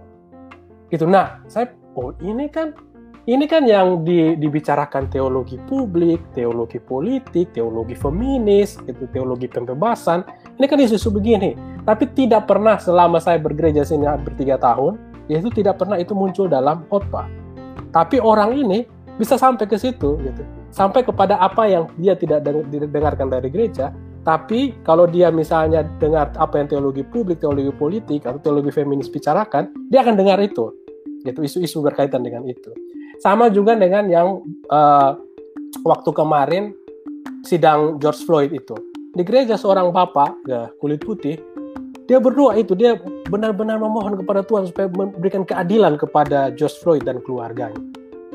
Gitu. 0.92 1.04
Nah 1.08 1.40
saya 1.48 1.72
oh 1.96 2.12
ini 2.20 2.48
kan 2.50 2.74
ini 3.22 3.46
kan 3.46 3.62
yang 3.62 4.02
di, 4.02 4.34
dibicarakan 4.34 5.06
teologi 5.06 5.54
publik 5.70 6.18
teologi 6.34 6.82
politik 6.82 7.54
teologi 7.54 7.94
feminis 7.94 8.82
itu 8.90 9.06
teologi 9.14 9.46
pembebasan 9.46 10.26
ini 10.58 10.66
kan 10.66 10.78
isu-isu 10.78 11.10
begini. 11.14 11.54
Tapi 11.82 12.10
tidak 12.14 12.46
pernah 12.46 12.78
selama 12.78 13.18
saya 13.18 13.42
bergereja 13.42 13.82
sini 13.82 14.06
hampir 14.06 14.34
tiga 14.38 14.58
tahun 14.58 14.98
yaitu 15.30 15.48
tidak 15.54 15.78
pernah 15.78 15.98
itu 15.98 16.12
muncul 16.14 16.50
dalam 16.50 16.84
khotbah. 16.90 17.26
Tapi 17.94 18.18
orang 18.18 18.56
ini 18.56 18.84
bisa 19.16 19.36
sampai 19.36 19.68
ke 19.68 19.76
situ 19.76 20.18
gitu 20.18 20.61
sampai 20.72 21.04
kepada 21.04 21.36
apa 21.38 21.68
yang 21.68 21.86
dia 22.00 22.16
tidak 22.16 22.42
didengarkan 22.72 23.28
dari 23.28 23.52
gereja. 23.52 23.92
Tapi 24.22 24.80
kalau 24.86 25.04
dia 25.04 25.34
misalnya 25.34 25.82
dengar 25.98 26.30
apa 26.38 26.62
yang 26.62 26.70
teologi 26.70 27.02
publik, 27.02 27.42
teologi 27.42 27.74
politik 27.74 28.22
atau 28.22 28.38
teologi 28.38 28.70
feminis 28.70 29.10
bicarakan, 29.10 29.68
dia 29.90 30.00
akan 30.06 30.14
dengar 30.14 30.38
itu, 30.38 30.70
gitu 31.26 31.42
isu-isu 31.42 31.82
berkaitan 31.82 32.22
dengan 32.22 32.46
itu. 32.46 32.70
Sama 33.18 33.50
juga 33.50 33.74
dengan 33.74 34.06
yang 34.06 34.46
uh, 34.70 35.18
waktu 35.82 36.10
kemarin 36.14 36.70
sidang 37.42 37.98
George 37.98 38.22
Floyd 38.22 38.54
itu. 38.54 38.78
Di 39.12 39.26
gereja 39.26 39.58
seorang 39.58 39.90
bapak 39.90 40.38
ya, 40.46 40.70
kulit 40.78 41.02
putih, 41.02 41.36
dia 42.06 42.22
berdoa 42.22 42.54
itu. 42.54 42.78
Dia 42.78 42.94
benar-benar 43.26 43.82
memohon 43.82 44.22
kepada 44.22 44.46
Tuhan 44.46 44.70
supaya 44.70 44.86
memberikan 44.86 45.42
keadilan 45.42 45.98
kepada 45.98 46.54
George 46.54 46.78
Floyd 46.78 47.02
dan 47.02 47.18
keluarganya, 47.26 47.78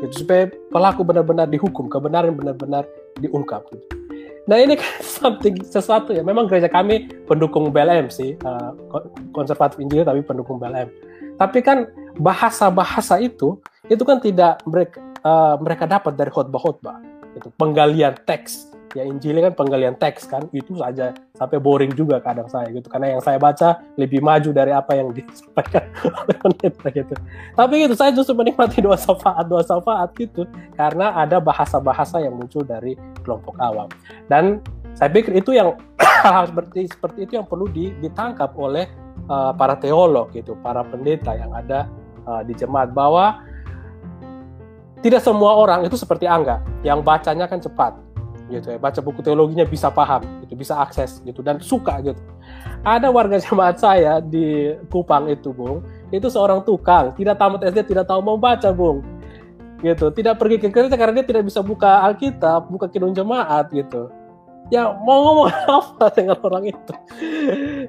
gitu, 0.01 0.25
supaya 0.25 0.49
pelaku 0.69 1.01
benar-benar 1.01 1.49
dihukum, 1.49 1.89
kebenaran 1.89 2.37
benar-benar 2.37 2.85
diungkap. 3.19 3.65
Gitu 3.73 3.97
Nah 4.47 4.57
ini 4.63 4.79
kan 4.79 4.91
something 5.19 5.59
sesuatu 5.61 6.15
ya. 6.15 6.23
Memang 6.23 6.47
gereja 6.47 6.71
kami 6.71 7.11
pendukung 7.27 7.69
BLM 7.69 8.07
sih, 8.07 8.33
uh, 8.47 8.71
konservatif 9.35 9.77
Injil 9.77 10.07
tapi 10.07 10.23
pendukung 10.23 10.57
BLM. 10.57 10.87
Tapi 11.37 11.59
kan 11.61 11.85
bahasa-bahasa 12.17 13.21
itu 13.21 13.61
itu 13.91 14.01
kan 14.01 14.17
tidak 14.17 14.63
mereka 14.65 14.97
uh, 15.21 15.55
mereka 15.61 15.85
dapat 15.85 16.17
dari 16.17 16.31
khotbah-khotbah. 16.33 16.97
Itu 17.37 17.53
penggalian 17.59 18.17
teks. 18.25 18.66
Ya 18.95 19.03
Injil 19.03 19.43
kan 19.43 19.51
penggalian 19.51 19.99
teks 19.99 20.29
kan 20.29 20.47
itu 20.55 20.79
saja. 20.79 21.11
Sampai 21.35 21.59
boring 21.59 21.91
juga 21.91 22.23
kadang 22.23 22.47
saya 22.47 22.71
gitu. 22.71 22.87
Karena 22.87 23.17
yang 23.17 23.21
saya 23.21 23.35
baca 23.35 23.83
lebih 23.99 24.23
maju 24.23 24.49
dari 24.55 24.71
apa 24.71 24.95
yang 24.95 25.11
disampaikan 25.17 25.83
oleh 26.07 26.37
pendeta 26.39 26.87
gitu. 26.93 27.13
Tapi 27.57 27.73
gitu 27.83 27.95
saya 27.99 28.11
justru 28.15 28.33
menikmati 28.37 28.79
dua 28.79 28.95
syafaat 28.95 29.45
dua 29.49 29.61
syafaat 29.65 30.15
gitu. 30.15 30.47
Karena 30.79 31.11
ada 31.19 31.43
bahasa-bahasa 31.43 32.23
yang 32.23 32.39
muncul 32.39 32.63
dari 32.63 32.95
kelompok 33.27 33.59
awam. 33.59 33.91
Dan 34.31 34.63
saya 34.95 35.11
pikir 35.11 35.35
itu 35.35 35.51
yang 35.51 35.75
seperti 36.49 36.87
seperti 36.87 37.19
itu 37.27 37.33
yang 37.37 37.45
perlu 37.45 37.67
ditangkap 37.75 38.55
oleh 38.55 38.87
uh, 39.27 39.51
para 39.51 39.75
teolog 39.75 40.31
gitu, 40.31 40.55
para 40.63 40.81
pendeta 40.87 41.35
yang 41.35 41.51
ada 41.51 41.91
uh, 42.23 42.41
di 42.41 42.55
jemaat. 42.55 42.95
Bahwa 42.95 43.43
tidak 45.05 45.21
semua 45.21 45.53
orang 45.53 45.85
itu 45.85 45.93
seperti 45.93 46.25
Angga. 46.25 46.63
Yang 46.81 47.05
bacanya 47.05 47.45
kan 47.45 47.61
cepat 47.61 48.06
gitu 48.49 48.73
ya. 48.73 48.77
Baca 48.79 48.99
buku 48.99 49.19
teologinya 49.23 49.63
bisa 49.67 49.91
paham 49.91 50.23
gitu 50.43 50.53
bisa 50.57 50.79
akses 50.79 51.19
gitu 51.23 51.45
dan 51.45 51.61
suka 51.61 51.99
gitu. 52.01 52.19
Ada 52.81 53.11
warga 53.11 53.37
jemaat 53.39 53.79
saya 53.79 54.19
di 54.23 54.75
Kupang 54.91 55.27
itu 55.29 55.53
bung. 55.53 55.83
Itu 56.09 56.31
seorang 56.31 56.63
tukang 56.63 57.13
tidak 57.15 57.37
tamat 57.37 57.67
SD 57.67 57.93
tidak 57.93 58.07
tahu 58.07 58.19
mau 58.23 58.39
baca 58.39 58.71
bung. 58.73 59.03
Gitu. 59.85 60.09
Tidak 60.09 60.35
pergi 60.41 60.57
ke 60.57 60.73
gereja 60.73 60.97
karena 60.97 61.21
dia 61.21 61.25
tidak 61.29 61.43
bisa 61.45 61.61
buka 61.61 62.01
Alkitab 62.09 62.65
buka 62.73 62.89
kidung 62.89 63.13
jemaat 63.13 63.69
gitu 63.69 64.09
ya 64.67 64.91
mau 65.03 65.23
ngomong 65.23 65.49
apa 65.79 66.05
dengan 66.13 66.37
orang 66.43 66.63
itu? 66.71 66.93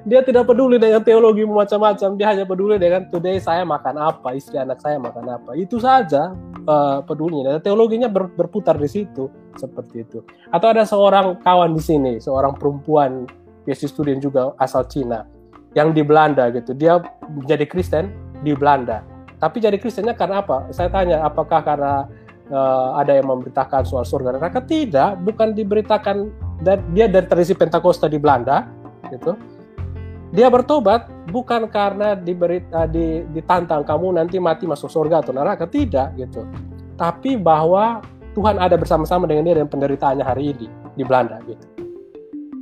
Dia 0.07 0.23
tidak 0.23 0.47
peduli 0.47 0.79
dengan 0.79 1.03
teologi 1.03 1.43
macam-macam. 1.43 2.09
Dia 2.15 2.27
hanya 2.31 2.45
peduli 2.47 2.79
dengan 2.79 3.07
today 3.11 3.39
saya 3.39 3.67
makan 3.67 3.95
apa? 3.99 4.35
Istri 4.35 4.59
anak 4.63 4.79
saya 4.79 4.97
makan 4.99 5.25
apa? 5.27 5.55
Itu 5.55 5.79
saja 5.79 6.33
uh, 6.67 6.99
pedulinya. 7.03 7.59
Dan 7.59 7.61
teologinya 7.63 8.07
ber, 8.07 8.31
berputar 8.31 8.79
di 8.79 8.87
situ. 8.87 9.27
Seperti 9.59 10.07
itu. 10.07 10.19
Atau 10.55 10.71
ada 10.71 10.87
seorang 10.87 11.41
kawan 11.43 11.75
di 11.75 11.83
sini 11.83 12.11
seorang 12.23 12.55
perempuan 12.55 13.27
PhD 13.67 13.91
student 13.91 14.19
juga 14.23 14.55
asal 14.55 14.87
Cina 14.87 15.27
yang 15.75 15.91
di 15.91 16.01
Belanda 16.01 16.47
gitu. 16.49 16.73
Dia 16.73 17.03
menjadi 17.27 17.67
Kristen 17.67 18.09
di 18.41 18.55
Belanda. 18.55 19.03
Tapi 19.39 19.63
jadi 19.63 19.75
Kristennya 19.79 20.15
karena 20.15 20.43
apa? 20.43 20.67
Saya 20.71 20.91
tanya 20.91 21.23
apakah 21.23 21.63
karena 21.63 22.07
uh, 22.51 22.99
ada 22.99 23.15
yang 23.15 23.27
memberitakan 23.31 23.87
soal 23.87 24.03
surga 24.03 24.35
neraka? 24.35 24.59
Tidak 24.63 25.23
bukan 25.23 25.55
diberitakan 25.55 26.48
dan 26.59 26.83
dia 26.91 27.07
dari 27.07 27.25
tradisi 27.25 27.55
Pentakosta 27.55 28.11
di 28.11 28.19
Belanda 28.19 28.67
gitu. 29.11 29.35
Dia 30.29 30.45
bertobat 30.45 31.09
bukan 31.33 31.65
karena 31.73 32.13
diberi 32.13 32.61
uh, 32.69 32.85
di, 32.85 33.25
ditantang 33.33 33.81
kamu 33.81 34.21
nanti 34.21 34.37
mati 34.37 34.69
masuk 34.69 34.91
surga 34.91 35.25
atau 35.25 35.33
neraka 35.33 35.65
tidak 35.65 36.13
gitu. 36.19 36.45
Tapi 36.99 37.39
bahwa 37.39 38.03
Tuhan 38.37 38.61
ada 38.61 38.77
bersama-sama 38.77 39.25
dengan 39.25 39.49
dia 39.49 39.55
dan 39.57 39.67
penderitaannya 39.71 40.21
hari 40.21 40.53
ini 40.53 40.67
di 40.93 41.01
Belanda 41.01 41.41
gitu. 41.49 41.65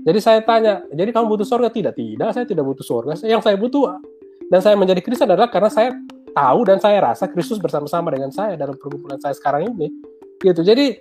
Jadi 0.08 0.20
saya 0.24 0.40
tanya 0.40 0.88
jadi 0.96 1.12
kamu 1.12 1.36
butuh 1.36 1.44
surga? 1.44 1.68
Tidak 1.68 1.92
tidak 1.92 2.30
saya 2.32 2.46
tidak 2.48 2.64
butuh 2.64 2.86
surga. 2.86 3.12
Yang 3.28 3.44
saya 3.44 3.60
butuh 3.60 4.00
dan 4.48 4.60
saya 4.64 4.80
menjadi 4.80 5.04
Kristen 5.04 5.28
adalah 5.28 5.52
karena 5.52 5.68
saya 5.68 5.92
tahu 6.32 6.64
dan 6.64 6.80
saya 6.80 7.04
rasa 7.04 7.28
Kristus 7.28 7.60
bersama-sama 7.60 8.16
dengan 8.16 8.32
saya 8.32 8.56
dalam 8.56 8.80
pergumulan 8.80 9.20
saya 9.20 9.36
sekarang 9.36 9.76
ini 9.76 9.92
gitu. 10.40 10.64
Jadi 10.64 10.96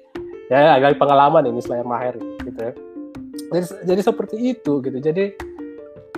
ya 0.50 0.74
agak 0.74 0.98
pengalaman 0.98 1.46
ini 1.46 1.62
selain 1.62 1.86
mahir 1.86 2.18
gitu 2.42 2.58
ya 2.58 2.74
jadi, 3.52 3.66
jadi 3.86 4.00
seperti 4.02 4.36
itu 4.56 4.82
gitu. 4.82 4.98
Jadi 4.98 5.24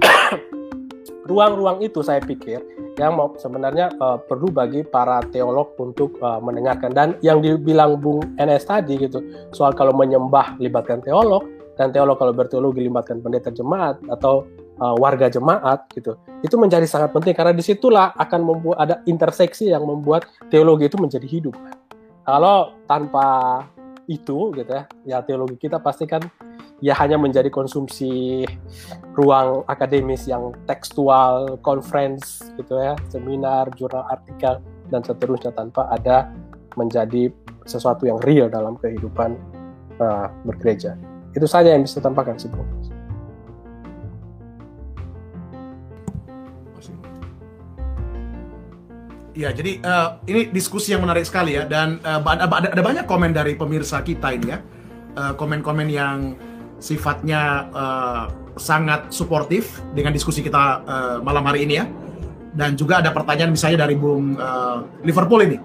ruang-ruang 1.30 1.84
itu 1.84 2.00
saya 2.00 2.22
pikir 2.24 2.62
yang 2.98 3.14
mau 3.14 3.30
sebenarnya 3.38 3.94
uh, 4.02 4.18
perlu 4.18 4.50
bagi 4.50 4.82
para 4.82 5.22
teolog 5.30 5.76
untuk 5.78 6.18
uh, 6.18 6.42
mendengarkan. 6.42 6.90
Dan 6.90 7.08
yang 7.22 7.38
dibilang 7.44 8.00
Bung 8.00 8.24
NS 8.40 8.66
tadi 8.66 8.98
gitu 8.98 9.22
soal 9.54 9.72
kalau 9.76 9.94
menyembah 9.94 10.58
libatkan 10.58 11.04
teolog 11.04 11.46
dan 11.78 11.94
teolog 11.94 12.18
kalau 12.18 12.34
berteologi 12.34 12.82
libatkan 12.82 13.22
pendeta 13.22 13.54
jemaat 13.54 14.02
atau 14.10 14.42
uh, 14.82 14.98
warga 14.98 15.30
jemaat 15.30 15.86
gitu 15.94 16.18
itu 16.42 16.54
menjadi 16.58 16.86
sangat 16.90 17.14
penting. 17.14 17.36
Karena 17.36 17.54
di 17.54 17.62
situlah 17.62 18.16
akan 18.18 18.40
membuat 18.42 18.78
ada 18.82 18.94
interseksi 19.06 19.70
yang 19.70 19.86
membuat 19.86 20.26
teologi 20.50 20.90
itu 20.90 20.98
menjadi 20.98 21.26
hidup. 21.28 21.54
Kalau 22.26 22.76
tanpa 22.84 23.62
itu 24.08 24.56
gitu 24.56 24.72
ya 24.72 24.84
ya 25.04 25.16
teologi 25.20 25.60
kita 25.60 25.76
pasti 25.84 26.08
kan 26.08 26.24
ya 26.78 26.94
hanya 26.94 27.18
menjadi 27.18 27.50
konsumsi 27.50 28.46
ruang 29.18 29.66
akademis 29.66 30.30
yang 30.30 30.54
tekstual, 30.70 31.58
conference 31.66 32.46
gitu 32.54 32.78
ya, 32.78 32.94
seminar, 33.10 33.66
jurnal 33.74 34.06
artikel 34.06 34.62
dan 34.88 35.02
seterusnya 35.02 35.50
tanpa 35.50 35.90
ada 35.90 36.30
menjadi 36.78 37.34
sesuatu 37.66 38.06
yang 38.06 38.22
real 38.22 38.46
dalam 38.46 38.78
kehidupan 38.78 39.34
uh, 39.98 40.30
bergereja. 40.46 40.94
Itu 41.34 41.50
saja 41.50 41.74
yang 41.74 41.82
bisa 41.82 41.98
tampakkan 41.98 42.38
sih, 42.38 42.46
Bung. 42.48 42.64
Ya, 49.38 49.54
jadi 49.54 49.78
uh, 49.86 50.18
ini 50.26 50.50
diskusi 50.50 50.90
yang 50.90 51.02
menarik 51.06 51.22
sekali 51.22 51.54
ya, 51.54 51.62
dan 51.62 52.02
uh, 52.02 52.18
ada, 52.26 52.74
ada 52.74 52.82
banyak 52.82 53.06
komen 53.06 53.30
dari 53.30 53.54
pemirsa 53.54 54.02
kita 54.02 54.34
ini 54.34 54.46
ya, 54.50 54.58
komen-komen 55.38 55.86
uh, 55.86 55.94
yang 55.94 56.16
sifatnya 56.78 57.70
uh, 57.74 58.24
sangat 58.58 59.10
suportif 59.14 59.82
dengan 59.94 60.14
diskusi 60.14 60.42
kita 60.42 60.82
uh, 60.82 61.16
malam 61.22 61.46
hari 61.46 61.66
ini 61.66 61.74
ya. 61.78 61.86
Dan 62.58 62.74
juga 62.74 62.98
ada 62.98 63.14
pertanyaan 63.14 63.54
misalnya 63.54 63.86
dari 63.86 63.94
Bung 63.94 64.34
uh, 64.34 64.82
Liverpool 65.06 65.46
ini. 65.46 65.58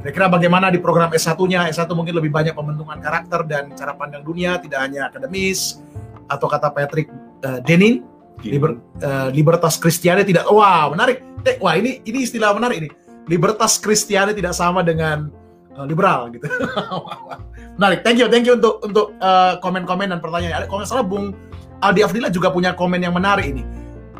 Kira-kira 0.00 0.32
bagaimana 0.32 0.72
di 0.72 0.80
program 0.80 1.12
S1-nya? 1.12 1.68
S1 1.68 1.92
mungkin 1.92 2.16
lebih 2.16 2.32
banyak 2.32 2.56
pembentukan 2.56 2.96
karakter 3.04 3.44
dan 3.44 3.68
cara 3.76 3.92
pandang 3.92 4.24
dunia, 4.24 4.56
tidak 4.56 4.80
hanya 4.80 5.12
akademis. 5.12 5.76
Atau 6.24 6.48
kata 6.48 6.72
Patrick 6.72 7.12
uh, 7.44 7.60
Denin, 7.60 8.00
liber, 8.40 8.80
uh, 9.04 9.28
libertas 9.28 9.76
Kristiani 9.76 10.24
tidak. 10.24 10.48
Wah, 10.48 10.88
menarik. 10.88 11.20
Eh, 11.44 11.60
wah, 11.60 11.76
ini 11.76 12.00
ini 12.08 12.24
istilah 12.24 12.56
menarik 12.56 12.80
ini. 12.80 12.90
Libertas 13.28 13.76
Kristiani 13.76 14.32
tidak 14.32 14.56
sama 14.56 14.80
dengan 14.80 15.28
uh, 15.76 15.84
liberal 15.84 16.32
gitu. 16.32 16.48
Menarik. 17.80 18.04
Thank 18.04 18.20
you, 18.20 18.28
thank 18.28 18.44
you 18.44 18.60
untuk 18.60 18.84
untuk 18.84 19.16
uh, 19.24 19.56
komen-komen 19.64 20.12
dan 20.12 20.20
pertanyaan. 20.20 20.68
Kalau 20.68 20.84
nggak 20.84 20.90
salah 20.92 21.00
Bung 21.00 21.32
Aldi 21.80 22.04
Afdila 22.04 22.28
juga 22.28 22.52
punya 22.52 22.76
komen 22.76 23.00
yang 23.00 23.16
menarik 23.16 23.56
ini. 23.56 23.64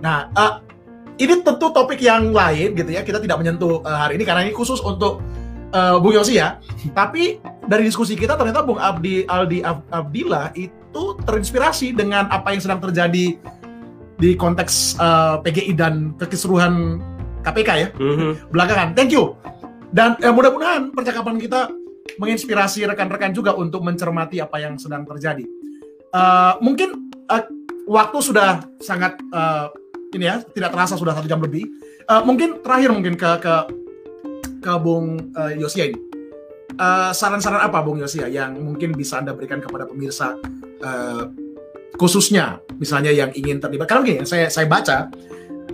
Nah, 0.01 0.33
uh, 0.33 0.65
ini 1.21 1.45
tentu 1.45 1.69
topik 1.69 2.01
yang 2.01 2.33
lain 2.33 2.73
gitu 2.73 2.89
ya. 2.89 3.05
Kita 3.05 3.21
tidak 3.21 3.37
menyentuh 3.37 3.85
uh, 3.85 4.09
hari 4.09 4.17
ini 4.17 4.25
karena 4.25 4.49
ini 4.49 4.57
khusus 4.57 4.81
untuk 4.81 5.21
uh, 5.77 6.01
Bung 6.01 6.17
Yosi 6.17 6.41
ya. 6.41 6.57
Tapi 6.97 7.37
dari 7.69 7.85
diskusi 7.85 8.17
kita 8.17 8.41
ternyata 8.41 8.65
Bung 8.65 8.81
Abdi 8.81 9.29
Aldi 9.29 9.61
Abdillah 9.93 10.57
itu 10.57 11.21
terinspirasi 11.29 11.93
dengan 11.93 12.33
apa 12.33 12.57
yang 12.57 12.65
sedang 12.65 12.81
terjadi 12.81 13.37
di 14.17 14.31
konteks 14.41 14.97
uh, 14.97 15.37
PGI 15.45 15.77
dan 15.77 16.17
kekeseruhan 16.17 16.97
KPK 17.45 17.69
ya. 17.77 17.89
Mm 18.01 18.15
-hmm. 18.17 18.31
Belakangan. 18.49 18.97
Thank 18.97 19.13
you. 19.13 19.37
Dan 19.91 20.17
eh, 20.23 20.31
mudah-mudahan 20.31 20.95
percakapan 20.95 21.37
kita 21.37 21.67
menginspirasi 22.19 22.89
rekan-rekan 22.89 23.31
juga 23.31 23.55
untuk 23.55 23.85
mencermati 23.85 24.41
apa 24.43 24.59
yang 24.59 24.81
sedang 24.81 25.07
terjadi. 25.07 25.45
Uh, 26.11 26.59
mungkin 26.59 27.13
uh, 27.31 27.45
waktu 27.87 28.19
sudah 28.19 28.67
sangat 28.83 29.15
uh, 29.31 29.71
ini 30.11 30.27
ya 30.27 30.43
tidak 30.43 30.75
terasa 30.75 30.99
sudah 30.99 31.15
satu 31.15 31.31
jam 31.31 31.39
lebih. 31.39 31.67
Uh, 32.11 32.23
mungkin 32.27 32.59
terakhir 32.65 32.91
mungkin 32.91 33.15
ke 33.15 33.31
ke 33.39 33.55
ke 34.61 34.73
Bung 34.83 35.35
uh, 35.39 35.53
Yosia 35.55 35.91
ini. 35.91 35.99
Uh, 36.81 37.13
saran-saran 37.13 37.61
apa 37.61 37.83
Bung 37.85 38.01
Yosia 38.01 38.27
yang 38.27 38.57
mungkin 38.57 38.97
bisa 38.97 39.21
anda 39.21 39.37
berikan 39.37 39.61
kepada 39.61 39.85
pemirsa 39.85 40.35
uh, 40.81 41.25
khususnya 42.01 42.59
misalnya 42.81 43.13
yang 43.13 43.31
ingin 43.37 43.61
terlibat? 43.61 43.87
Karena 43.87 44.01
mungkin 44.03 44.25
saya 44.25 44.49
saya 44.49 44.65
baca 44.65 45.13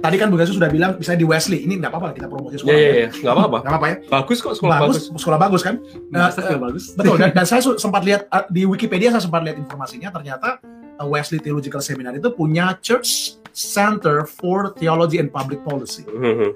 tadi 0.01 0.17
kan 0.21 0.29
Bu 0.29 0.37
Gasu 0.39 0.57
sudah 0.57 0.71
bilang 0.71 0.97
bisa 0.97 1.17
di 1.17 1.27
Wesley. 1.27 1.65
Ini 1.65 1.81
nggak 1.81 1.91
apa-apa 1.91 2.09
kita 2.17 2.27
promosi 2.31 2.61
sekolah. 2.61 2.77
Iya, 2.77 2.89
iya, 2.89 2.95
iya. 2.95 3.09
nggak 3.11 3.35
apa-apa. 3.35 3.59
Nggak 3.63 3.73
apa-apa 3.73 3.87
ya. 3.89 3.97
Bagus 4.11 4.39
kok 4.43 4.55
sekolah 4.57 4.77
bagus. 4.81 4.97
bagus. 5.11 5.21
Sekolah 5.23 5.39
bagus 5.39 5.63
kan? 5.65 5.75
Nah, 6.13 6.29
uh, 6.31 6.61
bagus. 6.61 6.85
Betul. 6.95 7.17
Dan, 7.21 7.31
dan 7.35 7.45
saya 7.49 7.61
sempat 7.65 8.03
lihat 8.05 8.29
uh, 8.31 8.45
di 8.49 8.63
Wikipedia 8.69 9.11
saya 9.15 9.23
sempat 9.25 9.43
lihat 9.43 9.57
informasinya 9.59 10.09
ternyata 10.13 10.61
uh, 11.01 11.07
Wesley 11.07 11.41
Theological 11.41 11.83
Seminar 11.83 12.17
itu 12.17 12.29
punya 12.33 12.77
Church 12.81 13.41
Center 13.57 14.29
for 14.29 14.77
Theology 14.77 15.17
and 15.17 15.33
Public 15.33 15.65
Policy. 15.65 16.05
Mm-hmm. 16.05 16.51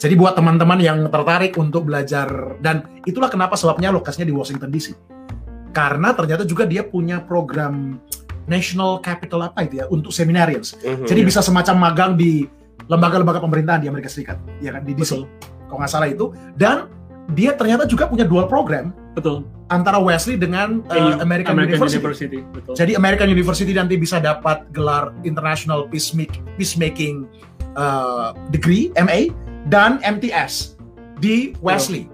Jadi 0.00 0.14
buat 0.16 0.32
teman-teman 0.32 0.80
yang 0.80 1.04
tertarik 1.12 1.52
untuk 1.60 1.84
belajar 1.84 2.56
dan 2.64 2.88
itulah 3.04 3.28
kenapa 3.28 3.52
sebabnya 3.60 3.92
lokasinya 3.92 4.24
di 4.24 4.32
Washington 4.32 4.72
DC. 4.72 4.96
Karena 5.76 6.16
ternyata 6.16 6.48
juga 6.48 6.64
dia 6.64 6.80
punya 6.82 7.20
program 7.20 8.00
National 8.48 9.04
Capital 9.04 9.52
apa 9.52 9.68
itu 9.68 9.84
ya 9.84 9.86
untuk 9.92 10.10
seminarians. 10.10 10.74
Mm-hmm. 10.80 11.06
Jadi 11.06 11.20
bisa 11.20 11.44
semacam 11.44 11.76
magang 11.76 12.12
di 12.16 12.48
lembaga-lembaga 12.90 13.38
pemerintahan 13.38 13.86
di 13.86 13.88
Amerika 13.88 14.10
Serikat, 14.10 14.42
ya 14.58 14.74
kan 14.74 14.82
di 14.82 14.92
DC, 14.98 15.22
kalau 15.70 15.78
nggak 15.78 15.90
salah 15.90 16.10
itu. 16.10 16.34
Dan 16.58 16.90
dia 17.38 17.54
ternyata 17.54 17.86
juga 17.86 18.10
punya 18.10 18.26
dual 18.26 18.50
program 18.50 18.90
Betul. 19.14 19.46
antara 19.70 20.02
Wesley 20.02 20.34
dengan 20.34 20.82
uh, 20.90 21.22
American, 21.22 21.54
University. 21.54 22.02
University. 22.02 22.38
Betul. 22.50 22.74
Jadi 22.74 22.92
American 22.98 23.30
University 23.30 23.70
nanti 23.70 23.94
bisa 23.94 24.18
dapat 24.18 24.66
gelar 24.74 25.14
International 25.22 25.86
Peacemaking, 25.86 26.42
Peacemaking 26.58 27.30
uh, 27.78 28.34
Degree 28.50 28.90
(MA) 28.98 29.30
dan 29.70 30.02
MTS 30.02 30.74
di 31.22 31.54
Wesley. 31.62 32.10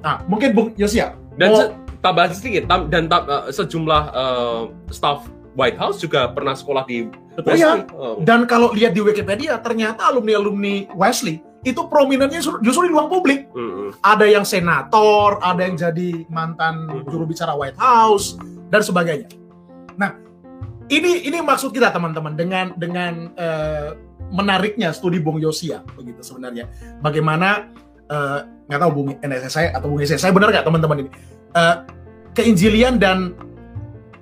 Nah, 0.00 0.24
mungkin 0.24 0.56
Bung 0.56 0.72
Yosia. 0.80 1.12
Dan 1.36 1.52
mau- 1.52 1.72
tambahan 2.00 2.30
sedikit 2.36 2.68
tam- 2.68 2.88
dan 2.92 3.08
tam- 3.08 3.26
eh, 3.26 3.50
sejumlah 3.52 4.02
eh, 4.12 4.62
staff 4.92 5.24
White 5.54 5.78
House 5.78 5.98
juga 5.98 6.28
pernah 6.28 6.52
sekolah 6.52 6.84
di 6.84 7.06
Betul. 7.34 7.54
iya. 7.54 7.78
Wesley. 7.78 7.94
Oh. 7.94 8.18
dan 8.20 8.44
kalau 8.44 8.70
lihat 8.70 8.92
di 8.92 9.00
Wikipedia 9.00 9.58
ternyata 9.58 10.06
alumni-alumni 10.06 10.90
Wesley 10.92 11.38
itu 11.62 11.80
prominennya 11.88 12.38
justru 12.60 12.84
di 12.84 12.92
ruang 12.92 13.08
publik. 13.08 13.48
Mm-mm. 13.50 13.96
Ada 13.98 14.28
yang 14.28 14.44
senator, 14.44 15.40
ada 15.40 15.64
yang 15.64 15.74
jadi 15.74 16.28
mantan 16.28 16.84
Mhm. 16.84 17.08
juru 17.08 17.24
bicara 17.24 17.56
White 17.56 17.80
House 17.80 18.36
dan 18.68 18.84
sebagainya. 18.84 19.32
Nah, 19.96 20.12
ini 20.86 21.24
ini 21.24 21.40
maksud 21.40 21.72
kita 21.72 21.88
teman-teman 21.88 22.36
dengan 22.36 22.76
dengan 22.76 23.32
eh, 23.32 23.96
menariknya 24.28 24.92
studi 24.92 25.16
Bung 25.16 25.40
Yosia 25.40 25.80
begitu 25.94 26.20
sebenarnya. 26.20 26.68
Bagaimana 27.00 27.72
eh, 28.04 28.38
nggak 28.68 28.80
tahu 28.80 28.90
Bung 28.92 29.08
NSS 29.16 29.48
saya 29.50 29.68
atau 29.72 29.88
Bung 29.88 30.04
Yosia 30.04 30.20
saya 30.20 30.36
benar 30.36 30.52
nggak 30.52 30.64
teman-teman 30.64 30.98
ini 31.00 31.10
Eh, 31.54 31.76
keinjilian 32.34 32.98
dan 32.98 33.32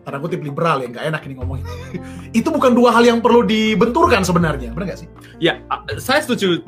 tanda 0.02 0.18
kutip 0.18 0.42
liberal 0.42 0.82
ya 0.82 0.90
nggak 0.90 1.04
enak 1.14 1.22
ini 1.30 1.34
ngomongin 1.38 1.66
itu 2.38 2.48
bukan 2.50 2.74
dua 2.74 2.90
hal 2.94 3.06
yang 3.06 3.18
perlu 3.22 3.46
dibenturkan 3.46 4.26
sebenarnya 4.26 4.74
benar 4.74 4.94
nggak 4.94 5.00
sih? 5.02 5.08
Ya, 5.38 5.58
saya 5.98 6.22
setuju 6.22 6.62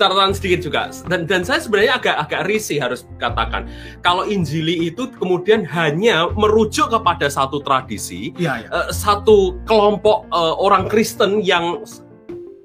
catatan 0.00 0.32
sedikit 0.32 0.64
juga 0.64 0.88
dan 1.12 1.28
dan 1.28 1.44
saya 1.44 1.60
sebenarnya 1.60 2.00
agak 2.00 2.16
agak 2.16 2.40
risih 2.48 2.80
harus 2.80 3.04
katakan 3.20 3.68
kalau 4.00 4.24
Injili 4.24 4.88
itu 4.88 5.12
kemudian 5.20 5.60
hanya 5.68 6.32
merujuk 6.32 6.88
kepada 6.88 7.28
satu 7.28 7.60
tradisi 7.60 8.32
ya. 8.40 8.64
eh, 8.64 8.88
satu 8.88 9.60
kelompok 9.68 10.24
eh, 10.32 10.54
orang 10.56 10.88
Kristen 10.88 11.44
yang 11.44 11.84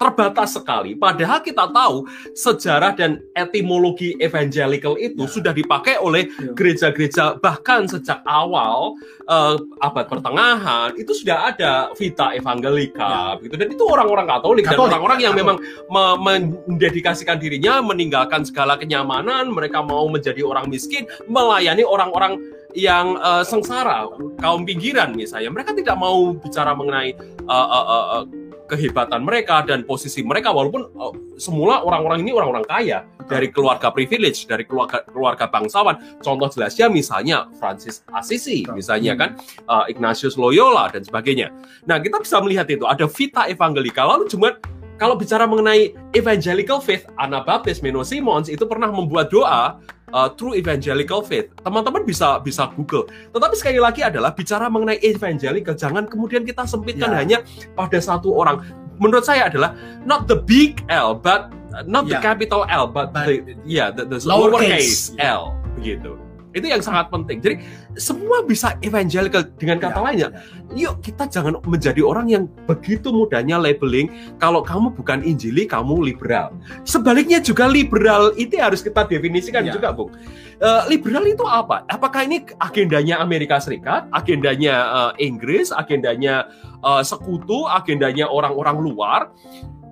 terbatas 0.06 0.54
sekali. 0.54 0.94
Padahal 0.94 1.42
kita 1.42 1.66
tahu 1.68 2.06
sejarah 2.38 2.94
dan 2.94 3.18
etimologi 3.34 4.14
evangelical 4.22 4.94
itu 4.96 5.26
Ya. 5.26 5.32
sudah 5.32 5.52
dipakai 5.52 5.98
oleh 5.98 6.30
Ya. 6.30 6.54
gereja-gereja 6.54 7.42
bahkan 7.42 7.90
sejak 7.90 8.22
awal 8.24 8.94
eh, 9.26 9.56
abad 9.82 10.06
pertengahan 10.06 10.94
itu 10.94 11.10
sudah 11.10 11.50
ada 11.50 11.90
Vita 11.98 12.30
Evangelica 12.38 13.34
gitu 13.42 13.58
dan 13.58 13.74
itu 13.74 13.82
orang-orang 13.82 14.30
Katolik, 14.30 14.70
dan 14.70 14.78
Katolik, 14.78 14.92
orang-orang 14.94 15.20
yang 15.26 15.34
Katolik. 15.34 15.58
memang 15.90 16.18
me- 16.22 16.46
mendedikasikan 16.70 17.42
dirinya 17.42 17.82
meninggalkan 17.82 18.46
segala 18.46 18.78
kenyamanan, 18.78 19.50
mereka 19.50 19.82
mau 19.82 20.06
menjadi 20.06 20.46
orang 20.46 20.70
miskin, 20.70 21.10
melayani 21.26 21.82
orang-orang 21.82 22.38
yang 22.78 23.16
eh, 23.18 23.42
sengsara, 23.42 24.06
kaum 24.38 24.62
pinggiran 24.62 25.16
misalnya. 25.16 25.50
Mereka 25.50 25.74
tidak 25.74 25.96
mau 25.98 26.36
bicara 26.36 26.76
mengenai 26.76 27.16
eh, 27.18 27.68
eh, 27.74 27.86
eh, 28.22 28.24
kehebatan 28.66 29.22
mereka 29.22 29.62
dan 29.62 29.86
posisi 29.86 30.26
mereka 30.26 30.50
walaupun 30.50 30.90
eh, 30.90 31.14
semula 31.38 31.86
orang-orang 31.86 32.26
ini 32.26 32.32
orang-orang 32.34 32.66
kaya 32.66 33.06
dari 33.26 33.50
keluarga 33.50 33.90
privilege, 33.90 34.46
dari 34.46 34.66
keluarga 34.66 35.06
keluarga 35.10 35.46
bangsawan. 35.50 36.22
Contoh 36.22 36.50
jelasnya 36.50 36.90
misalnya 36.90 37.50
Francis 37.58 38.02
Assisi, 38.14 38.66
misalnya 38.74 39.14
kan 39.18 39.30
eh, 39.66 39.86
Ignatius 39.94 40.38
Loyola 40.38 40.90
dan 40.90 41.06
sebagainya. 41.06 41.54
Nah, 41.86 42.02
kita 42.02 42.22
bisa 42.22 42.42
melihat 42.42 42.68
itu 42.70 42.86
ada 42.86 43.06
Vita 43.06 43.46
Evangelica. 43.50 44.06
Lalu 44.06 44.26
cuma 44.30 44.58
kalau 44.96 45.20
bicara 45.20 45.44
mengenai 45.44 45.92
evangelical 46.16 46.80
faith, 46.80 47.04
Anabaptis 47.20 47.84
Menno 47.84 48.02
Simons 48.02 48.48
itu 48.48 48.64
pernah 48.64 48.88
membuat 48.88 49.28
doa 49.28 49.78
uh, 50.16 50.30
True 50.34 50.56
Evangelical 50.56 51.20
Faith. 51.20 51.52
Teman-teman 51.60 52.08
bisa 52.08 52.40
bisa 52.40 52.72
Google. 52.74 53.08
Tetapi 53.36 53.56
sekali 53.60 53.80
lagi 53.80 54.02
adalah 54.02 54.32
bicara 54.32 54.72
mengenai 54.72 55.00
evangelical, 55.04 55.76
jangan 55.76 56.08
kemudian 56.08 56.48
kita 56.48 56.64
sempitkan 56.64 57.12
Ya. 57.12 57.18
hanya 57.20 57.38
pada 57.76 58.00
satu 58.00 58.32
orang. 58.34 58.64
Menurut 58.96 59.28
saya 59.28 59.52
adalah 59.52 59.76
not 60.08 60.32
the 60.32 60.40
big 60.40 60.80
L, 60.88 61.12
but 61.20 61.52
uh, 61.76 61.84
not 61.84 62.08
the 62.08 62.16
Ya. 62.16 62.24
capital 62.24 62.64
L, 62.72 62.88
but, 62.88 63.12
But 63.12 63.28
the 63.28 63.60
yeah 63.68 63.92
the, 63.92 64.08
the 64.08 64.24
lowercase. 64.24 65.12
lowercase 65.12 65.20
L 65.20 65.52
begitu. 65.76 66.16
Itu 66.56 66.72
yang 66.72 66.80
sangat 66.80 67.12
penting. 67.12 67.44
Jadi 67.44 67.56
semua 68.00 68.40
bisa 68.48 68.80
evangelical 68.80 69.44
dengan 69.60 69.78
kata 69.84 70.00
Ya, 70.00 70.04
lainnya. 70.08 70.30
Yuk 70.72 71.04
kita 71.04 71.28
jangan 71.28 71.60
menjadi 71.68 72.00
orang 72.00 72.32
yang 72.32 72.44
begitu 72.64 73.12
mudahnya 73.12 73.60
labeling 73.60 74.08
kalau 74.40 74.64
kamu 74.64 74.96
bukan 74.96 75.20
injili 75.22 75.68
kamu 75.68 76.00
liberal. 76.00 76.56
Sebaliknya 76.88 77.44
juga 77.44 77.68
liberal 77.68 78.32
itu 78.40 78.56
harus 78.56 78.80
kita 78.80 79.04
definisikan 79.04 79.68
Ya. 79.68 79.76
juga 79.76 79.92
bung. 79.92 80.16
Eh, 80.56 80.82
liberal 80.88 81.28
itu 81.28 81.44
apa? 81.44 81.84
Apakah 81.92 82.24
ini 82.24 82.48
agendanya 82.64 83.20
Amerika 83.20 83.60
Serikat 83.60 84.08
agendanya 84.16 85.12
eh, 85.20 85.28
Inggris 85.28 85.76
agendanya 85.76 86.48
eh, 86.80 87.04
sekutu 87.04 87.68
agendanya 87.68 88.32
orang-orang 88.32 88.80
luar? 88.80 89.22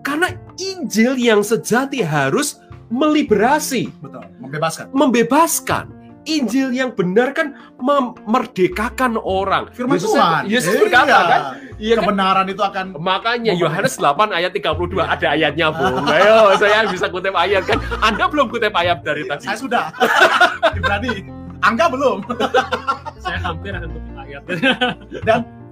Karena 0.03 0.31
Injil 0.60 1.15
yang 1.19 1.44
sejati 1.44 2.03
harus 2.03 2.60
meliberasi 2.91 3.90
Betul, 4.03 4.23
membebaskan. 4.38 4.85
membebaskan 4.91 5.85
Injil 6.24 6.72
yang 6.72 6.95
benar 6.95 7.32
kan 7.32 7.52
memerdekakan 7.78 9.20
orang. 9.20 9.68
Firman 9.72 10.00
Yesus, 10.00 10.10
Tuhan. 10.10 10.41
Yesus 10.48 10.72
Iya. 10.72 10.82
berkata 10.82 11.18
kan, 11.22 11.41
iya 11.76 11.94
kan? 11.94 12.04
Kebenaran 12.04 12.45
itu 12.48 12.62
akan 12.62 12.86
Makanya 12.95 13.52
Yohanes 13.54 13.95
8 13.95 14.32
ayat 14.32 14.52
32 14.52 15.04
ada 15.04 15.28
ayatnya, 15.30 15.68
Bung. 15.70 16.08
Ayo, 16.14 16.56
saya 16.56 16.88
bisa 16.88 17.08
kutip 17.08 17.36
ayat 17.36 17.68
kan. 17.68 17.76
Anda 18.00 18.26
belum 18.26 18.48
kutip 18.48 18.72
ayat 18.72 19.04
dari 19.04 19.28
tadi. 19.28 19.44
saya 19.44 19.60
sudah. 19.60 19.91
Berani. 20.80 21.28
Angga 21.60 21.88
belum. 21.88 22.28
Saya 23.24 23.40
hampir 23.40 23.72
akan 23.72 23.88
kutip 23.88 24.14
ayat. 24.20 24.41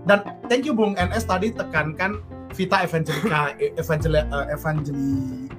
Dan 0.01 0.17
thank 0.47 0.63
you 0.63 0.71
Bung 0.71 0.95
NS 0.95 1.27
tadi 1.27 1.51
tekankan 1.51 2.15
Vita 2.51 2.79
Evangelica 2.79 3.51
eh, 3.55 3.75
Evangeli 3.75 4.19
eh, 4.19 4.45
Evangeli 4.51 5.11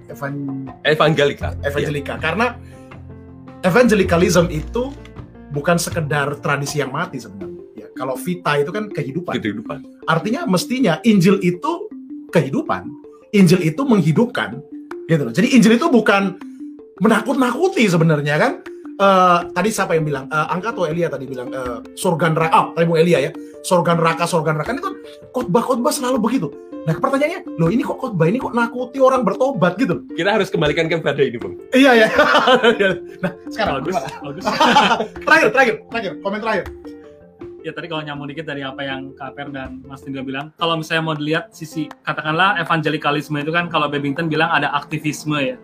Evan- 0.08 0.68
Evangelika. 0.84 1.52
Evangelica 1.60 2.16
karena 2.16 2.56
evangelicalism 3.62 4.50
itu 4.50 4.90
bukan 5.54 5.78
sekedar 5.78 6.38
tradisi 6.42 6.82
yang 6.82 6.90
mati 6.90 7.22
sebenarnya. 7.22 7.62
Ya, 7.78 7.86
kalau 7.94 8.18
Vita 8.18 8.58
itu 8.58 8.70
kan 8.74 8.90
kehidupan. 8.90 9.32
kehidupan. 9.38 9.78
Artinya 10.10 10.44
mestinya 10.50 10.98
Injil 11.06 11.38
itu 11.40 11.88
kehidupan. 12.34 12.90
Injil 13.32 13.64
itu 13.64 13.80
menghidupkan, 13.80 14.60
gitu 15.08 15.22
loh. 15.24 15.32
Jadi 15.32 15.56
Injil 15.56 15.80
itu 15.80 15.88
bukan 15.88 16.36
menakut-nakuti 17.00 17.88
sebenarnya 17.88 18.36
kan. 18.36 18.52
Eh, 18.92 19.38
tadi 19.56 19.72
siapa 19.72 19.96
yang 19.96 20.04
bilang? 20.04 20.28
Eh, 20.28 20.46
Angka 20.52 20.76
atau 20.76 20.84
Elia 20.84 21.08
tadi 21.08 21.24
bilang 21.24 21.48
eh, 21.48 21.80
surga 21.96 22.28
neraka. 22.28 22.52
Ah, 22.52 22.66
tadi 22.76 22.84
Bung 22.84 23.00
Elia 23.00 23.24
ya. 23.24 23.30
Surga 23.64 23.96
neraka, 23.96 24.28
surga 24.28 24.52
neraka. 24.52 24.70
Ini 24.76 24.82
kan 24.84 24.94
khotbah-khotbah 25.32 25.92
selalu 25.94 26.18
begitu. 26.20 26.48
Nah, 26.82 26.98
pertanyaannya, 26.98 27.46
loh 27.62 27.70
ini 27.70 27.86
kok 27.86 27.94
khotbah 28.02 28.26
ini 28.26 28.42
kok 28.42 28.50
nakuti 28.58 28.98
orang 28.98 29.22
bertobat 29.22 29.78
gitu? 29.78 30.02
Kita 30.18 30.34
harus 30.34 30.50
kembalikan 30.50 30.90
kepada 30.90 31.22
ini, 31.22 31.38
Bung. 31.38 31.54
Iya 31.70 31.94
ya. 31.94 32.08
nah, 33.22 33.30
sekarang 33.46 33.86
bagus, 33.86 33.94
bagus. 34.18 34.44
terakhir, 35.26 35.48
terakhir, 35.54 35.74
terakhir, 35.86 36.12
komen 36.26 36.40
terakhir. 36.42 36.66
ya 37.62 37.70
tadi 37.70 37.86
kalau 37.86 38.02
nyambung 38.02 38.26
dikit 38.26 38.42
dari 38.42 38.66
apa 38.66 38.82
yang 38.82 39.14
Kak 39.14 39.38
Per 39.38 39.54
dan 39.54 39.86
Mas 39.86 40.02
Tindra 40.02 40.26
bilang, 40.26 40.50
kalau 40.58 40.74
misalnya 40.74 41.02
mau 41.06 41.14
dilihat 41.14 41.54
sisi 41.54 41.86
katakanlah 42.02 42.58
evangelikalisme 42.58 43.38
itu 43.38 43.54
kan 43.54 43.70
kalau 43.70 43.86
Babington 43.86 44.26
bilang 44.26 44.50
ada 44.50 44.74
aktivisme 44.74 45.38
ya. 45.38 45.54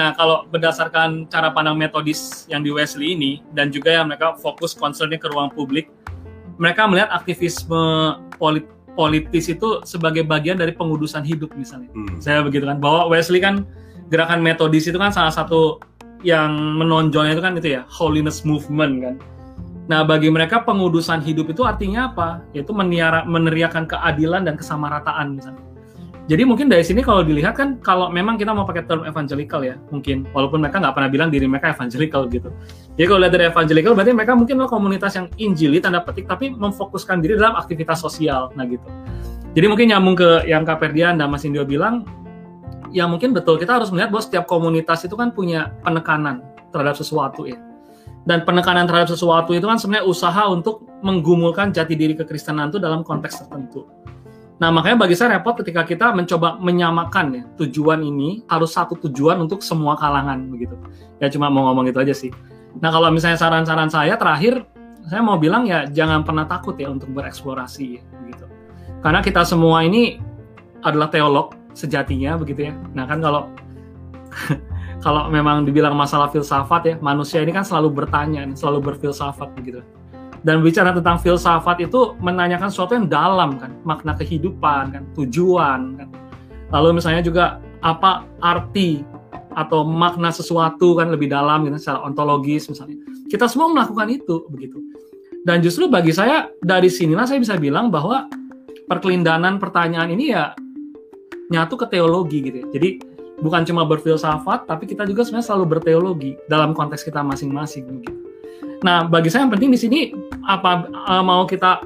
Nah 0.00 0.16
kalau 0.16 0.48
berdasarkan 0.48 1.28
cara 1.28 1.52
pandang 1.52 1.76
metodis 1.76 2.48
yang 2.48 2.64
di 2.64 2.72
Wesley 2.72 3.12
ini 3.12 3.44
dan 3.52 3.68
juga 3.68 3.92
yang 3.92 4.08
mereka 4.08 4.40
fokus 4.40 4.72
concernnya 4.72 5.20
ke 5.20 5.28
ruang 5.28 5.52
publik, 5.52 5.92
mereka 6.56 6.88
melihat 6.88 7.12
aktivisme 7.12 8.16
polit- 8.40 8.77
politis 8.98 9.46
itu 9.46 9.78
sebagai 9.86 10.26
bagian 10.26 10.58
dari 10.58 10.74
pengudusan 10.74 11.22
hidup 11.22 11.54
misalnya. 11.54 11.86
Hmm. 11.94 12.18
saya 12.18 12.42
begitu 12.42 12.66
kan 12.66 12.82
bahwa 12.82 13.14
Wesley 13.14 13.38
kan 13.38 13.62
gerakan 14.10 14.42
metodis 14.42 14.90
itu 14.90 14.98
kan 14.98 15.14
salah 15.14 15.30
satu 15.30 15.78
yang 16.26 16.50
menonjolnya 16.74 17.38
itu 17.38 17.42
kan 17.44 17.54
itu 17.54 17.78
ya 17.78 17.86
holiness 17.86 18.42
movement 18.42 18.94
kan. 18.98 19.14
Nah 19.86 20.02
bagi 20.02 20.26
mereka 20.34 20.66
pengudusan 20.66 21.22
hidup 21.22 21.54
itu 21.54 21.62
artinya 21.62 22.10
apa? 22.10 22.42
Yaitu 22.50 22.74
meniara, 22.74 23.22
meneriakan 23.22 23.86
keadilan 23.86 24.42
dan 24.42 24.58
kesamarataan 24.58 25.38
misalnya 25.38 25.67
jadi 26.28 26.44
mungkin 26.44 26.68
dari 26.68 26.84
sini 26.84 27.00
kalau 27.00 27.24
dilihat 27.24 27.56
kan 27.56 27.80
kalau 27.80 28.12
memang 28.12 28.36
kita 28.36 28.52
mau 28.52 28.68
pakai 28.68 28.84
term 28.84 29.08
evangelical 29.08 29.64
ya 29.64 29.80
mungkin 29.88 30.28
walaupun 30.36 30.60
mereka 30.60 30.78
nggak 30.78 30.94
pernah 30.94 31.10
bilang 31.10 31.28
diri 31.32 31.48
mereka 31.48 31.72
evangelical 31.72 32.28
gitu 32.28 32.52
jadi 33.00 33.06
kalau 33.08 33.20
lihat 33.24 33.32
dari 33.32 33.44
evangelical 33.48 33.92
berarti 33.96 34.12
mereka 34.12 34.32
mungkin 34.36 34.54
adalah 34.60 34.70
komunitas 34.70 35.12
yang 35.16 35.26
injili 35.40 35.80
tanda 35.80 36.04
petik 36.04 36.28
tapi 36.28 36.52
memfokuskan 36.52 37.24
diri 37.24 37.40
dalam 37.40 37.56
aktivitas 37.56 37.98
sosial 38.04 38.52
nah 38.52 38.68
gitu 38.68 38.84
jadi 39.56 39.66
mungkin 39.66 39.90
nyambung 39.90 40.14
ke 40.14 40.46
yang 40.46 40.62
Kak 40.62 40.78
Ferdian 40.78 41.16
dan 41.16 41.32
Mas 41.32 41.42
Indio 41.42 41.64
bilang 41.64 42.04
ya 42.92 43.08
mungkin 43.08 43.32
betul 43.32 43.56
kita 43.56 43.80
harus 43.80 43.88
melihat 43.92 44.12
bahwa 44.12 44.24
setiap 44.24 44.44
komunitas 44.48 45.04
itu 45.04 45.16
kan 45.16 45.32
punya 45.32 45.72
penekanan 45.84 46.44
terhadap 46.72 46.96
sesuatu 46.96 47.48
ya. 47.48 47.56
Dan 48.28 48.44
penekanan 48.44 48.84
terhadap 48.84 49.08
sesuatu 49.08 49.56
itu 49.56 49.64
kan 49.64 49.80
sebenarnya 49.80 50.04
usaha 50.04 50.44
untuk 50.52 50.84
menggumulkan 51.00 51.72
jati 51.72 51.96
diri 51.96 52.12
kekristenan 52.12 52.68
itu 52.68 52.76
dalam 52.76 53.00
konteks 53.00 53.40
tertentu. 53.40 53.88
Nah, 54.58 54.74
makanya 54.74 55.06
bagi 55.06 55.14
saya 55.14 55.38
repot 55.38 55.54
ketika 55.62 55.86
kita 55.86 56.10
mencoba 56.10 56.58
menyamakan 56.58 57.26
ya 57.30 57.42
tujuan 57.62 58.02
ini 58.02 58.42
harus 58.50 58.74
satu 58.74 58.98
tujuan 59.06 59.38
untuk 59.38 59.62
semua 59.62 59.94
kalangan 59.94 60.50
begitu. 60.50 60.74
Ya 61.22 61.30
cuma 61.30 61.46
mau 61.46 61.70
ngomong 61.70 61.86
itu 61.94 61.98
aja 62.02 62.10
sih. 62.10 62.34
Nah 62.82 62.90
kalau 62.90 63.10
misalnya 63.14 63.38
saran-saran 63.38 63.86
saya 63.86 64.18
terakhir, 64.18 64.66
saya 65.06 65.22
mau 65.22 65.38
bilang 65.38 65.62
ya 65.66 65.86
jangan 65.86 66.26
pernah 66.26 66.44
takut 66.44 66.74
ya 66.74 66.90
untuk 66.90 67.10
bereksplorasi 67.14 67.86
ya, 67.98 68.02
begitu. 68.26 68.44
Karena 68.98 69.22
kita 69.22 69.46
semua 69.46 69.86
ini 69.86 70.18
adalah 70.82 71.06
teolog 71.06 71.54
sejatinya 71.74 72.34
begitu 72.34 72.70
ya. 72.70 72.74
Nah 72.98 73.06
kan 73.06 73.22
kalau 73.22 73.46
kalau 75.04 75.30
memang 75.30 75.62
dibilang 75.62 75.94
masalah 75.94 76.34
filsafat 76.34 76.82
ya, 76.82 76.94
manusia 76.98 77.46
ini 77.46 77.54
kan 77.54 77.62
selalu 77.62 78.04
bertanya, 78.04 78.42
selalu 78.58 78.92
berfilsafat 78.92 79.54
begitu. 79.54 79.86
Dan 80.46 80.62
bicara 80.62 80.94
tentang 80.94 81.18
filsafat 81.18 81.82
itu 81.82 82.14
menanyakan 82.22 82.70
sesuatu 82.70 82.94
yang 82.94 83.10
dalam 83.10 83.58
kan, 83.58 83.74
makna 83.82 84.14
kehidupan 84.14 84.94
kan, 84.94 85.02
tujuan 85.18 85.98
kan. 85.98 86.08
Lalu 86.70 87.02
misalnya 87.02 87.24
juga 87.24 87.58
apa 87.82 88.26
arti 88.38 89.02
atau 89.54 89.82
makna 89.82 90.30
sesuatu 90.30 90.94
kan 90.94 91.10
lebih 91.10 91.26
dalam 91.26 91.66
gitu 91.66 91.76
secara 91.82 92.06
ontologis 92.06 92.70
misalnya. 92.70 93.02
Kita 93.26 93.50
semua 93.50 93.66
melakukan 93.74 94.06
itu 94.08 94.46
begitu. 94.46 94.78
Dan 95.42 95.58
justru 95.64 95.90
bagi 95.90 96.14
saya 96.14 96.46
dari 96.62 96.86
sinilah 96.86 97.26
saya 97.26 97.42
bisa 97.42 97.58
bilang 97.58 97.90
bahwa 97.90 98.30
perkelindanan 98.86 99.58
pertanyaan 99.58 100.12
ini 100.14 100.30
ya 100.30 100.54
nyatu 101.50 101.74
ke 101.80 101.86
teologi 101.90 102.38
gitu 102.44 102.56
ya. 102.62 102.66
Jadi 102.78 102.88
bukan 103.42 103.64
cuma 103.66 103.82
berfilsafat 103.88 104.68
tapi 104.68 104.84
kita 104.86 105.02
juga 105.08 105.24
sebenarnya 105.24 105.46
selalu 105.50 105.64
berteologi 105.78 106.32
dalam 106.46 106.76
konteks 106.76 107.02
kita 107.06 107.24
masing-masing 107.24 107.84
gitu. 108.04 108.27
Nah, 108.86 109.10
bagi 109.10 109.26
saya 109.26 109.46
yang 109.46 109.52
penting 109.54 109.70
di 109.74 109.80
sini 109.80 110.00
apa 110.46 110.86
uh, 110.86 111.22
mau 111.22 111.42
kita 111.48 111.82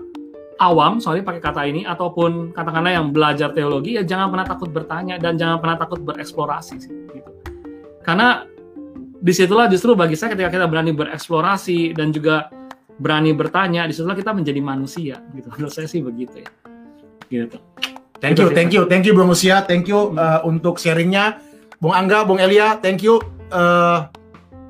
awam, 0.60 1.00
sorry 1.02 1.24
pakai 1.24 1.42
kata 1.42 1.62
ini, 1.66 1.82
ataupun 1.88 2.52
katakanlah 2.52 2.92
yang 2.94 3.10
belajar 3.10 3.50
teologi, 3.50 3.98
ya 3.98 4.04
jangan 4.04 4.30
pernah 4.30 4.46
takut 4.46 4.70
bertanya 4.70 5.16
dan 5.18 5.34
jangan 5.34 5.58
pernah 5.58 5.76
takut 5.80 6.04
bereksplorasi, 6.04 6.76
sih, 6.78 6.92
gitu. 7.10 7.30
Karena 8.06 8.46
di 9.22 9.32
situlah 9.34 9.66
justru 9.66 9.98
bagi 9.98 10.14
saya 10.14 10.34
ketika 10.36 10.54
kita 10.54 10.66
berani 10.70 10.94
bereksplorasi 10.94 11.96
dan 11.98 12.14
juga 12.14 12.46
berani 13.00 13.34
bertanya, 13.34 13.88
di 13.88 13.94
situlah 13.96 14.14
kita 14.14 14.30
menjadi 14.30 14.60
manusia, 14.62 15.16
gitu. 15.34 15.48
Menurut 15.58 15.74
saya 15.74 15.88
sih 15.90 16.04
begitu 16.04 16.44
ya, 16.44 16.50
gitu. 17.26 17.58
Thank 18.22 18.38
you, 18.38 18.54
thank 18.54 18.70
you, 18.70 18.86
thank 18.86 19.02
you 19.02 19.18
Bung 19.18 19.34
Usia, 19.34 19.66
thank 19.66 19.90
you 19.90 20.14
uh, 20.14 20.46
untuk 20.46 20.78
sharingnya, 20.78 21.42
Bung 21.82 21.90
Angga, 21.90 22.22
Bung 22.22 22.38
Elia, 22.38 22.78
thank 22.78 23.02
you. 23.02 23.18
Uh, 23.50 24.06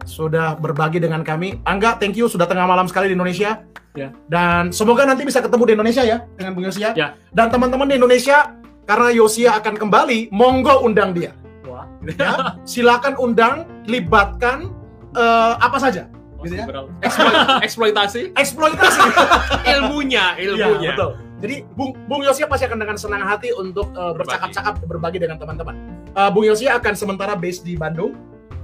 sudah 0.05 0.59
berbagi 0.59 0.99
dengan 0.99 1.23
kami. 1.23 1.61
Angga, 1.67 1.99
thank 1.99 2.19
you 2.19 2.27
sudah 2.27 2.47
tengah 2.47 2.67
malam 2.67 2.87
sekali 2.87 3.11
di 3.11 3.15
Indonesia. 3.15 3.63
Ya. 3.93 4.09
Dan 4.25 4.73
semoga 4.73 5.05
nanti 5.05 5.29
bisa 5.29 5.45
ketemu 5.45 5.63
di 5.69 5.73
Indonesia 5.77 6.03
ya 6.03 6.25
dengan 6.37 6.57
Bung 6.57 6.65
Yosia. 6.65 6.97
Ya. 6.97 7.13
Dan 7.29 7.53
teman-teman 7.53 7.85
di 7.93 8.01
Indonesia 8.01 8.57
karena 8.89 9.13
Yosia 9.13 9.53
akan 9.61 9.75
kembali, 9.77 10.33
monggo 10.33 10.81
undang 10.81 11.13
dia. 11.13 11.37
Wah. 11.69 11.85
Ya, 12.05 12.57
silakan 12.65 13.21
undang, 13.21 13.69
libatkan 13.85 14.73
uh, 15.13 15.61
apa 15.61 15.77
saja. 15.77 16.09
Gitu 16.43 16.59
ya. 16.59 16.67
Eksploit- 17.05 17.61
eksploitasi 17.67 18.23
Eksploitasi. 18.35 19.01
ilmunya, 19.77 20.35
ilmunya. 20.41 20.97
betul. 20.97 21.11
Jadi 21.43 21.57
Bung 21.75 21.93
Bung 22.07 22.23
Yosia 22.23 22.47
pasti 22.47 22.65
akan 22.71 22.79
dengan 22.81 22.97
senang 22.97 23.23
hati 23.27 23.51
untuk 23.55 23.91
uh, 23.99 24.15
bercakap-cakap 24.15 24.79
berbagi 24.87 25.19
dengan 25.21 25.37
teman-teman. 25.37 25.75
Uh, 26.15 26.31
Bung 26.33 26.47
Yosia 26.47 26.79
akan 26.81 26.95
sementara 26.95 27.35
base 27.35 27.61
di 27.61 27.75
Bandung, 27.75 28.15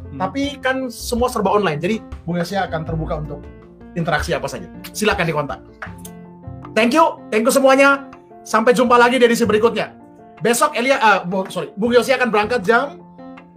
Hmm. 0.09 0.19
tapi 0.19 0.57
kan 0.57 0.89
semua 0.89 1.29
serba 1.29 1.51
online. 1.51 1.77
Jadi 1.77 1.97
Bung 2.23 2.37
Yosia 2.37 2.65
akan 2.65 2.81
terbuka 2.83 3.19
untuk 3.19 3.45
interaksi 3.93 4.33
apa 4.33 4.47
saja. 4.47 4.69
Silakan 4.89 5.25
dikontak. 5.25 5.61
Thank 6.73 6.93
you, 6.93 7.19
thank 7.29 7.43
you 7.43 7.51
semuanya. 7.51 8.07
Sampai 8.41 8.73
jumpa 8.73 8.95
lagi 8.95 9.17
di 9.17 9.25
edisi 9.25 9.43
berikutnya. 9.43 9.93
Besok 10.39 10.73
Elia, 10.73 10.97
uh, 10.97 11.19
Bu- 11.21 11.49
sorry, 11.49 11.75
Bung 11.75 11.91
Yosia 11.91 12.15
akan 12.15 12.29
berangkat 12.29 12.63
jam 12.63 13.03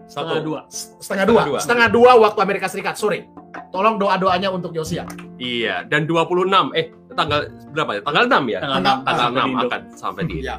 Setengah 0.03 0.43
dua. 0.43 0.59
setengah 0.67 1.23
dua, 1.23 1.39
Setengah 1.39 1.45
dua. 1.45 1.59
setengah 1.59 1.87
dua 1.87 2.11
waktu 2.19 2.39
Amerika 2.41 2.67
Serikat 2.67 2.95
sore. 2.95 3.31
Tolong 3.69 3.95
doa 3.95 4.15
doanya 4.15 4.49
untuk 4.49 4.71
Yosia. 4.71 5.07
Iya, 5.37 5.83
dan 5.85 6.03
26 6.03 6.71
eh 6.73 6.91
tanggal 7.09 7.47
berapa 7.71 7.91
ya? 7.93 8.01
Tanggal 8.01 8.23
6 8.25 8.43
ya? 8.45 8.59
Tanggal 8.59 8.75
Tanggal- 8.75 8.97
enam, 8.97 8.97
Tanggal 9.01 9.23
sampai 9.23 9.31
6 9.31 9.39
di 9.39 9.51
Indo. 9.53 9.67
akan 9.69 9.81
sampai 9.93 10.23
di 10.25 10.35
Ya. 10.41 10.55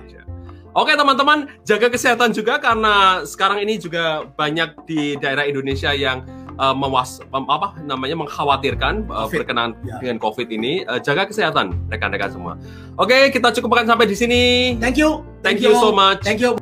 Oke 0.73 0.97
teman-teman, 0.97 1.53
jaga 1.69 1.93
kesehatan 1.93 2.33
juga 2.33 2.57
karena 2.57 3.21
sekarang 3.29 3.61
ini 3.61 3.77
juga 3.77 4.25
banyak 4.25 4.89
di 4.89 5.21
daerah 5.21 5.45
Indonesia 5.45 5.93
yang 5.93 6.25
uh, 6.57 6.73
mewas 6.73 7.21
apa 7.29 7.77
namanya 7.85 8.17
mengkhawatirkan 8.25 9.05
uh, 9.05 9.29
Covid. 9.29 9.45
berkenaan 9.45 9.71
Ya. 9.85 10.01
dengan 10.01 10.17
COVID 10.17 10.49
ini. 10.49 10.81
Uh, 10.89 10.97
jaga 10.97 11.29
kesehatan 11.29 11.77
rekan-rekan 11.93 12.33
semua. 12.33 12.57
Oke, 12.97 13.29
kita 13.29 13.53
cukupkan 13.53 13.85
sampai 13.85 14.09
di 14.09 14.17
sini. 14.17 14.43
Thank 14.81 14.97
you. 14.97 15.21
Thank 15.45 15.61
you 15.61 15.77
so 15.77 15.93
much. 15.93 16.25
Thank 16.25 16.41
you. 16.41 16.57